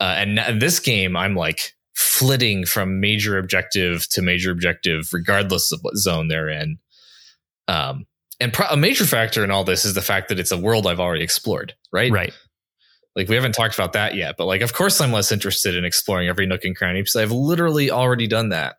Uh, 0.00 0.14
and 0.16 0.38
in 0.38 0.58
this 0.58 0.80
game, 0.80 1.16
I'm 1.16 1.34
like 1.36 1.74
flitting 1.94 2.64
from 2.64 3.00
major 3.00 3.36
objective 3.38 4.08
to 4.10 4.22
major 4.22 4.50
objective, 4.50 5.10
regardless 5.12 5.70
of 5.70 5.80
what 5.82 5.96
zone 5.96 6.28
they're 6.28 6.48
in. 6.48 6.78
Um, 7.68 8.06
and 8.40 8.52
pro- 8.52 8.68
a 8.68 8.76
major 8.76 9.04
factor 9.04 9.44
in 9.44 9.50
all 9.50 9.64
this 9.64 9.84
is 9.84 9.94
the 9.94 10.02
fact 10.02 10.28
that 10.28 10.38
it's 10.38 10.50
a 10.52 10.58
world 10.58 10.86
I've 10.86 11.00
already 11.00 11.22
explored, 11.22 11.74
right? 11.92 12.10
right 12.10 12.32
Like 13.16 13.28
we 13.28 13.34
haven't 13.34 13.52
talked 13.52 13.74
about 13.74 13.92
that 13.92 14.14
yet, 14.14 14.36
but 14.38 14.46
like 14.46 14.62
of 14.62 14.72
course 14.72 15.00
I'm 15.00 15.12
less 15.12 15.30
interested 15.32 15.76
in 15.76 15.84
exploring 15.84 16.28
every 16.28 16.46
nook 16.46 16.64
and 16.64 16.76
cranny 16.76 17.00
because 17.00 17.16
I've 17.16 17.32
literally 17.32 17.90
already 17.90 18.26
done 18.26 18.48
that. 18.50 18.76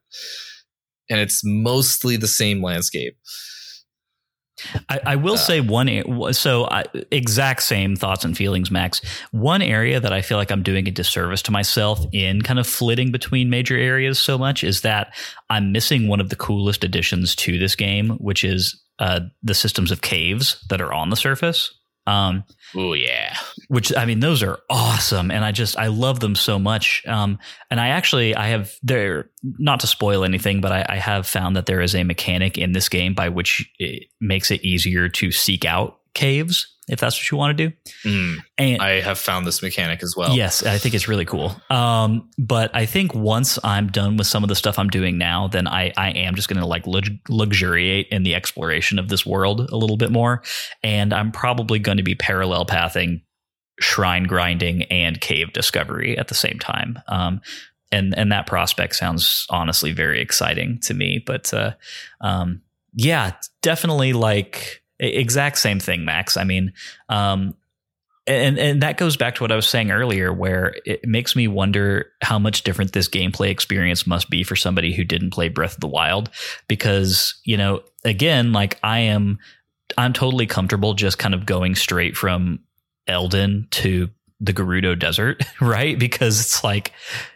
And 1.09 1.19
it's 1.19 1.41
mostly 1.43 2.15
the 2.15 2.27
same 2.27 2.63
landscape. 2.63 3.17
I, 4.89 4.99
I 5.05 5.15
will 5.15 5.33
Uh, 5.33 5.37
say 5.37 5.59
one. 5.59 6.33
So 6.33 6.65
I, 6.65 6.83
exact 7.09 7.63
same 7.63 7.95
thoughts 7.95 8.23
and 8.23 8.37
feelings, 8.37 8.69
Max. 8.69 9.01
One 9.31 9.61
area 9.61 9.99
that 9.99 10.13
I 10.13 10.21
feel 10.21 10.37
like 10.37 10.51
I'm 10.51 10.63
doing 10.63 10.87
a 10.87 10.91
disservice 10.91 11.41
to 11.43 11.51
myself 11.51 11.99
in 12.13 12.41
kind 12.43 12.59
of 12.59 12.67
flitting 12.67 13.11
between 13.11 13.49
major 13.49 13.75
areas 13.75 14.19
so 14.19 14.37
much 14.37 14.63
is 14.63 14.81
that 14.81 15.13
I'm 15.49 15.71
missing 15.71 16.07
one 16.07 16.19
of 16.21 16.29
the 16.29 16.35
coolest 16.35 16.83
additions 16.83 17.35
to 17.37 17.57
this 17.57 17.75
game, 17.75 18.11
which 18.19 18.43
is 18.43 18.79
uh, 19.01 19.19
the 19.43 19.53
systems 19.53 19.91
of 19.91 20.01
caves 20.01 20.63
that 20.69 20.79
are 20.79 20.93
on 20.93 21.09
the 21.09 21.17
surface. 21.17 21.77
Um, 22.07 22.45
Oh 22.75 22.93
yeah. 22.93 23.35
which 23.67 23.95
I 23.95 24.05
mean, 24.05 24.21
those 24.21 24.41
are 24.41 24.59
awesome, 24.69 25.29
and 25.29 25.43
I 25.45 25.51
just 25.51 25.77
I 25.77 25.87
love 25.87 26.19
them 26.19 26.35
so 26.35 26.57
much. 26.57 27.03
Um, 27.05 27.37
and 27.69 27.79
I 27.79 27.89
actually 27.89 28.33
I 28.35 28.47
have 28.47 28.71
there 28.81 29.29
not 29.43 29.81
to 29.81 29.87
spoil 29.87 30.23
anything, 30.23 30.61
but 30.61 30.71
I, 30.71 30.85
I 30.87 30.95
have 30.97 31.27
found 31.27 31.55
that 31.57 31.65
there 31.65 31.81
is 31.81 31.93
a 31.93 32.03
mechanic 32.03 32.57
in 32.57 32.71
this 32.71 32.89
game 32.89 33.13
by 33.13 33.29
which 33.29 33.69
it 33.77 34.05
makes 34.19 34.51
it 34.51 34.63
easier 34.63 35.09
to 35.09 35.31
seek 35.31 35.65
out 35.65 35.99
caves 36.13 36.70
if 36.87 36.99
that's 36.99 37.17
what 37.17 37.31
you 37.31 37.37
want 37.37 37.57
to 37.57 37.67
do. 37.69 37.75
Mm, 38.05 38.37
And 38.57 38.81
I 38.81 39.01
have 39.01 39.19
found 39.19 39.45
this 39.45 39.61
mechanic 39.61 40.01
as 40.03 40.15
well. 40.17 40.35
Yes, 40.35 40.65
I 40.65 40.77
think 40.77 40.95
it's 40.95 41.07
really 41.07 41.25
cool. 41.25 41.55
Um, 41.69 42.29
but 42.37 42.71
I 42.73 42.85
think 42.85 43.13
once 43.13 43.59
I'm 43.63 43.87
done 43.87 44.17
with 44.17 44.27
some 44.27 44.43
of 44.43 44.49
the 44.49 44.55
stuff 44.55 44.79
I'm 44.79 44.89
doing 44.89 45.17
now, 45.17 45.47
then 45.47 45.67
I, 45.67 45.93
I 45.95 46.09
am 46.11 46.35
just 46.35 46.47
going 46.49 46.59
to 46.59 46.65
like 46.65 46.87
lux- 46.87 47.09
luxuriate 47.29 48.07
in 48.09 48.23
the 48.23 48.35
exploration 48.35 48.99
of 48.99 49.09
this 49.09 49.25
world 49.25 49.69
a 49.69 49.77
little 49.77 49.97
bit 49.97 50.11
more. 50.11 50.41
And 50.83 51.13
I'm 51.13 51.31
probably 51.31 51.79
going 51.79 51.97
to 51.97 52.03
be 52.03 52.15
parallel 52.15 52.65
pathing 52.65 53.21
shrine 53.79 54.23
grinding 54.23 54.83
and 54.83 55.21
cave 55.21 55.53
discovery 55.53 56.17
at 56.17 56.27
the 56.27 56.35
same 56.35 56.59
time. 56.59 56.99
Um, 57.07 57.41
and, 57.91 58.17
and 58.17 58.31
that 58.31 58.47
prospect 58.47 58.95
sounds 58.95 59.45
honestly 59.49 59.91
very 59.91 60.21
exciting 60.21 60.79
to 60.81 60.93
me. 60.93 61.21
But 61.25 61.53
uh, 61.53 61.73
um, 62.21 62.61
yeah, 62.93 63.33
definitely 63.61 64.13
like 64.13 64.80
exact 65.01 65.57
same 65.57 65.79
thing, 65.79 66.05
Max. 66.05 66.37
I 66.37 66.43
mean, 66.43 66.73
um, 67.09 67.55
and 68.27 68.59
and 68.59 68.83
that 68.83 68.97
goes 68.97 69.17
back 69.17 69.35
to 69.35 69.43
what 69.43 69.51
I 69.51 69.55
was 69.55 69.67
saying 69.67 69.91
earlier, 69.91 70.31
where 70.31 70.75
it 70.85 71.05
makes 71.05 71.35
me 71.35 71.47
wonder 71.47 72.11
how 72.21 72.37
much 72.37 72.63
different 72.63 72.93
this 72.93 73.09
gameplay 73.09 73.49
experience 73.49 74.05
must 74.05 74.29
be 74.29 74.43
for 74.43 74.55
somebody 74.55 74.93
who 74.93 75.03
didn't 75.03 75.31
play 75.31 75.49
Breath 75.49 75.73
of 75.75 75.79
the 75.79 75.87
Wild, 75.87 76.29
because 76.67 77.39
you 77.43 77.57
know, 77.57 77.81
again, 78.05 78.53
like 78.53 78.79
I 78.83 78.99
am, 78.99 79.39
I'm 79.97 80.13
totally 80.13 80.45
comfortable 80.45 80.93
just 80.93 81.17
kind 81.17 81.33
of 81.33 81.45
going 81.45 81.75
straight 81.75 82.15
from 82.15 82.59
Eldin 83.07 83.69
to 83.71 84.09
the 84.39 84.53
Gerudo 84.53 84.97
Desert, 84.97 85.43
right? 85.61 85.97
Because 85.97 86.39
it's 86.39 86.63
like, 86.63 86.93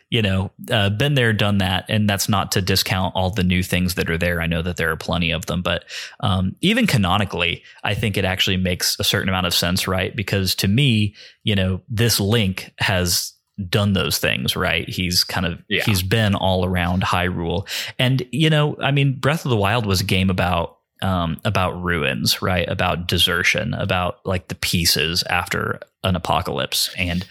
you 0.09 0.21
know, 0.21 0.51
uh, 0.71 0.89
been 0.89 1.15
there, 1.15 1.33
done 1.33 1.57
that, 1.57 1.85
and 1.89 2.09
that's 2.09 2.29
not 2.29 2.51
to 2.53 2.61
discount 2.61 3.15
all 3.15 3.29
the 3.31 3.43
new 3.43 3.63
things 3.63 3.95
that 3.95 4.09
are 4.09 4.17
there. 4.17 4.41
I 4.41 4.47
know 4.47 4.61
that 4.61 4.77
there 4.77 4.91
are 4.91 4.95
plenty 4.97 5.31
of 5.31 5.47
them, 5.47 5.61
but 5.61 5.85
um, 6.19 6.55
even 6.61 6.85
canonically, 6.87 7.63
I 7.83 7.95
think 7.95 8.15
it 8.17 8.25
actually 8.25 8.57
makes 8.57 8.97
a 8.99 9.03
certain 9.03 9.29
amount 9.29 9.47
of 9.47 9.53
sense, 9.53 9.87
right? 9.87 10.15
Because 10.15 10.55
to 10.55 10.67
me, 10.67 11.15
you 11.43 11.55
know, 11.55 11.81
this 11.89 12.19
Link 12.19 12.71
has 12.79 13.33
done 13.69 13.93
those 13.93 14.17
things, 14.17 14.55
right? 14.55 14.87
He's 14.87 15.23
kind 15.23 15.45
of 15.45 15.63
Yeah. 15.69 15.83
he's 15.85 16.03
been 16.03 16.35
all 16.35 16.65
around 16.65 17.03
Hyrule, 17.03 17.67
and 17.97 18.21
you 18.31 18.49
know, 18.49 18.77
I 18.81 18.91
mean, 18.91 19.17
Breath 19.19 19.45
of 19.45 19.49
the 19.49 19.57
Wild 19.57 19.85
was 19.85 20.01
a 20.01 20.05
game 20.05 20.29
about 20.29 20.77
um, 21.01 21.39
about 21.43 21.81
ruins, 21.83 22.41
right? 22.41 22.67
About 22.69 23.07
desertion, 23.07 23.73
about 23.73 24.19
like 24.25 24.47
the 24.47 24.55
pieces 24.55 25.23
after 25.23 25.79
an 26.03 26.15
apocalypse, 26.15 26.89
and 26.97 27.25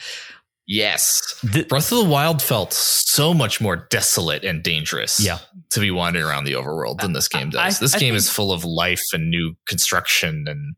Yes. 0.67 1.21
th- 1.53 1.69
Breath 1.69 1.93
of 1.93 1.99
the 1.99 2.05
Wild 2.05 2.41
felt 2.41 2.73
so 2.73 3.35
much 3.35 3.61
more 3.61 3.87
desolate 3.91 4.45
and 4.45 4.63
dangerous. 4.63 5.21
Yeah. 5.21 5.39
To 5.71 5.81
be 5.81 5.91
wandering 5.91 6.25
around 6.25 6.45
the 6.45 6.53
overworld 6.53 7.01
than 7.01 7.13
this 7.13 7.29
game 7.29 7.49
I- 7.49 7.69
does. 7.69 7.81
this 7.81 7.95
I 7.95 7.99
game 7.99 8.15
think- 8.15 8.19
is 8.19 8.31
full 8.31 8.53
of 8.53 8.65
life 8.65 9.03
and 9.13 9.29
new 9.31 9.57
construction 9.69 10.45
and 10.49 10.75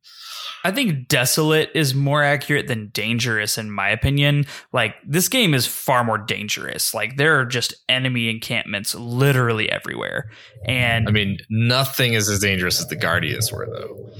I 0.64 0.72
think 0.72 1.06
desolate 1.06 1.70
is 1.74 1.94
more 1.94 2.24
accurate 2.24 2.66
than 2.66 2.88
dangerous 2.88 3.56
in 3.56 3.70
my 3.70 3.88
opinion. 3.88 4.46
Like 4.72 4.96
this 5.06 5.28
game 5.28 5.54
is 5.54 5.64
far 5.64 6.02
more 6.02 6.18
dangerous. 6.18 6.92
Like 6.92 7.16
there 7.16 7.38
are 7.38 7.44
just 7.44 7.72
enemy 7.88 8.28
encampments 8.28 8.92
literally 8.96 9.70
everywhere. 9.70 10.28
And 10.66 11.06
I 11.08 11.12
mean, 11.12 11.38
nothing 11.50 12.14
is 12.14 12.28
as 12.28 12.40
dangerous 12.40 12.80
as 12.80 12.88
the 12.88 12.96
Guardians 12.96 13.52
were 13.52 13.66
though. 13.66 14.10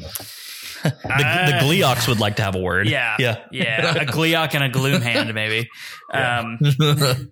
The, 0.90 1.46
the 1.46 1.58
Gleeoks 1.62 2.08
would 2.08 2.20
like 2.20 2.36
to 2.36 2.42
have 2.42 2.54
a 2.54 2.60
word. 2.60 2.88
Yeah. 2.88 3.16
Yeah. 3.18 3.44
Yeah. 3.50 3.94
a 4.02 4.06
Gleeok 4.06 4.54
and 4.54 4.64
a 4.64 4.68
Gloom 4.68 5.02
hand, 5.02 5.32
maybe. 5.34 5.68
Um, 6.12 6.58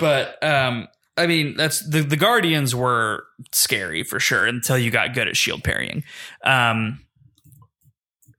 but 0.00 0.42
um, 0.42 0.88
I 1.16 1.26
mean, 1.26 1.56
that's 1.56 1.80
the, 1.88 2.02
the 2.02 2.16
Guardians 2.16 2.74
were 2.74 3.24
scary 3.52 4.04
for 4.04 4.20
sure 4.20 4.46
until 4.46 4.78
you 4.78 4.90
got 4.90 5.14
good 5.14 5.28
at 5.28 5.36
shield 5.36 5.64
parrying. 5.64 6.04
Um, 6.44 7.00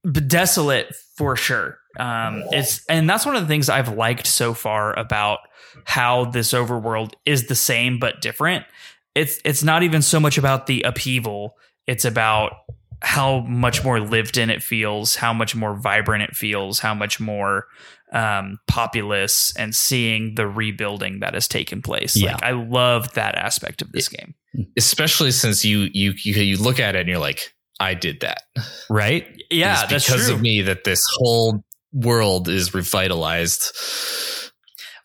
but 0.03 0.27
Desolate 0.27 0.95
for 1.17 1.35
sure. 1.35 1.77
Um, 1.99 2.43
it's 2.51 2.85
and 2.87 3.09
that's 3.09 3.25
one 3.25 3.35
of 3.35 3.41
the 3.41 3.47
things 3.47 3.69
I've 3.69 3.89
liked 3.89 4.25
so 4.25 4.53
far 4.53 4.97
about 4.97 5.39
how 5.85 6.25
this 6.25 6.53
overworld 6.53 7.13
is 7.25 7.47
the 7.47 7.55
same 7.55 7.99
but 7.99 8.21
different. 8.21 8.65
It's 9.15 9.39
it's 9.43 9.63
not 9.63 9.83
even 9.83 10.01
so 10.01 10.19
much 10.19 10.37
about 10.37 10.67
the 10.67 10.83
upheaval. 10.83 11.55
It's 11.87 12.05
about 12.05 12.53
how 13.01 13.41
much 13.41 13.83
more 13.83 13.99
lived 13.99 14.37
in 14.37 14.49
it 14.49 14.61
feels, 14.61 15.15
how 15.15 15.33
much 15.33 15.55
more 15.55 15.75
vibrant 15.75 16.23
it 16.23 16.35
feels, 16.35 16.79
how 16.79 16.93
much 16.93 17.19
more 17.19 17.67
um, 18.11 18.59
populous, 18.67 19.55
and 19.55 19.73
seeing 19.73 20.35
the 20.35 20.47
rebuilding 20.47 21.19
that 21.19 21.33
has 21.33 21.47
taken 21.47 21.81
place. 21.81 22.15
Yeah. 22.15 22.33
Like 22.33 22.43
I 22.43 22.51
love 22.51 23.13
that 23.13 23.35
aspect 23.35 23.81
of 23.81 23.91
this 23.91 24.09
game. 24.09 24.35
Especially 24.77 25.31
since 25.31 25.63
you 25.63 25.89
you 25.93 26.13
you 26.23 26.33
you 26.33 26.57
look 26.57 26.79
at 26.79 26.95
it 26.95 27.01
and 27.01 27.09
you're 27.09 27.19
like, 27.19 27.53
I 27.79 27.93
did 27.93 28.21
that. 28.21 28.43
Right? 28.89 29.27
Yeah, 29.49 29.85
because 29.85 30.27
of 30.29 30.41
me 30.41 30.61
that 30.63 30.83
this 30.83 31.01
whole 31.17 31.63
world 31.93 32.49
is 32.49 32.73
revitalized. 32.73 33.71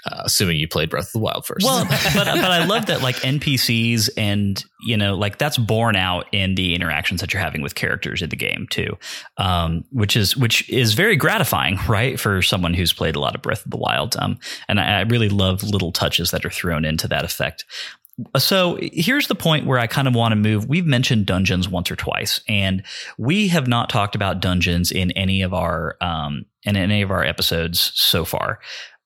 Uh, 0.07 0.23
assuming 0.25 0.59
you 0.59 0.69
played 0.69 0.91
Breath 0.91 1.07
of 1.07 1.13
the 1.13 1.19
Wild 1.19 1.47
first. 1.47 1.65
Well, 1.65 1.85
but 1.89 2.13
but 2.15 2.29
I 2.29 2.67
love 2.67 2.87
that 2.87 3.01
like 3.01 3.17
NPCs 3.17 4.11
and 4.19 4.63
you 4.87 4.99
know 4.99 5.15
like 5.17 5.39
that's 5.39 5.57
borne 5.57 5.97
out 5.97 6.27
in 6.31 6.57
the 6.57 6.75
interactions 6.75 7.23
that 7.23 7.33
you're 7.33 7.43
having 7.43 7.63
with 7.63 7.75
characters 7.75 8.21
in 8.21 8.29
the 8.29 8.37
game 8.37 8.67
too, 8.69 8.99
um, 9.39 9.83
which 9.93 10.15
is 10.15 10.37
which 10.37 10.69
is 10.69 10.93
very 10.93 11.17
gratifying, 11.17 11.79
right, 11.89 12.21
for 12.21 12.43
someone 12.43 12.75
who's 12.75 12.93
played 12.93 13.17
a 13.17 13.21
lot 13.21 13.35
of 13.35 13.41
Breath 13.41 13.65
of 13.65 13.71
the 13.71 13.79
Wild. 13.79 14.15
Um, 14.19 14.39
and 14.69 14.79
I, 14.79 14.99
I 14.99 15.01
really 15.03 15.31
love 15.31 15.63
little 15.63 15.91
touches 15.91 16.33
that 16.33 16.45
are 16.45 16.51
thrown 16.51 16.85
into 16.85 17.09
that 17.09 17.25
effect. 17.25 17.65
So 18.37 18.79
here's 18.81 19.27
the 19.27 19.35
point 19.35 19.67
where 19.67 19.79
I 19.79 19.87
kind 19.87 20.07
of 20.07 20.15
want 20.15 20.33
to 20.33 20.37
move. 20.37 20.69
We've 20.69 20.87
mentioned 20.87 21.27
dungeons 21.27 21.69
once 21.69 21.91
or 21.91 21.97
twice, 21.97 22.41
and 22.47 22.83
we 23.19 23.49
have 23.49 23.67
not 23.67 23.89
talked 23.89 24.15
about 24.15 24.41
dungeons 24.41 24.93
in 24.93 25.11
any 25.13 25.43
of 25.43 25.55
our 25.55 25.97
um, 26.03 26.45
in 26.63 26.77
any 26.77 27.03
of 27.03 27.11
our 27.11 27.25
episodes 27.25 27.91
so 27.95 28.25
far 28.25 28.61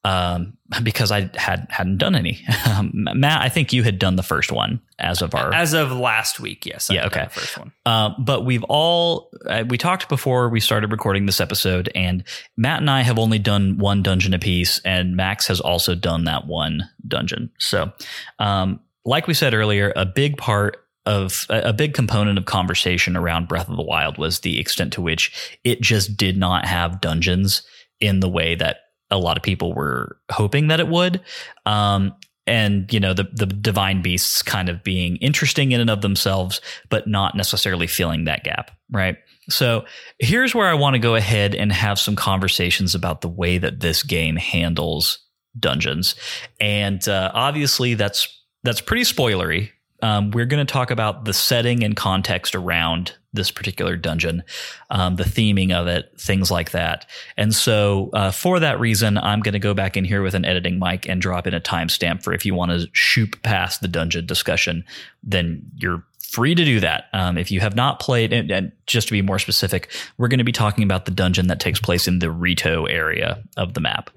um, 0.05 0.57
because 0.83 1.11
I 1.11 1.31
had 1.35 1.67
hadn't 1.71 1.99
done 1.99 2.15
any. 2.15 2.45
Um, 2.69 2.91
Matt, 2.95 3.41
I 3.41 3.49
think 3.49 3.73
you 3.73 3.83
had 3.83 3.99
done 3.99 4.17
the 4.17 4.23
first 4.23 4.53
one 4.53 4.81
as 4.99 5.23
of 5.23 5.35
our. 5.35 5.53
As 5.55 5.73
of 5.73 5.91
last 5.91 6.39
week, 6.39 6.67
yes. 6.67 6.91
I 6.91 6.95
Yeah, 6.95 7.07
okay. 7.07 7.25
The 7.25 7.31
first 7.31 7.59
one. 7.59 7.73
uh, 7.87 8.11
but 8.19 8.45
we've 8.45 8.63
all 8.65 9.31
uh, 9.47 9.65
we 9.67 9.79
talked 9.79 10.09
before 10.09 10.49
we 10.51 10.61
started 10.61 10.93
recording 10.93 11.27
this 11.27 11.41
episode, 11.41 11.91
and 11.95 12.25
Matt 12.57 12.81
and 12.81 12.91
I 12.91 13.03
have 13.03 13.19
only 13.19 13.39
done 13.39 13.79
one 13.79 14.03
dungeon 14.03 14.35
apiece, 14.35 14.81
and 14.85 15.17
Max 15.17 15.47
has 15.47 15.61
also 15.61 15.95
done 15.95 16.25
that 16.25 16.47
one 16.47 16.83
dungeon. 17.07 17.51
So, 17.59 17.91
um, 18.39 18.81
like 19.05 19.27
we 19.27 19.35
said 19.35 19.55
earlier, 19.55 19.93
a 19.97 20.05
big 20.05 20.37
part 20.37 20.77
of 21.07 21.47
a 21.49 21.73
big 21.73 21.95
component 21.95 22.39
of 22.39 22.45
conversation 22.45 23.17
around 23.17 23.49
Breath 23.49 23.69
of 23.69 23.77
the 23.77 23.83
Wild 23.83 24.19
was 24.19 24.41
the 24.41 24.61
extent 24.61 24.93
to 24.93 25.01
which 25.01 25.59
it 25.65 25.81
just 25.81 26.19
did 26.19 26.37
not 26.37 26.67
have 26.67 27.01
dungeons 27.01 27.63
in 27.99 28.21
the 28.21 28.29
way 28.29 28.55
that 28.57 28.81
a 29.11 29.19
lot 29.19 29.37
of 29.37 29.43
people 29.43 29.75
were 29.75 30.19
hoping 30.31 30.69
that 30.69 30.81
it 30.81 30.89
would. 30.89 31.21
Um, 31.67 32.15
and 32.49 32.91
you 32.93 32.99
know 32.99 33.13
the 33.13 33.29
the 33.33 33.47
divine 33.47 34.01
beasts 34.01 34.43
kind 34.43 34.69
of 34.69 34.83
being 34.83 35.17
interesting 35.17 35.73
in 35.73 35.81
and 35.81 35.91
of 35.91 36.01
themselves, 36.01 36.61
but 36.89 37.07
not 37.07 37.37
necessarily 37.37 37.87
filling 37.87 38.25
that 38.25 38.43
gap, 38.43 38.71
right? 38.91 39.19
So 39.51 39.85
here's 40.19 40.55
where 40.55 40.67
I 40.67 40.75
want 40.75 40.95
to 40.95 40.99
go 40.99 41.15
ahead 41.15 41.55
and 41.55 41.71
have 41.71 41.99
some 41.99 42.17
conversations 42.17 42.95
about 42.95 43.21
the 43.21 43.29
way 43.29 43.59
that 43.59 43.81
this 43.81 44.03
game 44.03 44.37
handles 44.37 45.19
dungeons, 45.59 46.15
and 46.59 47.07
uh, 47.07 47.31
obviously 47.35 47.95
that's 47.95 48.29
that's 48.65 48.81
pretty 48.81 49.03
spoilery. 49.03 49.71
Um, 50.03 50.31
we're 50.31 50.47
going 50.47 50.65
to 50.65 50.71
talk 50.71 50.91
about 50.91 51.25
the 51.25 51.33
setting 51.33 51.83
and 51.83 51.97
context 51.97 52.55
around 52.55 53.15
this 53.33 53.51
particular 53.51 53.97
dungeon, 53.97 54.43
um, 54.91 55.17
the 55.17 55.25
theming 55.25 55.73
of 55.73 55.87
it, 55.87 56.13
things 56.19 56.51
like 56.51 56.71
that. 56.71 57.07
And 57.37 57.55
so, 57.55 58.11
uh, 58.13 58.31
for 58.31 58.61
that 58.61 58.81
reason, 58.81 59.19
I'm 59.19 59.41
going 59.41 59.53
to 59.53 59.59
go 59.59 59.75
back 59.75 59.97
in 59.97 60.05
here 60.05 60.23
with 60.23 60.35
an 60.35 60.45
editing 60.45 60.79
mic 60.79 61.09
and 61.09 61.21
drop 61.21 61.47
in 61.47 61.55
a 61.55 61.61
timestamp 61.61 62.23
for 62.23 62.33
if 62.33 62.47
you 62.47 62.55
want 62.55 62.71
to 62.73 62.89
shoot 62.93 63.43
past 63.43 63.81
the 63.81 63.89
dungeon 63.89 64.25
discussion, 64.25 64.85
then 65.23 65.63
you're 65.77 66.05
free 66.23 66.55
to 66.55 66.65
do 66.65 66.81
that. 66.81 67.07
Um, 67.13 67.37
if 67.37 67.51
you 67.51 67.61
have 67.61 67.75
not 67.75 68.01
played, 68.01 68.33
and, 68.33 68.51
and 68.51 68.73
just 68.87 69.09
to 69.09 69.13
be 69.13 69.23
more 69.23 69.39
specific, 69.39 69.91
we're 70.17 70.29
going 70.29 70.39
to 70.39 70.45
be 70.45 70.53
talking 70.53 70.85
about 70.85 71.05
the 71.05 71.11
dungeon 71.11 71.49
that 71.49 71.61
takes 71.61 71.81
place 71.81 72.07
in 72.07 72.19
the 72.19 72.31
Rito 72.31 72.85
area 72.87 73.43
of 73.57 73.75
the 73.75 73.81
map. 73.81 74.11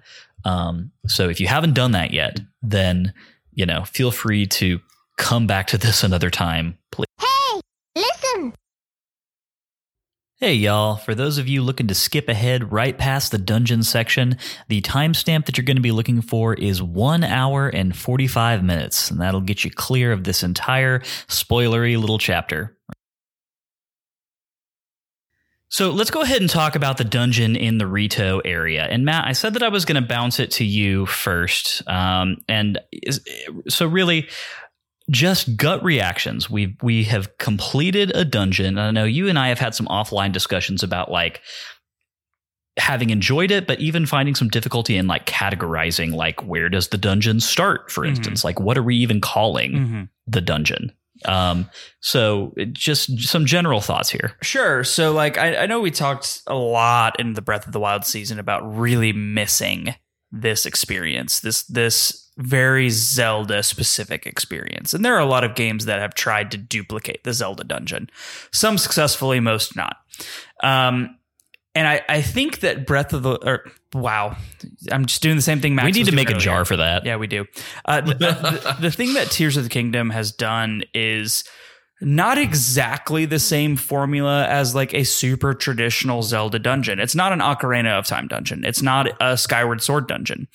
Um, 0.45 0.91
so 1.07 1.29
if 1.29 1.39
you 1.39 1.47
haven't 1.47 1.73
done 1.73 1.91
that 1.91 2.11
yet, 2.11 2.39
then 2.61 3.13
you 3.53 3.65
know, 3.65 3.83
feel 3.83 4.11
free 4.11 4.47
to 4.47 4.79
come 5.21 5.45
back 5.45 5.67
to 5.67 5.77
this 5.77 6.03
another 6.03 6.31
time, 6.31 6.77
please. 6.91 7.05
Hey, 7.19 7.61
listen! 7.95 8.53
Hey, 10.37 10.55
y'all. 10.55 10.95
For 10.95 11.13
those 11.13 11.37
of 11.37 11.47
you 11.47 11.61
looking 11.61 11.87
to 11.87 11.93
skip 11.93 12.27
ahead 12.27 12.71
right 12.71 12.97
past 12.97 13.31
the 13.31 13.37
dungeon 13.37 13.83
section, 13.83 14.37
the 14.67 14.81
timestamp 14.81 15.45
that 15.45 15.57
you're 15.57 15.63
going 15.63 15.77
to 15.77 15.81
be 15.81 15.91
looking 15.91 16.23
for 16.23 16.55
is 16.55 16.81
one 16.81 17.23
hour 17.23 17.69
and 17.69 17.95
45 17.95 18.63
minutes, 18.63 19.11
and 19.11 19.21
that'll 19.21 19.41
get 19.41 19.63
you 19.63 19.69
clear 19.69 20.11
of 20.11 20.23
this 20.23 20.41
entire 20.41 20.99
spoilery 21.27 21.99
little 21.99 22.17
chapter. 22.17 22.75
So 25.71 25.91
let's 25.91 26.11
go 26.11 26.21
ahead 26.21 26.41
and 26.41 26.49
talk 26.49 26.75
about 26.75 26.97
the 26.97 27.05
dungeon 27.05 27.55
in 27.55 27.77
the 27.77 27.87
Rito 27.87 28.39
area. 28.39 28.83
And 28.83 29.05
Matt, 29.05 29.25
I 29.25 29.31
said 29.31 29.53
that 29.53 29.63
I 29.63 29.69
was 29.69 29.85
going 29.85 30.01
to 30.01 30.05
bounce 30.05 30.37
it 30.37 30.51
to 30.51 30.65
you 30.65 31.05
first. 31.05 31.81
Um, 31.87 32.39
and 32.49 32.77
is, 32.91 33.21
so 33.69 33.87
really, 33.87 34.27
just 35.11 35.55
gut 35.57 35.83
reactions. 35.83 36.49
We 36.49 36.75
we 36.81 37.03
have 37.03 37.37
completed 37.37 38.11
a 38.15 38.25
dungeon. 38.25 38.77
I 38.79 38.89
know 38.91 39.03
you 39.03 39.27
and 39.27 39.37
I 39.37 39.49
have 39.49 39.59
had 39.59 39.75
some 39.75 39.85
offline 39.87 40.31
discussions 40.31 40.81
about 40.83 41.11
like 41.11 41.41
having 42.77 43.09
enjoyed 43.09 43.51
it, 43.51 43.67
but 43.67 43.79
even 43.81 44.05
finding 44.05 44.33
some 44.33 44.47
difficulty 44.47 44.95
in 44.95 45.05
like 45.07 45.25
categorizing 45.25 46.13
like 46.13 46.45
where 46.47 46.69
does 46.69 46.87
the 46.87 46.97
dungeon 46.97 47.39
start, 47.41 47.91
for 47.91 48.03
Mhm. 48.05 48.09
instance? 48.09 48.43
Like 48.43 48.59
what 48.59 48.77
are 48.77 48.83
we 48.83 48.95
even 48.95 49.19
calling 49.21 49.71
Mm-hmm. 49.73 50.03
the 50.27 50.41
dungeon? 50.41 50.93
Um, 51.25 51.69
so 51.99 52.55
just 52.71 53.19
some 53.19 53.45
general 53.45 53.79
thoughts 53.81 54.09
here. 54.09 54.33
Sure. 54.41 54.83
So, 54.83 55.11
like, 55.11 55.37
I, 55.37 55.55
I 55.55 55.65
know 55.67 55.79
we 55.79 55.91
talked 55.91 56.41
a 56.47 56.55
lot 56.55 57.19
in 57.19 57.33
the 57.33 57.43
Breath 57.43 57.67
of 57.67 57.73
the 57.73 57.79
Wild 57.79 58.05
season 58.05 58.39
about 58.39 58.61
really 58.75 59.13
missing 59.13 59.93
this 60.31 60.65
experience, 60.65 61.41
this 61.41 61.61
this 61.63 62.30
very 62.41 62.89
Zelda 62.89 63.63
specific 63.63 64.25
experience. 64.25 64.93
And 64.93 65.05
there 65.05 65.15
are 65.15 65.19
a 65.19 65.25
lot 65.25 65.43
of 65.43 65.55
games 65.55 65.85
that 65.85 65.99
have 65.99 66.13
tried 66.13 66.51
to 66.51 66.57
duplicate 66.57 67.23
the 67.23 67.33
Zelda 67.33 67.63
dungeon, 67.63 68.09
some 68.51 68.77
successfully, 68.77 69.39
most 69.39 69.75
not. 69.75 69.97
Um, 70.63 71.17
and 71.73 71.87
I, 71.87 72.01
I 72.09 72.21
think 72.21 72.59
that 72.59 72.85
Breath 72.85 73.13
of 73.13 73.23
the 73.23 73.35
or 73.47 73.71
wow, 73.93 74.35
I'm 74.91 75.05
just 75.05 75.21
doing 75.21 75.37
the 75.37 75.41
same 75.41 75.61
thing. 75.61 75.75
Max 75.75 75.85
we 75.85 75.91
need 75.91 76.09
to 76.09 76.15
make 76.15 76.29
a 76.29 76.37
jar 76.37 76.65
for 76.65 76.75
that. 76.77 77.05
Yeah, 77.05 77.15
we 77.15 77.27
do. 77.27 77.45
Uh, 77.85 78.01
the, 78.01 78.13
the, 78.13 78.77
the 78.81 78.91
thing 78.91 79.13
that 79.13 79.31
Tears 79.31 79.55
of 79.55 79.63
the 79.63 79.69
Kingdom 79.69 80.09
has 80.09 80.31
done 80.31 80.83
is 80.93 81.45
not 82.01 82.37
exactly 82.37 83.25
the 83.25 83.39
same 83.39 83.75
formula 83.75 84.47
as 84.47 84.73
like 84.73 84.93
a 84.93 85.03
super 85.03 85.53
traditional 85.53 86.23
Zelda 86.23 86.57
dungeon. 86.57 86.99
It's 86.99 87.15
not 87.15 87.31
an 87.31 87.39
Ocarina 87.39 87.97
of 87.97 88.07
Time 88.07 88.27
dungeon. 88.27 88.65
It's 88.65 88.81
not 88.81 89.09
a 89.21 89.37
Skyward 89.37 89.81
Sword 89.81 90.07
dungeon. 90.07 90.47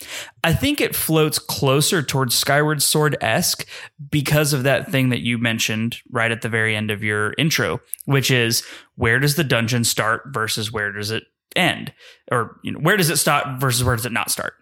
I 0.42 0.52
think 0.52 0.80
it 0.80 0.96
floats 0.96 1.38
closer 1.38 2.02
towards 2.02 2.34
Skyward 2.34 2.82
Sword 2.82 3.16
esque 3.20 3.66
because 4.10 4.52
of 4.52 4.64
that 4.64 4.90
thing 4.90 5.10
that 5.10 5.20
you 5.20 5.38
mentioned 5.38 5.98
right 6.10 6.32
at 6.32 6.42
the 6.42 6.48
very 6.48 6.74
end 6.74 6.90
of 6.90 7.04
your 7.04 7.34
intro, 7.38 7.80
which 8.06 8.30
is 8.30 8.64
where 8.96 9.20
does 9.20 9.36
the 9.36 9.44
dungeon 9.44 9.84
start 9.84 10.22
versus 10.28 10.72
where 10.72 10.90
does 10.90 11.12
it 11.12 11.24
end? 11.54 11.92
Or 12.30 12.58
you 12.64 12.72
know, 12.72 12.80
where 12.80 12.96
does 12.96 13.10
it 13.10 13.18
start 13.18 13.60
versus 13.60 13.84
where 13.84 13.94
does 13.96 14.06
it 14.06 14.12
not 14.12 14.30
start? 14.30 14.54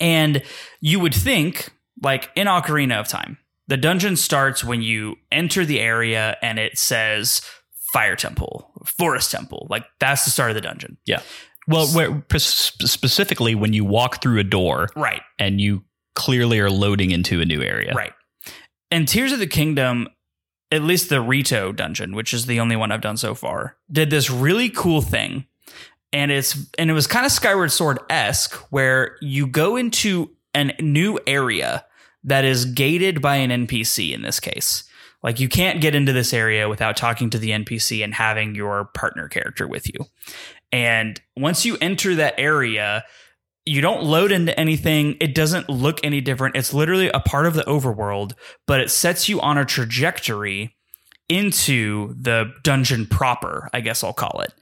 And 0.00 0.42
you 0.80 0.98
would 0.98 1.14
think, 1.14 1.70
like 2.02 2.30
in 2.34 2.46
Ocarina 2.48 2.98
of 2.98 3.06
Time, 3.06 3.38
the 3.72 3.78
dungeon 3.78 4.16
starts 4.16 4.62
when 4.62 4.82
you 4.82 5.16
enter 5.30 5.64
the 5.64 5.80
area 5.80 6.36
and 6.42 6.58
it 6.58 6.76
says 6.76 7.40
Fire 7.94 8.16
Temple, 8.16 8.70
Forest 8.84 9.30
Temple. 9.30 9.66
Like 9.70 9.86
that's 9.98 10.26
the 10.26 10.30
start 10.30 10.50
of 10.50 10.56
the 10.56 10.60
dungeon. 10.60 10.98
Yeah. 11.06 11.22
Well, 11.66 11.86
where, 11.86 12.22
specifically 12.36 13.54
when 13.54 13.72
you 13.72 13.86
walk 13.86 14.20
through 14.20 14.38
a 14.40 14.44
door 14.44 14.90
Right, 14.94 15.22
and 15.38 15.58
you 15.58 15.84
clearly 16.14 16.60
are 16.60 16.68
loading 16.68 17.12
into 17.12 17.40
a 17.40 17.46
new 17.46 17.62
area. 17.62 17.94
right. 17.94 18.12
And 18.90 19.08
Tears 19.08 19.32
of 19.32 19.38
the 19.38 19.46
Kingdom, 19.46 20.06
at 20.70 20.82
least 20.82 21.08
the 21.08 21.22
Rito 21.22 21.72
dungeon, 21.72 22.14
which 22.14 22.34
is 22.34 22.44
the 22.44 22.60
only 22.60 22.76
one 22.76 22.92
I've 22.92 23.00
done 23.00 23.16
so 23.16 23.34
far, 23.34 23.78
did 23.90 24.10
this 24.10 24.28
really 24.28 24.68
cool 24.68 25.00
thing. 25.00 25.46
And 26.12 26.30
it's 26.30 26.58
and 26.76 26.90
it 26.90 26.92
was 26.92 27.06
kind 27.06 27.24
of 27.24 27.32
Skyward 27.32 27.72
Sword 27.72 28.00
esque, 28.10 28.54
where 28.70 29.16
you 29.22 29.46
go 29.46 29.76
into 29.76 30.28
a 30.54 30.64
new 30.82 31.18
area 31.26 31.86
that 32.24 32.44
is 32.44 32.64
gated 32.64 33.20
by 33.20 33.36
an 33.36 33.66
NPC 33.66 34.12
in 34.12 34.22
this 34.22 34.40
case. 34.40 34.84
Like 35.22 35.38
you 35.40 35.48
can't 35.48 35.80
get 35.80 35.94
into 35.94 36.12
this 36.12 36.32
area 36.32 36.68
without 36.68 36.96
talking 36.96 37.30
to 37.30 37.38
the 37.38 37.50
NPC 37.50 38.02
and 38.02 38.14
having 38.14 38.54
your 38.54 38.86
partner 38.94 39.28
character 39.28 39.68
with 39.68 39.86
you. 39.86 40.06
And 40.72 41.20
once 41.36 41.64
you 41.64 41.76
enter 41.80 42.14
that 42.16 42.34
area, 42.38 43.04
you 43.64 43.80
don't 43.80 44.02
load 44.02 44.32
into 44.32 44.58
anything. 44.58 45.16
It 45.20 45.34
doesn't 45.34 45.68
look 45.68 46.00
any 46.02 46.20
different. 46.20 46.56
It's 46.56 46.74
literally 46.74 47.08
a 47.08 47.20
part 47.20 47.46
of 47.46 47.54
the 47.54 47.62
overworld, 47.62 48.32
but 48.66 48.80
it 48.80 48.90
sets 48.90 49.28
you 49.28 49.40
on 49.40 49.58
a 49.58 49.64
trajectory 49.64 50.74
into 51.28 52.14
the 52.14 52.52
dungeon 52.62 53.06
proper, 53.06 53.70
I 53.72 53.80
guess 53.80 54.02
I'll 54.02 54.12
call 54.12 54.40
it. 54.40 54.52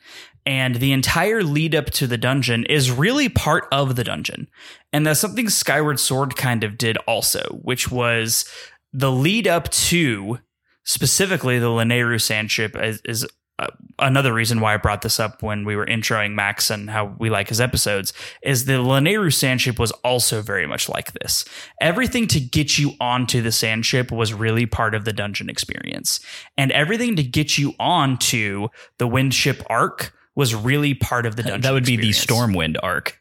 And 0.47 0.77
the 0.77 0.93
entire 0.93 1.43
lead 1.43 1.75
up 1.75 1.87
to 1.87 2.07
the 2.07 2.19
dungeon 2.19 2.65
is 2.67 2.91
really 2.91 3.29
part 3.29 3.67
of 3.71 3.97
the 3.97 4.05
dungeon. 4.05 4.49
And 4.93 5.07
that's 5.07 5.21
something 5.21 5.49
Skyward 5.49 6.01
Sword 6.01 6.37
kind 6.37 6.65
of 6.65 6.79
did 6.79 6.97
also, 7.07 7.43
which 7.63 7.91
was 7.91 8.45
the 8.93 9.13
lead 9.13 9.47
up 9.47 9.69
to 9.71 10.39
specifically 10.85 11.59
the 11.59 11.67
Lanayru 11.67 12.17
Sandship 12.17 12.83
is, 12.83 13.01
is 13.05 13.27
uh, 13.61 13.69
another 13.99 14.33
reason 14.33 14.61
why 14.61 14.73
I 14.73 14.79
brought 14.79 15.03
this 15.03 15.21
up 15.21 15.43
when 15.43 15.67
we 15.67 15.77
were 15.77 15.85
introing 15.85 16.33
Max 16.33 16.71
and 16.71 16.89
how 16.89 17.15
we 17.19 17.29
like 17.29 17.51
his 17.51 17.61
episodes 17.61 18.15
is 18.43 18.65
the 18.65 18.75
Lanayru 18.75 19.27
Sandship 19.27 19.79
was 19.79 19.91
also 20.03 20.41
very 20.41 20.67
much 20.67 20.89
like 20.89 21.13
this. 21.13 21.45
Everything 21.81 22.27
to 22.29 22.41
get 22.41 22.79
you 22.79 22.93
onto 23.01 23.43
the 23.43 23.51
Sandship 23.51 24.11
was 24.11 24.33
really 24.33 24.65
part 24.65 24.95
of 24.95 25.05
the 25.05 25.13
dungeon 25.13 25.51
experience. 25.51 26.21
And 26.57 26.73
everything 26.73 27.17
to 27.17 27.23
get 27.23 27.59
you 27.59 27.75
onto 27.79 28.69
the 28.99 29.07
Windship 29.07 29.63
arc 29.69 30.15
was 30.37 30.55
really 30.55 30.95
part 30.95 31.27
of 31.27 31.37
the 31.37 31.43
dungeon. 31.43 31.61
That 31.63 31.73
would 31.73 31.85
be 31.87 31.97
the. 31.97 32.11
Stormwind 32.11 32.77
Ark. 32.83 33.17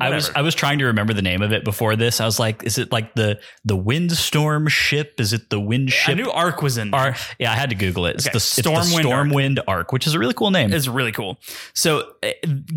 I 0.00 0.10
was 0.10 0.30
I 0.30 0.42
was 0.42 0.54
trying 0.54 0.78
to 0.78 0.84
remember 0.84 1.12
the 1.12 1.22
name 1.22 1.42
of 1.42 1.50
it 1.52 1.64
before 1.64 1.96
this. 1.96 2.20
I 2.20 2.24
was 2.24 2.38
like, 2.38 2.62
is 2.62 2.78
it 2.78 2.92
like 2.92 3.16
the 3.16 3.40
the 3.64 3.74
windstorm 3.74 4.68
ship? 4.68 5.20
Is 5.20 5.32
it 5.32 5.50
the 5.50 5.58
wind 5.58 5.88
I 5.88 5.90
ship? 5.90 6.16
knew 6.18 6.30
arc 6.30 6.62
was 6.62 6.78
in 6.78 6.92
there. 6.92 7.00
Ar- 7.00 7.16
yeah, 7.40 7.50
I 7.50 7.56
had 7.56 7.70
to 7.70 7.74
Google 7.74 8.06
it. 8.06 8.14
It's 8.14 8.26
Okay, 8.26 8.32
the, 8.32 8.36
it's 8.36 8.54
the 8.56 8.62
Stormwind 8.62 9.02
Stormwind 9.02 9.58
Ark. 9.66 9.90
which 9.92 10.06
is 10.06 10.14
a 10.14 10.20
really 10.20 10.34
cool 10.34 10.52
name. 10.52 10.72
It's 10.72 10.86
really 10.86 11.10
cool. 11.10 11.40
So, 11.74 12.12
uh, 12.22 12.28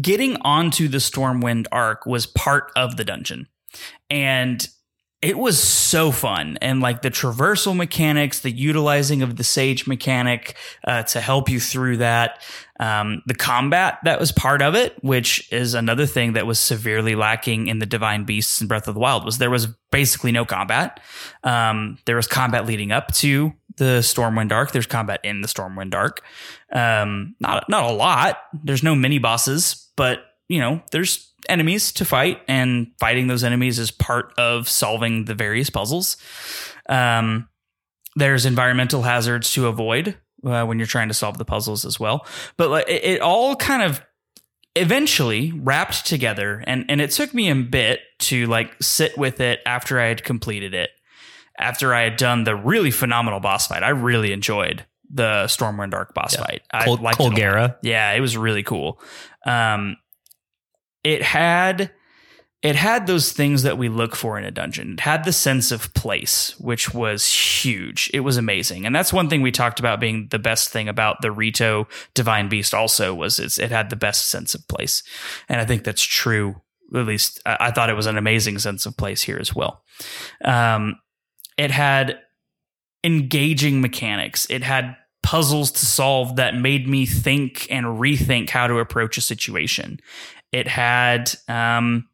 getting 0.02 0.38
onto 0.38 0.88
the 0.88 0.98
Stormwind 0.98 1.68
Ark 1.72 2.08
was 2.08 2.26
part 2.26 2.72
of 2.76 2.98
the 2.98 3.04
dungeon. 3.06 3.48
And 4.10 4.68
it 5.22 5.38
was 5.38 5.62
so 5.62 6.12
fun. 6.12 6.58
And 6.62 6.82
like 6.82 7.04
the 7.04 7.12
traversal 7.12 7.76
mechanics, 7.76 8.40
the 8.40 8.50
utilizing 8.50 9.22
of 9.22 9.36
the 9.36 9.44
Sage 9.44 9.86
mechanic 9.86 10.56
uh, 10.84 11.04
to 11.04 11.22
help 11.22 11.48
you 11.48 11.60
through 11.60 11.98
that, 11.98 12.42
um, 12.80 13.22
the 13.28 13.36
combat 13.36 14.00
that 14.04 14.20
was 14.20 14.32
part 14.32 14.64
of 14.64 14.74
it, 14.74 14.96
which 15.04 15.52
is 15.54 15.76
another 15.76 16.08
thing 16.08 16.34
that 16.34 16.48
was 16.48 16.60
severely 16.60 17.14
lacking 17.14 17.68
in 17.68 17.78
the 17.78 17.86
Divine 17.86 18.24
Beasts 18.24 18.60
and 18.60 18.68
Breath 18.68 18.88
of 18.88 18.96
the 18.96 19.00
Wild, 19.00 19.24
was 19.24 19.38
there 19.38 19.52
was 19.52 19.68
basically 19.92 20.32
no 20.32 20.44
combat. 20.44 21.00
Um, 21.44 22.00
there 22.06 22.16
was 22.16 22.28
combat 22.28 22.66
leading 22.66 22.92
up 22.92 23.14
to 23.16 23.54
the 23.78 24.00
Stormwind 24.02 24.52
Ark 24.52 24.72
There's 24.72 24.88
combat 24.88 25.20
in 25.24 25.42
the 25.42 25.48
Stormwind 25.48 25.94
Ark 25.94 26.24
Um, 26.72 27.36
not 27.40 27.70
not 27.70 27.84
a 27.84 27.94
lot. 27.94 28.40
There's 28.64 28.84
no 28.84 28.96
mini 28.96 29.20
bosses, 29.20 29.90
but 29.96 30.20
you 30.50 30.60
know, 30.60 30.82
there's 30.92 31.31
enemies 31.50 31.92
to 31.94 32.06
fight, 32.06 32.42
and 32.48 32.88
fighting 33.00 33.28
those 33.28 33.44
enemies 33.44 33.80
is 33.80 33.92
part 33.92 34.34
of 34.38 34.68
solving 34.70 35.26
the 35.26 35.36
various 35.36 35.70
puzzles. 35.70 36.18
Um, 36.90 37.48
there's 38.16 38.46
environmental 38.46 39.02
hazards 39.04 39.52
to 39.54 39.68
avoid 39.68 40.18
uh, 40.46 40.66
when 40.66 40.78
you're 40.80 40.88
trying 40.88 41.08
to 41.08 41.14
solve 41.14 41.38
the 41.38 41.46
puzzles 41.46 41.86
as 41.86 42.00
well. 42.00 42.26
But 42.58 42.70
like, 42.70 42.90
it, 42.90 43.04
it 43.04 43.22
all 43.22 43.56
kind 43.56 43.84
of 43.84 44.02
eventually 44.76 45.52
wrapped 45.56 46.06
together, 46.06 46.64
and 46.68 46.86
and 46.90 47.02
it 47.02 47.12
took 47.12 47.34
me 47.34 47.50
a 47.50 47.56
bit 47.56 48.00
to 48.20 48.46
like 48.48 48.76
sit 48.82 49.18
with 49.18 49.40
it 49.40 49.60
after 49.66 50.00
I 50.00 50.06
had 50.08 50.24
completed 50.24 50.74
it. 50.74 50.90
After 51.60 51.94
I 51.94 52.02
had 52.04 52.18
done 52.18 52.44
the 52.44 52.56
really 52.56 52.92
phenomenal 52.92 53.40
boss 53.40 53.68
fight, 53.68 53.84
I 53.84 53.90
really 53.90 54.32
enjoyed 54.32 54.86
the 55.14 55.44
Stormwind 55.48 55.94
Ark 55.94 56.14
boss 56.14 56.34
Yeah. 56.34 56.42
fight. 56.46 56.62
I 56.72 56.86
Col- 56.86 56.98
liked 56.98 57.20
it 57.20 57.24
a 57.24 57.28
lot. 57.28 57.38
Colgera. 57.38 57.76
Yeah, 57.84 58.12
it 58.14 58.22
was 58.22 58.36
really 58.38 58.64
cool. 58.64 59.00
Um, 59.46 59.98
it 61.04 61.22
had 61.22 61.92
it 62.62 62.76
had 62.76 63.08
those 63.08 63.32
things 63.32 63.64
that 63.64 63.80
we 63.80 63.90
look 63.90 64.16
for 64.16 64.38
in 64.38 64.44
a 64.44 64.52
dungeon. 64.52 64.94
It 64.94 65.00
had 65.00 65.24
the 65.24 65.34
sense 65.34 65.72
of 65.72 65.92
place, 65.96 66.54
which 66.60 66.94
was 66.94 67.26
huge. 67.26 68.12
It 68.14 68.20
was 68.20 68.38
amazing, 68.38 68.86
and 68.86 68.96
that's 68.96 69.12
one 69.12 69.30
thing 69.30 69.42
we 69.42 69.52
talked 69.52 69.80
about 69.80 70.00
being 70.00 70.28
the 70.30 70.40
best 70.40 70.70
thing 70.70 70.88
about 70.88 71.22
the 71.22 71.32
Rito 71.32 71.88
Divine 72.14 72.50
Beast. 72.50 72.74
Also, 72.74 73.16
was 73.16 73.40
it 73.40 73.72
had 73.72 73.90
the 73.90 73.96
best 73.96 74.28
sense 74.30 74.54
of 74.54 74.68
place, 74.68 75.02
and 75.50 75.60
I 75.60 75.66
think 75.66 75.84
that's 75.84 76.04
true. 76.04 76.62
At 76.94 77.06
least 77.06 77.42
I, 77.46 77.58
I 77.60 77.72
thought 77.72 77.90
it 77.90 77.96
was 77.96 78.06
an 78.06 78.18
amazing 78.18 78.60
sense 78.60 78.86
of 78.86 78.96
place 78.96 79.24
here 79.24 79.38
as 79.40 79.56
well. 79.56 79.84
Um, 80.44 81.00
it 81.58 81.72
had 81.72 82.20
engaging 83.04 83.82
mechanics. 83.82 84.46
It 84.50 84.64
had 84.64 84.96
puzzles 85.24 85.72
to 85.72 85.86
solve 85.86 86.36
that 86.36 86.56
made 86.56 86.88
me 86.88 87.06
think 87.06 87.68
and 87.70 87.86
rethink 87.86 88.50
how 88.50 88.68
to 88.68 88.80
approach 88.80 89.18
a 89.18 89.22
situation. 89.22 90.00
It 90.52 90.68
had 90.68 91.34
um, 91.48 92.08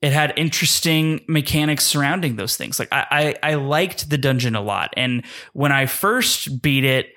it 0.00 0.12
had 0.12 0.34
interesting 0.36 1.20
mechanics 1.28 1.84
surrounding 1.84 2.36
those 2.36 2.56
things. 2.56 2.78
Like 2.78 2.88
I, 2.92 3.36
I 3.42 3.52
I 3.52 3.54
liked 3.54 4.10
the 4.10 4.18
dungeon 4.18 4.54
a 4.54 4.60
lot, 4.60 4.92
and 4.96 5.24
when 5.52 5.72
I 5.72 5.86
first 5.86 6.60
beat 6.62 6.84
it, 6.84 7.14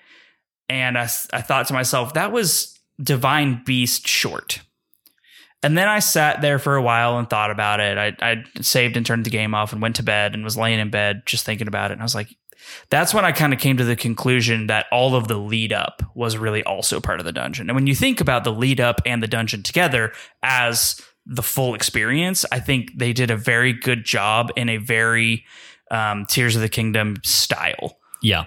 and 0.70 0.98
I 0.98 1.10
I 1.34 1.42
thought 1.42 1.68
to 1.68 1.74
myself 1.74 2.14
that 2.14 2.32
was 2.32 2.80
Divine 3.02 3.64
Beast 3.66 4.08
short. 4.08 4.62
And 5.64 5.76
then 5.76 5.88
I 5.88 5.98
sat 5.98 6.42
there 6.42 6.60
for 6.60 6.76
a 6.76 6.82
while 6.82 7.18
and 7.18 7.28
thought 7.28 7.50
about 7.50 7.80
it. 7.80 7.98
I, 7.98 8.16
I 8.22 8.44
saved 8.62 8.98
and 8.98 9.06
turned 9.06 9.26
the 9.26 9.32
game 9.32 9.56
off 9.56 9.74
and 9.74 9.82
went 9.82 9.96
to 9.96 10.04
bed 10.04 10.36
and 10.36 10.44
was 10.44 10.56
laying 10.56 10.80
in 10.80 10.92
bed 10.92 11.24
just 11.26 11.44
thinking 11.44 11.68
about 11.68 11.90
it. 11.90 11.94
And 11.94 12.04
I 12.04 12.06
was 12.06 12.14
like, 12.14 12.30
that's 12.90 13.14
when 13.14 13.26
I 13.26 13.32
kind 13.32 13.54
of 13.54 13.60
came 13.60 13.78
to 13.78 13.84
the 13.84 13.96
conclusion 13.96 14.68
that 14.68 14.86
all 14.92 15.16
of 15.16 15.28
the 15.28 15.38
lead 15.38 15.74
up 15.74 16.02
was 16.16 16.38
really 16.38 16.64
also 16.64 17.00
part 17.00 17.20
of 17.20 17.26
the 17.26 17.32
dungeon. 17.32 17.70
And 17.70 17.76
when 17.76 17.88
you 17.88 17.96
think 17.96 18.22
about 18.22 18.44
the 18.44 18.52
lead 18.52 18.80
up 18.80 19.02
and 19.06 19.22
the 19.22 19.28
dungeon 19.28 19.64
together 19.64 20.12
as 20.44 21.02
the 21.26 21.44
full 21.44 21.74
experience, 21.74 22.46
I 22.52 22.60
think 22.60 22.98
they 22.98 23.14
did 23.14 23.32
a 23.32 23.38
very 23.38 23.74
good 23.74 24.06
job 24.06 24.52
in 24.56 24.70
a 24.70 24.78
very 24.78 25.46
um, 25.92 26.26
Tears 26.26 26.56
of 26.56 26.62
the 26.62 26.70
Kingdom 26.70 27.18
style. 27.24 27.98
Yeah. 28.22 28.46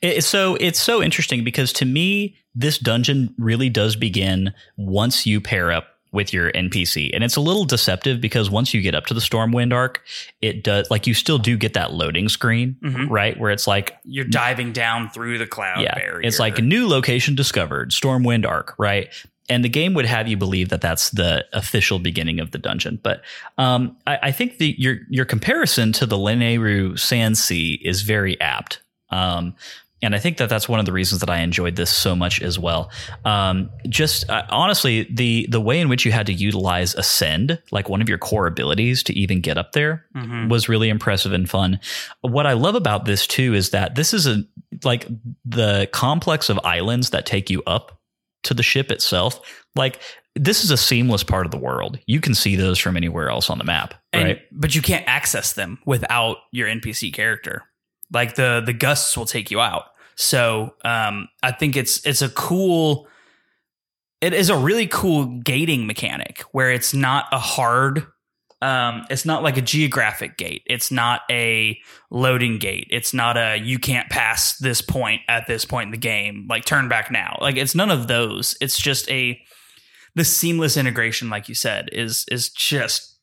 It, 0.00 0.24
so 0.24 0.56
it's 0.56 0.80
so 0.80 1.02
interesting 1.02 1.44
because 1.44 1.72
to 1.74 1.84
me, 1.84 2.36
this 2.54 2.78
dungeon 2.78 3.34
really 3.38 3.68
does 3.68 3.96
begin 3.96 4.52
once 4.76 5.26
you 5.26 5.40
pair 5.40 5.72
up 5.72 5.86
with 6.12 6.32
your 6.32 6.52
NPC. 6.52 7.10
And 7.14 7.24
it's 7.24 7.36
a 7.36 7.40
little 7.40 7.64
deceptive 7.64 8.20
because 8.20 8.50
once 8.50 8.72
you 8.74 8.82
get 8.82 8.94
up 8.94 9.06
to 9.06 9.14
the 9.14 9.20
Stormwind 9.20 9.72
Ark, 9.72 10.02
it 10.42 10.62
does 10.62 10.90
like 10.90 11.06
you 11.06 11.14
still 11.14 11.38
do 11.38 11.56
get 11.56 11.72
that 11.72 11.92
loading 11.94 12.28
screen, 12.28 12.76
Mhm. 12.82 13.08
right? 13.10 13.38
Where 13.38 13.50
it's 13.50 13.66
like 13.66 13.96
You're 14.04 14.26
diving 14.26 14.72
down 14.72 15.08
through 15.10 15.38
the 15.38 15.46
cloud 15.46 15.80
yeah, 15.80 15.94
barrier. 15.94 16.20
it's 16.26 16.38
like 16.38 16.58
a 16.58 16.62
new 16.62 16.86
location 16.86 17.34
discovered, 17.34 17.90
Stormwind 17.92 18.46
Ark, 18.46 18.74
right? 18.78 19.08
And 19.48 19.64
the 19.64 19.68
game 19.68 19.94
would 19.94 20.06
have 20.06 20.28
you 20.28 20.36
believe 20.36 20.68
that 20.68 20.80
that's 20.82 21.10
the 21.10 21.44
official 21.52 21.98
beginning 21.98 22.40
of 22.40 22.52
the 22.52 22.58
dungeon. 22.58 23.00
But 23.02 23.22
um, 23.58 23.96
I, 24.06 24.18
I 24.24 24.32
think 24.32 24.58
the 24.58 24.74
your 24.78 24.98
your 25.10 25.24
comparison 25.24 25.92
to 25.94 26.06
the 26.06 26.16
Lanayru 26.16 26.98
Sand 26.98 27.36
Sea 27.38 27.80
is 27.82 28.02
very 28.02 28.40
apt. 28.40 28.80
Um, 29.10 29.54
and 30.02 30.14
I 30.14 30.18
think 30.18 30.36
that 30.38 30.48
that's 30.48 30.68
one 30.68 30.80
of 30.80 30.86
the 30.86 30.92
reasons 30.92 31.20
that 31.20 31.30
I 31.30 31.38
enjoyed 31.38 31.76
this 31.76 31.90
so 31.90 32.16
much 32.16 32.42
as 32.42 32.58
well. 32.58 32.90
Um, 33.24 33.70
just 33.88 34.28
uh, 34.28 34.44
honestly, 34.50 35.06
the 35.10 35.46
the 35.50 35.60
way 35.60 35.80
in 35.80 35.88
which 35.88 36.04
you 36.04 36.12
had 36.12 36.26
to 36.26 36.32
utilize 36.32 36.94
ascend, 36.94 37.60
like 37.70 37.88
one 37.88 38.02
of 38.02 38.08
your 38.08 38.18
core 38.18 38.46
abilities 38.46 39.02
to 39.04 39.12
even 39.18 39.40
get 39.40 39.56
up 39.58 39.72
there, 39.72 40.04
Mhm. 40.16 40.48
was 40.48 40.68
really 40.68 40.88
impressive 40.88 41.32
and 41.32 41.48
fun. 41.48 41.78
What 42.20 42.46
I 42.46 42.52
love 42.54 42.74
about 42.74 43.04
this 43.04 43.26
too 43.26 43.54
is 43.54 43.70
that 43.70 43.94
this 43.94 44.12
is 44.12 44.26
a 44.26 44.44
like 44.84 45.06
the 45.44 45.88
complex 45.92 46.48
of 46.48 46.58
islands 46.64 47.10
that 47.10 47.24
take 47.26 47.48
you 47.50 47.62
up 47.66 48.00
to 48.42 48.54
the 48.54 48.62
ship 48.62 48.90
itself. 48.90 49.40
Like 49.76 50.00
this 50.34 50.64
is 50.64 50.70
a 50.70 50.76
seamless 50.78 51.22
part 51.22 51.44
of 51.46 51.52
the 51.52 51.58
world. 51.58 51.98
You 52.06 52.18
can 52.20 52.34
see 52.34 52.56
those 52.56 52.78
from 52.78 52.96
anywhere 52.96 53.28
else 53.28 53.50
on 53.50 53.58
the 53.58 53.64
map, 53.64 53.94
And- 54.12 54.24
right? 54.24 54.40
But 54.50 54.74
you 54.74 54.80
can't 54.82 55.04
access 55.06 55.52
them 55.52 55.78
without 55.84 56.38
your 56.50 56.66
NPC 56.68 57.12
character. 57.12 57.64
Like 58.12 58.34
the 58.34 58.62
the 58.64 58.72
gusts 58.72 59.16
will 59.16 59.26
take 59.26 59.50
you 59.50 59.60
out. 59.60 59.84
So 60.16 60.74
um, 60.84 61.28
I 61.42 61.52
think 61.52 61.76
it's 61.76 62.04
it's 62.06 62.22
a 62.22 62.28
cool. 62.28 63.08
It 64.20 64.34
is 64.34 64.50
a 64.50 64.56
really 64.56 64.86
cool 64.86 65.26
gating 65.40 65.86
mechanic 65.86 66.42
where 66.52 66.70
it's 66.70 66.94
not 66.94 67.26
a 67.32 67.38
hard. 67.38 68.06
Um, 68.60 69.04
it's 69.10 69.24
not 69.24 69.42
like 69.42 69.56
a 69.56 69.62
geographic 69.62 70.36
gate. 70.36 70.62
It's 70.66 70.92
not 70.92 71.22
a 71.28 71.76
loading 72.10 72.58
gate. 72.58 72.86
It's 72.90 73.12
not 73.12 73.36
a 73.36 73.56
you 73.56 73.80
can't 73.80 74.08
pass 74.08 74.56
this 74.58 74.80
point 74.80 75.22
at 75.28 75.48
this 75.48 75.64
point 75.64 75.88
in 75.88 75.90
the 75.90 75.96
game. 75.96 76.46
Like 76.48 76.64
turn 76.64 76.88
back 76.88 77.10
now. 77.10 77.36
Like 77.40 77.56
it's 77.56 77.74
none 77.74 77.90
of 77.90 78.06
those. 78.06 78.56
It's 78.60 78.80
just 78.80 79.10
a 79.10 79.40
the 80.14 80.24
seamless 80.24 80.76
integration, 80.76 81.30
like 81.30 81.48
you 81.48 81.54
said, 81.54 81.88
is 81.92 82.24
is 82.30 82.50
just 82.50 83.16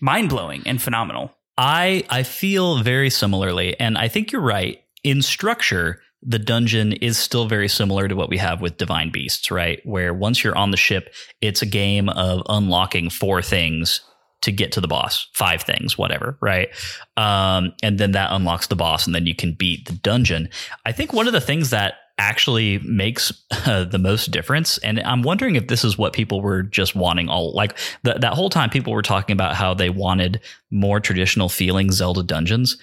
mind 0.00 0.28
blowing 0.28 0.62
and 0.66 0.80
phenomenal. 0.82 1.34
I 1.56 2.04
I 2.10 2.22
feel 2.22 2.82
very 2.82 3.10
similarly, 3.10 3.78
and 3.78 3.96
I 3.96 4.08
think 4.08 4.32
you're 4.32 4.42
right. 4.42 4.82
In 5.02 5.22
structure, 5.22 6.00
the 6.24 6.38
dungeon 6.38 6.92
is 6.92 7.18
still 7.18 7.46
very 7.46 7.68
similar 7.68 8.08
to 8.08 8.16
what 8.16 8.28
we 8.28 8.38
have 8.38 8.60
with 8.60 8.78
Divine 8.78 9.10
Beasts, 9.10 9.50
right? 9.50 9.80
Where 9.84 10.14
once 10.14 10.42
you're 10.42 10.56
on 10.56 10.70
the 10.70 10.76
ship, 10.76 11.12
it's 11.40 11.62
a 11.62 11.66
game 11.66 12.08
of 12.08 12.42
unlocking 12.48 13.10
four 13.10 13.42
things 13.42 14.00
to 14.42 14.52
get 14.52 14.72
to 14.72 14.80
the 14.80 14.88
boss. 14.88 15.28
Five 15.34 15.62
things, 15.62 15.98
whatever, 15.98 16.38
right? 16.40 16.68
Um, 17.16 17.72
and 17.82 17.98
then 17.98 18.12
that 18.12 18.30
unlocks 18.32 18.66
the 18.66 18.76
boss, 18.76 19.06
and 19.06 19.14
then 19.14 19.26
you 19.26 19.34
can 19.34 19.54
beat 19.54 19.86
the 19.86 19.94
dungeon. 19.94 20.48
I 20.84 20.92
think 20.92 21.12
one 21.12 21.26
of 21.26 21.32
the 21.32 21.40
things 21.40 21.70
that 21.70 21.94
actually 22.18 22.78
makes 22.78 23.32
uh, 23.66 23.84
the 23.90 23.98
most 23.98 24.30
difference, 24.30 24.78
and 24.78 25.00
I'm 25.00 25.22
wondering 25.22 25.56
if 25.56 25.68
this 25.68 25.84
is 25.84 25.98
what 25.98 26.12
people 26.12 26.40
were 26.40 26.62
just 26.62 26.94
wanting 26.94 27.28
all 27.28 27.54
like 27.54 27.76
th- 28.04 28.18
that 28.20 28.34
whole 28.34 28.50
time. 28.50 28.70
People 28.70 28.92
were 28.92 29.02
talking 29.02 29.32
about 29.32 29.54
how 29.54 29.74
they 29.74 29.90
wanted 29.90 30.40
more 30.70 31.00
traditional 31.00 31.48
feeling 31.48 31.90
Zelda 31.90 32.22
dungeons. 32.22 32.76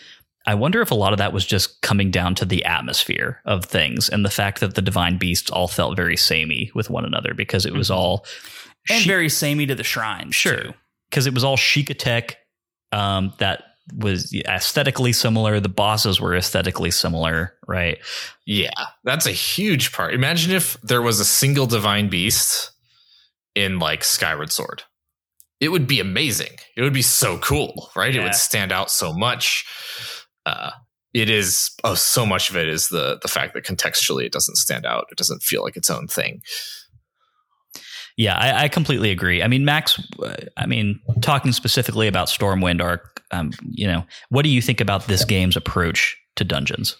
I 0.48 0.56
wonder 0.56 0.82
if 0.82 0.90
a 0.92 0.96
lot 0.96 1.14
of 1.14 1.20
that 1.20 1.34
was 1.34 1.46
just 1.46 1.82
coming 1.82 2.10
down 2.12 2.34
to 2.36 2.46
the 2.46 2.66
atmosphere 2.66 3.42
of 3.46 3.66
things 3.66 4.10
and 4.10 4.26
the 4.26 4.30
fact 4.32 4.60
that 4.60 4.74
the 4.76 4.82
divine 4.82 5.18
beasts 5.18 5.52
all 5.52 5.68
felt 5.68 5.96
very 5.96 6.18
samey 6.18 6.72
with 6.74 6.90
one 6.90 7.06
another 7.06 7.34
because 7.36 7.66
it 7.66 7.74
was 7.74 7.90
Mhm. 7.90 7.96
all 7.96 8.26
and 8.90 9.04
chi- 9.04 9.08
very 9.08 9.30
samey 9.30 9.66
to 9.68 9.76
the 9.76 9.84
shrines. 9.84 10.36
Sure. 10.36 10.74
because 11.10 11.28
it 11.28 11.34
was 11.34 11.44
all 11.44 11.58
Sheikah 11.58 11.98
tech 12.00 12.38
um, 12.94 13.34
that 13.40 13.64
was 13.98 14.34
aesthetically 14.48 15.12
similar. 15.14 15.60
The 15.60 15.68
bosses 15.70 16.22
were 16.22 16.36
aesthetically 16.36 16.90
similar, 16.92 17.54
right? 17.68 17.98
Yeah, 18.46 18.70
that's 19.04 19.26
a 19.26 19.32
huge 19.32 19.92
part. 19.92 20.14
Imagine 20.14 20.52
if 20.52 20.78
there 20.82 21.02
was 21.02 21.20
a 21.20 21.26
single 21.26 21.68
divine 21.68 22.08
beast 22.10 22.72
in 23.56 23.78
like 23.80 24.04
Skyward 24.06 24.52
Sword. 24.52 24.84
It 25.60 25.70
would 25.70 25.86
be 25.86 26.00
amazing. 26.00 26.58
It 26.78 26.82
would 26.82 26.94
be 26.94 27.02
so 27.02 27.38
cool, 27.40 27.92
right? 27.96 28.16
It 28.16 28.24
would 28.24 28.34
stand 28.36 28.72
out 28.72 28.90
so 28.90 29.12
much. 29.14 29.66
Uh, 30.46 30.72
it 31.14 31.30
is 31.30 31.72
oh, 31.84 31.96
so 31.96 32.26
much 32.26 32.50
of 32.50 32.56
it 32.56 32.68
is 32.68 32.88
the 32.88 33.20
the 33.22 33.28
fact 33.28 33.54
that 33.54 33.66
contextually 33.66 34.26
it 34.26 34.32
doesn't 34.32 34.56
stand 34.56 34.86
out. 34.86 35.06
It 35.12 35.18
doesn't 35.18 35.44
feel 35.44 35.64
like 35.64 35.76
its 35.76 35.90
own 35.90 36.08
thing. 36.08 36.42
Yeah, 38.18 38.38
I, 38.38 38.64
I 38.64 38.68
completely 38.68 39.12
agree. 39.12 39.42
I 39.42 39.48
mean, 39.48 39.66
Max, 39.66 40.00
I 40.58 40.66
mean, 40.66 41.00
talking 41.22 41.54
specifically 41.54 42.08
about 42.08 42.28
Stormwind 42.28 42.82
Ark, 42.82 43.22
um, 43.32 43.52
you 43.72 43.88
know, 43.88 44.06
what 44.30 44.44
do 44.44 44.50
you 44.50 44.62
think 44.62 44.82
about 44.82 45.08
this 45.08 45.24
game's 45.24 45.56
approach 45.56 46.18
to 46.36 46.44
dungeons? 46.44 46.98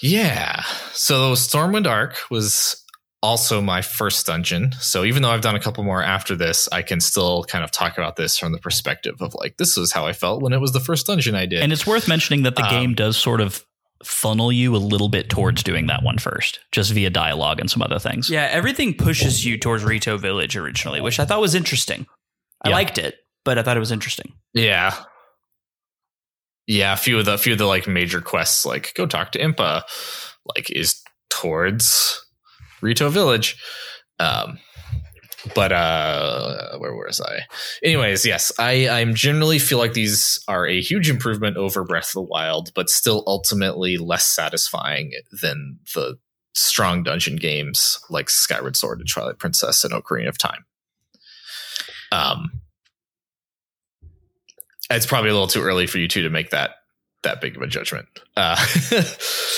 Yeah. 0.00 0.62
So 0.92 1.32
Stormwind 1.32 1.86
Ark 1.86 2.16
was 2.30 2.77
also 3.22 3.60
my 3.60 3.82
first 3.82 4.26
dungeon. 4.26 4.72
So 4.80 5.04
even 5.04 5.22
though 5.22 5.30
I've 5.30 5.40
done 5.40 5.56
a 5.56 5.60
couple 5.60 5.82
more 5.84 6.02
after 6.02 6.36
this, 6.36 6.68
I 6.70 6.82
can 6.82 7.00
still 7.00 7.42
kind 7.44 7.64
of 7.64 7.70
talk 7.72 7.98
about 7.98 8.16
this 8.16 8.38
from 8.38 8.52
the 8.52 8.58
perspective 8.58 9.20
of 9.20 9.34
like 9.34 9.56
this 9.56 9.76
is 9.76 9.92
how 9.92 10.06
I 10.06 10.12
felt 10.12 10.40
when 10.42 10.52
it 10.52 10.60
was 10.60 10.72
the 10.72 10.80
first 10.80 11.06
dungeon 11.06 11.34
I 11.34 11.46
did. 11.46 11.60
And 11.62 11.72
it's 11.72 11.86
worth 11.86 12.06
mentioning 12.08 12.44
that 12.44 12.54
the 12.56 12.64
Um, 12.64 12.70
game 12.70 12.94
does 12.94 13.16
sort 13.16 13.40
of 13.40 13.64
funnel 14.04 14.52
you 14.52 14.76
a 14.76 14.78
little 14.78 15.08
bit 15.08 15.28
towards 15.28 15.64
doing 15.64 15.88
that 15.88 16.04
one 16.04 16.18
first, 16.18 16.60
just 16.70 16.92
via 16.92 17.10
dialogue 17.10 17.58
and 17.58 17.68
some 17.68 17.82
other 17.82 17.98
things. 17.98 18.30
Yeah, 18.30 18.44
everything 18.52 18.94
pushes 18.94 19.44
you 19.44 19.58
towards 19.58 19.82
Rito 19.82 20.16
Village 20.16 20.56
originally, 20.56 21.00
which 21.00 21.18
I 21.18 21.24
thought 21.24 21.40
was 21.40 21.56
interesting. 21.56 22.06
I 22.64 22.68
Yeah. 22.68 22.74
liked 22.76 22.98
it, 22.98 23.16
but 23.44 23.58
I 23.58 23.62
thought 23.64 23.76
it 23.76 23.80
was 23.80 23.90
interesting. 23.92 24.32
yeah. 24.54 24.94
Yeah, 26.68 26.92
a 26.92 26.96
few 26.96 27.18
of 27.18 27.24
the 27.24 27.32
a 27.32 27.38
few 27.38 27.52
of 27.54 27.58
the 27.58 27.64
like 27.64 27.88
major 27.88 28.20
quests, 28.20 28.66
like 28.66 28.92
go 28.94 29.06
talk 29.06 29.32
to 29.32 29.38
Impa, 29.38 29.82
like 30.54 30.70
is 30.70 31.00
towards 31.30 32.24
Rito 32.80 33.08
Village. 33.08 33.56
Um 34.18 34.58
but 35.54 35.72
uh 35.72 36.76
where 36.78 36.94
was 36.94 37.20
I? 37.20 37.42
Anyways, 37.82 38.26
yes, 38.26 38.52
I 38.58 38.88
I'm 38.88 39.14
generally 39.14 39.58
feel 39.58 39.78
like 39.78 39.92
these 39.92 40.42
are 40.48 40.66
a 40.66 40.80
huge 40.80 41.08
improvement 41.08 41.56
over 41.56 41.84
Breath 41.84 42.08
of 42.08 42.12
the 42.14 42.22
Wild, 42.22 42.72
but 42.74 42.90
still 42.90 43.22
ultimately 43.26 43.96
less 43.96 44.26
satisfying 44.26 45.12
than 45.40 45.78
the 45.94 46.18
strong 46.54 47.04
dungeon 47.04 47.36
games 47.36 47.98
like 48.10 48.28
Skyward 48.28 48.76
Sword 48.76 48.98
and 48.98 49.08
Twilight 49.08 49.38
Princess 49.38 49.84
and 49.84 49.92
Ocarina 49.92 50.28
of 50.28 50.38
Time. 50.38 50.64
Um 52.10 52.60
it's 54.90 55.06
probably 55.06 55.30
a 55.30 55.34
little 55.34 55.48
too 55.48 55.62
early 55.62 55.86
for 55.86 55.98
you 55.98 56.08
two 56.08 56.22
to 56.22 56.30
make 56.30 56.50
that 56.50 56.70
that 57.22 57.40
big 57.40 57.56
of 57.56 57.62
a 57.62 57.66
judgment. 57.66 58.06
Uh, 58.36 58.56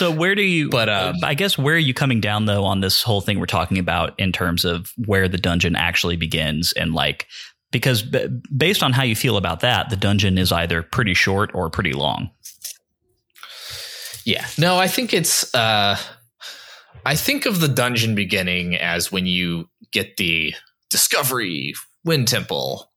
So 0.01 0.11
where 0.11 0.35
do 0.35 0.41
you? 0.43 0.71
But, 0.71 0.89
um, 0.89 1.17
I 1.23 1.35
guess 1.35 1.59
where 1.59 1.75
are 1.75 1.79
you 1.79 1.93
coming 1.93 2.23
down 2.23 2.47
though 2.47 2.65
on 2.65 2.81
this 2.81 3.03
whole 3.03 3.21
thing 3.21 3.39
we're 3.39 3.45
talking 3.45 3.77
about 3.79 4.19
in 4.19 4.33
terms 4.33 4.65
of 4.65 4.91
where 5.05 5.29
the 5.29 5.37
dungeon 5.37 5.77
actually 5.77 6.17
begins 6.17 6.73
and 6.73 6.95
like 6.95 7.27
because 7.71 8.01
b- 8.03 8.29
based 8.57 8.83
on 8.83 8.95
how 8.95 9.03
you 9.03 9.15
feel 9.15 9.37
about 9.37 9.61
that, 9.61 9.91
the 9.91 9.97
dungeon 9.97 10.39
is 10.39 10.53
either 10.53 10.83
pretty 10.83 11.13
short 11.13 11.51
or 11.55 11.69
pretty 11.69 11.93
long. 11.93 12.31
Yeah. 14.25 14.47
No, 14.59 14.79
I 14.79 14.89
think 14.89 15.13
it's 15.13 15.55
uh 15.55 15.99
I 17.05 17.15
think 17.17 17.47
of 17.47 17.61
the 17.61 17.69
dungeon 17.69 18.15
beginning 18.15 18.77
as 18.77 19.11
when 19.13 19.27
you 19.27 19.69
get 19.93 20.17
the 20.17 20.55
discovery 20.89 21.75
wind 22.05 22.29
temple. 22.29 22.91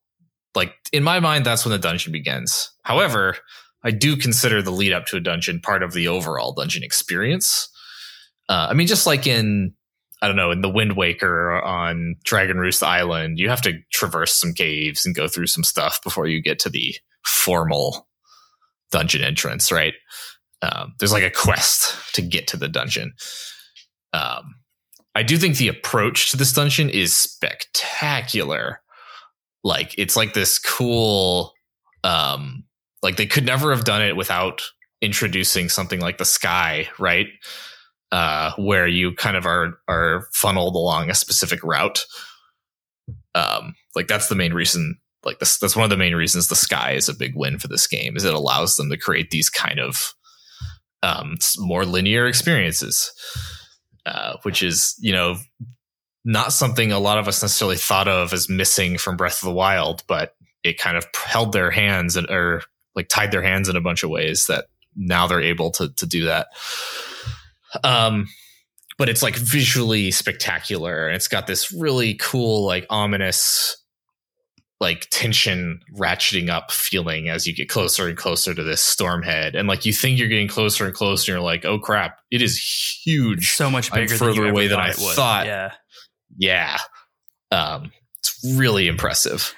Like 0.54 0.74
in 0.92 1.02
my 1.02 1.20
mind 1.20 1.44
that's 1.44 1.64
when 1.64 1.72
the 1.72 1.78
dungeon 1.78 2.12
begins. 2.12 2.70
However, 2.82 3.36
I 3.84 3.90
do 3.90 4.16
consider 4.16 4.62
the 4.62 4.70
lead 4.70 4.92
up 4.92 5.06
to 5.06 5.16
a 5.16 5.20
dungeon 5.20 5.60
part 5.60 5.82
of 5.82 5.92
the 5.92 6.08
overall 6.08 6.52
dungeon 6.52 6.82
experience. 6.82 7.68
Uh, 8.48 8.68
I 8.70 8.74
mean 8.74 8.86
just 8.86 9.06
like 9.06 9.26
in 9.26 9.74
I 10.22 10.26
don't 10.26 10.36
know, 10.36 10.52
in 10.52 10.62
the 10.62 10.70
Wind 10.70 10.96
Waker 10.96 11.60
on 11.62 12.16
Dragon 12.24 12.56
Roost 12.56 12.82
Island, 12.82 13.38
you 13.38 13.50
have 13.50 13.60
to 13.60 13.78
traverse 13.92 14.34
some 14.34 14.54
caves 14.54 15.04
and 15.04 15.14
go 15.14 15.28
through 15.28 15.48
some 15.48 15.64
stuff 15.64 16.00
before 16.02 16.26
you 16.26 16.40
get 16.40 16.58
to 16.60 16.70
the 16.70 16.94
formal 17.26 18.08
dungeon 18.90 19.22
entrance, 19.22 19.70
right? 19.70 19.92
Um, 20.62 20.94
there's 20.98 21.12
like 21.12 21.24
a 21.24 21.30
quest 21.30 22.14
to 22.14 22.22
get 22.22 22.46
to 22.48 22.56
the 22.56 22.68
dungeon. 22.68 23.12
Um, 24.14 24.54
I 25.14 25.22
do 25.22 25.36
think 25.36 25.58
the 25.58 25.68
approach 25.68 26.30
to 26.30 26.38
this 26.38 26.54
dungeon 26.54 26.88
is 26.88 27.14
spectacular. 27.14 28.80
Like 29.62 29.94
it's 29.98 30.16
like 30.16 30.32
this 30.32 30.58
cool, 30.58 31.52
um, 32.02 32.64
like 33.04 33.16
they 33.16 33.26
could 33.26 33.44
never 33.44 33.72
have 33.72 33.84
done 33.84 34.02
it 34.02 34.16
without 34.16 34.62
introducing 35.00 35.68
something 35.68 36.00
like 36.00 36.16
the 36.16 36.24
sky, 36.24 36.88
right? 36.98 37.28
Uh, 38.10 38.52
where 38.56 38.88
you 38.88 39.14
kind 39.14 39.36
of 39.36 39.44
are 39.46 39.78
are 39.86 40.26
funneled 40.32 40.74
along 40.74 41.10
a 41.10 41.14
specific 41.14 41.62
route. 41.62 42.06
Um, 43.34 43.74
like 43.94 44.08
that's 44.08 44.28
the 44.28 44.34
main 44.34 44.54
reason. 44.54 44.98
Like 45.22 45.38
this, 45.38 45.58
that's 45.58 45.76
one 45.76 45.84
of 45.84 45.90
the 45.90 45.96
main 45.96 46.14
reasons 46.14 46.48
the 46.48 46.56
sky 46.56 46.92
is 46.92 47.08
a 47.08 47.14
big 47.14 47.34
win 47.34 47.58
for 47.58 47.68
this 47.68 47.86
game. 47.86 48.16
Is 48.16 48.24
it 48.24 48.34
allows 48.34 48.76
them 48.76 48.90
to 48.90 48.96
create 48.96 49.30
these 49.30 49.50
kind 49.50 49.78
of 49.78 50.14
um, 51.02 51.36
more 51.58 51.84
linear 51.84 52.26
experiences, 52.26 53.12
uh, 54.06 54.36
which 54.42 54.62
is 54.62 54.94
you 54.98 55.12
know 55.12 55.36
not 56.24 56.52
something 56.52 56.90
a 56.90 56.98
lot 56.98 57.18
of 57.18 57.28
us 57.28 57.42
necessarily 57.42 57.76
thought 57.76 58.08
of 58.08 58.32
as 58.32 58.48
missing 58.48 58.96
from 58.96 59.16
Breath 59.16 59.42
of 59.42 59.46
the 59.46 59.54
Wild, 59.54 60.02
but 60.06 60.34
it 60.62 60.78
kind 60.78 60.96
of 60.96 61.06
held 61.14 61.52
their 61.52 61.70
hands 61.70 62.16
and 62.16 62.30
or 62.30 62.62
like 62.96 63.08
tied 63.08 63.32
their 63.32 63.42
hands 63.42 63.68
in 63.68 63.76
a 63.76 63.80
bunch 63.80 64.02
of 64.02 64.10
ways 64.10 64.46
that 64.46 64.66
now 64.96 65.26
they're 65.26 65.40
able 65.40 65.70
to 65.72 65.88
to 65.94 66.06
do 66.06 66.24
that. 66.26 66.48
Um, 67.82 68.28
but 68.98 69.08
it's 69.08 69.22
like 69.22 69.36
visually 69.36 70.10
spectacular, 70.10 71.08
and 71.08 71.16
it's 71.16 71.28
got 71.28 71.46
this 71.46 71.72
really 71.72 72.14
cool, 72.14 72.64
like 72.64 72.86
ominous 72.90 73.76
like 74.80 75.06
tension 75.10 75.80
ratcheting 75.96 76.50
up 76.50 76.70
feeling 76.70 77.28
as 77.28 77.46
you 77.46 77.54
get 77.54 77.68
closer 77.68 78.08
and 78.08 78.18
closer 78.18 78.52
to 78.52 78.62
this 78.62 78.82
storm 78.82 79.22
head 79.22 79.54
and 79.54 79.68
like 79.68 79.86
you 79.86 79.92
think 79.92 80.18
you're 80.18 80.28
getting 80.28 80.48
closer 80.48 80.84
and 80.84 80.94
closer 80.94 81.32
and 81.32 81.38
you're 81.38 81.44
like 81.44 81.64
oh 81.64 81.78
crap 81.78 82.18
it 82.30 82.42
is 82.42 82.58
huge 83.02 83.52
So 83.52 83.70
much 83.70 83.90
I'm 83.92 84.00
bigger 84.00 84.16
further 84.16 84.42
than 84.42 84.50
away 84.50 84.66
than 84.66 84.80
I 84.80 84.90
thought 84.90 85.04
would. 85.04 85.14
thought. 85.14 85.46
Yeah. 85.46 85.72
yeah 86.36 86.78
um 87.52 87.92
it's 88.18 88.56
really 88.56 88.88
impressive 88.88 89.54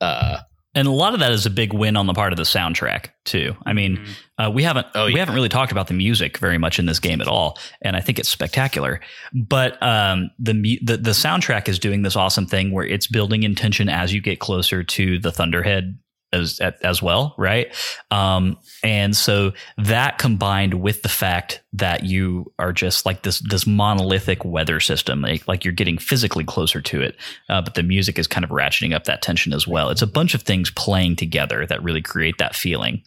uh 0.00 0.38
And 0.74 0.88
a 0.88 0.90
lot 0.90 1.12
of 1.12 1.20
that 1.20 1.32
is 1.32 1.44
a 1.44 1.50
big 1.50 1.72
win 1.74 1.96
on 1.96 2.06
the 2.06 2.14
part 2.14 2.32
of 2.32 2.38
the 2.38 2.44
soundtrack 2.44 3.08
too. 3.24 3.54
I 3.66 3.74
mean, 3.74 3.98
Mhm. 3.98 4.46
uh, 4.46 4.50
we 4.50 4.62
haven't 4.62 4.86
Oh, 4.94 5.04
we 5.06 5.12
yeah. 5.12 5.18
haven't 5.18 5.34
really 5.34 5.50
talked 5.50 5.70
about 5.70 5.86
the 5.88 5.94
music 5.94 6.38
very 6.38 6.56
much 6.56 6.78
in 6.78 6.86
this 6.86 6.98
game 6.98 7.20
at 7.20 7.28
all, 7.28 7.58
and 7.82 7.94
I 7.94 8.00
think 8.00 8.18
it's 8.18 8.28
spectacular. 8.30 9.00
But 9.34 9.80
um, 9.82 10.30
the, 10.38 10.78
the 10.82 10.96
the 10.96 11.10
soundtrack 11.10 11.68
is 11.68 11.78
doing 11.78 12.02
this 12.02 12.16
awesome 12.16 12.46
thing 12.46 12.70
where 12.72 12.86
it's 12.86 13.06
building 13.06 13.42
in 13.42 13.54
tension 13.54 13.88
as 13.90 14.14
you 14.14 14.20
get 14.22 14.38
closer 14.38 14.82
to 14.82 15.18
the 15.18 15.30
Thunderhead 15.30 15.98
as 16.32 16.60
as 16.60 17.02
well, 17.02 17.34
right? 17.36 17.72
Um, 18.10 18.58
and 18.82 19.16
so 19.16 19.52
that 19.78 20.18
combined 20.18 20.74
with 20.74 21.02
the 21.02 21.08
fact 21.08 21.62
that 21.72 22.04
you 22.04 22.52
are 22.58 22.72
just 22.72 23.06
like 23.06 23.22
this 23.22 23.40
this 23.40 23.66
monolithic 23.66 24.44
weather 24.44 24.80
system, 24.80 25.22
like, 25.22 25.46
like 25.46 25.64
you're 25.64 25.72
getting 25.72 25.98
physically 25.98 26.44
closer 26.44 26.80
to 26.80 27.00
it, 27.02 27.16
uh, 27.48 27.60
but 27.60 27.74
the 27.74 27.82
music 27.82 28.18
is 28.18 28.26
kind 28.26 28.44
of 28.44 28.50
ratcheting 28.50 28.94
up 28.94 29.04
that 29.04 29.22
tension 29.22 29.52
as 29.52 29.66
well. 29.66 29.90
It's 29.90 30.02
a 30.02 30.06
bunch 30.06 30.34
of 30.34 30.42
things 30.42 30.70
playing 30.70 31.16
together 31.16 31.66
that 31.66 31.82
really 31.82 32.02
create 32.02 32.38
that 32.38 32.54
feeling. 32.54 33.02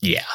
yeah 0.00 0.26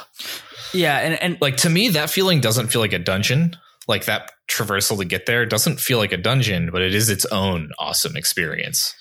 Yeah, 0.74 0.98
and 0.98 1.22
and 1.22 1.38
like 1.42 1.58
to 1.58 1.70
me 1.70 1.90
that 1.90 2.10
feeling 2.10 2.42
doesn't 2.42 2.68
feel 2.68 2.82
like 2.82 2.94
a 2.94 3.00
dungeon 3.00 3.56
like 3.88 4.06
that 4.06 4.32
traversal 4.48 5.00
to 5.00 5.06
get 5.06 5.26
there 5.26 5.46
doesn't 5.46 5.80
feel 5.80 5.98
like 5.98 6.12
a 6.12 6.18
dungeon 6.18 6.70
but 6.72 6.82
it 6.82 6.94
is 6.94 7.10
its 7.10 7.26
own 7.26 7.72
awesome 7.80 8.16
experience 8.16 8.94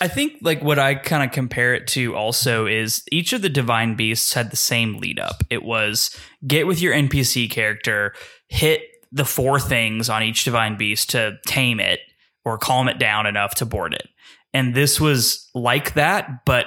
I 0.00 0.08
think 0.08 0.38
like 0.42 0.62
what 0.62 0.78
I 0.78 0.94
kind 0.94 1.22
of 1.22 1.32
compare 1.32 1.74
it 1.74 1.86
to 1.88 2.14
also 2.14 2.66
is 2.66 3.02
each 3.10 3.32
of 3.32 3.42
the 3.42 3.48
divine 3.48 3.94
beasts 3.94 4.32
had 4.32 4.50
the 4.50 4.56
same 4.56 4.98
lead 4.98 5.18
up. 5.18 5.42
It 5.50 5.62
was 5.62 6.16
get 6.46 6.66
with 6.66 6.80
your 6.80 6.94
NPC 6.94 7.50
character, 7.50 8.14
hit 8.48 8.82
the 9.12 9.24
four 9.24 9.58
things 9.58 10.08
on 10.08 10.22
each 10.22 10.44
divine 10.44 10.76
beast 10.76 11.10
to 11.10 11.38
tame 11.46 11.80
it 11.80 12.00
or 12.44 12.58
calm 12.58 12.88
it 12.88 12.98
down 12.98 13.26
enough 13.26 13.54
to 13.56 13.66
board 13.66 13.94
it. 13.94 14.08
And 14.52 14.74
this 14.74 15.00
was 15.00 15.48
like 15.54 15.94
that, 15.94 16.44
but 16.44 16.66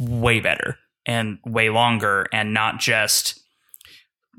way 0.00 0.40
better 0.40 0.76
and 1.06 1.38
way 1.44 1.70
longer 1.70 2.26
and 2.32 2.54
not 2.54 2.78
just 2.78 3.40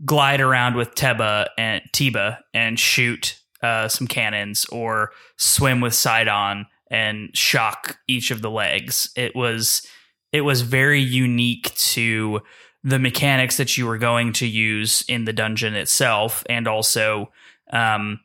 glide 0.06 0.42
around 0.42 0.76
with 0.76 0.96
Teba 0.96 1.48
and 1.58 1.82
Teba 1.94 2.40
and 2.54 2.80
shoot 2.80 3.40
uh, 3.62 3.88
some 3.88 4.08
cannons 4.08 4.66
or 4.66 5.12
swim 5.38 5.82
with 5.82 5.94
Sidon 5.94 6.66
and 6.90 7.36
shock 7.36 7.98
each 8.08 8.32
of 8.32 8.42
the 8.42 8.52
legs. 8.52 9.10
It 9.16 9.36
was 9.36 9.86
it 10.32 10.42
was 10.42 10.62
very 10.62 11.02
unique 11.02 11.74
to 11.76 12.42
the 12.84 13.00
mechanics 13.00 13.58
that 13.58 13.78
you 13.78 13.86
were 13.88 13.98
going 13.98 14.34
to 14.34 14.48
use 14.48 15.04
in 15.08 15.26
the 15.26 15.34
dungeon 15.34 15.74
itself, 15.76 16.44
and 16.50 16.68
also 16.68 17.32
um, 17.72 18.20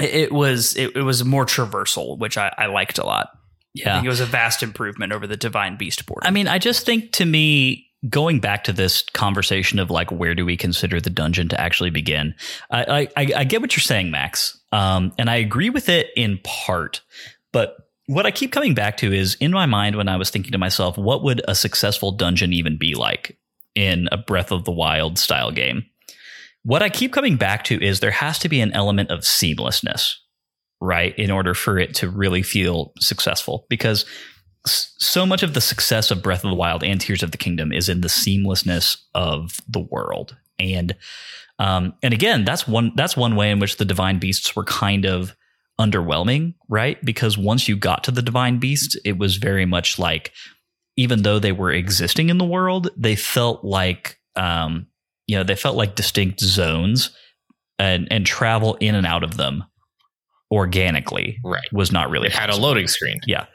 it, 0.00 0.32
was 0.32 0.74
it, 0.76 0.96
it 0.96 1.02
was 1.02 1.24
more 1.24 1.46
traversal, 1.46 2.18
which 2.18 2.36
I, 2.38 2.52
I 2.58 2.66
liked 2.66 2.98
a 2.98 3.04
lot. 3.06 3.28
I 3.32 3.38
Yeah. 3.74 3.94
think 3.94 4.06
it 4.06 4.08
was 4.08 4.20
a 4.20 4.26
vast 4.26 4.62
improvement 4.62 5.12
over 5.12 5.26
the 5.26 5.36
Divine 5.36 5.76
Beast 5.76 6.04
board. 6.06 6.22
I 6.24 6.30
mean, 6.30 6.48
I 6.48 6.58
just 6.58 6.84
think 6.84 7.12
to 7.12 7.24
me, 7.24 7.86
going 8.08 8.40
back 8.40 8.64
to 8.64 8.72
this 8.72 9.02
conversation 9.12 9.78
of 9.78 9.90
like, 9.90 10.10
where 10.10 10.34
do 10.34 10.44
we 10.44 10.56
consider 10.56 11.00
the 11.00 11.10
dungeon 11.10 11.48
to 11.50 11.60
actually 11.60 11.90
begin? 11.90 12.34
I 12.70 12.84
I, 13.16 13.22
I 13.22 13.32
I 13.38 13.44
get 13.44 13.60
what 13.60 13.76
you're 13.76 13.82
saying, 13.82 14.10
Max, 14.10 14.58
um, 14.72 15.12
and 15.18 15.30
I 15.30 15.36
agree 15.36 15.70
with 15.70 15.88
it 15.88 16.08
in 16.16 16.40
part. 16.42 17.00
But 17.52 17.76
what 18.06 18.26
I 18.26 18.30
keep 18.30 18.52
coming 18.52 18.74
back 18.74 18.96
to 18.98 19.12
is 19.12 19.36
in 19.36 19.52
my 19.52 19.66
mind 19.66 19.96
when 19.96 20.08
I 20.08 20.16
was 20.16 20.30
thinking 20.30 20.52
to 20.52 20.58
myself, 20.58 20.98
what 20.98 21.22
would 21.22 21.42
a 21.46 21.54
successful 21.54 22.12
dungeon 22.12 22.52
even 22.52 22.76
be 22.78 22.94
like 22.94 23.38
in 23.74 24.08
a 24.10 24.16
Breath 24.16 24.50
of 24.50 24.64
the 24.64 24.72
Wild 24.72 25.18
style 25.18 25.50
game? 25.50 25.84
What 26.64 26.82
I 26.82 26.88
keep 26.88 27.12
coming 27.12 27.36
back 27.36 27.64
to 27.64 27.82
is 27.82 28.00
there 28.00 28.10
has 28.10 28.38
to 28.40 28.48
be 28.48 28.60
an 28.60 28.72
element 28.72 29.10
of 29.10 29.20
seamlessness, 29.20 30.14
right, 30.80 31.16
in 31.18 31.30
order 31.30 31.54
for 31.54 31.78
it 31.78 31.94
to 31.96 32.08
really 32.08 32.42
feel 32.42 32.92
successful 32.98 33.66
because 33.68 34.04
so 34.66 35.26
much 35.26 35.42
of 35.42 35.54
the 35.54 35.60
success 35.60 36.10
of 36.10 36.22
Breath 36.22 36.44
of 36.44 36.50
the 36.50 36.56
Wild 36.56 36.84
and 36.84 37.00
Tears 37.00 37.22
of 37.22 37.32
the 37.32 37.38
Kingdom 37.38 37.72
is 37.72 37.88
in 37.88 38.00
the 38.00 38.08
seamlessness 38.08 38.96
of 39.14 39.58
the 39.68 39.80
world. 39.80 40.36
And 40.58 40.94
um, 41.58 41.94
and 42.02 42.14
again, 42.14 42.44
that's 42.44 42.66
one 42.66 42.92
that's 42.96 43.16
one 43.16 43.36
way 43.36 43.50
in 43.50 43.58
which 43.58 43.76
the 43.76 43.84
divine 43.84 44.18
beasts 44.18 44.54
were 44.54 44.64
kind 44.64 45.04
of 45.04 45.34
underwhelming, 45.82 46.54
right? 46.68 47.02
Because 47.04 47.36
once 47.36 47.68
you 47.68 47.76
got 47.76 48.04
to 48.04 48.10
the 48.10 48.22
divine 48.22 48.58
beast, 48.58 48.96
it 49.04 49.18
was 49.18 49.36
very 49.36 49.66
much 49.66 49.98
like 49.98 50.32
even 50.96 51.22
though 51.22 51.38
they 51.38 51.52
were 51.52 51.72
existing 51.72 52.28
in 52.28 52.38
the 52.38 52.44
world, 52.44 52.88
they 52.96 53.16
felt 53.16 53.64
like 53.64 54.18
um, 54.36 54.86
you 55.26 55.36
know, 55.36 55.44
they 55.44 55.56
felt 55.56 55.76
like 55.76 55.94
distinct 55.94 56.40
zones 56.40 57.10
and 57.78 58.08
and 58.10 58.24
travel 58.26 58.76
in 58.80 58.94
and 58.94 59.06
out 59.06 59.24
of 59.24 59.36
them 59.36 59.64
organically 60.50 61.38
Right. 61.44 61.64
was 61.72 61.92
not 61.92 62.10
really 62.10 62.26
It 62.28 62.32
had 62.34 62.50
a 62.50 62.56
loading 62.56 62.88
screen. 62.88 63.18
Yeah. 63.26 63.46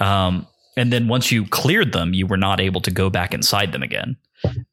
Um, 0.00 0.46
and 0.76 0.92
then 0.92 1.08
once 1.08 1.30
you 1.32 1.46
cleared 1.46 1.92
them, 1.92 2.12
you 2.14 2.26
were 2.26 2.36
not 2.36 2.60
able 2.60 2.80
to 2.82 2.90
go 2.90 3.08
back 3.10 3.32
inside 3.32 3.72
them 3.72 3.82
again. 3.82 4.16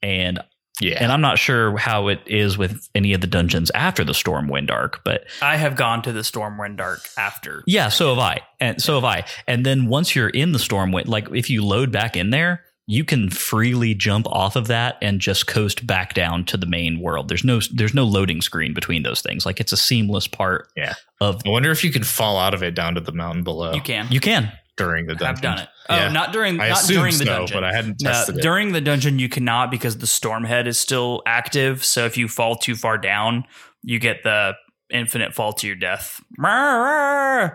And 0.02 0.40
Yeah. 0.82 0.98
and 1.02 1.12
I'm 1.12 1.22
not 1.22 1.40
sure 1.40 1.78
how 1.78 2.08
it 2.08 2.20
is 2.26 2.58
with 2.58 2.90
any 2.96 3.14
of 3.14 3.22
the 3.22 3.28
dungeons 3.28 3.72
after 3.76 4.04
the 4.04 4.14
Stormwind 4.14 4.72
Ark, 4.72 5.02
but 5.06 5.26
I 5.42 5.58
have 5.58 5.76
gone 5.76 6.02
to 6.04 6.12
the 6.12 6.22
Stormwind 6.22 6.80
Ark 6.82 7.02
after. 7.18 7.64
yeah, 7.68 7.90
so 7.90 8.10
have 8.10 8.20
I. 8.20 8.42
And 8.60 8.82
so 8.82 8.96
have 8.96 9.04
I. 9.06 9.26
And 9.48 9.66
then 9.66 9.88
once 9.88 10.16
you're 10.16 10.30
in 10.30 10.52
the 10.52 10.60
Stormwind, 10.60 11.08
like 11.08 11.30
if 11.34 11.50
you 11.50 11.64
load 11.66 11.92
back 11.92 12.16
in 12.18 12.30
there, 12.32 12.64
you 12.88 13.06
can 13.06 13.30
freely 13.30 13.94
jump 13.94 14.28
off 14.28 14.56
of 14.56 14.68
that 14.68 14.98
and 15.02 15.22
just 15.22 15.48
coast 15.48 15.86
back 15.88 16.14
down 16.14 16.44
to 16.46 16.58
the 16.58 16.66
main 16.66 17.00
world. 17.00 17.30
There's 17.30 17.44
no 17.44 17.62
there's 17.72 17.94
no 17.94 18.04
loading 18.04 18.42
screen 18.42 18.74
between 18.74 19.04
those 19.04 19.22
things. 19.22 19.46
Like 19.46 19.60
it's 19.62 19.72
a 19.72 19.78
seamless 19.78 20.28
part 20.28 20.68
Yeah. 20.76 20.96
of 21.22 21.42
I 21.46 21.50
wonder 21.50 21.72
if 21.72 21.84
you 21.84 21.92
can 21.92 22.04
fall 22.04 22.38
out 22.38 22.54
of 22.54 22.64
it 22.64 22.74
down 22.76 22.96
to 22.96 23.02
the 23.02 23.12
mountain 23.14 23.44
below 23.44 23.74
You 23.74 23.82
can. 23.82 24.08
you 24.12 24.20
can. 24.20 24.52
during 24.78 25.06
the 25.06 25.14
dungeon. 25.16 25.28
have 25.28 25.42
done 25.42 25.60
it. 25.60 25.70
Yeah. 25.96 26.08
Oh, 26.10 26.12
not 26.14 26.32
during 26.34 26.60
I 26.60 26.70
not 26.70 26.80
assume 26.82 26.98
during 26.98 27.12
the 27.18 27.26
so, 27.26 27.38
dungeon. 27.38 27.56
but 27.58 27.64
I 27.64 27.74
hadn't 27.74 28.02
No, 28.02 28.12
tested 28.12 28.38
it. 28.38 28.42
during 28.42 28.72
the 28.72 28.82
dungeon 28.82 29.20
you 29.20 29.30
cannot 29.30 29.72
because 29.72 29.98
the 29.98 30.08
storm 30.08 30.44
head 30.44 30.68
is 30.68 30.78
still 30.78 31.22
active. 31.26 31.84
So 31.84 32.06
if 32.06 32.18
you 32.18 32.28
fall 32.28 32.56
too 32.56 32.76
far 32.76 32.98
down, 32.98 33.46
you 33.84 34.00
get 34.00 34.24
the 34.24 34.54
infinite 34.92 35.34
fall 35.34 35.54
to 35.54 35.68
your 35.68 35.76
death. 35.76 36.22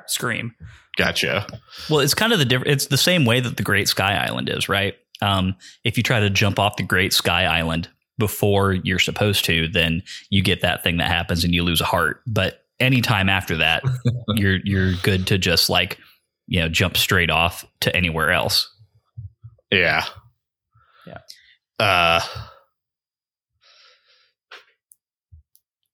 Scream. 0.06 0.54
Gotcha. 0.96 1.46
Well, 1.90 2.00
it's 2.00 2.14
kind 2.14 2.32
of 2.32 2.38
the 2.38 2.44
different. 2.44 2.72
It's 2.72 2.86
the 2.86 2.96
same 2.96 3.24
way 3.24 3.40
that 3.40 3.56
the 3.56 3.62
Great 3.62 3.88
Sky 3.88 4.14
Island 4.16 4.48
is, 4.48 4.68
right? 4.68 4.94
Um, 5.20 5.54
if 5.84 5.96
you 5.96 6.02
try 6.02 6.20
to 6.20 6.30
jump 6.30 6.58
off 6.58 6.76
the 6.76 6.82
Great 6.82 7.12
Sky 7.12 7.44
Island 7.44 7.88
before 8.18 8.72
you're 8.72 8.98
supposed 8.98 9.44
to, 9.46 9.68
then 9.68 10.02
you 10.30 10.42
get 10.42 10.62
that 10.62 10.82
thing 10.82 10.96
that 10.96 11.08
happens 11.08 11.44
and 11.44 11.54
you 11.54 11.62
lose 11.62 11.80
a 11.82 11.84
heart. 11.84 12.22
But 12.26 12.64
anytime 12.80 13.28
after 13.28 13.56
that, 13.58 13.82
you're 14.36 14.58
you're 14.64 14.92
good 15.02 15.26
to 15.28 15.36
just 15.38 15.68
like 15.68 15.98
you 16.46 16.60
know 16.60 16.68
jump 16.68 16.96
straight 16.96 17.30
off 17.30 17.64
to 17.80 17.94
anywhere 17.94 18.30
else. 18.30 18.72
Yeah. 19.70 20.04
Yeah. 21.06 21.18
Uh 21.78 22.20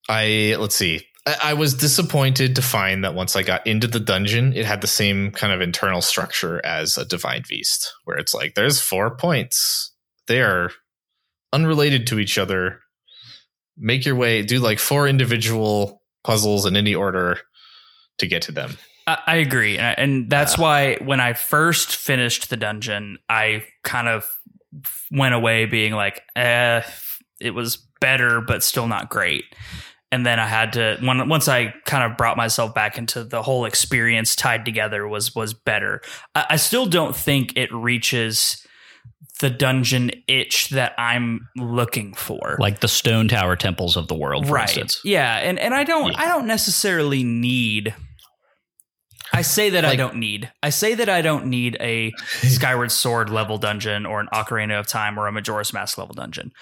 I 0.09 0.57
let's 0.59 0.77
see. 0.77 1.07
I, 1.27 1.37
I 1.43 1.55
was 1.55 1.75
disappointed 1.75 2.57
to 2.57 2.63
find 2.63 3.05
that 3.05 3.15
once 3.15 3.37
I 3.37 3.43
got 3.43 3.67
into 3.67 3.87
the 3.87 4.01
dungeon, 4.01 4.53
it 4.55 4.67
had 4.67 4.81
the 4.81 4.87
same 4.87 5.31
kind 5.31 5.53
of 5.53 5.61
internal 5.61 6.03
structure 6.03 6.61
as 6.65 6.99
a 6.99 7.05
divine 7.05 7.43
beast, 7.49 7.93
where 8.05 8.17
it's 8.17 8.35
like 8.35 8.55
there's 8.55 8.81
four 8.81 9.17
points. 9.17 9.93
They 10.27 10.43
are 10.43 10.71
unrelated 11.53 12.07
to 12.09 12.19
each 12.19 12.39
other. 12.39 12.81
Make 13.77 14.05
your 14.05 14.17
way, 14.17 14.43
do 14.43 14.59
like 14.59 14.79
four 14.79 15.09
individual 15.09 16.03
puzzles 16.25 16.67
in 16.67 16.77
any 16.77 16.95
order 16.95 17.39
to 18.19 18.27
get 18.27 18.43
to 18.43 18.53
them. 18.53 18.77
I, 19.07 19.37
agree, 19.37 19.79
and, 19.79 20.31
that's 20.31 20.57
why 20.57 20.97
when 20.97 21.21
I 21.21 21.33
first 21.33 21.97
finished 21.97 22.51
the 22.51 22.57
dungeon, 22.57 23.19
I 23.29 23.65
kind 23.83 24.09
of 24.09 24.29
went 25.11 25.35
away 25.35 25.67
being 25.67 25.93
like, 25.93 26.23
"eh, 26.37 26.83
it 27.41 27.51
was 27.51 27.77
better, 28.01 28.41
but 28.41 28.63
still 28.63 28.87
not 28.87 29.11
great." 29.11 29.45
And 30.11 30.27
then 30.27 30.39
I 30.39 30.47
had 30.47 30.75
to 30.75 30.99
when, 31.01 31.29
once 31.29 31.49
I 31.49 31.75
kind 31.87 32.11
of 32.11 32.19
brought 32.19 32.37
myself 32.37 32.75
back 32.75 32.99
into 32.99 33.25
the 33.25 33.43
whole 33.43 33.65
experience 33.65 34.37
tied 34.37 34.65
together 34.65 35.09
was 35.09 35.35
was 35.35 35.55
better. 35.55 36.03
I, 36.35 36.47
I 36.51 36.57
still 36.57 36.87
don't 36.87 37.17
think 37.17 37.57
it 37.57 37.73
reaches 37.73 38.65
the 39.41 39.51
dungeon 39.51 40.11
itch 40.29 40.69
that 40.69 40.95
I'm 40.99 41.49
looking 41.57 42.15
for. 42.15 42.57
Like 42.61 42.81
the 42.81 42.89
Stone 42.89 43.29
Tower 43.29 43.57
temples 43.57 43.97
of 43.97 44.07
the 44.07 44.15
world, 44.15 44.47
for 44.47 44.59
instance. 44.59 45.01
Yeah, 45.05 45.37
and 45.39 45.59
and 45.59 45.75
I 45.75 45.85
don't 45.85 46.13
Yeah. 46.13 46.21
I 46.21 46.29
don't 46.29 46.47
necessarily 46.47 47.25
need 47.25 47.95
I 49.33 49.43
say 49.43 49.71
that 49.71 49.85
I 49.85 49.97
don't 49.97 50.17
need. 50.17 50.51
I 50.63 50.71
say 50.71 50.95
that 50.95 51.09
I 51.09 51.23
don't 51.23 51.47
need 51.47 51.77
a 51.81 52.13
Skyward 52.19 52.93
Sword 52.93 53.31
level 53.31 53.59
dungeon 53.59 54.05
or 54.05 54.21
an 54.21 54.29
Ocarina 54.33 54.79
of 54.79 54.87
Time 54.87 55.19
or 55.19 55.27
a 55.27 55.33
Majora's 55.33 55.73
Mask 55.73 55.97
level 55.97 56.15
dungeon. 56.15 56.53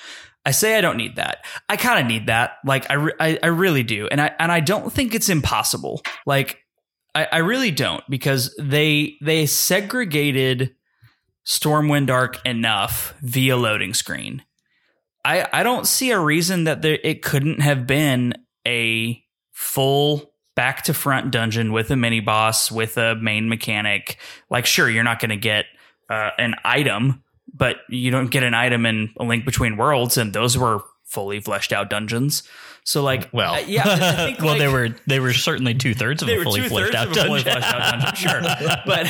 I 0.46 0.52
say 0.52 0.78
I 0.78 0.80
don't 0.80 0.96
need 0.96 1.16
that. 1.16 1.44
I 1.68 1.76
kind 1.76 2.00
of 2.00 2.06
need 2.06 2.26
that. 2.28 2.52
Like 2.64 2.90
I, 2.90 2.94
re- 2.94 3.12
I 3.20 3.38
I 3.42 3.46
really 3.48 3.82
do. 3.82 4.08
And 4.10 4.20
I 4.20 4.34
and 4.38 4.50
I 4.50 4.60
don't 4.60 4.92
think 4.92 5.14
it's 5.14 5.28
impossible. 5.28 6.02
Like 6.24 6.58
I, 7.14 7.28
I 7.32 7.38
really 7.38 7.70
don't 7.70 8.02
because 8.08 8.54
they 8.58 9.16
they 9.20 9.46
segregated 9.46 10.74
Stormwind 11.46 12.10
Ark 12.10 12.40
enough 12.46 13.14
via 13.20 13.56
loading 13.56 13.94
screen. 13.94 14.42
I 15.24 15.46
I 15.52 15.62
don't 15.62 15.86
see 15.86 16.10
a 16.10 16.18
reason 16.18 16.64
that 16.64 16.82
there 16.82 16.98
it 17.02 17.22
couldn't 17.22 17.60
have 17.60 17.86
been 17.86 18.34
a 18.66 19.22
full 19.52 20.29
back 20.56 20.82
to 20.84 20.94
front 20.94 21.30
dungeon 21.30 21.72
with 21.72 21.90
a 21.90 21.96
mini 21.96 22.20
boss 22.20 22.70
with 22.70 22.96
a 22.98 23.14
main 23.16 23.48
mechanic. 23.48 24.18
Like 24.50 24.66
sure, 24.66 24.88
you're 24.90 25.04
not 25.04 25.20
going 25.20 25.30
to 25.30 25.36
get 25.36 25.66
uh, 26.08 26.30
an 26.38 26.54
item, 26.64 27.22
but 27.54 27.76
you 27.88 28.10
don't 28.10 28.30
get 28.30 28.42
an 28.42 28.54
item 28.54 28.84
in 28.86 29.10
a 29.18 29.24
link 29.24 29.44
between 29.44 29.76
worlds 29.76 30.16
and 30.16 30.32
those 30.32 30.58
were 30.58 30.80
fully 31.04 31.40
fleshed 31.40 31.72
out 31.72 31.90
dungeons. 31.90 32.42
So 32.84 33.02
like 33.02 33.28
Well. 33.32 33.54
uh, 33.54 33.58
yeah, 33.58 33.82
I 33.86 34.12
think 34.26 34.38
well, 34.38 34.48
like- 34.50 34.58
they 34.58 34.68
were 34.68 34.88
they 35.06 35.20
were 35.20 35.32
certainly 35.32 35.74
two 35.74 35.92
thirds 35.94 36.22
of 36.22 36.28
a 36.28 36.42
fully 36.42 36.62
fleshed 36.68 36.94
out 36.94 37.08
of 37.08 37.14
fully 37.16 37.42
dungeon. 37.42 37.62
fleshed 37.62 37.74
out 37.74 38.00
dungeon, 38.00 38.14
sure. 38.16 38.40
But 38.86 39.06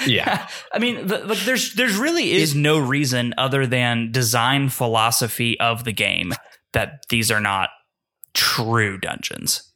Yeah. 0.06 0.46
I 0.72 0.78
mean, 0.78 1.06
the, 1.06 1.18
like 1.18 1.38
there's 1.40 1.74
there's 1.74 1.96
really 1.96 2.32
is 2.32 2.54
no 2.54 2.78
reason 2.78 3.34
other 3.38 3.66
than 3.66 4.12
design 4.12 4.68
philosophy 4.68 5.58
of 5.60 5.84
the 5.84 5.92
game 5.92 6.32
that 6.72 7.04
these 7.08 7.30
are 7.30 7.40
not 7.40 7.70
true 8.34 8.98
dungeons. 8.98 9.71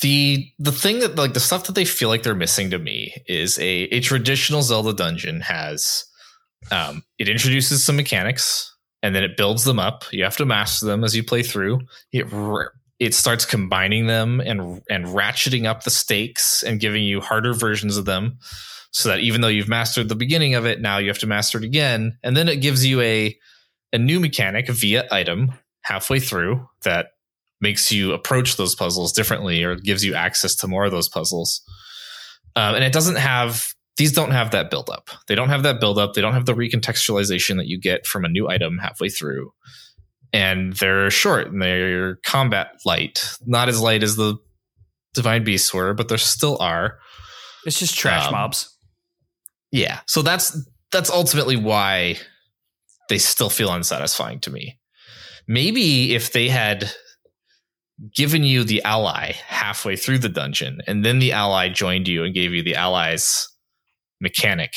The 0.00 0.50
the 0.58 0.72
thing 0.72 1.00
that 1.00 1.16
like 1.16 1.34
the 1.34 1.40
stuff 1.40 1.64
that 1.64 1.74
they 1.74 1.84
feel 1.84 2.08
like 2.08 2.22
they're 2.22 2.34
missing 2.34 2.70
to 2.70 2.78
me 2.78 3.14
is 3.26 3.58
a 3.58 3.84
a 3.84 4.00
traditional 4.00 4.62
Zelda 4.62 4.92
dungeon 4.92 5.40
has 5.40 6.04
um 6.70 7.02
it 7.18 7.28
introduces 7.28 7.84
some 7.84 7.96
mechanics 7.96 8.74
and 9.02 9.14
then 9.14 9.22
it 9.22 9.36
builds 9.36 9.64
them 9.64 9.78
up. 9.78 10.04
You 10.12 10.24
have 10.24 10.36
to 10.38 10.46
master 10.46 10.86
them 10.86 11.04
as 11.04 11.14
you 11.14 11.22
play 11.22 11.42
through. 11.42 11.80
It 12.12 12.26
it 12.98 13.14
starts 13.14 13.44
combining 13.44 14.06
them 14.06 14.40
and 14.40 14.82
and 14.88 15.06
ratcheting 15.06 15.66
up 15.66 15.84
the 15.84 15.90
stakes 15.90 16.62
and 16.62 16.80
giving 16.80 17.04
you 17.04 17.20
harder 17.20 17.54
versions 17.54 17.96
of 17.96 18.04
them 18.04 18.38
so 18.90 19.10
that 19.10 19.20
even 19.20 19.40
though 19.40 19.48
you've 19.48 19.68
mastered 19.68 20.08
the 20.08 20.14
beginning 20.14 20.54
of 20.54 20.66
it, 20.66 20.80
now 20.80 20.98
you 20.98 21.08
have 21.08 21.18
to 21.18 21.26
master 21.26 21.58
it 21.58 21.64
again. 21.64 22.18
And 22.22 22.36
then 22.36 22.48
it 22.48 22.56
gives 22.56 22.84
you 22.84 23.00
a 23.00 23.36
a 23.92 23.98
new 23.98 24.20
mechanic 24.20 24.68
via 24.68 25.06
item 25.10 25.52
halfway 25.82 26.20
through 26.20 26.68
that 26.84 27.12
makes 27.60 27.90
you 27.90 28.12
approach 28.12 28.56
those 28.56 28.74
puzzles 28.74 29.12
differently 29.12 29.62
or 29.64 29.74
gives 29.76 30.04
you 30.04 30.14
access 30.14 30.54
to 30.56 30.68
more 30.68 30.84
of 30.84 30.90
those 30.92 31.08
puzzles. 31.08 31.62
um, 32.56 32.74
and 32.74 32.84
it 32.84 32.92
doesn't 32.92 33.16
have 33.16 33.72
these 33.96 34.12
don't 34.12 34.30
have 34.30 34.52
that 34.52 34.70
build 34.70 34.88
up. 34.90 35.10
They 35.26 35.34
don't 35.34 35.48
have 35.48 35.64
that 35.64 35.80
build 35.80 35.98
up. 35.98 36.14
They 36.14 36.20
don't 36.20 36.34
have 36.34 36.46
the 36.46 36.54
recontextualization 36.54 37.56
that 37.56 37.66
you 37.66 37.80
get 37.80 38.06
from 38.06 38.24
a 38.24 38.28
new 38.28 38.48
item 38.48 38.78
halfway 38.78 39.08
through. 39.08 39.52
And 40.32 40.72
they're 40.74 41.10
short 41.10 41.48
and 41.48 41.60
they're 41.60 42.16
combat 42.24 42.68
light. 42.84 43.24
Not 43.44 43.68
as 43.68 43.80
light 43.80 44.04
as 44.04 44.14
the 44.14 44.36
divine 45.14 45.42
beasts 45.42 45.74
were, 45.74 45.94
but 45.94 46.08
there 46.08 46.18
still 46.18 46.58
are. 46.60 46.98
It's 47.66 47.80
just 47.80 47.96
trash 47.98 48.26
Um, 48.26 48.32
mobs. 48.34 48.76
Yeah. 49.72 50.00
So 50.06 50.22
that's 50.22 50.56
that's 50.92 51.10
ultimately 51.10 51.56
why 51.56 52.18
they 53.08 53.18
still 53.18 53.50
feel 53.50 53.72
unsatisfying 53.72 54.38
to 54.40 54.50
me. 54.50 54.78
Maybe 55.48 56.14
if 56.14 56.32
they 56.32 56.48
had 56.48 56.92
given 58.14 58.44
you 58.44 58.62
the 58.64 58.82
ally 58.84 59.32
halfway 59.46 59.96
through 59.96 60.18
the 60.18 60.28
dungeon 60.28 60.80
and 60.86 61.04
then 61.04 61.18
the 61.18 61.32
ally 61.32 61.68
joined 61.68 62.06
you 62.06 62.22
and 62.24 62.32
gave 62.34 62.52
you 62.52 62.62
the 62.62 62.74
allies 62.76 63.48
mechanic 64.20 64.72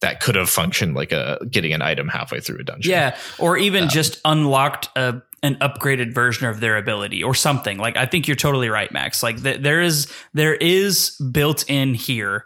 that 0.00 0.20
could 0.20 0.34
have 0.34 0.50
functioned 0.50 0.94
like 0.94 1.12
a 1.12 1.38
getting 1.50 1.72
an 1.72 1.80
item 1.80 2.08
halfway 2.08 2.38
through 2.40 2.58
a 2.60 2.64
dungeon. 2.64 2.90
Yeah, 2.90 3.16
or 3.38 3.56
even 3.56 3.84
Um, 3.84 3.88
just 3.88 4.20
unlocked 4.24 4.88
a 4.96 5.22
an 5.42 5.56
upgraded 5.56 6.14
version 6.14 6.46
of 6.46 6.60
their 6.60 6.76
ability 6.78 7.22
or 7.22 7.34
something. 7.34 7.76
Like 7.78 7.96
I 7.96 8.04
think 8.06 8.26
you're 8.28 8.34
totally 8.36 8.68
right, 8.68 8.90
Max. 8.92 9.22
Like 9.22 9.42
th- 9.42 9.60
there 9.62 9.80
is 9.80 10.06
there 10.34 10.54
is 10.54 11.16
built 11.32 11.64
in 11.70 11.94
here 11.94 12.44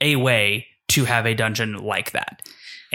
a 0.00 0.16
way 0.16 0.66
to 0.88 1.04
have 1.06 1.24
a 1.26 1.34
dungeon 1.34 1.74
like 1.78 2.10
that. 2.12 2.42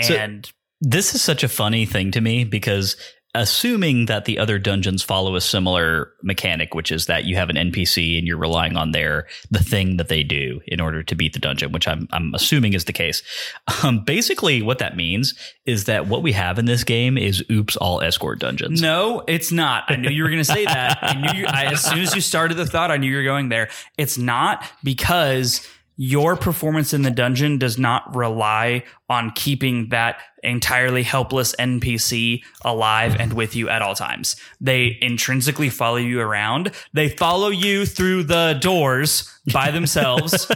So- 0.01 0.13
And 0.15 0.51
This 0.81 1.13
is 1.13 1.21
such 1.21 1.43
a 1.43 1.49
funny 1.49 1.85
thing 1.85 2.11
to 2.11 2.21
me 2.21 2.43
because 2.45 2.95
assuming 3.35 4.07
that 4.07 4.25
the 4.25 4.39
other 4.39 4.57
dungeons 4.57 5.03
follow 5.03 5.35
a 5.35 5.41
similar 5.41 6.11
mechanic, 6.23 6.73
which 6.73 6.91
is 6.91 7.05
that 7.05 7.25
you 7.25 7.35
have 7.35 7.49
an 7.49 7.55
NPC 7.55 8.17
and 8.17 8.25
you're 8.27 8.37
relying 8.37 8.75
on 8.75 8.91
their 8.91 9.27
the 9.51 9.63
thing 9.63 9.97
that 9.97 10.07
they 10.07 10.23
do 10.23 10.61
in 10.65 10.81
order 10.81 11.03
to 11.03 11.15
beat 11.15 11.33
the 11.33 11.39
dungeon, 11.39 11.71
which 11.71 11.87
I'm 11.87 12.07
I'm 12.11 12.33
assuming 12.33 12.73
is 12.73 12.85
the 12.85 12.93
case. 12.93 13.21
Um, 13.81 14.03
basically, 14.03 14.61
what 14.61 14.79
that 14.79 14.97
means 14.97 15.35
is 15.65 15.85
that 15.85 16.07
what 16.07 16.21
we 16.21 16.33
have 16.33 16.59
in 16.59 16.65
this 16.65 16.83
game 16.83 17.17
is 17.17 17.43
oops 17.49 17.77
all 17.77 18.01
escort 18.01 18.39
dungeons. 18.39 18.81
no, 18.81 19.23
it's 19.25 19.53
not. 19.53 19.85
I 19.87 19.95
knew 19.95 20.09
you 20.09 20.23
were 20.23 20.29
going 20.29 20.41
to 20.41 20.43
say 20.43 20.65
that. 20.65 20.97
I 21.01 21.13
knew 21.13 21.39
you, 21.39 21.45
I, 21.45 21.65
as 21.65 21.81
soon 21.83 21.99
as 21.99 22.13
you 22.13 22.19
started 22.19 22.55
the 22.57 22.65
thought, 22.65 22.91
I 22.91 22.97
knew 22.97 23.09
you 23.09 23.17
were 23.17 23.23
going 23.23 23.47
there. 23.49 23.69
It's 23.97 24.17
not 24.17 24.65
because 24.83 25.65
your 26.01 26.37
performance 26.37 26.93
in 26.93 27.01
the 27.01 27.11
dungeon 27.11 27.57
does 27.57 27.77
not 27.77 28.15
rely 28.15 28.81
on 29.09 29.31
keeping 29.31 29.89
that 29.89 30.21
entirely 30.43 31.03
helpless 31.03 31.53
NPC 31.59 32.41
alive 32.63 33.17
and 33.19 33.33
with 33.33 33.53
you 33.53 33.67
at 33.67 33.81
all 33.81 33.95
times. 33.95 34.37
They 34.61 34.97
intrinsically 35.01 35.69
follow 35.69 35.97
you 35.97 36.21
around. 36.21 36.71
They 36.93 37.09
follow 37.09 37.49
you 37.49 37.85
through 37.85 38.23
the 38.23 38.57
doors 38.61 39.29
by 39.51 39.71
themselves, 39.73 40.49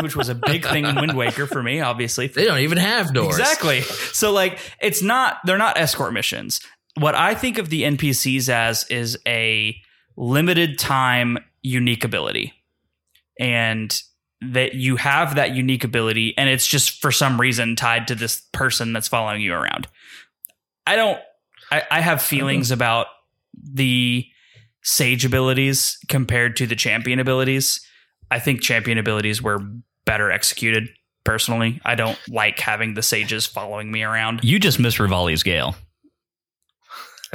which 0.00 0.16
was 0.16 0.28
a 0.28 0.34
big 0.34 0.66
thing 0.66 0.84
in 0.84 0.96
Wind 0.96 1.16
Waker 1.16 1.46
for 1.46 1.62
me, 1.62 1.80
obviously. 1.80 2.26
They 2.26 2.44
don't 2.44 2.58
even 2.58 2.78
have 2.78 3.14
doors. 3.14 3.38
Exactly. 3.38 3.82
So 3.82 4.32
like 4.32 4.58
it's 4.80 5.00
not 5.00 5.36
they're 5.44 5.58
not 5.58 5.78
escort 5.78 6.12
missions. 6.12 6.60
What 6.98 7.14
I 7.14 7.36
think 7.36 7.58
of 7.58 7.70
the 7.70 7.84
NPCs 7.84 8.48
as 8.48 8.82
is 8.90 9.16
a 9.28 9.76
limited 10.16 10.76
time 10.76 11.38
unique 11.62 12.02
ability. 12.02 12.52
And 13.38 13.96
that 14.40 14.74
you 14.74 14.96
have 14.96 15.34
that 15.36 15.54
unique 15.54 15.84
ability 15.84 16.34
and 16.36 16.48
it's 16.48 16.66
just 16.66 17.00
for 17.00 17.10
some 17.10 17.40
reason 17.40 17.74
tied 17.74 18.06
to 18.08 18.14
this 18.14 18.42
person 18.52 18.92
that's 18.92 19.08
following 19.08 19.40
you 19.40 19.54
around. 19.54 19.88
I 20.86 20.96
don't 20.96 21.18
I, 21.70 21.82
I 21.90 22.00
have 22.00 22.22
feelings 22.22 22.70
about 22.70 23.06
the 23.54 24.26
sage 24.82 25.24
abilities 25.24 25.98
compared 26.08 26.56
to 26.56 26.66
the 26.66 26.76
champion 26.76 27.18
abilities. 27.18 27.84
I 28.30 28.38
think 28.38 28.60
champion 28.60 28.98
abilities 28.98 29.42
were 29.42 29.60
better 30.04 30.30
executed 30.30 30.88
personally. 31.24 31.80
I 31.84 31.96
don't 31.96 32.18
like 32.28 32.58
having 32.60 32.94
the 32.94 33.02
sages 33.02 33.46
following 33.46 33.90
me 33.90 34.02
around. 34.02 34.44
You 34.44 34.58
just 34.58 34.78
miss 34.78 34.96
Revali's 34.96 35.42
Gale. 35.42 35.74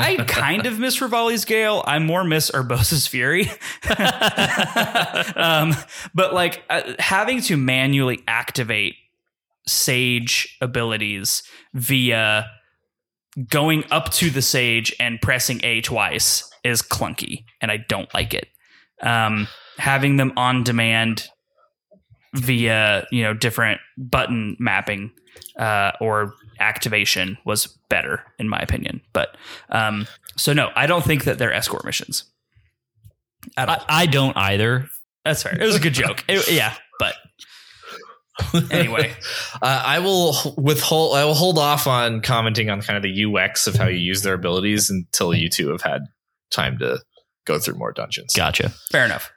I 0.01 0.23
kind 0.25 0.65
of 0.65 0.79
miss 0.79 0.99
Revali's 0.99 1.45
Gale. 1.45 1.83
I 1.85 1.99
more 1.99 2.23
miss 2.23 2.51
Urbosa's 2.51 3.07
Fury. 3.07 3.49
um, 5.35 5.75
but 6.13 6.33
like 6.33 6.63
uh, 6.69 6.93
having 6.99 7.41
to 7.43 7.57
manually 7.57 8.23
activate 8.27 8.95
sage 9.67 10.57
abilities 10.61 11.43
via 11.73 12.47
going 13.47 13.85
up 13.91 14.11
to 14.11 14.29
the 14.29 14.41
sage 14.41 14.93
and 14.99 15.21
pressing 15.21 15.63
A 15.63 15.81
twice 15.81 16.49
is 16.63 16.81
clunky, 16.81 17.45
and 17.61 17.71
I 17.71 17.77
don't 17.77 18.11
like 18.13 18.33
it. 18.33 18.47
Um, 19.01 19.47
having 19.77 20.17
them 20.17 20.33
on 20.37 20.63
demand 20.63 21.27
via 22.33 23.05
you 23.11 23.23
know 23.23 23.33
different 23.33 23.81
button 23.97 24.55
mapping 24.59 25.11
uh, 25.57 25.91
or 25.99 26.33
activation 26.61 27.37
was 27.45 27.67
better 27.89 28.23
in 28.39 28.47
my 28.47 28.59
opinion. 28.59 29.01
But 29.13 29.35
um, 29.69 30.07
so 30.37 30.53
no, 30.53 30.69
I 30.75 30.87
don't 30.87 31.03
think 31.03 31.23
that 31.25 31.37
they're 31.37 31.53
escort 31.53 31.83
missions. 31.85 32.23
At 33.57 33.67
all. 33.69 33.77
I, 33.89 34.03
I 34.03 34.05
don't 34.05 34.37
either. 34.37 34.87
That's 35.25 35.43
fair. 35.43 35.59
It 35.59 35.65
was 35.65 35.75
a 35.75 35.79
good 35.79 35.93
joke. 35.93 36.23
It- 36.27 36.51
yeah, 36.51 36.73
but 36.99 37.15
anyway, 38.71 39.13
Uh, 39.61 39.83
I 39.85 39.99
will 39.99 40.35
withhold. 40.57 41.15
I 41.15 41.25
will 41.25 41.33
hold 41.33 41.57
off 41.59 41.85
on 41.87 42.21
commenting 42.21 42.69
on 42.69 42.81
kind 42.81 42.97
of 42.97 43.03
the 43.03 43.25
UX 43.25 43.67
of 43.67 43.75
how 43.75 43.87
you 43.87 43.97
use 43.97 44.21
their 44.23 44.33
abilities 44.33 44.89
until 44.89 45.33
you 45.33 45.49
two 45.49 45.69
have 45.69 45.81
had 45.81 46.01
time 46.51 46.77
to 46.79 46.99
go 47.45 47.59
through 47.59 47.75
more 47.75 47.91
dungeons. 47.91 48.33
Gotcha. 48.35 48.71
fair 48.91 49.05
enough. 49.05 49.31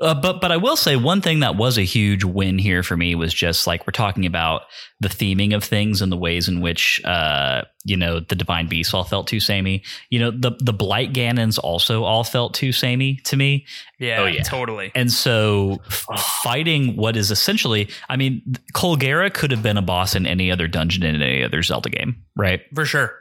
Uh, 0.00 0.14
but 0.14 0.40
but 0.40 0.50
I 0.50 0.56
will 0.56 0.76
say 0.76 0.96
one 0.96 1.20
thing 1.20 1.40
that 1.40 1.56
was 1.56 1.78
a 1.78 1.82
huge 1.82 2.24
win 2.24 2.58
here 2.58 2.82
for 2.82 2.96
me 2.96 3.14
was 3.14 3.32
just 3.32 3.66
like 3.66 3.86
we're 3.86 3.92
talking 3.92 4.26
about 4.26 4.62
the 5.00 5.08
theming 5.08 5.54
of 5.54 5.62
things 5.64 6.00
and 6.02 6.10
the 6.10 6.16
ways 6.16 6.48
in 6.48 6.60
which 6.60 7.00
uh 7.04 7.62
you 7.84 7.96
know 7.96 8.20
the 8.20 8.34
divine 8.34 8.68
beasts 8.68 8.94
all 8.94 9.04
felt 9.04 9.26
too 9.28 9.38
samey. 9.40 9.82
You 10.10 10.18
know 10.20 10.30
the 10.30 10.52
the 10.58 10.72
blight 10.72 11.12
Ganons 11.12 11.58
also 11.62 12.02
all 12.04 12.24
felt 12.24 12.54
too 12.54 12.72
samey 12.72 13.16
to 13.24 13.36
me. 13.36 13.66
Yeah, 13.98 14.22
Oh, 14.22 14.26
yeah. 14.26 14.42
totally. 14.42 14.90
And 14.94 15.10
so 15.12 15.78
f- 15.86 16.06
fighting 16.42 16.96
what 16.96 17.16
is 17.16 17.30
essentially 17.30 17.88
I 18.08 18.16
mean 18.16 18.56
Colgera 18.74 19.32
could 19.32 19.50
have 19.52 19.62
been 19.62 19.76
a 19.76 19.82
boss 19.82 20.14
in 20.16 20.26
any 20.26 20.50
other 20.50 20.66
dungeon 20.68 21.02
in 21.04 21.20
any 21.22 21.44
other 21.44 21.62
Zelda 21.62 21.90
game, 21.90 22.22
right? 22.36 22.60
For 22.74 22.84
sure. 22.84 23.14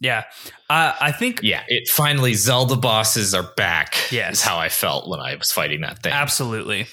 Yeah. 0.00 0.24
Uh, 0.68 0.94
I 1.00 1.12
think 1.12 1.40
Yeah, 1.42 1.62
it 1.68 1.88
finally 1.88 2.34
Zelda 2.34 2.76
bosses 2.76 3.34
are 3.34 3.50
back. 3.56 3.94
Yes. 4.10 4.34
is 4.34 4.42
how 4.42 4.58
I 4.58 4.68
felt 4.68 5.08
when 5.08 5.20
I 5.20 5.36
was 5.36 5.50
fighting 5.50 5.80
that 5.80 6.02
thing. 6.02 6.12
Absolutely. 6.12 6.86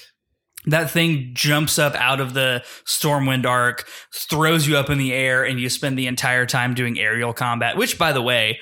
That 0.66 0.90
thing 0.90 1.32
jumps 1.34 1.78
up 1.78 1.94
out 1.94 2.20
of 2.20 2.32
the 2.32 2.64
Stormwind 2.86 3.44
Ark, 3.44 3.86
throws 4.14 4.66
you 4.66 4.78
up 4.78 4.88
in 4.88 4.96
the 4.96 5.12
air, 5.12 5.44
and 5.44 5.60
you 5.60 5.68
spend 5.68 5.98
the 5.98 6.06
entire 6.06 6.46
time 6.46 6.72
doing 6.72 6.98
aerial 6.98 7.34
combat, 7.34 7.76
which, 7.76 7.98
by 7.98 8.12
the 8.12 8.22
way, 8.22 8.60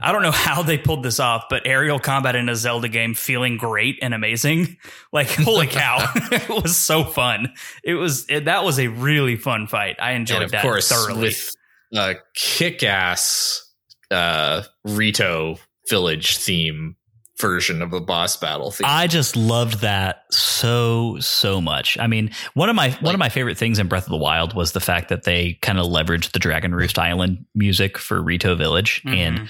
I 0.00 0.12
don't 0.12 0.22
know 0.22 0.30
how 0.30 0.62
they 0.62 0.78
pulled 0.78 1.02
this 1.02 1.20
off, 1.20 1.44
but 1.50 1.66
aerial 1.66 1.98
combat 1.98 2.34
in 2.34 2.48
a 2.48 2.56
Zelda 2.56 2.88
game 2.88 3.12
feeling 3.12 3.58
great 3.58 3.98
and 4.02 4.14
amazing. 4.14 4.76
Like, 5.14 5.28
holy 5.28 5.66
cow. 5.66 6.10
it 6.32 6.48
was 6.48 6.74
so 6.74 7.04
fun. 7.04 7.52
It 7.84 7.92
was, 7.96 8.24
it, 8.30 8.46
that 8.46 8.64
was 8.64 8.78
a 8.78 8.88
really 8.88 9.36
fun 9.36 9.66
fight. 9.66 9.96
I 10.00 10.12
enjoyed 10.12 10.48
that 10.52 10.62
course, 10.62 10.88
thoroughly. 10.88 11.24
with 11.24 11.50
a 11.94 12.14
kick-ass 12.34 13.70
uh, 14.10 14.62
Rito 14.84 15.58
village 15.88 16.36
theme 16.38 16.96
version 17.40 17.82
of 17.82 17.90
the 17.90 18.00
boss 18.00 18.36
battle 18.36 18.70
theme. 18.70 18.86
I 18.88 19.06
just 19.08 19.36
loved 19.36 19.80
that 19.80 20.22
so 20.30 21.16
so 21.18 21.60
much. 21.60 21.98
I 21.98 22.06
mean, 22.06 22.30
one 22.54 22.68
of 22.68 22.76
my 22.76 22.90
one 23.00 23.14
of 23.14 23.18
my 23.18 23.28
favorite 23.28 23.58
things 23.58 23.78
in 23.78 23.88
Breath 23.88 24.04
of 24.04 24.10
the 24.10 24.16
Wild 24.16 24.54
was 24.54 24.72
the 24.72 24.80
fact 24.80 25.08
that 25.08 25.24
they 25.24 25.54
kind 25.62 25.78
of 25.78 25.86
leveraged 25.86 26.32
the 26.32 26.38
Dragon 26.38 26.74
Roost 26.74 26.98
Island 26.98 27.44
music 27.54 27.98
for 27.98 28.22
Rito 28.22 28.54
Village, 28.54 29.02
Mhm. 29.04 29.16
and, 29.16 29.48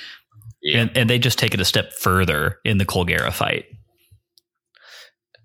yeah. 0.62 0.80
and 0.80 0.96
and 0.96 1.10
they 1.10 1.18
just 1.18 1.38
take 1.38 1.54
it 1.54 1.60
a 1.60 1.64
step 1.66 1.92
further 1.92 2.58
in 2.64 2.78
the 2.78 2.86
Colgera 2.86 3.32
fight. 3.32 3.66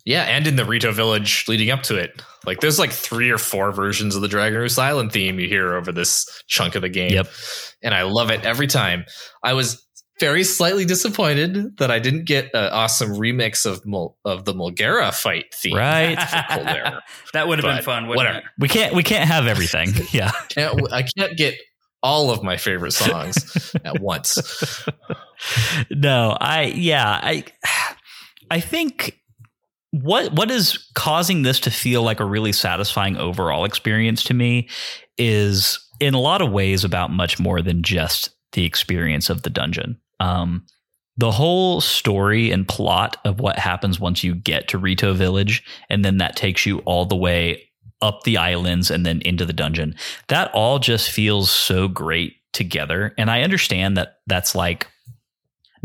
Yeah, 0.07 0.23
and 0.23 0.47
in 0.47 0.55
the 0.55 0.63
Rito 0.63 0.93
village 0.93 1.43
leading 1.49 1.69
up 1.69 1.84
to 1.84 1.97
it. 1.97 2.21
Like 2.45 2.61
there's 2.61 2.79
like 2.79 2.93
three 2.93 3.29
or 3.29 3.38
four 3.38 3.73
versions 3.73 4.15
of 4.15 4.21
the 4.21 4.29
Dragon 4.29 4.57
Roost 4.57 4.79
Island 4.79 5.11
theme 5.11 5.38
you 5.38 5.49
hear 5.49 5.73
over 5.73 5.91
this 5.91 6.25
chunk 6.47 6.75
of 6.75 6.81
the 6.81 6.88
game. 6.88 7.11
Yep. 7.11 7.27
And 7.84 7.93
I 7.93 8.03
love 8.03 8.31
it 8.31 8.45
every 8.45 8.67
time. 8.67 9.03
I 9.43 9.51
was 9.51 9.85
very 10.17 10.45
slightly 10.45 10.85
disappointed 10.85 11.75
that 11.79 11.91
I 11.91 11.99
didn't 11.99 12.23
get 12.23 12.51
an 12.53 12.71
awesome 12.71 13.09
remix 13.15 13.65
of 13.65 13.85
Mul- 13.85 14.17
of 14.23 14.45
the 14.45 14.53
Molgera 14.53 15.13
fight 15.13 15.53
theme. 15.53 15.75
Right. 15.75 16.15
that 17.34 17.49
would 17.49 17.61
have 17.61 17.75
been 17.75 17.84
fun, 17.84 18.07
whatever. 18.07 18.38
it? 18.38 18.43
We 18.57 18.69
can't 18.69 18.95
we 18.95 19.03
can't 19.03 19.27
have 19.27 19.45
everything. 19.45 19.89
yeah. 20.13 20.31
Can't, 20.47 20.89
I 20.89 21.03
can't 21.03 21.35
get 21.35 21.55
all 22.01 22.31
of 22.31 22.43
my 22.43 22.55
favorite 22.55 22.93
songs 22.93 23.75
at 23.84 23.99
once. 23.99 24.88
no, 25.91 26.38
I 26.39 26.71
yeah, 26.73 27.19
I 27.21 27.43
I 28.49 28.61
think 28.61 29.19
what 29.91 30.34
what 30.34 30.51
is 30.51 30.89
causing 30.95 31.43
this 31.43 31.59
to 31.61 31.72
feel 31.72 32.03
like 32.03 32.19
a 32.19 32.26
really 32.26 32.51
satisfying 32.51 33.18
overall 33.18 33.65
experience 33.65 34.23
to 34.23 34.34
me 34.34 34.68
is 35.18 35.80
in 35.99 36.14
a 36.14 36.19
lot 36.19 36.41
of 36.41 36.51
ways 36.51 36.84
about 36.84 37.11
much 37.11 37.39
more 37.39 37.61
than 37.61 37.84
just 37.84 38.30
the 38.51 38.65
experience 38.65 39.30
of 39.30 39.43
the 39.43 39.49
dungeon. 39.49 39.99
Um 40.19 40.65
the 41.19 41.31
whole 41.31 41.81
story 41.81 42.51
and 42.51 42.68
plot 42.68 43.18
of 43.26 43.39
what 43.39 43.57
happens 43.57 43.99
once 43.99 44.23
you 44.23 44.35
get 44.35 44.68
to 44.68 44.77
Rito 44.77 45.14
Village, 45.14 45.64
and 45.89 46.05
then 46.05 46.18
that 46.18 46.35
takes 46.35 46.64
you 46.64 46.80
all 46.80 47.05
the 47.05 47.15
way 47.15 47.64
up 48.03 48.22
the 48.23 48.38
islands 48.38 48.91
and 48.91 49.03
then 49.03 49.22
into 49.22 49.43
the 49.43 49.53
dungeon. 49.53 49.95
That 50.27 50.51
all 50.53 50.77
just 50.77 51.09
feels 51.09 51.49
so 51.49 51.88
great 51.88 52.35
together. 52.53 53.14
And 53.18 53.31
I 53.31 53.41
understand 53.41 53.97
that 53.97 54.19
that's 54.27 54.53
like 54.53 54.88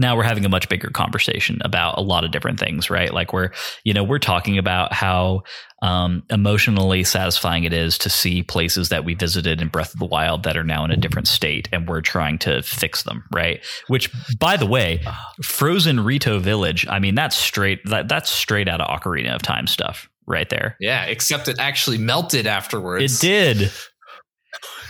now 0.02 0.16
we're 0.16 0.22
having 0.22 0.44
a 0.44 0.48
much 0.48 0.68
bigger 0.68 0.90
conversation 0.90 1.58
about 1.64 1.96
a 1.96 2.02
lot 2.02 2.24
of 2.24 2.30
different 2.30 2.60
things, 2.60 2.90
right? 2.90 3.12
Like 3.12 3.32
we're, 3.32 3.50
you 3.84 3.94
know, 3.94 4.04
we're 4.04 4.18
talking 4.18 4.58
about 4.58 4.92
how 4.92 5.44
um, 5.80 6.22
emotionally 6.28 7.04
satisfying 7.04 7.64
it 7.64 7.72
is 7.72 7.96
to 7.98 8.10
see 8.10 8.42
places 8.42 8.90
that 8.90 9.04
we 9.04 9.14
visited 9.14 9.62
in 9.62 9.68
Breath 9.68 9.94
of 9.94 10.00
the 10.00 10.06
Wild 10.06 10.42
that 10.42 10.56
are 10.56 10.64
now 10.64 10.84
in 10.84 10.90
a 10.90 10.96
different 10.96 11.28
state, 11.28 11.68
and 11.72 11.88
we're 11.88 12.02
trying 12.02 12.38
to 12.40 12.62
fix 12.62 13.04
them, 13.04 13.24
right? 13.32 13.64
Which, 13.88 14.10
by 14.38 14.56
the 14.56 14.66
way, 14.66 15.02
Frozen 15.42 16.00
Rito 16.00 16.38
Village, 16.38 16.86
I 16.88 16.98
mean, 16.98 17.14
that's 17.14 17.36
straight 17.36 17.80
that, 17.86 18.08
that's 18.08 18.30
straight 18.30 18.68
out 18.68 18.80
of 18.80 18.88
Ocarina 18.88 19.34
of 19.34 19.42
Time 19.42 19.66
stuff, 19.66 20.08
right 20.26 20.48
there. 20.48 20.76
Yeah, 20.78 21.04
except 21.04 21.48
it 21.48 21.58
actually 21.58 21.98
melted 21.98 22.46
afterwards. 22.46 23.22
It 23.22 23.26
did. 23.26 23.72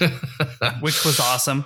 which 0.80 1.04
was 1.04 1.20
awesome. 1.20 1.64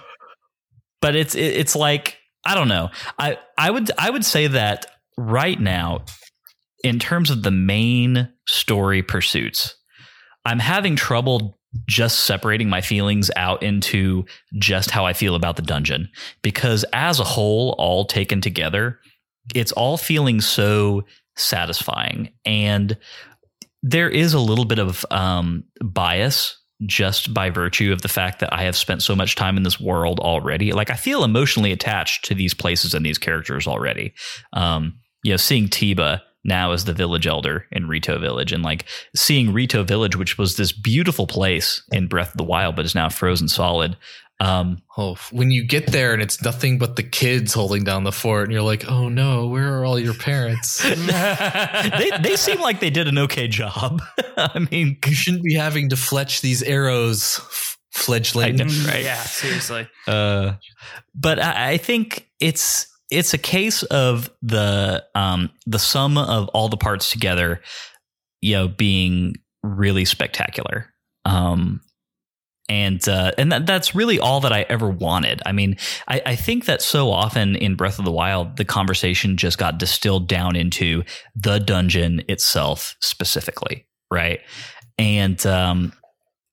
But 1.00 1.16
it's 1.16 1.34
it, 1.34 1.56
it's 1.56 1.76
like 1.76 2.18
I 2.46 2.54
don't 2.54 2.68
know. 2.68 2.90
I 3.18 3.38
I 3.58 3.70
would 3.70 3.90
I 3.98 4.08
would 4.08 4.24
say 4.24 4.46
that 4.46 4.86
right 5.18 5.60
now 5.60 6.04
in 6.84 6.98
terms 7.00 7.30
of 7.30 7.42
the 7.42 7.50
main 7.50 8.28
story 8.46 9.02
pursuits, 9.02 9.74
I'm 10.44 10.60
having 10.60 10.94
trouble 10.94 11.58
just 11.86 12.20
separating 12.20 12.68
my 12.68 12.80
feelings 12.80 13.30
out 13.34 13.62
into 13.62 14.24
just 14.58 14.90
how 14.90 15.04
I 15.04 15.12
feel 15.12 15.34
about 15.34 15.56
the 15.56 15.62
dungeon 15.62 16.08
because 16.42 16.84
as 16.92 17.18
a 17.18 17.24
whole 17.24 17.74
all 17.78 18.04
taken 18.04 18.40
together, 18.40 19.00
it's 19.54 19.72
all 19.72 19.96
feeling 19.96 20.40
so 20.40 21.02
satisfying 21.36 22.30
and 22.44 22.96
there 23.82 24.08
is 24.08 24.34
a 24.34 24.40
little 24.40 24.64
bit 24.64 24.78
of 24.78 25.04
um, 25.10 25.64
bias 25.84 26.56
just 26.84 27.32
by 27.32 27.48
virtue 27.48 27.92
of 27.92 28.02
the 28.02 28.08
fact 28.08 28.40
that 28.40 28.52
I 28.52 28.64
have 28.64 28.76
spent 28.76 29.02
so 29.02 29.16
much 29.16 29.34
time 29.34 29.56
in 29.56 29.62
this 29.62 29.80
world 29.80 30.20
already. 30.20 30.72
Like 30.72 30.90
I 30.90 30.96
feel 30.96 31.24
emotionally 31.24 31.72
attached 31.72 32.24
to 32.26 32.34
these 32.34 32.52
places 32.52 32.92
and 32.92 33.04
these 33.04 33.18
characters 33.18 33.66
already. 33.66 34.12
Um, 34.52 34.98
you 35.22 35.32
know, 35.32 35.38
seeing 35.38 35.68
Teba 35.68 36.20
now 36.44 36.72
as 36.72 36.84
the 36.84 36.92
village 36.92 37.26
elder 37.26 37.66
in 37.72 37.88
Rito 37.88 38.18
Village 38.18 38.52
and 38.52 38.62
like 38.62 38.84
seeing 39.14 39.52
Rito 39.52 39.82
Village, 39.82 40.16
which 40.16 40.38
was 40.38 40.56
this 40.56 40.70
beautiful 40.70 41.26
place 41.26 41.82
in 41.90 42.06
Breath 42.06 42.30
of 42.30 42.36
the 42.36 42.44
Wild, 42.44 42.76
but 42.76 42.84
is 42.84 42.94
now 42.94 43.08
frozen 43.08 43.48
solid. 43.48 43.96
Um, 44.38 44.82
oh, 44.98 45.16
when 45.30 45.50
you 45.50 45.64
get 45.64 45.86
there 45.86 46.12
and 46.12 46.20
it's 46.20 46.42
nothing 46.42 46.78
but 46.78 46.96
the 46.96 47.02
kids 47.02 47.54
holding 47.54 47.84
down 47.84 48.04
the 48.04 48.12
fort, 48.12 48.44
and 48.44 48.52
you're 48.52 48.62
like, 48.62 48.88
"Oh 48.90 49.08
no, 49.08 49.46
where 49.46 49.78
are 49.78 49.84
all 49.84 49.98
your 49.98 50.12
parents?" 50.12 50.82
they 50.82 52.10
they 52.20 52.36
seem 52.36 52.60
like 52.60 52.80
they 52.80 52.90
did 52.90 53.08
an 53.08 53.16
okay 53.18 53.48
job. 53.48 54.02
I 54.36 54.66
mean, 54.70 54.98
you 55.06 55.14
shouldn't 55.14 55.42
be 55.42 55.54
having 55.54 55.88
to 55.88 55.96
fletch 55.96 56.42
these 56.42 56.62
arrows, 56.62 57.40
fledgling. 57.92 58.56
Know, 58.56 58.64
right? 58.86 59.04
Yeah, 59.04 59.22
seriously. 59.22 59.88
Uh, 60.06 60.54
but 61.14 61.40
I, 61.40 61.70
I 61.70 61.76
think 61.78 62.28
it's 62.38 62.88
it's 63.10 63.32
a 63.32 63.38
case 63.38 63.84
of 63.84 64.30
the 64.42 65.02
um 65.14 65.50
the 65.66 65.78
sum 65.78 66.18
of 66.18 66.48
all 66.48 66.68
the 66.68 66.76
parts 66.76 67.08
together, 67.10 67.62
you 68.42 68.54
know, 68.54 68.68
being 68.68 69.36
really 69.62 70.04
spectacular. 70.04 70.92
Um, 71.24 71.80
and 72.68 73.06
uh, 73.08 73.32
and 73.38 73.52
that, 73.52 73.66
that's 73.66 73.94
really 73.94 74.18
all 74.18 74.40
that 74.40 74.52
I 74.52 74.62
ever 74.62 74.88
wanted. 74.88 75.40
I 75.46 75.52
mean, 75.52 75.76
I, 76.08 76.22
I, 76.26 76.36
think 76.36 76.64
that 76.64 76.82
so 76.82 77.10
often 77.10 77.54
in 77.54 77.76
Breath 77.76 77.98
of 77.98 78.04
the 78.04 78.12
Wild, 78.12 78.56
the 78.56 78.64
conversation 78.64 79.36
just 79.36 79.56
got 79.58 79.78
distilled 79.78 80.26
down 80.26 80.56
into 80.56 81.04
the 81.36 81.58
dungeon 81.58 82.22
itself 82.28 82.96
specifically, 83.00 83.86
right? 84.10 84.40
And 84.98 85.44
um, 85.46 85.92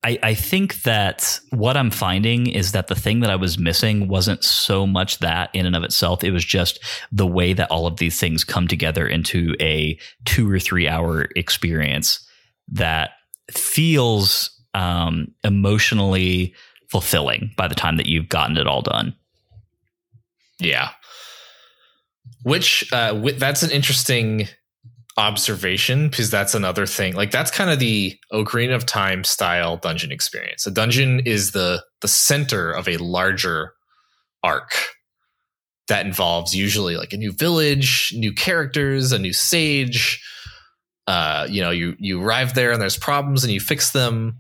I, 0.04 0.20
I 0.22 0.34
think 0.34 0.84
that 0.84 1.40
what 1.52 1.78
I'm 1.78 1.90
finding 1.90 2.48
is 2.48 2.74
that 2.74 2.88
the 2.88 2.96
thing 2.96 3.22
that 3.22 3.30
I 3.30 3.38
was 3.38 3.58
missing 3.58 4.08
wasn't 4.08 4.44
so 4.44 4.86
much 4.86 5.20
that 5.20 5.50
in 5.54 5.66
and 5.66 5.76
of 5.76 5.84
itself. 5.84 6.24
It 6.24 6.32
was 6.32 6.44
just 6.44 6.80
the 7.12 7.28
way 7.28 7.54
that 7.54 7.72
all 7.72 7.88
of 7.88 7.98
these 7.98 8.20
things 8.20 8.44
come 8.44 8.68
together 8.68 9.08
into 9.08 9.56
a 9.62 9.98
two 10.26 10.52
or 10.52 10.60
three 10.60 10.88
hour 10.88 11.30
experience 11.36 12.28
that 12.68 13.12
feels 13.52 14.53
um, 14.74 15.34
emotionally 15.44 16.54
fulfilling 16.90 17.52
by 17.58 17.68
the 17.68 17.76
time 17.76 17.98
that 17.98 18.06
you've 18.06 18.30
gotten 18.30 18.58
it 18.58 18.68
all 18.68 18.82
done. 18.82 19.16
Yeah. 20.60 20.90
Which 22.44 22.92
uh, 22.94 23.20
that's 23.38 23.64
an 23.64 23.72
interesting 23.72 24.48
observation 25.18 26.10
because 26.10 26.30
that's 26.30 26.56
another 26.56 26.86
thing. 26.86 27.14
Like 27.14 27.32
that's 27.32 27.52
kind 27.52 27.70
of 27.70 27.80
the 27.80 28.18
Ocarina 28.32 28.76
of 28.76 28.86
Time 28.86 29.24
style 29.24 29.78
dungeon 29.78 30.12
experience. 30.12 30.66
A 30.66 30.72
dungeon 30.72 31.20
is 31.22 31.52
the 31.52 31.84
the 32.02 32.08
center 32.08 32.72
of 32.72 32.88
a 32.88 32.98
larger 32.98 33.74
arc 34.44 34.74
that 35.88 36.06
involves 36.06 36.56
usually 36.56 36.98
like 36.98 37.14
a 37.14 37.18
new 37.18 37.32
village, 37.32 38.14
new 38.16 38.34
characters, 38.34 39.12
a 39.12 39.20
new 39.20 39.34
sage. 39.34 40.22
Uh, 41.08 41.46
you 41.50 41.62
know, 41.62 41.72
you 41.72 41.96
you 42.00 42.22
arrive 42.22 42.54
there 42.54 42.72
and 42.72 42.82
there's 42.82 42.98
problems 42.98 43.44
and 43.44 43.54
you 43.54 43.60
fix 43.60 43.92
them. 43.92 44.40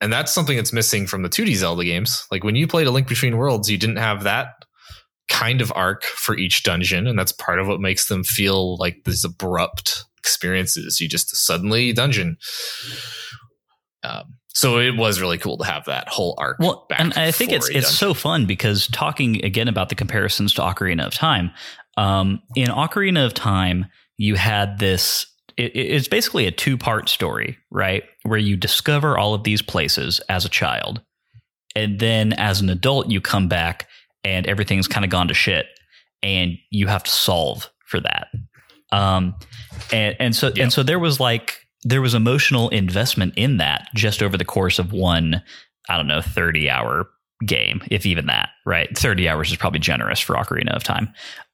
And 0.00 0.12
that's 0.12 0.32
something 0.32 0.56
that's 0.56 0.72
missing 0.72 1.06
from 1.06 1.22
the 1.22 1.28
2D 1.28 1.56
Zelda 1.56 1.84
games. 1.84 2.24
Like 2.30 2.44
when 2.44 2.56
you 2.56 2.66
played 2.66 2.86
A 2.86 2.90
Link 2.90 3.08
Between 3.08 3.36
Worlds, 3.36 3.68
you 3.68 3.78
didn't 3.78 3.96
have 3.96 4.22
that 4.22 4.54
kind 5.28 5.60
of 5.60 5.72
arc 5.74 6.04
for 6.04 6.36
each 6.36 6.62
dungeon. 6.62 7.06
And 7.06 7.18
that's 7.18 7.32
part 7.32 7.58
of 7.58 7.66
what 7.66 7.80
makes 7.80 8.08
them 8.08 8.24
feel 8.24 8.76
like 8.78 9.04
these 9.04 9.24
abrupt 9.24 10.04
experiences. 10.18 11.00
You 11.00 11.08
just 11.08 11.34
suddenly 11.34 11.92
dungeon. 11.92 12.38
Um, 14.02 14.34
so 14.54 14.78
it 14.78 14.96
was 14.96 15.20
really 15.20 15.38
cool 15.38 15.58
to 15.58 15.64
have 15.64 15.84
that 15.84 16.08
whole 16.08 16.34
arc. 16.38 16.58
Well, 16.58 16.86
and 16.96 17.14
I 17.14 17.30
think 17.30 17.52
it's 17.52 17.68
it's 17.68 17.96
so 17.96 18.12
fun 18.12 18.46
because 18.46 18.88
talking 18.88 19.44
again 19.44 19.68
about 19.68 19.88
the 19.88 19.94
comparisons 19.94 20.52
to 20.54 20.62
Ocarina 20.62 21.06
of 21.06 21.14
Time. 21.14 21.52
Um, 21.96 22.42
in 22.56 22.68
Ocarina 22.68 23.24
of 23.24 23.34
Time, 23.34 23.86
you 24.16 24.34
had 24.34 24.78
this 24.78 25.26
it, 25.58 25.72
it's 25.74 26.08
basically 26.08 26.46
a 26.46 26.50
two 26.50 26.78
part 26.78 27.08
story, 27.08 27.58
right? 27.70 28.04
Where 28.22 28.38
you 28.38 28.56
discover 28.56 29.18
all 29.18 29.34
of 29.34 29.44
these 29.44 29.60
places 29.60 30.20
as 30.28 30.44
a 30.44 30.48
child. 30.48 31.02
And 31.76 31.98
then 31.98 32.32
as 32.32 32.60
an 32.60 32.70
adult, 32.70 33.10
you 33.10 33.20
come 33.20 33.48
back 33.48 33.88
and 34.24 34.46
everything's 34.46 34.88
kind 34.88 35.04
of 35.04 35.10
gone 35.10 35.28
to 35.28 35.34
shit 35.34 35.66
and 36.22 36.56
you 36.70 36.86
have 36.86 37.04
to 37.04 37.10
solve 37.10 37.70
for 37.86 38.00
that. 38.00 38.28
Um, 38.90 39.34
and, 39.92 40.16
and 40.18 40.36
so, 40.36 40.50
and 40.56 40.72
so 40.72 40.82
there 40.82 40.98
was 40.98 41.20
like, 41.20 41.66
there 41.84 42.00
was 42.00 42.14
emotional 42.14 42.68
investment 42.70 43.34
in 43.36 43.58
that 43.58 43.88
just 43.94 44.22
over 44.22 44.36
the 44.36 44.44
course 44.44 44.78
of 44.78 44.92
one, 44.92 45.42
I 45.88 45.96
don't 45.96 46.08
know, 46.08 46.22
30 46.22 46.70
hour 46.70 47.08
game, 47.46 47.82
if 47.90 48.06
even 48.06 48.26
that, 48.26 48.48
right? 48.66 48.88
30 48.96 49.28
hours 49.28 49.50
is 49.50 49.56
probably 49.56 49.80
generous 49.80 50.18
for 50.18 50.34
Ocarina 50.34 50.74
of 50.74 50.82
Time. 50.82 51.12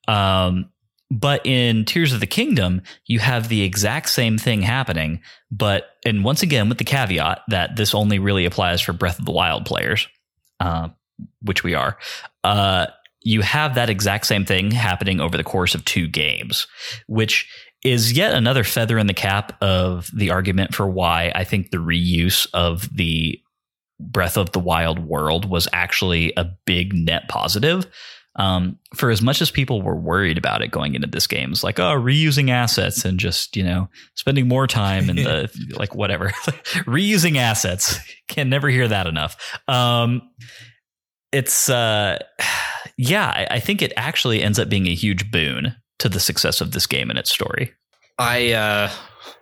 Um, 0.09 0.71
but 1.15 1.47
in 1.47 1.85
Tears 1.85 2.13
of 2.13 2.19
the 2.19 2.27
Kingdom, 2.27 2.83
you 3.07 3.21
have 3.21 3.49
the 3.49 3.63
exact 3.63 4.11
same 4.11 4.37
thing 4.37 4.63
happening, 4.63 5.23
but 5.51 5.91
and 6.05 6.25
once 6.25 6.43
again 6.43 6.69
with 6.69 6.79
the 6.79 6.85
caveat 6.85 7.43
that 7.49 7.77
this 7.77 7.95
only 7.95 8.19
really 8.19 8.45
applies 8.45 8.81
for 8.81 8.93
Breath 8.93 9.21
of 9.21 9.25
the 9.25 9.31
Wild 9.31 9.65
players, 9.65 10.09
uh, 10.59 10.89
which 11.41 11.63
we 11.63 11.75
are. 11.75 11.99
Uh, 12.43 12.87
you 13.21 13.43
have 13.43 13.77
that 13.77 13.89
exact 13.89 14.27
same 14.27 14.45
thing 14.45 14.73
happening 14.73 15.21
over 15.21 15.37
the 15.37 15.45
course 15.45 15.77
of 15.77 15.85
two 15.85 16.09
games, 16.09 16.67
which 17.07 17.49
is 17.85 18.13
yet 18.13 18.35
another 18.35 18.65
feather 18.65 18.99
in 18.99 19.07
the 19.07 19.15
cap 19.15 19.57
of 19.63 20.11
the 20.13 20.31
argument 20.31 20.75
for 20.75 20.89
why 20.89 21.31
I 21.35 21.45
think 21.45 21.71
the 21.71 21.79
reuse 21.79 22.49
of 22.53 22.89
the 22.95 23.41
Breath 24.01 24.37
of 24.37 24.51
the 24.51 24.59
Wild 24.59 24.99
world 24.99 25.49
was 25.49 25.69
actually 25.73 26.33
a 26.37 26.45
big 26.67 26.93
net 26.93 27.29
positive 27.29 27.87
um, 28.37 28.79
for 28.95 29.11
as 29.11 29.23
much 29.23 29.41
as 29.41 29.51
people 29.51 29.81
were 29.83 29.97
worried 29.97 30.39
about 30.39 30.63
it 30.63 30.69
going 30.71 30.95
into 30.95 31.07
this 31.07 31.27
game, 31.27 31.53
it's 31.53 31.63
like, 31.63 31.79
oh, 31.79 31.95
reusing 31.95 32.51
assets 32.51 33.05
and 33.05 33.19
just, 33.19 33.57
you 33.57 33.63
know, 33.63 33.89
spending 34.15 34.49
more 34.49 34.67
time 34.67 35.09
in 35.09 35.17
the, 35.17 35.51
like, 35.77 35.95
whatever. 35.95 36.29
reusing 36.87 37.37
assets. 37.37 37.99
Can 38.29 38.49
never 38.49 38.69
hear 38.69 38.89
that 38.89 39.07
enough. 39.07 39.37
Um, 39.69 40.31
it's, 41.31 41.69
uh, 41.69 42.19
yeah, 42.97 43.29
I, 43.29 43.57
I 43.57 43.61
think 43.61 43.83
it 43.83 43.93
actually 43.97 44.43
ends 44.43 44.59
up 44.59 44.69
being 44.69 44.89
a 44.89 44.95
huge 44.95 45.31
boon 45.31 45.77
to 46.01 46.09
the 46.09 46.21
success 46.21 46.61
of 46.61 46.73
this 46.73 46.87
game 46.87 47.11
and 47.11 47.19
its 47.19 47.31
story. 47.31 47.73
I, 48.19 48.53
uh, 48.53 48.91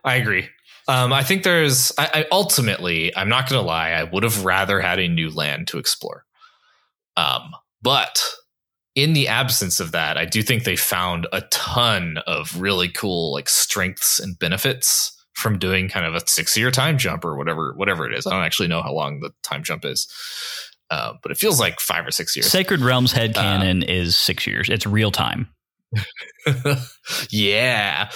I 0.05 0.17
agree. 0.17 0.49
Um, 0.89 1.13
I 1.13 1.23
think 1.23 1.45
there's, 1.45 1.93
I, 1.97 2.11
I 2.13 2.27
ultimately, 2.31 3.17
I'm 3.17 3.29
not 3.29 3.49
going 3.49 3.61
to 3.61 3.67
lie, 3.67 3.91
I 3.91 4.05
would 4.05 4.25
have 4.25 4.45
rather 4.45 4.81
had 4.81 4.99
a 4.99 5.09
new 5.09 5.31
land 5.31 5.69
to 5.69 5.79
explore. 5.79 6.25
Um, 7.17 7.53
but 7.83 8.23
in 8.95 9.13
the 9.13 9.29
absence 9.29 9.81
of 9.81 9.93
that, 9.93 10.19
I 10.19 10.25
do 10.25 10.43
think 10.43 10.65
they 10.65 10.77
found 10.77 11.27
a 11.33 11.41
ton 11.43 12.19
of 12.27 12.61
really 12.61 12.89
cool 12.89 13.33
like 13.33 13.49
strengths 13.49 14.21
and 14.21 14.39
benefits 14.39 15.13
from 15.35 15.59
doing 15.59 15.89
kind 15.89 16.05
of 16.05 16.15
a 16.15 16.27
six 16.27 16.57
year 16.57 16.71
time 16.71 16.99
jump 16.99 17.25
or 17.25 17.37
whatever 17.37 17.73
whatever 17.77 18.07
it 18.11 18.17
is. 18.17 18.27
I 18.27 18.31
don't 18.31 18.45
actually 18.45 18.69
know 18.69 18.83
how 18.83 18.93
long 18.93 19.21
the 19.21 19.33
time 19.43 19.63
jump 19.63 19.85
is. 19.85 20.13
Uh, 20.91 21.15
but 21.23 21.33
it 21.33 21.39
feels 21.39 21.59
like 21.59 21.81
five 21.81 22.07
or 22.07 22.11
six 22.11 22.37
years. 22.37 22.47
Sacred 22.49 22.81
Realms 22.81 23.13
head 23.13 23.35
canon 23.35 23.83
um, 23.83 23.89
is 23.89 24.15
six 24.15 24.47
years. 24.47 24.69
It's 24.69 24.87
real 24.87 25.11
time. 25.11 25.49
yeah. 27.31 28.11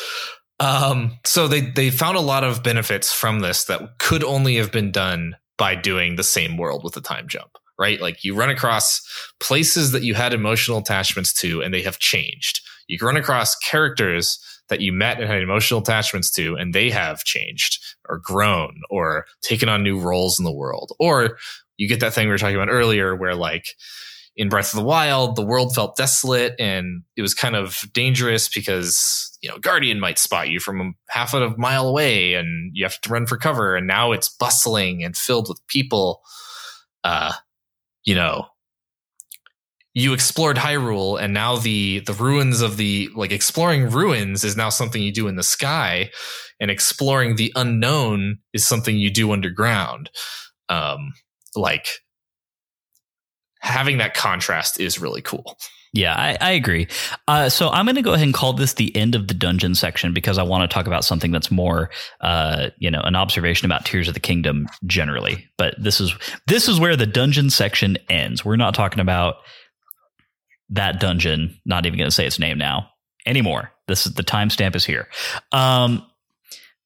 Um, 0.61 1.19
so 1.25 1.49
they 1.49 1.63
they 1.63 1.91
found 1.91 2.19
a 2.19 2.21
lot 2.21 2.45
of 2.45 2.63
benefits 2.63 3.13
from 3.13 3.41
this 3.41 3.65
that 3.65 3.99
could 3.99 4.23
only 4.23 4.57
have 4.57 4.73
been 4.73 4.91
done 4.91 5.37
by 5.57 5.75
doing 5.75 6.17
the 6.17 6.23
same 6.23 6.57
world 6.57 6.85
with 6.85 6.95
the 6.95 7.01
time 7.01 7.29
jump, 7.29 7.57
right? 7.79 8.01
Like 8.01 8.25
you 8.25 8.35
run 8.35 8.51
across 8.51 9.01
places 9.41 9.93
that 9.93 10.03
you 10.03 10.15
had 10.15 10.33
emotional 10.33 10.79
attachments 10.79 11.33
to 11.41 11.63
and 11.63 11.73
they 11.73 11.83
have 11.83 11.99
changed. 11.99 12.61
You 12.87 12.99
run 13.03 13.17
across 13.17 13.57
characters 13.57 14.39
that 14.69 14.81
you 14.81 14.93
met 14.93 15.21
and 15.21 15.29
had 15.29 15.43
emotional 15.43 15.81
attachments 15.81 16.31
to 16.33 16.57
and 16.57 16.75
they 16.75 16.91
have 16.91 17.25
changed 17.25 17.79
or 18.09 18.19
grown 18.19 18.81
or 18.91 19.27
taken 19.43 19.69
on 19.69 19.83
new 19.83 19.99
roles 19.99 20.39
in 20.39 20.45
the 20.45 20.53
world. 20.53 20.93
Or 20.99 21.39
you 21.77 21.89
get 21.89 22.01
that 22.01 22.15
thing 22.15 22.27
we 22.27 22.33
were 22.33 22.39
talking 22.39 22.57
about 22.57 22.71
earlier 22.71 23.15
where 23.15 23.35
like 23.35 23.77
in 24.37 24.49
Breath 24.51 24.75
of 24.75 24.81
the 24.81 24.85
Wild, 24.85 25.35
the 25.35 25.45
world 25.45 25.75
felt 25.75 25.97
desolate 25.97 26.55
and 26.59 27.03
it 27.17 27.23
was 27.23 27.33
kind 27.33 27.57
of 27.57 27.81
dangerous 27.93 28.49
because, 28.49 29.37
you 29.41 29.49
know, 29.49 29.59
Guardian 29.59 29.99
might 29.99 30.19
spot 30.19 30.51
you 30.51 30.61
from 30.61 30.95
half 31.09 31.33
a 31.33 31.55
mile 31.57 31.89
away 31.89 32.35
and 32.35 32.71
you 32.75 32.85
have 32.85 33.01
to 33.01 33.09
run 33.09 33.27
for 33.27 33.39
cover. 33.39 33.75
And 33.77 33.87
now 33.87 34.13
it's 34.13 34.29
bustling 34.29 35.03
and 35.03 35.17
filled 35.17 35.49
with 35.49 35.67
people. 35.69 36.23
Uh, 37.03 37.33
you 38.07 38.15
know, 38.15 38.47
you 39.93 40.13
explored 40.13 40.57
Hyrule 40.57 41.21
and 41.21 41.35
now 41.35 41.57
the, 41.57 42.01
the 42.01 42.13
ruins 42.13 42.61
of 42.61 42.77
the, 42.77 43.11
like 43.15 43.33
exploring 43.33 43.91
ruins 43.91 44.45
is 44.45 44.57
now 44.57 44.69
something 44.69 45.03
you 45.03 45.13
do 45.13 45.27
in 45.27 45.37
the 45.37 45.43
sky 45.43 46.11
and 46.61 46.71
exploring 46.71 47.37
the 47.37 47.53
unknown 47.57 48.39
is 48.53 48.67
something 48.67 48.97
you 48.97 49.11
do 49.11 49.33
underground. 49.33 50.11
Um, 50.69 51.13
like 51.55 51.87
having 53.61 53.99
that 53.99 54.15
contrast 54.15 54.79
is 54.81 55.01
really 55.01 55.23
cool. 55.23 55.57
Yeah, 55.93 56.15
I, 56.15 56.37
I 56.41 56.51
agree. 56.53 56.89
Uh, 57.27 57.49
so 57.49 57.71
I'm 57.71 57.87
going 57.87 57.97
to 57.97 58.03
go 58.03 58.13
ahead 58.13 58.27
and 58.27 58.35
call 58.35 58.53
this 58.53 58.75
the 58.75 58.95
end 58.95 59.15
of 59.15 59.29
the 59.29 59.35
dungeon 59.35 59.75
section 59.75 60.13
because 60.13 60.37
I 60.37 60.43
want 60.43 60.69
to 60.69 60.73
talk 60.73 60.87
about 60.87 61.05
something 61.05 61.31
that's 61.31 61.51
more, 61.51 61.91
uh, 62.21 62.71
you 62.79 62.91
know, 62.91 63.01
an 63.01 63.17
observation 63.17 63.65
about 63.65 63.87
Tears 63.87 64.09
of 64.09 64.15
the 64.15 64.21
Kingdom 64.21 64.69
generally. 64.85 65.49
But 65.57 65.75
this 65.79 66.01
is 66.01 66.15
this 66.47 66.69
is 66.69 66.79
where 66.79 66.97
the 66.97 67.07
dungeon 67.07 67.51
section 67.51 67.97
ends. 68.11 68.45
We're 68.45 68.57
not 68.57 68.75
talking 68.75 69.01
about 69.01 69.37
that 70.71 71.01
dungeon. 71.01 71.59
Not 71.65 71.87
even 71.87 71.99
going 71.99 72.11
to 72.11 72.15
say 72.15 72.27
its 72.27 72.39
name 72.39 72.59
now 72.59 72.91
anymore. 73.25 73.73
This 73.89 74.07
is 74.07 74.15
the 74.15 74.23
timestamp 74.23 74.77
is 74.77 74.85
here. 74.85 75.09
Um, 75.53 76.07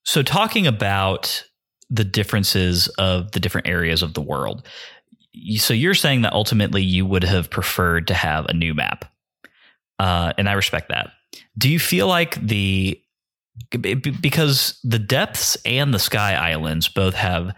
so 0.05 0.22
talking 0.22 0.66
about 0.66 1.44
the 1.90 2.05
differences 2.05 2.89
of 2.98 3.32
the 3.32 3.40
different 3.40 3.66
areas 3.66 4.02
of 4.02 4.14
the 4.14 4.22
world 4.22 4.66
so 5.57 5.74
you're 5.74 5.94
saying 5.94 6.23
that 6.23 6.32
ultimately 6.32 6.82
you 6.82 7.07
would 7.07 7.24
have 7.24 7.51
preferred 7.51 8.09
to 8.09 8.15
have 8.15 8.47
a 8.47 8.55
new 8.55 8.74
map, 8.74 9.05
uh, 9.98 10.32
and 10.36 10.48
I 10.48 10.52
respect 10.55 10.89
that. 10.89 11.11
Do 11.59 11.69
you 11.69 11.78
feel 11.78 12.07
like 12.07 12.35
the 12.40 13.01
because 14.20 14.78
the 14.85 14.98
depths 14.98 15.57
and 15.65 15.93
the 15.93 15.98
sky 15.98 16.35
islands 16.35 16.89
both 16.89 17.15
have 17.15 17.55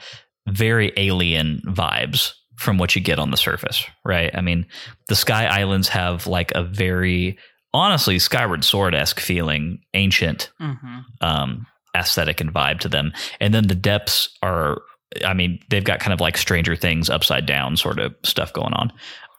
very 0.49 0.93
alien 0.97 1.63
vibes 1.67 2.33
from 2.57 2.79
what 2.79 2.95
you 2.95 3.03
get 3.03 3.19
on 3.19 3.31
the 3.31 3.37
surface, 3.37 3.85
right? 4.05 4.31
I 4.35 4.41
mean, 4.41 4.67
the 5.09 5.15
sky 5.15 5.47
islands 5.47 5.89
have 5.89 6.27
like 6.27 6.53
a 6.53 6.65
very 6.65 7.39
honestly 7.73 8.19
Skyward 8.19 8.65
Sword 8.65 8.95
esque 8.95 9.21
feeling, 9.21 9.81
ancient 9.95 10.51
mm-hmm. 10.61 10.99
um, 11.21 11.67
aesthetic 11.97 12.41
and 12.41 12.53
vibe 12.53 12.81
to 12.81 12.89
them, 12.89 13.13
and 13.41 13.55
then 13.55 13.69
the 13.69 13.75
depths 13.75 14.29
are 14.43 14.83
I 15.25 15.35
mean, 15.35 15.59
they've 15.69 15.85
got 15.85 16.01
kind 16.01 16.13
of 16.13 16.21
like 16.21 16.37
Stranger 16.37 16.77
Things 16.77 17.11
upside 17.11 17.47
down 17.47 17.77
sort 17.77 17.99
of 17.99 18.15
stuff 18.23 18.53
going 18.53 18.73
on. 18.73 18.93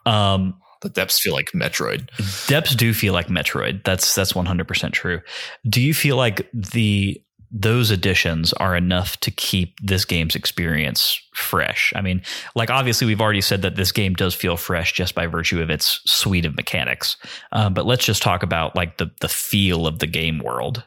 Um, 0.06 0.56
the 0.82 0.90
depths 0.90 1.20
feel 1.20 1.34
like 1.34 1.52
Metroid. 1.54 2.10
Depths 2.48 2.76
do 2.76 2.94
feel 2.94 3.14
like 3.14 3.28
Metroid. 3.28 3.84
That's 3.84 4.14
that's 4.14 4.36
one 4.36 4.46
hundred 4.46 4.68
percent 4.68 4.94
true. 4.94 5.22
Do 5.68 5.82
you 5.82 5.94
feel 5.94 6.18
like 6.18 6.50
the 6.54 7.22
those 7.56 7.92
additions 7.92 8.52
are 8.54 8.76
enough 8.76 9.18
to 9.20 9.30
keep 9.30 9.80
this 9.82 10.04
game's 10.06 10.36
experience 10.36 11.22
fresh? 11.34 11.94
I 11.96 12.02
mean, 12.02 12.22
like 12.56 12.70
obviously 12.70 13.08
we've 13.08 13.22
already 13.22 13.42
said 13.42 13.62
that 13.62 13.76
this 13.76 13.92
game 13.92 14.14
does 14.14 14.36
feel 14.36 14.58
fresh 14.58 14.92
just 14.92 15.16
by 15.16 15.28
virtue 15.28 15.62
of 15.62 15.70
its 15.70 16.02
suite 16.06 16.46
of 16.46 16.56
mechanics. 16.56 17.16
Um, 17.54 17.74
but 17.74 17.86
let's 17.86 18.06
just 18.06 18.22
talk 18.22 18.44
about 18.44 18.76
like 18.76 18.98
the 18.98 19.10
the 19.22 19.30
feel 19.30 19.88
of 19.88 20.00
the 20.00 20.08
game 20.08 20.40
world. 20.40 20.84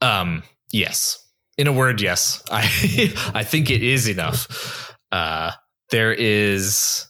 Um. 0.00 0.44
Yes 0.70 1.21
in 1.58 1.66
a 1.66 1.72
word, 1.72 2.00
yes. 2.00 2.42
I 2.50 2.62
I 3.34 3.44
think 3.44 3.70
it 3.70 3.82
is 3.82 4.08
enough. 4.08 4.96
Uh, 5.10 5.52
there 5.90 6.12
is. 6.12 7.06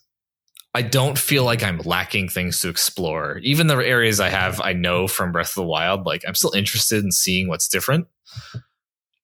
I 0.75 0.81
don't 0.81 1.19
feel 1.19 1.45
like 1.45 1.63
I'm 1.63 1.79
lacking 1.85 2.31
things 2.31 2.61
to 2.61 2.71
explore. 2.71 3.39
Even 3.43 3.67
the 3.67 3.77
areas 3.77 4.21
I 4.21 4.31
have, 4.31 4.59
I 4.59 4.73
know 4.73 5.07
from 5.07 5.31
Breath 5.31 5.51
of 5.51 5.55
the 5.57 5.65
Wild. 5.65 6.07
Like 6.07 6.23
I'm 6.27 6.35
still 6.35 6.53
interested 6.53 7.05
in 7.05 7.13
seeing 7.13 7.49
what's 7.49 7.69
different, 7.69 8.07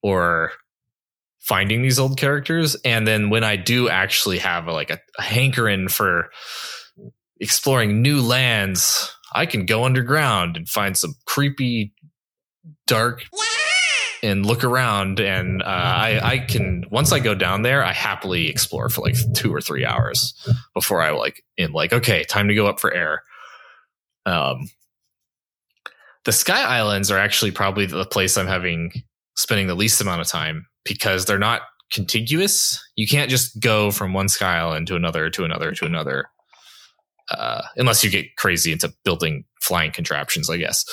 or 0.03 0.53
finding 1.41 1.83
these 1.83 1.99
old 1.99 2.19
characters. 2.19 2.77
And 2.85 3.07
then 3.07 3.31
when 3.31 3.45
I 3.45 3.57
do 3.57 3.89
actually 3.89 4.39
have 4.39 4.67
a, 4.69 4.73
like 4.73 4.91
a, 4.91 5.01
a 5.19 5.23
hankering 5.23 5.89
for 5.89 6.29
exploring 7.41 8.03
new 8.03 8.21
lands, 8.21 9.17
I 9.33 9.47
can 9.47 9.65
go 9.65 9.85
underground 9.85 10.59
and 10.59 10.69
find 10.69 10.97
some 10.97 11.15
creepy, 11.25 11.95
dark. 12.87 13.25
Yeah 13.33 13.58
and 14.23 14.45
look 14.45 14.65
around 14.65 15.21
and 15.21 15.63
uh, 15.63 15.67
I, 15.67 16.21
I 16.23 16.39
can 16.39 16.85
once 16.91 17.13
I 17.13 17.21
go 17.21 17.35
down 17.35 17.63
there, 17.63 17.85
I 17.85 17.93
happily 17.93 18.49
explore 18.49 18.89
for 18.89 19.03
like 19.03 19.17
two 19.35 19.55
or 19.55 19.61
three 19.61 19.85
hours 19.85 20.35
before 20.75 21.01
I 21.01 21.11
like 21.11 21.45
in 21.57 21.73
like 21.73 21.93
okay, 21.93 22.25
time 22.25 22.49
to 22.49 22.55
go 22.55 22.67
up 22.67 22.81
for 22.81 22.93
air. 22.93 23.23
Um, 24.27 24.69
the 26.25 26.33
Sky 26.33 26.63
Islands 26.63 27.11
are 27.11 27.19
actually 27.19 27.53
probably 27.53 27.87
the 27.87 28.05
place 28.05 28.37
I'm 28.37 28.47
having 28.47 28.93
spending 29.37 29.67
the 29.67 29.75
least 29.75 30.01
amount 30.01 30.21
of 30.21 30.27
time 30.27 30.67
because 30.85 31.25
they're 31.25 31.39
not 31.39 31.63
contiguous. 31.91 32.83
You 32.97 33.07
can't 33.07 33.31
just 33.31 33.61
go 33.61 33.91
from 33.91 34.13
one 34.13 34.29
Sky 34.29 34.59
Island 34.59 34.87
to 34.89 34.97
another 34.97 35.31
to 35.31 35.45
another 35.45 35.73
to 35.73 35.87
another, 35.87 36.27
uh, 37.31 37.63
unless 37.77 38.05
you 38.05 38.11
get 38.11 38.37
crazy 38.37 38.73
into 38.73 38.93
building 39.05 39.45
flying 39.63 39.93
contraptions, 39.93 40.51
I 40.51 40.57
guess. 40.57 40.85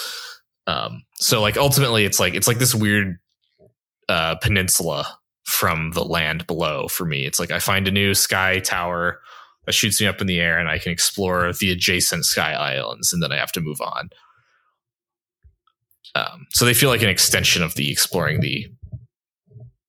Um, 0.67 1.03
so 1.15 1.41
like 1.41 1.57
ultimately 1.57 2.05
it's 2.05 2.19
like 2.19 2.33
it's 2.33 2.47
like 2.47 2.57
this 2.57 2.75
weird 2.75 3.19
uh, 4.09 4.35
peninsula 4.35 5.07
from 5.45 5.91
the 5.91 6.03
land 6.03 6.47
below 6.47 6.87
for 6.87 7.05
me. 7.05 7.25
It's 7.25 7.39
like 7.39 7.51
I 7.51 7.59
find 7.59 7.87
a 7.87 7.91
new 7.91 8.13
sky 8.13 8.59
tower 8.59 9.19
that 9.65 9.73
shoots 9.73 10.01
me 10.01 10.07
up 10.07 10.21
in 10.21 10.27
the 10.27 10.39
air 10.39 10.57
and 10.57 10.69
I 10.69 10.79
can 10.79 10.91
explore 10.91 11.53
the 11.53 11.71
adjacent 11.71 12.25
sky 12.25 12.53
islands 12.53 13.13
and 13.13 13.21
then 13.21 13.31
I 13.31 13.37
have 13.37 13.51
to 13.53 13.61
move 13.61 13.81
on. 13.81 14.09
Um, 16.15 16.47
so 16.51 16.65
they 16.65 16.73
feel 16.73 16.89
like 16.89 17.01
an 17.01 17.09
extension 17.09 17.61
of 17.61 17.75
the 17.75 17.91
exploring 17.91 18.39
the 18.39 18.67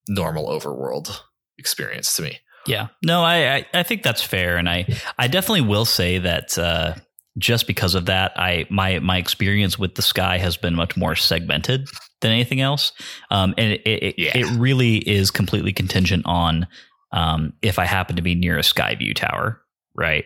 normal 0.08 0.48
overworld 0.48 1.20
experience 1.58 2.16
to 2.16 2.22
me. 2.22 2.38
Yeah, 2.66 2.88
no, 3.04 3.22
I, 3.22 3.54
I, 3.54 3.66
I 3.74 3.82
think 3.84 4.02
that's 4.02 4.22
fair, 4.22 4.56
and 4.56 4.68
I 4.68 4.86
I 5.16 5.28
definitely 5.28 5.60
will 5.60 5.84
say 5.84 6.18
that 6.18 6.58
uh, 6.58 6.94
just 7.38 7.66
because 7.66 7.94
of 7.94 8.06
that, 8.06 8.32
I 8.36 8.66
my 8.70 8.98
my 9.00 9.18
experience 9.18 9.78
with 9.78 9.94
the 9.94 10.02
sky 10.02 10.38
has 10.38 10.56
been 10.56 10.74
much 10.74 10.96
more 10.96 11.14
segmented 11.14 11.88
than 12.20 12.32
anything 12.32 12.60
else, 12.60 12.92
um, 13.30 13.54
and 13.58 13.72
it 13.72 13.82
it, 13.86 14.14
yeah. 14.18 14.36
it, 14.36 14.46
really 14.58 14.96
is 14.96 15.30
completely 15.30 15.72
contingent 15.72 16.24
on 16.26 16.66
um, 17.12 17.52
if 17.62 17.78
I 17.78 17.84
happen 17.84 18.16
to 18.16 18.22
be 18.22 18.34
near 18.34 18.58
a 18.58 18.62
sky 18.62 18.94
view 18.94 19.12
tower, 19.12 19.60
right? 19.94 20.24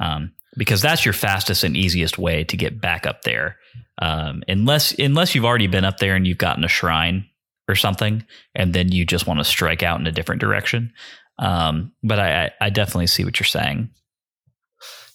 Um, 0.00 0.32
because 0.56 0.82
that's 0.82 1.04
your 1.04 1.14
fastest 1.14 1.62
and 1.62 1.76
easiest 1.76 2.18
way 2.18 2.42
to 2.44 2.56
get 2.56 2.80
back 2.80 3.06
up 3.06 3.22
there, 3.22 3.56
um, 4.02 4.42
unless 4.48 4.92
unless 4.98 5.34
you've 5.34 5.44
already 5.44 5.68
been 5.68 5.84
up 5.84 5.98
there 5.98 6.16
and 6.16 6.26
you've 6.26 6.38
gotten 6.38 6.64
a 6.64 6.68
shrine 6.68 7.26
or 7.68 7.76
something, 7.76 8.24
and 8.56 8.74
then 8.74 8.90
you 8.90 9.04
just 9.04 9.26
want 9.26 9.38
to 9.38 9.44
strike 9.44 9.84
out 9.84 10.00
in 10.00 10.06
a 10.06 10.12
different 10.12 10.40
direction. 10.40 10.92
Um, 11.38 11.92
but 12.02 12.18
I, 12.18 12.50
I 12.60 12.70
definitely 12.70 13.06
see 13.06 13.24
what 13.24 13.38
you're 13.40 13.46
saying. 13.46 13.90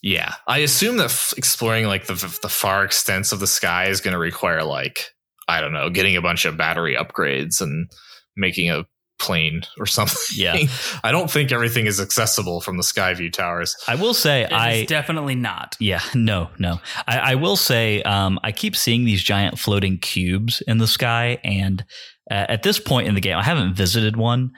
Yeah, 0.06 0.36
I 0.46 0.60
assume 0.60 0.98
that 0.98 1.06
f- 1.06 1.34
exploring 1.36 1.88
like 1.88 2.06
the 2.06 2.14
the 2.44 2.48
far 2.48 2.86
extents 2.86 3.32
of 3.32 3.40
the 3.40 3.48
sky 3.48 3.88
is 3.88 4.02
going 4.02 4.12
to 4.12 4.20
require 4.20 4.64
like 4.64 5.10
I 5.48 5.62
don't 5.62 5.74
know, 5.74 5.90
getting 5.90 6.16
a 6.16 6.22
bunch 6.22 6.46
of 6.46 6.58
battery 6.58 6.96
upgrades 6.96 7.60
and 7.60 7.90
making 8.38 8.70
a 8.70 8.86
plane 9.18 9.64
or 9.80 9.86
something. 9.88 10.20
Yeah, 10.36 10.58
I 11.04 11.12
don't 11.12 11.32
think 11.32 11.52
everything 11.52 11.88
is 11.88 12.00
accessible 12.00 12.62
from 12.62 12.78
the 12.78 12.84
Skyview 12.84 13.34
towers. 13.34 13.76
I 13.88 13.96
will 13.96 14.14
say, 14.14 14.44
it 14.44 14.54
I 14.54 14.86
definitely 14.86 15.34
not. 15.34 15.76
Yeah, 15.80 16.02
no, 16.14 16.52
no. 16.60 16.80
I, 17.08 17.32
I 17.32 17.36
will 17.36 17.58
say, 17.58 18.04
um, 18.04 18.40
I 18.44 18.52
keep 18.52 18.76
seeing 18.76 19.06
these 19.06 19.24
giant 19.24 19.58
floating 19.58 19.98
cubes 19.98 20.62
in 20.68 20.78
the 20.78 20.88
sky, 20.88 21.40
and 21.44 21.84
uh, 22.30 22.46
at 22.48 22.62
this 22.62 22.80
point 22.80 23.08
in 23.08 23.16
the 23.16 23.22
game, 23.22 23.38
I 23.38 23.44
haven't 23.44 23.74
visited 23.74 24.18
one, 24.18 24.52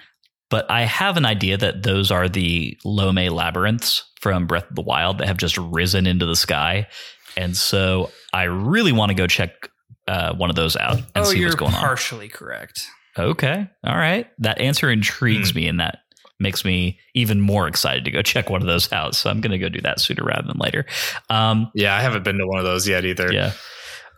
but 0.49 0.69
I 0.69 0.83
have 0.83 1.17
an 1.17 1.25
idea 1.25 1.57
that 1.57 1.83
those 1.83 2.11
are 2.11 2.29
the 2.29 2.77
Lomei 2.85 3.29
labyrinths 3.29 4.03
from 4.19 4.47
Breath 4.47 4.69
of 4.69 4.75
the 4.75 4.81
Wild 4.81 5.17
that 5.17 5.27
have 5.27 5.37
just 5.37 5.57
risen 5.57 6.07
into 6.07 6.25
the 6.25 6.35
sky. 6.35 6.87
And 7.35 7.55
so 7.55 8.11
I 8.33 8.43
really 8.43 8.91
want 8.91 9.09
to 9.09 9.13
go 9.13 9.27
check 9.27 9.69
uh, 10.07 10.33
one 10.33 10.49
of 10.49 10.55
those 10.55 10.75
out 10.75 10.97
and 10.97 11.07
oh, 11.15 11.23
see 11.23 11.43
what's 11.43 11.55
going 11.55 11.73
on. 11.73 11.79
Partially 11.79 12.29
correct. 12.29 12.87
Okay. 13.17 13.67
All 13.83 13.95
right. 13.97 14.27
That 14.39 14.59
answer 14.59 14.89
intrigues 14.89 15.51
mm. 15.51 15.55
me 15.55 15.67
and 15.67 15.79
that 15.79 15.99
makes 16.39 16.63
me 16.63 16.99
even 17.13 17.41
more 17.41 17.67
excited 17.67 18.05
to 18.05 18.11
go 18.11 18.21
check 18.21 18.49
one 18.49 18.61
of 18.61 18.67
those 18.67 18.91
out. 18.93 19.15
So 19.15 19.29
I'm 19.29 19.41
going 19.41 19.51
to 19.51 19.57
go 19.57 19.69
do 19.69 19.81
that 19.81 19.99
sooner 19.99 20.23
rather 20.23 20.47
than 20.47 20.57
later. 20.57 20.85
Um, 21.29 21.71
yeah, 21.73 21.95
I 21.95 22.01
haven't 22.01 22.23
been 22.23 22.37
to 22.37 22.47
one 22.47 22.59
of 22.59 22.65
those 22.65 22.87
yet 22.87 23.05
either. 23.05 23.31
Yeah. 23.33 23.53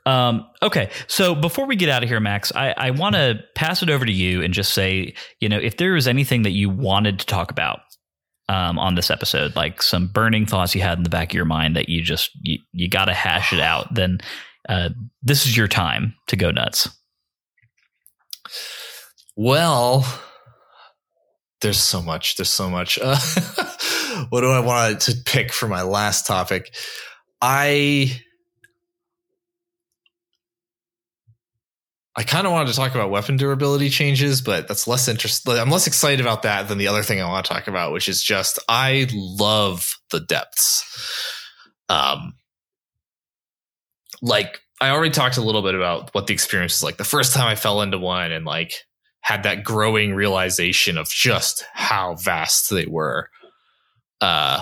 Um, 0.09 0.47
okay, 0.63 0.89
so 1.05 1.35
before 1.35 1.67
we 1.67 1.75
get 1.75 1.87
out 1.87 2.01
of 2.01 2.09
here, 2.09 2.19
Max, 2.19 2.51
I, 2.55 2.73
I 2.75 2.89
want 2.89 3.13
to 3.13 3.43
pass 3.53 3.83
it 3.83 3.91
over 3.91 4.03
to 4.03 4.11
you 4.11 4.41
and 4.41 4.55
just 4.55 4.73
say, 4.73 5.13
you 5.39 5.47
know, 5.47 5.59
if 5.59 5.77
there 5.77 5.93
was 5.93 6.07
anything 6.07 6.41
that 6.43 6.51
you 6.51 6.67
wanted 6.67 7.19
to 7.19 7.27
talk 7.27 7.51
about 7.51 7.81
um, 8.47 8.79
on 8.79 8.95
this 8.95 9.11
episode, 9.11 9.55
like 9.55 9.83
some 9.83 10.07
burning 10.07 10.47
thoughts 10.47 10.73
you 10.73 10.81
had 10.81 10.97
in 10.97 11.03
the 11.03 11.11
back 11.11 11.29
of 11.29 11.35
your 11.35 11.45
mind 11.45 11.75
that 11.75 11.89
you 11.89 12.01
just 12.01 12.31
you, 12.41 12.57
you 12.71 12.89
got 12.89 13.05
to 13.05 13.13
hash 13.13 13.53
it 13.53 13.59
out, 13.59 13.93
then 13.93 14.17
uh, 14.67 14.89
this 15.21 15.45
is 15.45 15.55
your 15.55 15.67
time 15.67 16.15
to 16.25 16.35
go 16.35 16.49
nuts. 16.49 16.89
Well, 19.37 20.07
there's 21.61 21.77
so 21.77 22.01
much. 22.01 22.35
There's 22.35 22.49
so 22.49 22.67
much. 22.67 22.97
Uh, 22.99 23.15
what 24.29 24.41
do 24.41 24.49
I 24.49 24.59
want 24.59 25.01
to 25.01 25.15
pick 25.23 25.53
for 25.53 25.67
my 25.67 25.83
last 25.83 26.25
topic? 26.25 26.73
I 27.43 28.19
I 32.19 32.23
kind 32.23 32.45
of 32.45 32.51
wanted 32.51 32.67
to 32.67 32.75
talk 32.75 32.93
about 32.93 33.11
weapon 33.11 33.37
durability 33.37 33.89
changes, 33.89 34.41
but 34.41 34.67
that's 34.67 34.89
less 34.89 35.07
interest. 35.07 35.47
I'm 35.47 35.69
less 35.69 35.87
excited 35.87 36.19
about 36.19 36.41
that 36.41 36.67
than 36.67 36.77
the 36.77 36.89
other 36.89 37.01
thing 37.01 37.21
I 37.21 37.29
want 37.29 37.45
to 37.45 37.53
talk 37.53 37.69
about, 37.69 37.93
which 37.93 38.09
is 38.09 38.21
just 38.21 38.59
I 38.67 39.07
love 39.13 39.95
the 40.11 40.19
depths. 40.19 40.83
Um, 41.87 42.33
like 44.21 44.59
I 44.81 44.89
already 44.89 45.11
talked 45.11 45.37
a 45.37 45.41
little 45.41 45.61
bit 45.61 45.75
about 45.75 46.13
what 46.13 46.27
the 46.27 46.33
experience 46.33 46.75
is 46.75 46.83
like 46.83 46.97
the 46.97 47.05
first 47.05 47.33
time 47.33 47.47
I 47.47 47.55
fell 47.55 47.81
into 47.81 47.97
one 47.97 48.33
and 48.33 48.43
like 48.43 48.73
had 49.21 49.43
that 49.43 49.63
growing 49.63 50.13
realization 50.13 50.97
of 50.97 51.07
just 51.07 51.63
how 51.73 52.15
vast 52.15 52.69
they 52.69 52.85
were. 52.85 53.29
Uh, 54.19 54.59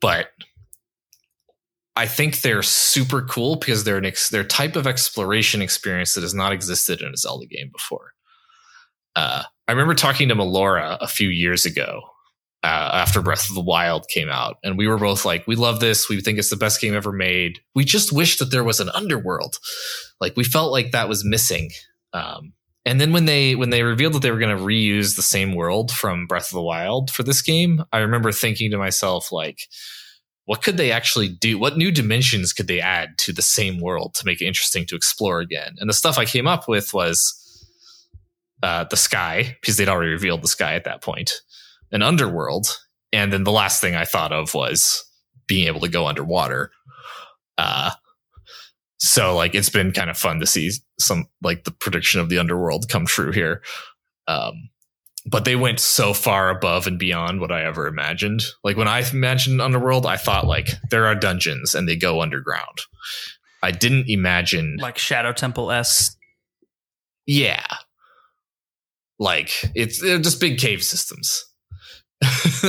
but 0.00 0.28
I 1.94 2.06
think 2.06 2.40
they're 2.40 2.62
super 2.62 3.22
cool 3.22 3.56
because 3.56 3.84
they're 3.84 3.98
an 3.98 4.06
ex- 4.06 4.30
they're 4.30 4.44
type 4.44 4.76
of 4.76 4.86
exploration 4.86 5.60
experience 5.60 6.14
that 6.14 6.22
has 6.22 6.34
not 6.34 6.52
existed 6.52 7.02
in 7.02 7.12
a 7.12 7.16
Zelda 7.16 7.46
game 7.46 7.70
before. 7.70 8.12
Uh, 9.14 9.42
I 9.68 9.72
remember 9.72 9.94
talking 9.94 10.28
to 10.28 10.34
Melora 10.34 10.96
a 11.00 11.08
few 11.08 11.28
years 11.28 11.66
ago 11.66 12.00
uh, 12.64 12.90
after 12.94 13.20
Breath 13.20 13.48
of 13.50 13.54
the 13.54 13.60
Wild 13.60 14.08
came 14.08 14.30
out, 14.30 14.56
and 14.64 14.78
we 14.78 14.88
were 14.88 14.96
both 14.96 15.26
like, 15.26 15.46
"We 15.46 15.54
love 15.54 15.80
this. 15.80 16.08
We 16.08 16.20
think 16.20 16.38
it's 16.38 16.50
the 16.50 16.56
best 16.56 16.80
game 16.80 16.94
ever 16.94 17.12
made. 17.12 17.60
We 17.74 17.84
just 17.84 18.12
wish 18.12 18.38
that 18.38 18.50
there 18.50 18.64
was 18.64 18.80
an 18.80 18.88
underworld. 18.90 19.58
Like 20.20 20.34
we 20.36 20.44
felt 20.44 20.72
like 20.72 20.92
that 20.92 21.08
was 21.08 21.24
missing." 21.24 21.70
Um, 22.14 22.54
and 22.84 23.00
then 23.00 23.12
when 23.12 23.26
they 23.26 23.54
when 23.54 23.70
they 23.70 23.82
revealed 23.82 24.14
that 24.14 24.22
they 24.22 24.30
were 24.30 24.38
going 24.38 24.56
to 24.56 24.62
reuse 24.62 25.14
the 25.14 25.22
same 25.22 25.54
world 25.54 25.92
from 25.92 26.26
Breath 26.26 26.46
of 26.46 26.54
the 26.54 26.62
Wild 26.62 27.10
for 27.10 27.22
this 27.22 27.42
game, 27.42 27.84
I 27.92 27.98
remember 27.98 28.32
thinking 28.32 28.70
to 28.70 28.78
myself 28.78 29.30
like 29.30 29.60
what 30.44 30.62
could 30.62 30.76
they 30.76 30.90
actually 30.90 31.28
do? 31.28 31.58
What 31.58 31.76
new 31.76 31.92
dimensions 31.92 32.52
could 32.52 32.66
they 32.66 32.80
add 32.80 33.16
to 33.18 33.32
the 33.32 33.42
same 33.42 33.80
world 33.80 34.14
to 34.14 34.26
make 34.26 34.40
it 34.40 34.46
interesting 34.46 34.86
to 34.86 34.96
explore 34.96 35.40
again? 35.40 35.76
And 35.78 35.88
the 35.88 35.94
stuff 35.94 36.18
I 36.18 36.24
came 36.24 36.46
up 36.46 36.68
with 36.68 36.92
was 36.92 37.38
uh, 38.62 38.84
the 38.84 38.96
sky, 38.96 39.56
because 39.60 39.76
they'd 39.76 39.88
already 39.88 40.10
revealed 40.10 40.42
the 40.42 40.48
sky 40.48 40.74
at 40.74 40.84
that 40.84 41.02
point, 41.02 41.42
an 41.92 42.02
underworld, 42.02 42.78
and 43.12 43.32
then 43.32 43.44
the 43.44 43.52
last 43.52 43.80
thing 43.80 43.94
I 43.94 44.04
thought 44.04 44.32
of 44.32 44.54
was 44.54 45.04
being 45.46 45.66
able 45.66 45.80
to 45.80 45.88
go 45.88 46.06
underwater. 46.06 46.70
Uh, 47.58 47.90
so 48.98 49.36
like 49.36 49.54
it's 49.54 49.68
been 49.68 49.92
kind 49.92 50.10
of 50.10 50.16
fun 50.16 50.40
to 50.40 50.46
see 50.46 50.70
some 50.98 51.26
like 51.42 51.64
the 51.64 51.72
prediction 51.72 52.20
of 52.20 52.28
the 52.28 52.38
underworld 52.38 52.88
come 52.88 53.04
true 53.04 53.32
here. 53.32 53.62
Um, 54.28 54.70
but 55.26 55.44
they 55.44 55.56
went 55.56 55.78
so 55.78 56.12
far 56.12 56.50
above 56.50 56.86
and 56.86 56.98
beyond 56.98 57.40
what 57.40 57.52
I 57.52 57.64
ever 57.64 57.86
imagined. 57.86 58.42
Like 58.64 58.76
when 58.76 58.88
I 58.88 59.04
imagined 59.12 59.60
Underworld, 59.60 60.06
I 60.06 60.16
thought 60.16 60.46
like 60.46 60.70
there 60.90 61.06
are 61.06 61.14
dungeons 61.14 61.74
and 61.74 61.88
they 61.88 61.96
go 61.96 62.20
underground. 62.20 62.78
I 63.62 63.70
didn't 63.70 64.08
imagine 64.08 64.76
like 64.80 64.98
Shadow 64.98 65.32
Temple 65.32 65.70
s. 65.70 66.16
Yeah, 67.26 67.64
like 69.20 69.52
it's 69.76 70.00
they're 70.00 70.18
just 70.18 70.40
big 70.40 70.58
cave 70.58 70.82
systems. 70.82 71.44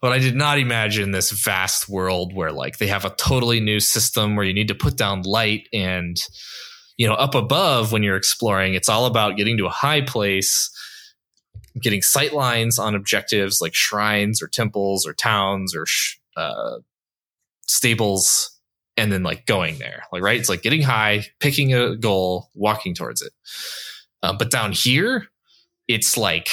but 0.00 0.12
I 0.12 0.18
did 0.18 0.34
not 0.34 0.58
imagine 0.58 1.10
this 1.12 1.30
vast 1.30 1.88
world 1.88 2.34
where 2.34 2.52
like 2.52 2.78
they 2.78 2.88
have 2.88 3.04
a 3.04 3.10
totally 3.10 3.60
new 3.60 3.78
system 3.78 4.34
where 4.34 4.44
you 4.44 4.54
need 4.54 4.68
to 4.68 4.74
put 4.74 4.96
down 4.96 5.22
light 5.22 5.68
and 5.72 6.16
you 6.96 7.06
know 7.06 7.14
up 7.14 7.36
above 7.36 7.92
when 7.92 8.02
you're 8.02 8.16
exploring 8.16 8.74
it's 8.74 8.88
all 8.88 9.06
about 9.06 9.36
getting 9.36 9.56
to 9.58 9.66
a 9.66 9.70
high 9.70 10.00
place 10.00 10.68
getting 11.82 12.02
sight 12.02 12.32
lines 12.32 12.78
on 12.78 12.94
objectives 12.94 13.60
like 13.60 13.74
shrines 13.74 14.42
or 14.42 14.48
temples 14.48 15.06
or 15.06 15.12
towns 15.12 15.74
or 15.74 15.86
sh- 15.86 16.16
uh, 16.36 16.78
stables 17.66 18.56
and 18.96 19.12
then 19.12 19.22
like 19.22 19.46
going 19.46 19.78
there. 19.78 20.04
Like 20.12 20.22
right? 20.22 20.38
It's 20.38 20.48
like 20.48 20.62
getting 20.62 20.82
high 20.82 21.26
picking 21.40 21.74
a 21.74 21.96
goal 21.96 22.50
walking 22.54 22.94
towards 22.94 23.22
it. 23.22 23.32
Uh, 24.22 24.34
but 24.36 24.50
down 24.50 24.72
here 24.72 25.26
it's 25.88 26.16
like 26.16 26.48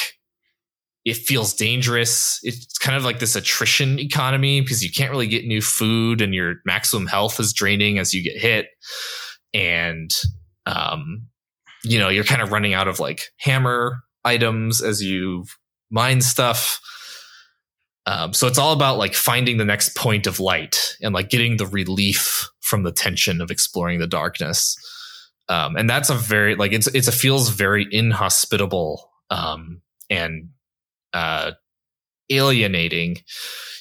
it 1.05 1.17
feels 1.17 1.53
dangerous. 1.53 2.39
It's 2.43 2.77
kind 2.77 2.95
of 2.95 3.03
like 3.03 3.19
this 3.19 3.35
attrition 3.35 3.99
economy 3.99 4.61
because 4.61 4.83
you 4.83 4.91
can't 4.91 5.11
really 5.11 5.27
get 5.27 5.45
new 5.45 5.61
food 5.61 6.21
and 6.21 6.33
your 6.33 6.55
maximum 6.65 7.07
health 7.07 7.39
is 7.39 7.51
draining 7.51 7.99
as 7.99 8.13
you 8.13 8.23
get 8.23 8.37
hit. 8.39 8.67
And 9.53 10.11
um 10.65 11.27
you 11.83 11.99
know 11.99 12.09
you're 12.09 12.23
kind 12.23 12.41
of 12.41 12.51
running 12.51 12.73
out 12.73 12.87
of 12.87 12.99
like 12.99 13.23
hammer 13.37 13.99
items 14.25 14.81
as 14.81 15.01
you 15.01 15.45
mine 15.91 16.21
stuff. 16.21 16.79
Um, 18.05 18.33
so 18.33 18.47
it's 18.47 18.57
all 18.57 18.73
about 18.73 18.97
like 18.97 19.13
finding 19.13 19.57
the 19.57 19.65
next 19.65 19.95
point 19.95 20.27
of 20.27 20.39
light 20.39 20.97
and 21.01 21.13
like 21.13 21.29
getting 21.29 21.57
the 21.57 21.67
relief 21.67 22.49
from 22.61 22.83
the 22.83 22.91
tension 22.91 23.39
of 23.39 23.51
exploring 23.51 23.99
the 23.99 24.07
darkness. 24.07 24.75
Um, 25.47 25.75
and 25.75 25.89
that's 25.89 26.09
a 26.09 26.15
very 26.15 26.55
like 26.55 26.73
it's 26.73 26.87
it's 26.87 27.07
a 27.07 27.13
feels 27.13 27.49
very 27.49 27.87
inhospitable 27.89 29.09
um, 29.29 29.81
and 30.09 30.49
uh, 31.13 31.51
alienating 32.29 33.17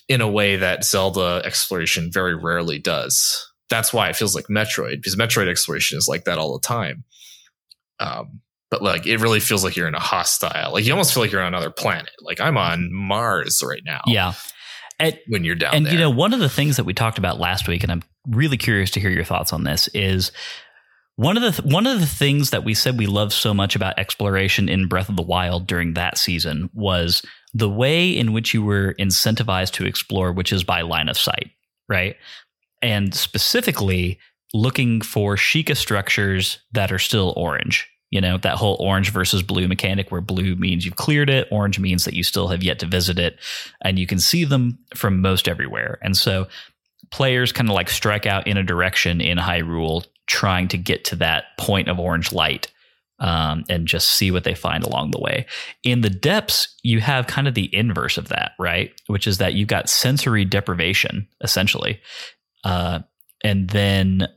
in 0.09 0.21
a 0.21 0.31
way 0.31 0.57
that 0.57 0.85
Zelda 0.85 1.43
exploration 1.45 2.11
very 2.13 2.35
rarely 2.35 2.79
does. 2.79 3.49
That's 3.71 3.93
why 3.93 4.09
it 4.09 4.17
feels 4.17 4.35
like 4.35 4.47
Metroid 4.47 4.97
because 4.97 5.17
Metroid 5.17 5.49
exploration 5.49 5.99
is 5.99 6.09
like 6.09 6.25
that 6.25 6.39
all 6.39 6.53
the 6.53 6.67
time. 6.67 7.05
Um, 7.99 8.41
but 8.73 8.83
like 8.83 9.07
it 9.07 9.19
really 9.19 9.39
feels 9.39 9.63
like 9.63 9.77
you're 9.77 9.87
in 9.87 9.95
a 9.95 10.01
hostile 10.01 10.73
like 10.73 10.85
you 10.85 10.93
almost 10.93 11.13
feel 11.13 11.23
like 11.23 11.31
you're 11.31 11.43
on 11.43 11.49
another 11.49 11.71
planet 11.71 12.11
like 12.23 12.41
i'm 12.41 12.57
on 12.57 12.91
mars 12.91 13.63
right 13.65 13.83
now 13.85 14.01
yeah 14.07 14.33
and, 14.99 15.19
when 15.29 15.45
you're 15.45 15.55
down 15.55 15.75
and 15.75 15.85
there. 15.85 15.93
you 15.93 15.99
know 15.99 16.11
one 16.11 16.33
of 16.33 16.41
the 16.41 16.49
things 16.49 16.79
that 16.79 16.85
we 16.85 16.95
talked 16.95 17.19
about 17.19 17.39
last 17.39 17.69
week 17.69 17.83
and 17.83 17.93
i'm 17.93 18.03
really 18.27 18.57
curious 18.57 18.91
to 18.91 18.99
hear 18.99 19.11
your 19.11 19.25
thoughts 19.25 19.53
on 19.53 19.65
this 19.65 19.89
is 19.89 20.33
one 21.17 21.37
of 21.37 21.43
the 21.43 21.63
th- 21.63 21.71
one 21.71 21.87
of 21.87 22.01
the 22.01 22.07
things 22.07 22.49
that 22.49 22.65
we 22.65 22.73
said 22.73 22.97
we 22.97 23.07
loved 23.07 23.33
so 23.33 23.53
much 23.53 23.77
about 23.77 23.99
exploration 23.99 24.71
in 24.71 24.89
Breath 24.89 25.11
of 25.11 25.17
the 25.17 25.23
Wild 25.23 25.67
during 25.67 25.93
that 25.93 26.17
season 26.17 26.71
was 26.73 27.23
the 27.53 27.69
way 27.69 28.09
in 28.09 28.33
which 28.33 28.55
you 28.55 28.65
were 28.65 28.95
incentivized 28.95 29.73
to 29.73 29.85
explore, 29.85 30.33
which 30.33 30.55
is 30.55 30.65
by 30.65 30.81
line 30.81 31.11
of 31.11 31.19
sight, 31.19 31.51
right? 31.87 32.17
And 32.81 33.15
specifically 33.15 34.19
looking 34.55 35.03
for 35.03 35.37
Sheikah 35.37 35.77
structures 35.77 36.61
that 36.73 36.91
are 36.91 36.99
still 36.99 37.35
orange 37.37 37.92
you 38.13 38.21
know 38.21 38.37
that 38.39 38.59
whole 38.59 38.77
orange 38.79 39.11
versus 39.11 39.43
blue 39.43 39.67
mechanic 39.67 40.13
where 40.13 40.21
blue 40.21 40.55
means 40.55 40.85
you've 40.85 40.97
cleared 40.97 41.31
it 41.31 41.49
orange 41.51 41.81
means 41.81 42.05
that 42.05 42.15
you 42.15 42.23
still 42.23 42.47
have 42.47 42.63
yet 42.63 42.79
to 42.79 42.87
visit 42.87 43.19
it 43.19 43.39
and 43.81 43.99
you 43.99 44.07
can 44.07 44.21
see 44.21 44.45
them 44.45 44.79
from 44.95 45.21
most 45.21 45.49
everywhere. 45.49 45.99
And 46.03 46.17
so 46.17 46.47
players 47.11 47.53
kind 47.53 47.69
of 47.69 47.75
like 47.75 47.91
strike 47.91 48.27
out 48.27 48.47
in 48.47 48.57
a 48.57 48.63
direction 48.63 49.21
in 49.21 49.39
hyrule 49.39 50.07
trying 50.27 50.69
to 50.69 50.79
get 50.79 51.05
to 51.07 51.17
that 51.17 51.45
point 51.59 51.89
of 51.89 51.99
orange 51.99 52.33
light 52.33 52.71
um, 53.19 53.65
and 53.69 53.89
just 53.89 54.11
see 54.11 54.31
what 54.31 54.45
they 54.45 54.55
find 54.55 54.85
along 54.85 55.13
the 55.13 55.21
way. 55.21 55.47
In 55.83 56.03
the 56.03 56.11
depths 56.11 56.77
you 56.83 57.01
have 57.01 57.27
kind 57.27 57.49
of 57.49 57.55
the 57.55 57.75
inverse 57.75 58.19
of 58.19 58.29
that 58.29 58.53
right? 58.59 58.93
Which 59.07 59.27
is 59.27 59.39
that 59.39 59.55
you've 59.55 59.69
got 59.69 59.89
sensory 59.89 60.45
deprivation 60.45 61.27
essentially 61.41 61.99
uh, 62.63 63.01
and 63.43 63.71
then 63.71 64.29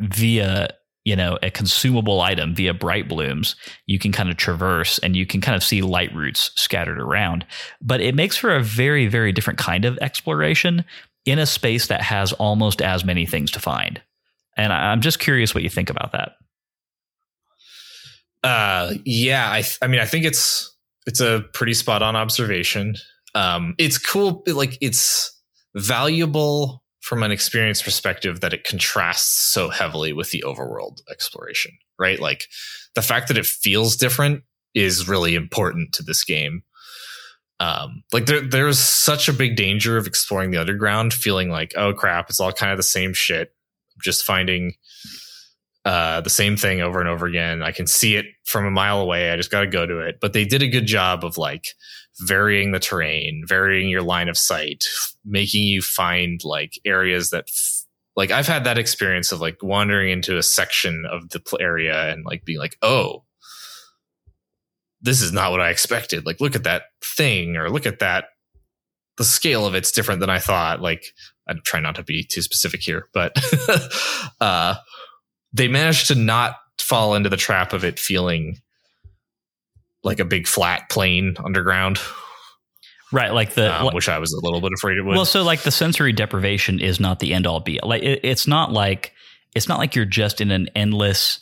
via 0.00 0.70
you 1.04 1.16
know 1.16 1.38
a 1.42 1.50
consumable 1.50 2.20
item 2.20 2.54
via 2.54 2.74
bright 2.74 3.08
blooms 3.08 3.56
you 3.86 3.98
can 3.98 4.12
kind 4.12 4.28
of 4.28 4.36
traverse 4.36 4.98
and 4.98 5.16
you 5.16 5.26
can 5.26 5.40
kind 5.40 5.56
of 5.56 5.64
see 5.64 5.80
Lightroots 5.80 6.50
scattered 6.58 6.98
around. 6.98 7.46
But 7.80 8.00
it 8.00 8.14
makes 8.14 8.36
for 8.36 8.54
a 8.54 8.62
very 8.62 9.06
very 9.06 9.32
different 9.32 9.58
kind 9.58 9.84
of 9.84 9.98
exploration 9.98 10.84
in 11.24 11.38
a 11.38 11.46
space 11.46 11.86
that 11.88 12.02
has 12.02 12.32
almost 12.34 12.80
as 12.82 13.04
many 13.04 13.26
things 13.26 13.50
to 13.52 13.60
find. 13.60 14.00
And 14.56 14.72
i'm 14.72 15.00
just 15.00 15.18
curious 15.18 15.54
what 15.54 15.64
you 15.64 15.70
think 15.70 15.90
about 15.90 16.12
that. 16.12 16.32
Uh 18.42 18.94
yeah 19.04 19.50
i 19.50 19.62
th- 19.62 19.78
i 19.82 19.86
mean 19.86 20.00
i 20.00 20.06
think 20.06 20.24
it's 20.24 20.74
it's 21.06 21.20
a 21.20 21.44
pretty 21.54 21.74
spot 21.74 22.02
on 22.02 22.16
observation. 22.16 22.94
Um 23.34 23.74
it's 23.78 23.98
cool 23.98 24.42
like 24.46 24.76
it's 24.80 25.32
valuable 25.74 26.82
from 27.00 27.22
an 27.22 27.30
experience 27.30 27.82
perspective 27.82 28.40
that 28.40 28.52
it 28.52 28.64
contrasts 28.64 29.52
so 29.52 29.70
heavily 29.70 30.12
with 30.12 30.30
the 30.30 30.44
overworld 30.46 31.00
exploration, 31.10 31.72
right? 31.98 32.20
Like 32.20 32.44
the 32.94 33.02
fact 33.02 33.28
that 33.28 33.38
it 33.38 33.46
feels 33.46 33.96
different 33.96 34.42
is 34.74 35.08
really 35.08 35.34
important 35.34 35.92
to 35.94 36.02
this 36.02 36.24
game. 36.24 36.62
Um, 37.58 38.04
like 38.12 38.26
there, 38.26 38.40
there's 38.40 38.78
such 38.78 39.28
a 39.28 39.34
big 39.34 39.56
danger 39.56 39.96
of 39.96 40.06
exploring 40.06 40.50
the 40.50 40.60
underground, 40.60 41.12
feeling 41.12 41.50
like, 41.50 41.72
oh 41.76 41.92
crap, 41.92 42.30
it's 42.30 42.40
all 42.40 42.52
kind 42.52 42.72
of 42.72 42.78
the 42.78 42.82
same 42.82 43.12
shit. 43.12 43.52
just 44.02 44.24
finding 44.24 44.72
uh, 45.84 46.20
the 46.20 46.30
same 46.30 46.56
thing 46.56 46.80
over 46.80 47.00
and 47.00 47.08
over 47.08 47.26
again. 47.26 47.62
I 47.62 47.72
can 47.72 47.86
see 47.86 48.16
it 48.16 48.26
from 48.44 48.66
a 48.66 48.70
mile 48.70 49.00
away. 49.00 49.30
I 49.30 49.36
just 49.36 49.50
got 49.50 49.60
to 49.60 49.66
go 49.66 49.86
to 49.86 50.00
it. 50.00 50.18
But 50.20 50.32
they 50.32 50.44
did 50.44 50.62
a 50.62 50.68
good 50.68 50.86
job 50.86 51.24
of 51.24 51.38
like 51.38 51.68
varying 52.18 52.72
the 52.72 52.80
terrain, 52.80 53.44
varying 53.46 53.88
your 53.88 54.02
line 54.02 54.28
of 54.28 54.36
sight, 54.36 54.84
making 55.24 55.62
you 55.62 55.80
find 55.82 56.40
like 56.44 56.78
areas 56.84 57.30
that, 57.30 57.44
f- 57.48 57.84
like, 58.16 58.30
I've 58.30 58.48
had 58.48 58.64
that 58.64 58.78
experience 58.78 59.32
of 59.32 59.40
like 59.40 59.62
wandering 59.62 60.10
into 60.10 60.36
a 60.36 60.42
section 60.42 61.06
of 61.10 61.30
the 61.30 61.42
area 61.60 62.12
and 62.12 62.24
like 62.24 62.44
being 62.44 62.58
like, 62.58 62.76
oh, 62.82 63.24
this 65.00 65.22
is 65.22 65.32
not 65.32 65.50
what 65.50 65.60
I 65.60 65.70
expected. 65.70 66.26
Like, 66.26 66.40
look 66.40 66.54
at 66.54 66.64
that 66.64 66.84
thing, 67.02 67.56
or 67.56 67.70
look 67.70 67.86
at 67.86 68.00
that. 68.00 68.26
The 69.16 69.24
scale 69.24 69.66
of 69.66 69.74
it's 69.74 69.92
different 69.92 70.20
than 70.20 70.30
I 70.30 70.38
thought. 70.38 70.80
Like, 70.80 71.04
I'm 71.48 71.60
trying 71.64 71.82
not 71.82 71.96
to 71.96 72.02
be 72.02 72.24
too 72.24 72.42
specific 72.42 72.80
here, 72.80 73.08
but 73.12 73.34
uh, 74.40 74.76
they 75.52 75.68
managed 75.68 76.08
to 76.08 76.14
not 76.14 76.56
fall 76.78 77.14
into 77.14 77.28
the 77.28 77.36
trap 77.36 77.72
of 77.72 77.84
it 77.84 77.98
feeling 77.98 78.58
like 80.02 80.20
a 80.20 80.24
big 80.24 80.46
flat 80.46 80.88
plane 80.88 81.34
underground, 81.44 81.98
Right, 83.12 83.32
like 83.32 83.54
the 83.54 83.74
um, 83.80 83.92
which 83.92 84.08
I 84.08 84.18
was 84.18 84.32
a 84.32 84.44
little 84.44 84.60
bit 84.60 84.70
afraid 84.76 84.96
it 84.96 85.04
would. 85.04 85.16
well, 85.16 85.24
so 85.24 85.42
like 85.42 85.62
the 85.62 85.72
sensory 85.72 86.12
deprivation 86.12 86.78
is 86.78 87.00
not 87.00 87.18
the 87.18 87.34
end 87.34 87.44
all 87.46 87.58
be 87.58 87.80
all. 87.80 87.88
Like 87.88 88.02
it, 88.04 88.20
it's 88.22 88.46
not 88.46 88.70
like 88.70 89.12
it's 89.54 89.66
not 89.66 89.78
like 89.78 89.96
you're 89.96 90.04
just 90.04 90.40
in 90.40 90.52
an 90.52 90.68
endless 90.76 91.40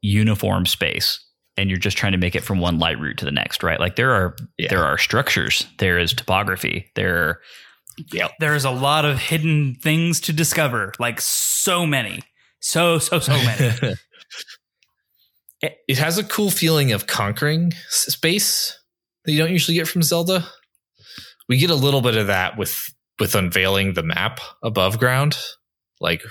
uniform 0.00 0.64
space 0.64 1.22
and 1.58 1.68
you're 1.68 1.78
just 1.78 1.98
trying 1.98 2.12
to 2.12 2.18
make 2.18 2.34
it 2.34 2.42
from 2.42 2.58
one 2.58 2.80
Lightroot 2.80 3.18
to 3.18 3.26
the 3.26 3.30
next, 3.30 3.62
right? 3.62 3.78
Like 3.78 3.96
there 3.96 4.12
are 4.12 4.34
Yeah. 4.56 4.68
there 4.70 4.82
are 4.84 4.96
structures, 4.96 5.66
there 5.78 5.98
is 5.98 6.14
topography, 6.14 6.90
there 6.96 7.40
yeah, 8.14 8.28
There's 8.38 8.64
a 8.64 8.70
lot 8.70 9.04
of 9.04 9.18
hidden 9.18 9.74
things 9.74 10.20
to 10.22 10.32
discover, 10.32 10.94
like 10.98 11.20
so 11.20 11.84
many. 11.86 12.20
So, 12.60 12.98
so, 12.98 13.18
so 13.18 13.32
many. 13.32 13.94
it 15.62 15.98
has 15.98 16.18
a 16.18 16.24
cool 16.24 16.50
feeling 16.50 16.92
of 16.92 17.06
conquering 17.06 17.72
space 17.88 18.78
that 19.24 19.32
you 19.32 19.38
don't 19.38 19.52
usually 19.52 19.76
get 19.76 19.88
from 19.88 20.02
Zelda. 20.02 20.46
We 21.48 21.58
get 21.58 21.70
a 21.70 21.74
little 21.74 22.00
bit 22.00 22.16
of 22.16 22.28
that 22.28 22.56
with 22.56 22.78
with 23.18 23.34
unveiling 23.34 23.94
the 23.94 24.02
map 24.02 24.40
above 24.62 24.98
ground. 24.98 25.36
Like 26.00 26.22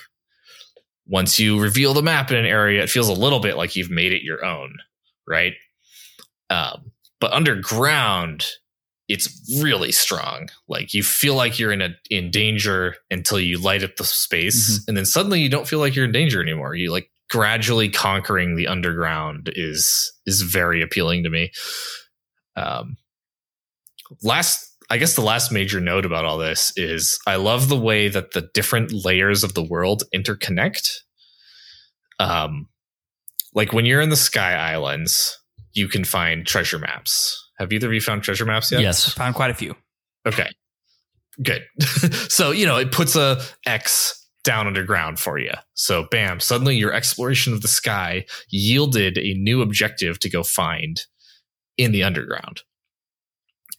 once 1.05 1.39
you 1.39 1.59
reveal 1.59 1.93
the 1.93 2.01
map 2.01 2.31
in 2.31 2.37
an 2.37 2.45
area, 2.45 2.83
it 2.83 2.89
feels 2.89 3.09
a 3.09 3.13
little 3.13 3.39
bit 3.39 3.57
like 3.57 3.75
you've 3.75 3.91
made 3.91 4.13
it 4.13 4.23
your 4.23 4.43
own, 4.43 4.77
right? 5.27 5.53
Um, 6.49 6.91
but 7.19 7.31
underground, 7.31 8.45
it's 9.07 9.59
really 9.61 9.91
strong. 9.91 10.49
Like 10.67 10.93
you 10.93 11.03
feel 11.03 11.35
like 11.35 11.59
you're 11.59 11.71
in 11.71 11.81
a 11.81 11.89
in 12.09 12.31
danger 12.31 12.95
until 13.11 13.39
you 13.39 13.59
light 13.59 13.83
up 13.83 13.95
the 13.97 14.03
space, 14.03 14.83
and 14.87 14.97
then 14.97 15.05
suddenly 15.05 15.41
you 15.41 15.49
don't 15.49 15.67
feel 15.67 15.79
like 15.79 15.95
you're 15.95 16.05
in 16.05 16.11
danger 16.11 16.41
anymore. 16.41 16.75
You 16.75 16.91
like 16.91 17.11
gradually 17.29 17.89
conquering 17.89 18.55
the 18.55 18.67
underground 18.67 19.51
is 19.55 20.11
is 20.25 20.41
very 20.41 20.81
appealing 20.81 21.23
to 21.23 21.29
me. 21.29 21.51
Um, 22.55 22.97
last, 24.23 24.75
I 24.89 24.97
guess 24.97 25.15
the 25.15 25.21
last 25.21 25.51
major 25.51 25.79
note 25.79 26.05
about 26.05 26.25
all 26.25 26.37
this 26.37 26.73
is 26.75 27.17
I 27.27 27.35
love 27.35 27.69
the 27.69 27.79
way 27.79 28.07
that 28.09 28.31
the 28.31 28.49
different 28.53 28.91
layers 28.91 29.43
of 29.43 29.53
the 29.53 29.63
world 29.63 30.03
interconnect. 30.13 30.89
Um, 32.19 32.67
like 33.53 33.71
when 33.71 33.85
you're 33.85 34.01
in 34.01 34.09
the 34.09 34.15
Sky 34.15 34.53
Islands, 34.53 35.37
you 35.73 35.87
can 35.87 36.03
find 36.03 36.45
treasure 36.45 36.79
maps. 36.79 37.47
Have 37.59 37.71
either 37.71 37.87
of 37.87 37.93
you 37.93 38.01
found 38.01 38.23
treasure 38.23 38.45
maps 38.45 38.71
yet? 38.71 38.81
yes. 38.81 39.13
Found 39.13 39.35
quite 39.35 39.51
a 39.51 39.53
few. 39.53 39.75
Okay. 40.25 40.49
Good. 41.41 41.63
so, 42.29 42.51
you 42.51 42.65
know, 42.65 42.77
it 42.77 42.91
puts 42.91 43.15
a 43.15 43.41
X 43.65 44.18
down 44.43 44.67
underground 44.67 45.19
for 45.19 45.37
you. 45.37 45.51
So, 45.73 46.07
bam, 46.11 46.39
suddenly 46.39 46.75
your 46.77 46.93
exploration 46.93 47.53
of 47.53 47.61
the 47.61 47.67
sky 47.67 48.25
yielded 48.49 49.17
a 49.17 49.33
new 49.35 49.61
objective 49.61 50.19
to 50.19 50.29
go 50.29 50.43
find 50.43 51.01
in 51.77 51.91
the 51.91 52.03
underground. 52.03 52.61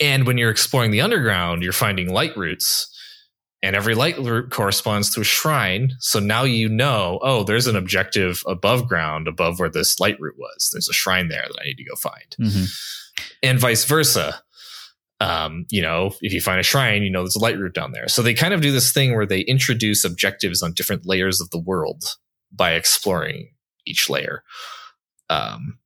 And 0.00 0.26
when 0.26 0.38
you're 0.38 0.50
exploring 0.50 0.90
the 0.90 1.00
underground, 1.02 1.62
you're 1.62 1.72
finding 1.72 2.08
Lightroots, 2.08 2.86
and 3.62 3.76
every 3.76 3.94
Lightroot 3.94 4.50
corresponds 4.50 5.12
to 5.14 5.20
a 5.20 5.24
shrine. 5.24 5.92
So 5.98 6.18
now 6.18 6.44
you 6.44 6.68
know, 6.68 7.18
oh, 7.22 7.44
there's 7.44 7.66
an 7.66 7.76
objective 7.76 8.42
above 8.46 8.88
ground, 8.88 9.28
above 9.28 9.58
where 9.60 9.68
this 9.68 9.96
Lightroot 9.96 10.38
was. 10.38 10.70
There's 10.72 10.88
a 10.88 10.94
shrine 10.94 11.28
there 11.28 11.46
that 11.46 11.60
I 11.60 11.64
need 11.64 11.76
to 11.76 11.84
go 11.84 11.94
find 11.96 12.36
Mhm. 12.40 12.74
and 13.42 13.58
vice 13.60 13.84
versa. 13.84 14.42
Um, 15.20 15.66
you 15.70 15.82
know, 15.82 16.12
if 16.22 16.32
you 16.32 16.40
find 16.40 16.58
a 16.58 16.62
shrine, 16.62 17.02
you 17.02 17.10
know 17.10 17.22
there's 17.22 17.36
a 17.36 17.40
Lightroot 17.40 17.74
down 17.74 17.92
there. 17.92 18.08
So 18.08 18.22
they 18.22 18.32
kind 18.32 18.54
of 18.54 18.62
do 18.62 18.72
this 18.72 18.90
thing 18.90 19.14
where 19.14 19.26
they 19.26 19.40
introduce 19.40 20.04
objectives 20.04 20.62
on 20.62 20.72
different 20.72 21.04
layers 21.04 21.40
of 21.40 21.50
the 21.50 21.60
world 21.60 22.02
by 22.50 22.72
exploring 22.72 23.50
each 23.86 24.08
layer. 24.08 24.42
Um, 25.28 25.78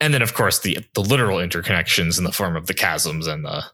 and 0.00 0.14
then, 0.14 0.22
of 0.22 0.34
course, 0.34 0.60
the 0.60 0.78
the 0.94 1.00
literal 1.00 1.38
interconnections 1.38 2.18
in 2.18 2.24
the 2.24 2.32
form 2.32 2.56
of 2.56 2.66
the 2.66 2.74
chasms 2.74 3.26
and 3.26 3.44
the, 3.44 3.64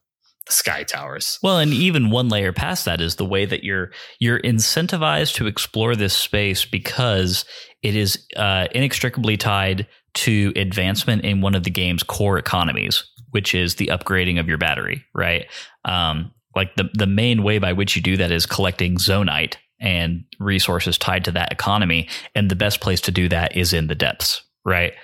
the 0.47 0.53
sky 0.53 0.83
towers. 0.83 1.39
Well, 1.43 1.59
and 1.59 1.73
even 1.73 2.11
one 2.11 2.29
layer 2.29 2.53
past 2.53 2.85
that 2.87 3.01
is 3.01 3.17
the 3.17 3.27
way 3.27 3.45
that 3.45 3.65
you're 3.65 3.91
you're 4.21 4.41
incentivized 4.41 5.35
to 5.35 5.47
explore 5.47 5.95
this 5.97 6.17
space 6.17 6.65
because 6.65 7.45
it 7.83 7.95
is 7.95 8.27
uh, 8.37 8.69
inextricably 8.73 9.37
tied 9.37 9.87
to 10.15 10.53
advancement 10.57 11.25
in 11.25 11.41
one 11.41 11.55
of 11.55 11.65
the 11.65 11.71
game's 11.71 12.03
core 12.03 12.39
economies, 12.39 13.05
which 13.35 13.55
is 13.55 13.75
the 13.75 13.89
upgrading 13.89 14.39
of 14.39 14.49
your 14.49 14.59
battery. 14.59 15.05
Right, 15.13 15.47
um, 15.85 16.33
like 16.55 16.75
the 16.77 16.89
the 16.95 17.07
main 17.07 17.43
way 17.43 17.59
by 17.59 17.73
which 17.73 17.97
you 17.97 18.03
do 18.03 18.17
that 18.17 18.31
is 18.31 18.47
collecting 18.47 18.97
Zonaite 18.97 19.57
and 19.81 20.25
resources 20.39 20.97
tied 20.97 21.25
to 21.25 21.33
that 21.33 21.53
economy, 21.53 22.09
and 22.35 22.51
the 22.51 22.57
best 22.57 22.81
place 22.81 23.01
to 23.03 23.11
do 23.11 23.29
that 23.29 23.57
is 23.57 23.73
in 23.73 23.89
the 23.89 23.95
depths. 23.95 24.43
Right. 24.65 24.95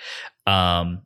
Um, 0.47 1.02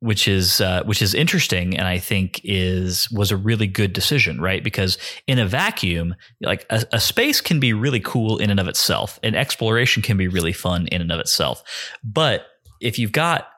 which 0.00 0.28
is 0.28 0.60
uh, 0.60 0.84
which 0.84 1.02
is 1.02 1.12
interesting 1.12 1.76
and 1.76 1.88
I 1.88 1.98
think 1.98 2.40
is 2.44 3.10
was 3.10 3.32
a 3.32 3.36
really 3.36 3.66
good 3.66 3.92
decision, 3.92 4.40
right? 4.40 4.62
Because 4.62 4.96
in 5.26 5.38
a 5.38 5.46
vacuum, 5.46 6.14
like 6.40 6.64
a, 6.70 6.84
a 6.92 7.00
space 7.00 7.40
can 7.40 7.58
be 7.58 7.72
really 7.72 8.00
cool 8.00 8.38
in 8.38 8.50
and 8.50 8.60
of 8.60 8.68
itself, 8.68 9.18
and 9.22 9.34
exploration 9.34 10.02
can 10.02 10.16
be 10.16 10.28
really 10.28 10.52
fun 10.52 10.86
in 10.88 11.00
and 11.00 11.10
of 11.10 11.18
itself. 11.18 11.62
But 12.04 12.46
if 12.80 12.98
you've 12.98 13.12
got 13.12 13.48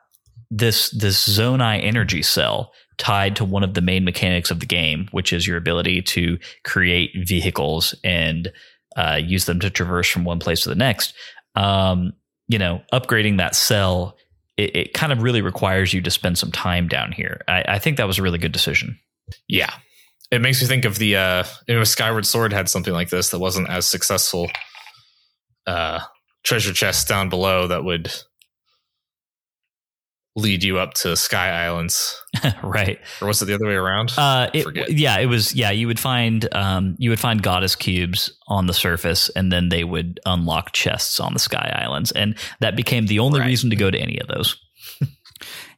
this 0.49 0.89
this 0.89 1.27
Zonai 1.27 1.83
energy 1.83 2.23
cell 2.23 2.73
tied 3.01 3.35
to 3.35 3.43
one 3.43 3.63
of 3.63 3.73
the 3.73 3.81
main 3.81 4.05
mechanics 4.05 4.51
of 4.51 4.59
the 4.59 4.65
game, 4.65 5.07
which 5.11 5.33
is 5.33 5.47
your 5.47 5.57
ability 5.57 6.01
to 6.03 6.37
create 6.63 7.11
vehicles 7.25 7.95
and 8.03 8.53
uh, 8.95 9.19
use 9.21 9.45
them 9.45 9.59
to 9.59 9.69
traverse 9.69 10.07
from 10.07 10.23
one 10.23 10.39
place 10.39 10.61
to 10.61 10.69
the 10.69 10.75
next, 10.75 11.13
um, 11.55 12.13
you 12.47 12.59
know, 12.59 12.81
upgrading 12.93 13.37
that 13.37 13.55
cell 13.55 14.15
it, 14.57 14.75
it 14.75 14.93
kind 14.93 15.11
of 15.11 15.23
really 15.23 15.41
requires 15.41 15.93
you 15.93 16.01
to 16.01 16.11
spend 16.11 16.37
some 16.37 16.51
time 16.51 16.87
down 16.87 17.11
here. 17.11 17.41
I, 17.47 17.63
I 17.67 17.79
think 17.79 17.97
that 17.97 18.07
was 18.07 18.19
a 18.19 18.21
really 18.21 18.37
good 18.37 18.51
decision. 18.51 18.99
Yeah. 19.47 19.73
It 20.29 20.41
makes 20.41 20.61
me 20.61 20.67
think 20.67 20.85
of 20.85 20.97
the 20.97 21.15
uh 21.15 21.43
you 21.67 21.75
know 21.75 21.83
Skyward 21.83 22.25
Sword 22.25 22.53
had 22.53 22.69
something 22.69 22.93
like 22.93 23.09
this 23.09 23.29
that 23.31 23.39
wasn't 23.39 23.69
as 23.69 23.87
successful 23.87 24.49
uh 25.67 25.99
treasure 26.43 26.73
chests 26.73 27.05
down 27.05 27.29
below 27.29 27.67
that 27.67 27.83
would 27.83 28.11
lead 30.35 30.63
you 30.63 30.77
up 30.79 30.93
to 30.93 31.15
Sky 31.17 31.65
Islands. 31.65 32.15
right. 32.63 32.99
Or 33.21 33.27
was 33.27 33.41
it 33.41 33.45
the 33.45 33.53
other 33.53 33.65
way 33.67 33.73
around? 33.75 34.13
Uh, 34.17 34.49
it, 34.53 34.63
Forget. 34.63 34.91
yeah, 34.91 35.17
it 35.19 35.25
was. 35.25 35.53
Yeah, 35.53 35.71
you 35.71 35.87
would 35.87 35.99
find 35.99 36.47
um, 36.53 36.95
you 36.99 37.09
would 37.09 37.19
find 37.19 37.41
goddess 37.43 37.75
cubes 37.75 38.31
on 38.47 38.67
the 38.67 38.73
surface, 38.73 39.29
and 39.29 39.51
then 39.51 39.69
they 39.69 39.83
would 39.83 40.19
unlock 40.25 40.71
chests 40.71 41.19
on 41.19 41.33
the 41.33 41.39
Sky 41.39 41.71
Islands, 41.83 42.11
and 42.11 42.37
that 42.61 42.75
became 42.75 43.07
the 43.07 43.19
only 43.19 43.39
Right. 43.41 43.47
reason 43.47 43.69
to 43.71 43.75
go 43.75 43.91
to 43.91 43.97
any 43.99 44.19
of 44.19 44.27
those. 44.27 44.57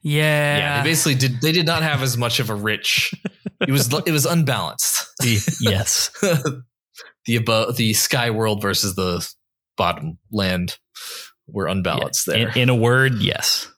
Yeah. 0.05 0.57
yeah, 0.57 0.83
they 0.83 0.89
basically 0.89 1.15
did 1.15 1.39
they 1.41 1.53
did 1.53 1.65
not 1.65 1.81
have 1.81 2.01
as 2.03 2.17
much 2.17 2.41
of 2.41 2.49
a 2.49 2.53
rich 2.55 3.13
it 3.61 3.71
was 3.71 3.87
it 4.05 4.11
was 4.11 4.25
unbalanced. 4.25 5.07
yes. 5.61 6.11
the 7.25 7.37
above 7.37 7.77
the 7.77 7.93
sky 7.93 8.29
world 8.29 8.61
versus 8.61 8.95
the 8.95 9.25
bottom 9.77 10.17
land 10.29 10.77
were 11.47 11.67
unbalanced 11.67 12.27
In, 12.27 12.33
there. 12.33 12.51
in 12.57 12.67
a 12.67 12.75
word, 12.75 13.15
yes. 13.21 13.69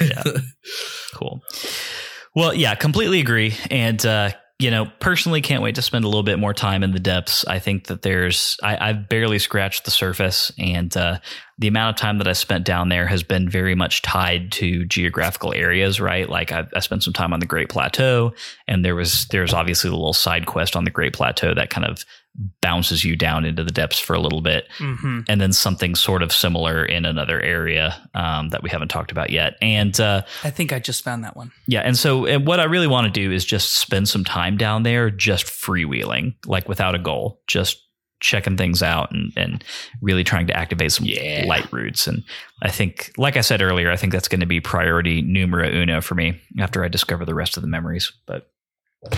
Yeah. 0.00 0.22
Cool. 1.14 1.42
Well, 2.36 2.54
yeah, 2.54 2.74
completely 2.76 3.18
agree. 3.18 3.56
And, 3.70 4.04
uh, 4.06 4.30
you 4.58 4.70
know, 4.70 4.90
personally 4.98 5.40
can't 5.40 5.62
wait 5.62 5.76
to 5.76 5.82
spend 5.82 6.04
a 6.04 6.08
little 6.08 6.24
bit 6.24 6.38
more 6.38 6.52
time 6.52 6.82
in 6.82 6.92
the 6.92 6.98
depths. 6.98 7.44
I 7.46 7.60
think 7.60 7.86
that 7.86 8.02
there's, 8.02 8.56
I, 8.62 8.90
I've 8.90 9.08
barely 9.08 9.38
scratched 9.38 9.84
the 9.84 9.92
surface, 9.92 10.50
and 10.58 10.94
uh, 10.96 11.18
the 11.58 11.68
amount 11.68 11.96
of 11.96 12.00
time 12.00 12.18
that 12.18 12.26
I 12.26 12.32
spent 12.32 12.64
down 12.64 12.88
there 12.88 13.06
has 13.06 13.22
been 13.22 13.48
very 13.48 13.76
much 13.76 14.02
tied 14.02 14.50
to 14.52 14.84
geographical 14.84 15.54
areas, 15.54 16.00
right? 16.00 16.28
Like 16.28 16.50
I, 16.50 16.66
I 16.74 16.80
spent 16.80 17.04
some 17.04 17.12
time 17.12 17.32
on 17.32 17.38
the 17.38 17.46
Great 17.46 17.68
Plateau, 17.68 18.32
and 18.66 18.84
there 18.84 18.96
was 18.96 19.26
there's 19.28 19.54
obviously 19.54 19.90
the 19.90 19.96
little 19.96 20.12
side 20.12 20.46
quest 20.46 20.74
on 20.74 20.84
the 20.84 20.90
Great 20.90 21.12
Plateau 21.14 21.54
that 21.54 21.70
kind 21.70 21.86
of 21.86 22.04
bounces 22.60 23.04
you 23.04 23.16
down 23.16 23.44
into 23.44 23.64
the 23.64 23.70
depths 23.72 23.98
for 23.98 24.14
a 24.14 24.20
little 24.20 24.40
bit 24.40 24.68
hmm 24.78 25.20
and 25.28 25.40
then 25.40 25.52
something 25.52 25.94
sort 25.96 26.22
of 26.22 26.32
similar 26.32 26.84
in 26.84 27.04
another 27.04 27.40
area 27.40 28.00
um, 28.14 28.48
that 28.50 28.62
we 28.62 28.70
haven't 28.70 28.88
talked 28.88 29.10
about 29.10 29.30
yet. 29.30 29.54
And 29.60 29.98
uh, 30.00 30.22
I 30.44 30.50
think 30.50 30.72
I 30.72 30.78
just 30.78 31.02
found 31.02 31.24
that 31.24 31.36
one. 31.36 31.50
yeah, 31.66 31.80
and 31.80 31.96
so 31.96 32.26
and 32.26 32.46
what 32.46 32.60
I 32.60 32.64
really 32.64 32.86
want 32.86 33.12
to 33.12 33.20
do 33.20 33.32
is 33.32 33.44
just 33.44 33.76
spend 33.76 34.08
some 34.08 34.24
time 34.24 34.56
down 34.56 34.84
there, 34.84 35.10
just 35.10 35.46
freewheeling, 35.46 36.34
like 36.46 36.68
without 36.68 36.94
a 36.94 36.98
goal, 36.98 37.40
just 37.46 37.82
checking 38.20 38.56
things 38.56 38.82
out 38.82 39.10
and, 39.12 39.32
and 39.36 39.64
really 40.00 40.24
trying 40.24 40.46
to 40.48 40.56
activate 40.56 40.90
some 40.92 41.06
Yeah. 41.06 41.44
Lightroots. 41.46 42.08
And 42.08 42.24
I 42.62 42.70
think, 42.70 43.12
like 43.16 43.36
I 43.36 43.42
said 43.42 43.62
earlier, 43.62 43.90
I 43.92 43.96
think 43.96 44.12
that's 44.12 44.26
going 44.28 44.40
to 44.40 44.46
be 44.46 44.60
priority 44.60 45.22
numero 45.22 45.68
uno 45.70 46.00
for 46.00 46.14
me 46.16 46.40
after 46.58 46.84
I 46.84 46.88
discover 46.88 47.24
the 47.24 47.34
rest 47.34 47.56
of 47.56 47.62
the 47.62 47.68
memories. 47.68 48.12
But 48.26 48.50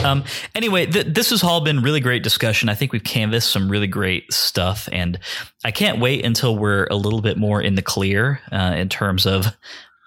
um, 0.05 0.25
anyway, 0.55 0.87
th- 0.87 1.07
this 1.07 1.31
has 1.31 1.43
all 1.43 1.61
been 1.61 1.83
really 1.83 2.01
great 2.01 2.23
discussion. 2.23 2.69
I 2.69 2.75
think 2.75 2.93
we've 2.93 3.05
canvassed 3.05 3.51
some 3.51 3.71
really 3.71 3.87
great 3.87 4.33
stuff, 4.33 4.89
and 4.93 5.19
I 5.65 5.71
can't 5.71 6.01
wait 6.01 6.25
until 6.25 6.57
we're 6.57 6.87
a 6.91 6.97
little 6.97 7.23
bit 7.23 7.39
more 7.39 7.63
in 7.63 7.75
the 7.75 7.83
clear 7.83 8.41
uh, 8.53 8.75
in 8.77 8.89
terms 8.89 9.27
of, 9.27 9.47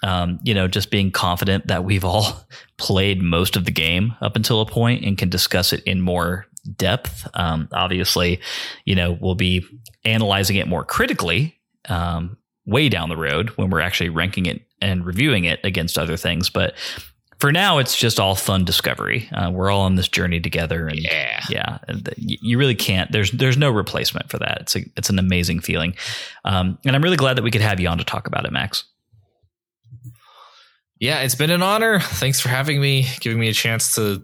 um, 0.03 0.39
you 0.43 0.53
know, 0.53 0.67
just 0.67 0.91
being 0.91 1.11
confident 1.11 1.67
that 1.67 1.83
we've 1.83 2.05
all 2.05 2.45
played 2.77 3.21
most 3.21 3.55
of 3.55 3.65
the 3.65 3.71
game 3.71 4.15
up 4.21 4.35
until 4.35 4.61
a 4.61 4.65
point 4.65 5.03
and 5.05 5.17
can 5.17 5.29
discuss 5.29 5.73
it 5.73 5.83
in 5.83 6.01
more 6.01 6.45
depth. 6.77 7.27
Um, 7.33 7.67
obviously, 7.71 8.39
you 8.85 8.95
know, 8.95 9.17
we'll 9.19 9.35
be 9.35 9.65
analyzing 10.05 10.57
it 10.57 10.67
more 10.67 10.85
critically 10.85 11.57
um, 11.89 12.37
way 12.65 12.89
down 12.89 13.09
the 13.09 13.17
road 13.17 13.49
when 13.51 13.69
we're 13.69 13.81
actually 13.81 14.09
ranking 14.09 14.45
it 14.45 14.61
and 14.81 15.05
reviewing 15.05 15.45
it 15.45 15.59
against 15.63 15.97
other 15.97 16.17
things, 16.17 16.49
but 16.49 16.75
for 17.43 17.51
now, 17.51 17.77
it's 17.79 17.97
just 17.97 18.21
all 18.21 18.35
fun 18.35 18.63
discovery. 18.63 19.27
Uh, 19.33 19.51
we're 19.51 19.69
all 19.69 19.81
on 19.81 19.95
this 19.95 20.07
journey 20.07 20.39
together, 20.39 20.87
and 20.87 20.97
Yeah. 20.97 21.41
yeah, 21.49 21.79
you 22.15 22.57
really 22.57 22.73
can't. 22.73 23.11
There's 23.11 23.31
there's 23.31 23.57
no 23.57 23.69
replacement 23.69 24.29
for 24.31 24.37
that. 24.39 24.59
It's 24.61 24.77
a, 24.77 24.85
it's 24.95 25.09
an 25.09 25.19
amazing 25.19 25.59
feeling, 25.59 25.93
um, 26.45 26.79
and 26.85 26.95
I'm 26.95 27.01
really 27.01 27.17
glad 27.17 27.35
that 27.35 27.43
we 27.43 27.51
could 27.51 27.59
have 27.59 27.81
you 27.81 27.89
on 27.89 27.97
to 27.97 28.05
talk 28.05 28.27
about 28.27 28.45
it, 28.45 28.53
Max. 28.53 28.85
Yeah, 31.01 31.19
it's 31.19 31.35
been 31.35 31.49
an 31.49 31.61
honor. 31.61 31.99
Thanks 31.99 32.39
for 32.39 32.47
having 32.47 32.79
me, 32.79 33.07
giving 33.19 33.37
me 33.41 33.49
a 33.49 33.53
chance 33.53 33.93
to, 33.95 34.23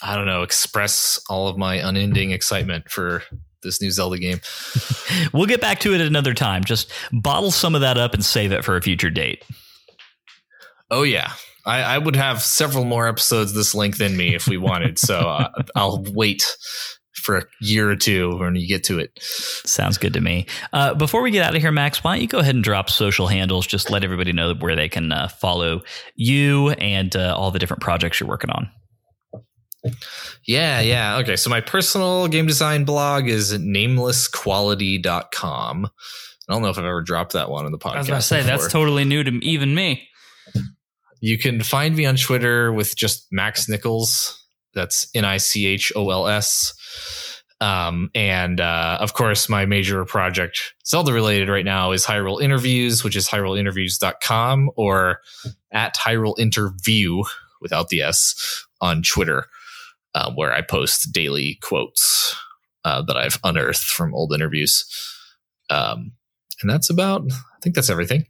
I 0.00 0.14
don't 0.14 0.26
know, 0.26 0.42
express 0.42 1.20
all 1.28 1.48
of 1.48 1.58
my 1.58 1.74
unending 1.84 2.30
excitement 2.30 2.88
for 2.92 3.24
this 3.64 3.82
new 3.82 3.90
Zelda 3.90 4.18
game. 4.18 4.40
We'll 5.32 5.46
get 5.46 5.60
back 5.60 5.80
to 5.80 5.94
it 5.94 6.00
at 6.00 6.06
another 6.06 6.32
time. 6.32 6.62
Just 6.62 6.92
bottle 7.10 7.50
some 7.50 7.74
of 7.74 7.80
that 7.80 7.98
up 7.98 8.14
and 8.14 8.24
save 8.24 8.52
it 8.52 8.64
for 8.64 8.76
a 8.76 8.82
future 8.82 9.10
date. 9.10 9.42
Oh, 10.92 11.02
yeah. 11.02 11.32
I, 11.64 11.82
I 11.82 11.98
would 11.98 12.16
have 12.16 12.42
several 12.42 12.84
more 12.84 13.08
episodes 13.08 13.54
this 13.54 13.74
length 13.74 14.00
in 14.00 14.16
me 14.16 14.34
if 14.34 14.48
we 14.48 14.56
wanted. 14.56 14.98
so 14.98 15.18
uh, 15.18 15.48
I'll 15.76 16.02
wait 16.12 16.44
for 17.14 17.38
a 17.38 17.44
year 17.60 17.88
or 17.88 17.96
two 17.96 18.36
when 18.36 18.56
you 18.56 18.66
get 18.66 18.82
to 18.84 18.98
it. 18.98 19.16
Sounds 19.22 19.96
good 19.96 20.12
to 20.14 20.20
me. 20.20 20.46
Uh, 20.72 20.94
before 20.94 21.22
we 21.22 21.30
get 21.30 21.44
out 21.44 21.54
of 21.54 21.62
here, 21.62 21.70
Max, 21.70 22.02
why 22.02 22.14
don't 22.14 22.22
you 22.22 22.28
go 22.28 22.40
ahead 22.40 22.56
and 22.56 22.64
drop 22.64 22.90
social 22.90 23.28
handles? 23.28 23.66
Just 23.66 23.90
let 23.90 24.02
everybody 24.04 24.32
know 24.32 24.54
where 24.54 24.74
they 24.74 24.88
can 24.88 25.12
uh, 25.12 25.28
follow 25.28 25.82
you 26.16 26.70
and 26.70 27.14
uh, 27.14 27.36
all 27.36 27.50
the 27.50 27.58
different 27.58 27.82
projects 27.82 28.18
you're 28.18 28.28
working 28.28 28.50
on. 28.50 28.70
Yeah, 30.44 30.80
yeah. 30.80 31.18
Okay, 31.18 31.36
so 31.36 31.50
my 31.50 31.60
personal 31.60 32.28
game 32.28 32.46
design 32.46 32.84
blog 32.84 33.28
is 33.28 33.52
namelessquality.com. 33.52 35.86
I 35.86 36.52
don't 36.52 36.62
know 36.62 36.68
if 36.68 36.78
I've 36.78 36.84
ever 36.84 37.02
dropped 37.02 37.32
that 37.32 37.50
one 37.50 37.66
on 37.66 37.72
the 37.72 37.78
podcast. 37.78 37.94
I 37.94 37.98
was 37.98 38.08
about 38.08 38.16
to 38.18 38.22
say 38.22 38.42
that's 38.42 38.68
totally 38.68 39.04
new 39.04 39.24
to 39.24 39.30
even 39.44 39.74
me. 39.74 40.08
You 41.22 41.38
can 41.38 41.62
find 41.62 41.94
me 41.94 42.04
on 42.04 42.16
Twitter 42.16 42.72
with 42.72 42.96
just 42.96 43.28
Max 43.30 43.68
Nichols. 43.68 44.44
That's 44.74 45.06
N 45.14 45.24
I 45.24 45.36
C 45.36 45.66
H 45.66 45.92
O 45.94 46.10
L 46.10 46.26
S. 46.26 46.74
Um, 47.60 48.10
and 48.12 48.60
uh, 48.60 48.98
of 49.00 49.14
course, 49.14 49.48
my 49.48 49.64
major 49.64 50.04
project, 50.04 50.74
Zelda 50.84 51.12
related 51.12 51.48
right 51.48 51.64
now, 51.64 51.92
is 51.92 52.04
Hyrule 52.04 52.42
Interviews, 52.42 53.04
which 53.04 53.14
is 53.14 53.28
HyruleInterviews.com 53.28 54.72
or 54.74 55.20
at 55.70 55.94
Hyrule 55.94 56.36
Interview 56.40 57.22
without 57.60 57.88
the 57.90 58.02
S 58.02 58.66
on 58.80 59.04
Twitter, 59.04 59.46
uh, 60.16 60.32
where 60.32 60.52
I 60.52 60.60
post 60.60 61.12
daily 61.12 61.60
quotes 61.62 62.34
uh, 62.84 63.02
that 63.02 63.16
I've 63.16 63.38
unearthed 63.44 63.84
from 63.84 64.12
old 64.12 64.34
interviews. 64.34 64.84
Um, 65.70 66.14
and 66.62 66.68
that's 66.68 66.90
about, 66.90 67.22
I 67.30 67.60
think 67.62 67.76
that's 67.76 67.90
everything. 67.90 68.26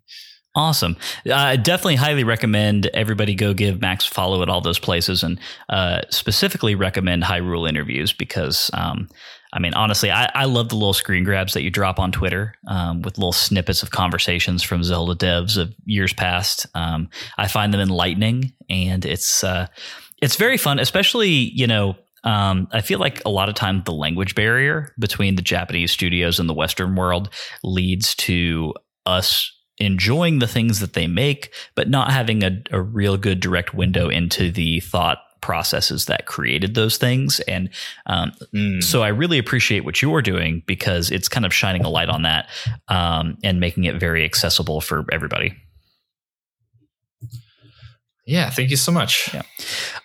Awesome. 0.55 0.99
I 1.33 1.57
definitely 1.57 1.97
highly 1.97 2.25
recommend 2.25 2.87
everybody 2.93 3.35
go 3.35 3.55
give 3.55 3.81
Max 3.81 4.05
follow 4.05 4.43
at 4.43 4.51
all 4.51 4.61
those 4.61 4.79
places 4.79 5.23
and 5.23 5.41
uh, 5.71 6.03
specifically 6.11 6.75
recommend 6.75 7.23
Hyrule 7.23 7.67
interviews 7.67 8.13
because, 8.13 8.71
um, 8.75 9.09
I 9.55 9.61
mean, 9.61 9.73
honestly, 9.73 10.11
I, 10.11 10.31
I 10.35 10.45
love 10.45 10.69
the 10.69 10.75
little 10.75 10.93
screen 10.93 11.25
grabs 11.25 11.55
that 11.55 11.63
you 11.63 11.71
drop 11.71 11.99
on 11.99 12.13
Twitter 12.13 12.55
um, 12.69 13.01
with 13.01 13.17
little 13.17 13.33
snippets 13.33 13.83
of 13.83 13.93
conversations 13.93 14.63
from 14.63 14.85
Zelda 14.85 15.15
devs 15.15 15.57
of 15.57 15.75
years 15.87 16.13
past. 16.13 16.67
Um, 16.75 17.09
I 17.39 17.49
find 17.49 17.73
them 17.73 17.81
enlightening 17.81 18.53
and 18.69 19.07
it's, 19.07 19.43
uh, 19.43 19.69
it's 20.21 20.37
very 20.37 20.59
fun, 20.59 20.79
especially, 20.79 21.31
you 21.31 21.67
know, 21.67 21.97
um, 22.25 22.69
I 22.73 22.83
feel 22.83 22.99
like 22.99 23.23
a 23.25 23.31
lot 23.31 23.49
of 23.49 23.55
times 23.55 23.85
the 23.85 23.93
language 23.93 24.35
barrier 24.35 24.95
between 24.99 25.37
the 25.37 25.43
Japanese 25.43 25.93
studios 25.93 26.39
and 26.39 26.49
the 26.49 26.55
Western 26.55 26.95
world 26.95 27.31
leads 27.65 28.15
to 28.17 28.75
us 29.07 29.51
enjoying 29.83 30.39
the 30.39 30.47
things 30.47 30.81
that 30.81 30.93
they 30.93 31.07
make, 31.07 31.53
but 31.75 31.89
not 31.89 32.11
having 32.11 32.43
a, 32.43 32.63
a 32.71 32.81
real 32.81 33.17
good 33.17 33.41
direct 33.41 33.75
window 33.75 34.09
into 34.09 34.51
the 34.51 34.81
thought 34.81 35.19
processes 35.41 36.05
that 36.07 36.25
created 36.27 36.75
those 36.75 36.97
things. 36.97 37.41
And 37.41 37.69
um, 38.07 38.33
Mm. 38.55 38.83
so 38.83 39.03
I 39.03 39.09
really 39.09 39.39
appreciate 39.39 39.85
what 39.85 40.01
you're 40.01 40.23
doing 40.23 40.63
because 40.67 41.11
it's 41.11 41.29
kind 41.29 41.45
of 41.45 41.53
shining 41.53 41.85
a 41.85 41.89
light 41.89 42.09
on 42.09 42.23
that 42.23 42.49
um, 42.89 43.37
and 43.43 43.59
making 43.59 43.85
it 43.85 43.97
very 43.97 44.25
accessible 44.25 44.81
for 44.81 45.05
everybody. 45.11 45.55
Yeah, 48.33 48.49
thank 48.49 48.71
you 48.71 48.79
so 48.79 48.91
much. 48.91 49.29
Yeah. 49.35 49.43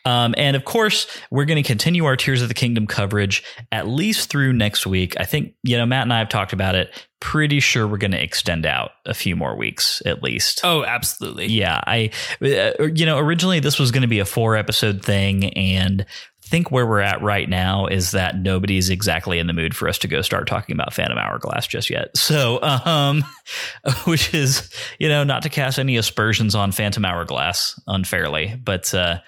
Um, 0.03 0.35
and 0.37 0.57
of 0.57 0.65
course, 0.65 1.07
we're 1.31 1.45
going 1.45 1.63
to 1.63 1.65
continue 1.65 2.03
our 2.03 2.17
Tears 2.17 2.41
of 2.41 2.49
the 2.49 2.53
Kingdom 2.53 2.85
coverage 2.85 3.41
at 3.71 3.87
least 3.87 4.29
through 4.29 4.51
next 4.51 4.85
week. 4.85 5.15
I 5.17 5.23
think, 5.23 5.53
you 5.63 5.77
know, 5.77 5.85
Matt 5.85 6.03
and 6.03 6.11
I 6.11 6.19
have 6.19 6.27
talked 6.27 6.51
about 6.51 6.75
it. 6.75 6.91
Pretty 7.21 7.61
sure 7.61 7.87
we're 7.87 7.95
going 7.95 8.11
to 8.11 8.21
extend 8.21 8.65
out 8.65 8.91
a 9.05 9.13
few 9.13 9.37
more 9.37 9.55
weeks 9.55 10.01
at 10.05 10.23
least. 10.23 10.59
Oh, 10.65 10.83
absolutely. 10.83 11.47
Yeah. 11.47 11.79
I, 11.87 12.11
uh, 12.41 12.83
you 12.93 13.05
know, 13.05 13.17
originally 13.17 13.61
this 13.61 13.79
was 13.79 13.91
going 13.91 14.01
to 14.01 14.09
be 14.09 14.19
a 14.19 14.25
four 14.25 14.57
episode 14.57 15.05
thing. 15.05 15.45
And 15.53 16.05
think 16.48 16.72
where 16.72 16.86
we're 16.86 17.02
at 17.02 17.22
right 17.22 17.48
now 17.48 17.88
is 17.88 18.11
that 18.11 18.38
nobody's 18.38 18.90
exactly 18.90 19.40
in 19.40 19.48
the 19.48 19.53
mood 19.53 19.76
for 19.76 19.88
us 19.88 19.98
to 19.99 20.07
go 20.07 20.22
start 20.22 20.48
talking 20.48 20.74
about 20.74 20.94
Phantom 20.94 21.18
Hourglass 21.18 21.68
just 21.68 21.90
yet. 21.90 22.15
So, 22.18 22.61
um, 22.61 23.24
which 24.06 24.34
is, 24.34 24.69
you 24.99 25.10
know, 25.10 25.24
not 25.24 25.44
to 25.44 25.49
cast 25.49 25.80
any 25.80 25.98
aspersions 25.98 26.56
on 26.56 26.72
Phantom 26.72 27.03
Hourglass 27.06 27.80
unfairly, 27.88 28.60
but, 28.64 28.94
uh, 28.94 29.19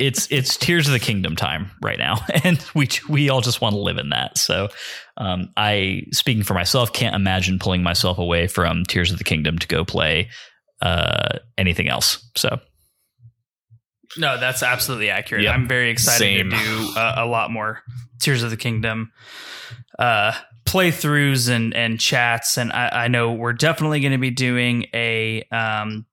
it's 0.00 0.26
it's 0.30 0.56
Tears 0.56 0.86
of 0.86 0.92
the 0.92 0.98
Kingdom 0.98 1.36
time 1.36 1.70
right 1.82 1.98
now, 1.98 2.24
and 2.44 2.64
we 2.74 2.88
we 3.08 3.28
all 3.28 3.40
just 3.40 3.60
want 3.60 3.74
to 3.74 3.80
live 3.80 3.98
in 3.98 4.08
that. 4.10 4.38
So, 4.38 4.68
um, 5.16 5.50
I 5.56 6.04
speaking 6.10 6.42
for 6.42 6.54
myself, 6.54 6.92
can't 6.92 7.14
imagine 7.14 7.58
pulling 7.58 7.82
myself 7.82 8.18
away 8.18 8.46
from 8.46 8.84
Tears 8.84 9.10
of 9.10 9.18
the 9.18 9.24
Kingdom 9.24 9.58
to 9.58 9.68
go 9.68 9.84
play 9.84 10.30
uh, 10.80 11.38
anything 11.58 11.88
else. 11.88 12.28
So, 12.36 12.60
No, 14.16 14.38
that's 14.38 14.62
absolutely 14.62 15.10
accurate. 15.10 15.44
Yep. 15.44 15.54
I'm 15.54 15.68
very 15.68 15.90
excited 15.90 16.18
Same. 16.18 16.50
to 16.50 16.56
do 16.56 16.92
uh, 16.96 17.14
a 17.16 17.26
lot 17.26 17.50
more 17.50 17.82
Tears 18.18 18.42
of 18.42 18.50
the 18.50 18.56
Kingdom 18.56 19.12
uh, 19.98 20.32
playthroughs 20.64 21.48
and 21.48 21.74
and 21.74 21.98
chats, 22.00 22.56
and 22.56 22.72
I, 22.72 23.04
I 23.04 23.08
know 23.08 23.32
we're 23.32 23.52
definitely 23.52 24.00
going 24.00 24.12
to 24.12 24.18
be 24.18 24.30
doing 24.30 24.86
a 24.94 25.42
um, 25.50 26.06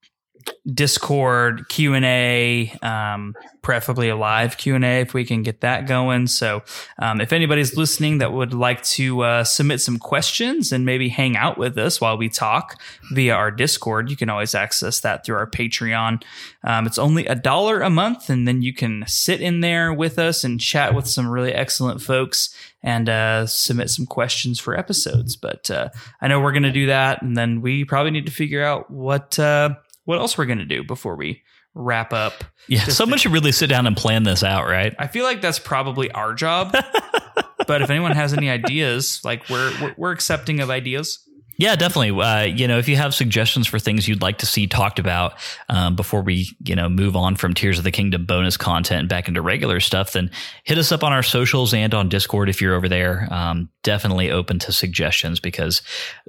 Discord 0.71 1.67
Q 1.69 1.93
and 1.93 2.05
A, 2.05 2.71
um, 2.81 3.35
preferably 3.61 4.09
a 4.09 4.15
live 4.15 4.57
Q 4.57 4.75
and 4.75 4.85
A 4.85 5.01
if 5.01 5.13
we 5.13 5.25
can 5.25 5.43
get 5.43 5.61
that 5.61 5.87
going. 5.87 6.27
So, 6.27 6.63
um, 6.99 7.21
if 7.21 7.33
anybody's 7.33 7.75
listening 7.75 8.19
that 8.19 8.33
would 8.33 8.53
like 8.53 8.83
to 8.83 9.21
uh, 9.21 9.43
submit 9.43 9.81
some 9.81 9.97
questions 9.97 10.71
and 10.71 10.85
maybe 10.85 11.09
hang 11.09 11.35
out 11.35 11.57
with 11.57 11.77
us 11.77 11.99
while 11.99 12.17
we 12.17 12.29
talk 12.29 12.79
via 13.11 13.33
our 13.33 13.51
Discord, 13.51 14.09
you 14.09 14.15
can 14.15 14.29
always 14.29 14.55
access 14.55 14.99
that 15.01 15.25
through 15.25 15.37
our 15.37 15.49
Patreon. 15.49 16.23
Um, 16.63 16.85
it's 16.85 16.99
only 16.99 17.25
a 17.25 17.35
dollar 17.35 17.81
a 17.81 17.89
month, 17.89 18.29
and 18.29 18.47
then 18.47 18.61
you 18.61 18.73
can 18.73 19.03
sit 19.07 19.41
in 19.41 19.61
there 19.61 19.93
with 19.93 20.19
us 20.19 20.43
and 20.43 20.59
chat 20.59 20.93
with 20.93 21.07
some 21.07 21.27
really 21.27 21.53
excellent 21.53 22.01
folks 22.01 22.53
and 22.81 23.09
uh, 23.09 23.45
submit 23.45 23.89
some 23.89 24.05
questions 24.05 24.59
for 24.59 24.77
episodes. 24.77 25.35
But 25.35 25.69
uh, 25.69 25.89
I 26.21 26.27
know 26.27 26.39
we're 26.39 26.51
going 26.51 26.63
to 26.63 26.71
do 26.71 26.87
that, 26.87 27.21
and 27.21 27.35
then 27.35 27.61
we 27.61 27.85
probably 27.85 28.11
need 28.11 28.25
to 28.25 28.31
figure 28.31 28.63
out 28.63 28.89
what 28.89 29.37
uh, 29.39 29.75
what 30.09 30.17
else 30.17 30.39
we're 30.39 30.47
going 30.47 30.57
to 30.57 30.65
do 30.65 30.83
before 30.83 31.15
we 31.15 31.43
wrap 31.75 32.13
up. 32.13 32.33
yeah, 32.67 32.83
someone 32.85 33.17
the- 33.17 33.19
should 33.19 33.31
really 33.31 33.51
sit 33.51 33.67
down 33.67 33.85
and 33.85 33.95
plan 33.95 34.23
this 34.23 34.43
out, 34.43 34.65
right? 34.65 34.95
I 34.97 35.05
feel 35.05 35.23
like 35.23 35.39
that's 35.39 35.59
probably 35.59 36.09
our 36.09 36.33
job. 36.33 36.75
but 37.67 37.83
if 37.83 37.91
anyone 37.91 38.13
has 38.13 38.33
any 38.33 38.49
ideas, 38.49 39.21
like 39.23 39.47
we're 39.51 39.71
we're, 39.79 39.93
we're 39.99 40.11
accepting 40.11 40.61
of 40.61 40.71
ideas. 40.71 41.19
Yeah, 41.59 41.75
definitely. 41.75 42.17
Uh, 42.17 42.43
you 42.43 42.69
know, 42.69 42.77
if 42.77 42.87
you 42.87 42.95
have 42.95 43.13
suggestions 43.13 43.67
for 43.67 43.79
things 43.79 44.07
you'd 44.07 44.21
like 44.21 44.37
to 44.37 44.45
see 44.45 44.65
talked 44.65 44.97
about 44.97 45.33
um, 45.67 45.93
before 45.93 46.21
we, 46.21 46.47
you 46.63 46.73
know, 46.73 46.87
move 46.87 47.17
on 47.17 47.35
from 47.35 47.53
Tears 47.53 47.77
of 47.77 47.83
the 47.83 47.91
Kingdom 47.91 48.23
bonus 48.23 48.55
content 48.55 49.09
back 49.09 49.27
into 49.27 49.41
regular 49.41 49.81
stuff, 49.81 50.13
then 50.13 50.31
hit 50.63 50.77
us 50.77 50.93
up 50.93 51.03
on 51.03 51.11
our 51.11 51.21
socials 51.21 51.73
and 51.73 51.93
on 51.93 52.07
Discord 52.07 52.47
if 52.47 52.61
you're 52.61 52.75
over 52.75 52.87
there. 52.87 53.27
Um, 53.29 53.67
definitely 53.83 54.31
open 54.31 54.57
to 54.59 54.71
suggestions 54.71 55.41
because 55.41 55.81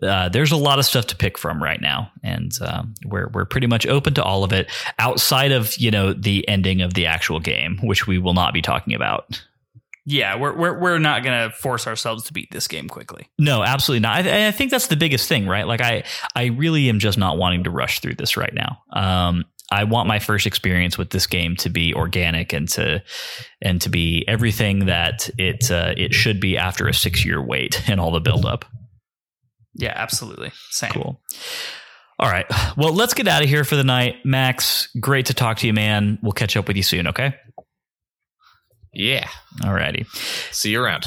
uh, 0.03 0.29
there's 0.31 0.51
a 0.51 0.57
lot 0.57 0.81
of 0.81 0.85
stuff 0.85 1.07
to 1.07 1.17
pick 1.17 1.39
from 1.39 1.63
right 1.63 1.81
now, 1.81 2.11
and 2.25 2.51
um, 2.61 2.95
we're 3.05 3.29
we're 3.29 3.45
pretty 3.45 3.69
much 3.69 3.87
open 3.87 4.15
to 4.15 4.25
all 4.25 4.43
of 4.43 4.53
it 4.53 4.69
outside 4.99 5.53
of 5.53 5.77
you 5.77 5.93
know 5.93 6.13
the 6.13 6.47
ending 6.49 6.83
of 6.83 6.95
the 6.95 7.07
actual 7.07 7.39
game, 7.39 7.79
which 7.85 8.05
we 8.05 8.19
will 8.19 8.35
not 8.35 8.53
be 8.53 8.63
talking 8.63 8.95
about. 8.95 9.41
Yeah, 10.07 10.37
we're 10.37 10.57
we're 10.57 10.79
we're 10.79 10.99
not 10.99 11.23
gonna 11.23 11.51
force 11.51 11.87
ourselves 11.87 12.25
to 12.25 12.33
beat 12.33 12.51
this 12.51 12.67
game 12.69 12.89
quickly. 12.89 13.29
No, 13.39 13.63
absolutely 13.63 14.01
not. 14.01 14.27
I, 14.27 14.49
I 14.49 14.51
think 14.51 14.71
that's 14.71 14.87
the 14.87 14.97
biggest 14.97 15.29
thing, 15.29 15.47
right? 15.47 15.67
Like 15.67 15.81
I, 15.81 16.05
I 16.35 16.47
really 16.47 16.89
am 16.89 16.99
just 16.99 17.19
not 17.19 17.37
wanting 17.37 17.65
to 17.65 17.71
rush 17.71 18.01
through 18.01 18.15
this 18.15 18.37
right 18.37 18.53
now. 18.53 18.79
Um, 18.93 19.45
I 19.71 19.85
want 19.85 20.09
my 20.09 20.19
first 20.19 20.47
experience 20.47 20.99
with 20.99 21.11
this 21.11 21.27
game 21.27 21.55
to 21.57 21.71
be 21.71 21.95
organic 21.95 22.53
and 22.53 22.69
to 22.71 23.03
and 23.63 23.81
to 23.83 23.89
be 23.89 24.25
everything 24.27 24.87
that 24.87 25.31
it 25.39 25.71
uh, 25.71 25.95
it 25.97 26.13
should 26.13 26.41
be 26.41 26.59
after 26.59 26.89
a 26.89 26.95
six 26.95 27.25
year 27.25 27.41
wait 27.41 27.83
and 27.89 28.01
all 28.01 28.11
the 28.11 28.21
build 28.21 28.47
up. 28.47 28.65
Yeah, 29.75 29.93
absolutely. 29.95 30.51
Same. 30.71 30.91
Cool. 30.91 31.21
All 32.19 32.29
right. 32.29 32.45
Well, 32.77 32.93
let's 32.93 33.15
get 33.15 33.29
out 33.29 33.43
of 33.43 33.49
here 33.49 33.65
for 33.65 33.77
the 33.77 33.85
night. 33.85 34.17
Max, 34.27 34.89
great 35.01 35.27
to 35.27 35.35
talk 35.35 35.57
to 35.59 35.67
you, 35.67 35.73
man. 35.73 36.19
We'll 36.23 36.33
catch 36.33 36.55
up 36.55 36.69
with 36.69 36.77
you 36.77 36.83
soon, 36.83 37.07
okay? 37.07 37.35
Yeah. 38.93 39.29
Alrighty. 39.61 40.07
See 40.53 40.71
you 40.71 40.83
around. 40.83 41.07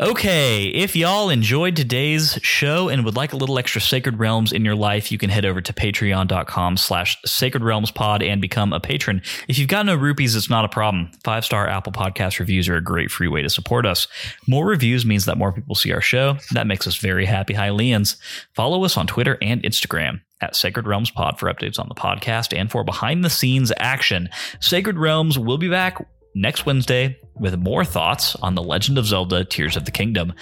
Okay, 0.00 0.68
if 0.68 0.96
y'all 0.96 1.28
enjoyed 1.28 1.76
today's 1.76 2.38
show 2.40 2.88
and 2.88 3.04
would 3.04 3.16
like 3.16 3.34
a 3.34 3.36
little 3.36 3.58
extra 3.58 3.82
Sacred 3.82 4.18
Realms 4.18 4.50
in 4.50 4.64
your 4.64 4.74
life, 4.74 5.12
you 5.12 5.18
can 5.18 5.28
head 5.28 5.44
over 5.44 5.60
to 5.60 5.74
patreon.com 5.74 6.78
slash 6.78 7.18
Sacred 7.26 7.62
Realms 7.62 7.90
Pod 7.90 8.22
and 8.22 8.40
become 8.40 8.72
a 8.72 8.80
patron. 8.80 9.20
If 9.46 9.58
you've 9.58 9.68
got 9.68 9.84
no 9.84 9.94
rupees, 9.94 10.34
it's 10.34 10.48
not 10.48 10.64
a 10.64 10.70
problem. 10.70 11.10
Five 11.22 11.44
star 11.44 11.68
Apple 11.68 11.92
Podcast 11.92 12.38
reviews 12.38 12.66
are 12.66 12.76
a 12.76 12.82
great 12.82 13.10
free 13.10 13.28
way 13.28 13.42
to 13.42 13.50
support 13.50 13.84
us. 13.84 14.08
More 14.48 14.64
reviews 14.64 15.04
means 15.04 15.26
that 15.26 15.36
more 15.36 15.52
people 15.52 15.74
see 15.74 15.92
our 15.92 16.00
show. 16.00 16.38
That 16.52 16.66
makes 16.66 16.86
us 16.86 16.96
very 16.96 17.26
happy 17.26 17.52
Hylians. 17.52 18.16
Follow 18.54 18.84
us 18.84 18.96
on 18.96 19.06
Twitter 19.06 19.36
and 19.42 19.62
Instagram 19.64 20.22
at 20.40 20.56
Sacred 20.56 20.86
Realms 20.86 21.10
Pod 21.10 21.38
for 21.38 21.52
updates 21.52 21.78
on 21.78 21.90
the 21.90 21.94
podcast 21.94 22.58
and 22.58 22.70
for 22.70 22.84
behind 22.84 23.22
the 23.22 23.28
scenes 23.28 23.70
action. 23.76 24.30
Sacred 24.60 24.96
Realms 24.96 25.38
will 25.38 25.58
be 25.58 25.68
back 25.68 25.98
next 26.34 26.66
Wednesday 26.66 27.18
with 27.34 27.58
more 27.58 27.84
thoughts 27.84 28.36
on 28.36 28.54
The 28.54 28.62
Legend 28.62 28.98
of 28.98 29.06
Zelda 29.06 29.44
Tears 29.44 29.76
of 29.76 29.84
the 29.84 29.90
Kingdom. 29.90 30.32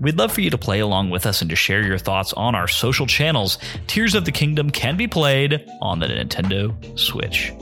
We'd 0.00 0.18
love 0.18 0.32
for 0.32 0.40
you 0.40 0.50
to 0.50 0.58
play 0.58 0.80
along 0.80 1.10
with 1.10 1.26
us 1.26 1.40
and 1.40 1.50
to 1.50 1.56
share 1.56 1.84
your 1.84 1.98
thoughts 1.98 2.32
on 2.32 2.54
our 2.54 2.68
social 2.68 3.06
channels. 3.06 3.58
Tears 3.86 4.14
of 4.14 4.24
the 4.24 4.32
Kingdom 4.32 4.70
can 4.70 4.96
be 4.96 5.06
played 5.06 5.64
on 5.80 5.98
the 5.98 6.06
Nintendo 6.06 6.98
Switch. 6.98 7.52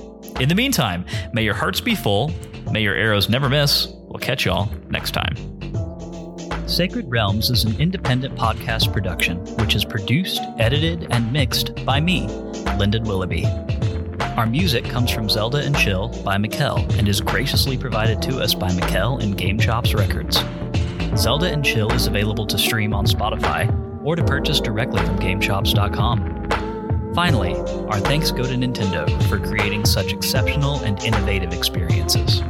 In 0.41 0.49
the 0.49 0.55
meantime, 0.55 1.05
may 1.33 1.43
your 1.43 1.55
hearts 1.55 1.81
be 1.81 1.95
full, 1.95 2.33
may 2.71 2.83
your 2.83 2.95
arrows 2.95 3.29
never 3.29 3.49
miss. 3.49 3.89
We'll 3.89 4.19
catch 4.19 4.45
y'all 4.45 4.71
next 4.89 5.13
time. 5.13 5.35
Sacred 6.69 7.09
Realms 7.09 7.49
is 7.51 7.65
an 7.65 7.81
independent 7.81 8.37
podcast 8.37 8.93
production 8.93 9.39
which 9.57 9.75
is 9.75 9.85
produced, 9.85 10.41
edited, 10.59 11.07
and 11.11 11.33
mixed 11.33 11.85
by 11.85 12.01
me, 12.01 12.27
Lyndon 12.77 13.05
Willoughby. 13.05 13.47
Our 14.21 14.47
music 14.47 14.85
comes 14.85 15.11
from 15.11 15.29
Zelda 15.29 15.59
and 15.59 15.77
Chill 15.77 16.09
by 16.25 16.39
Mikel 16.39 16.79
and 16.99 17.09
is 17.09 17.21
graciously 17.21 17.77
provided 17.79 18.21
to 18.23 18.39
us 18.41 18.55
by 18.55 18.73
Mikel 18.73 19.19
and 19.19 19.37
GameChops 19.37 19.97
Records. 19.97 20.43
Zelda 21.21 21.47
and 21.47 21.65
Chill 21.65 21.93
is 21.93 22.07
available 22.07 22.47
to 22.47 22.59
stream 22.59 22.93
on 22.93 23.07
Spotify 23.07 23.69
or 24.05 24.17
to 24.17 24.25
purchase 24.25 24.61
directly 24.61 25.05
from 25.05 25.19
GameChops.com. 25.19 27.15
Finally, 27.15 27.55
our 27.89 28.01
thanks 28.01 28.31
go 28.31 28.43
to 28.43 28.55
Nintendo 28.55 29.11
for 29.29 29.39
creating 29.39 29.87
such 29.87 30.13
exceptional 30.13 30.81
and 30.81 31.03
innovative 31.03 31.53
experiences. 31.53 32.43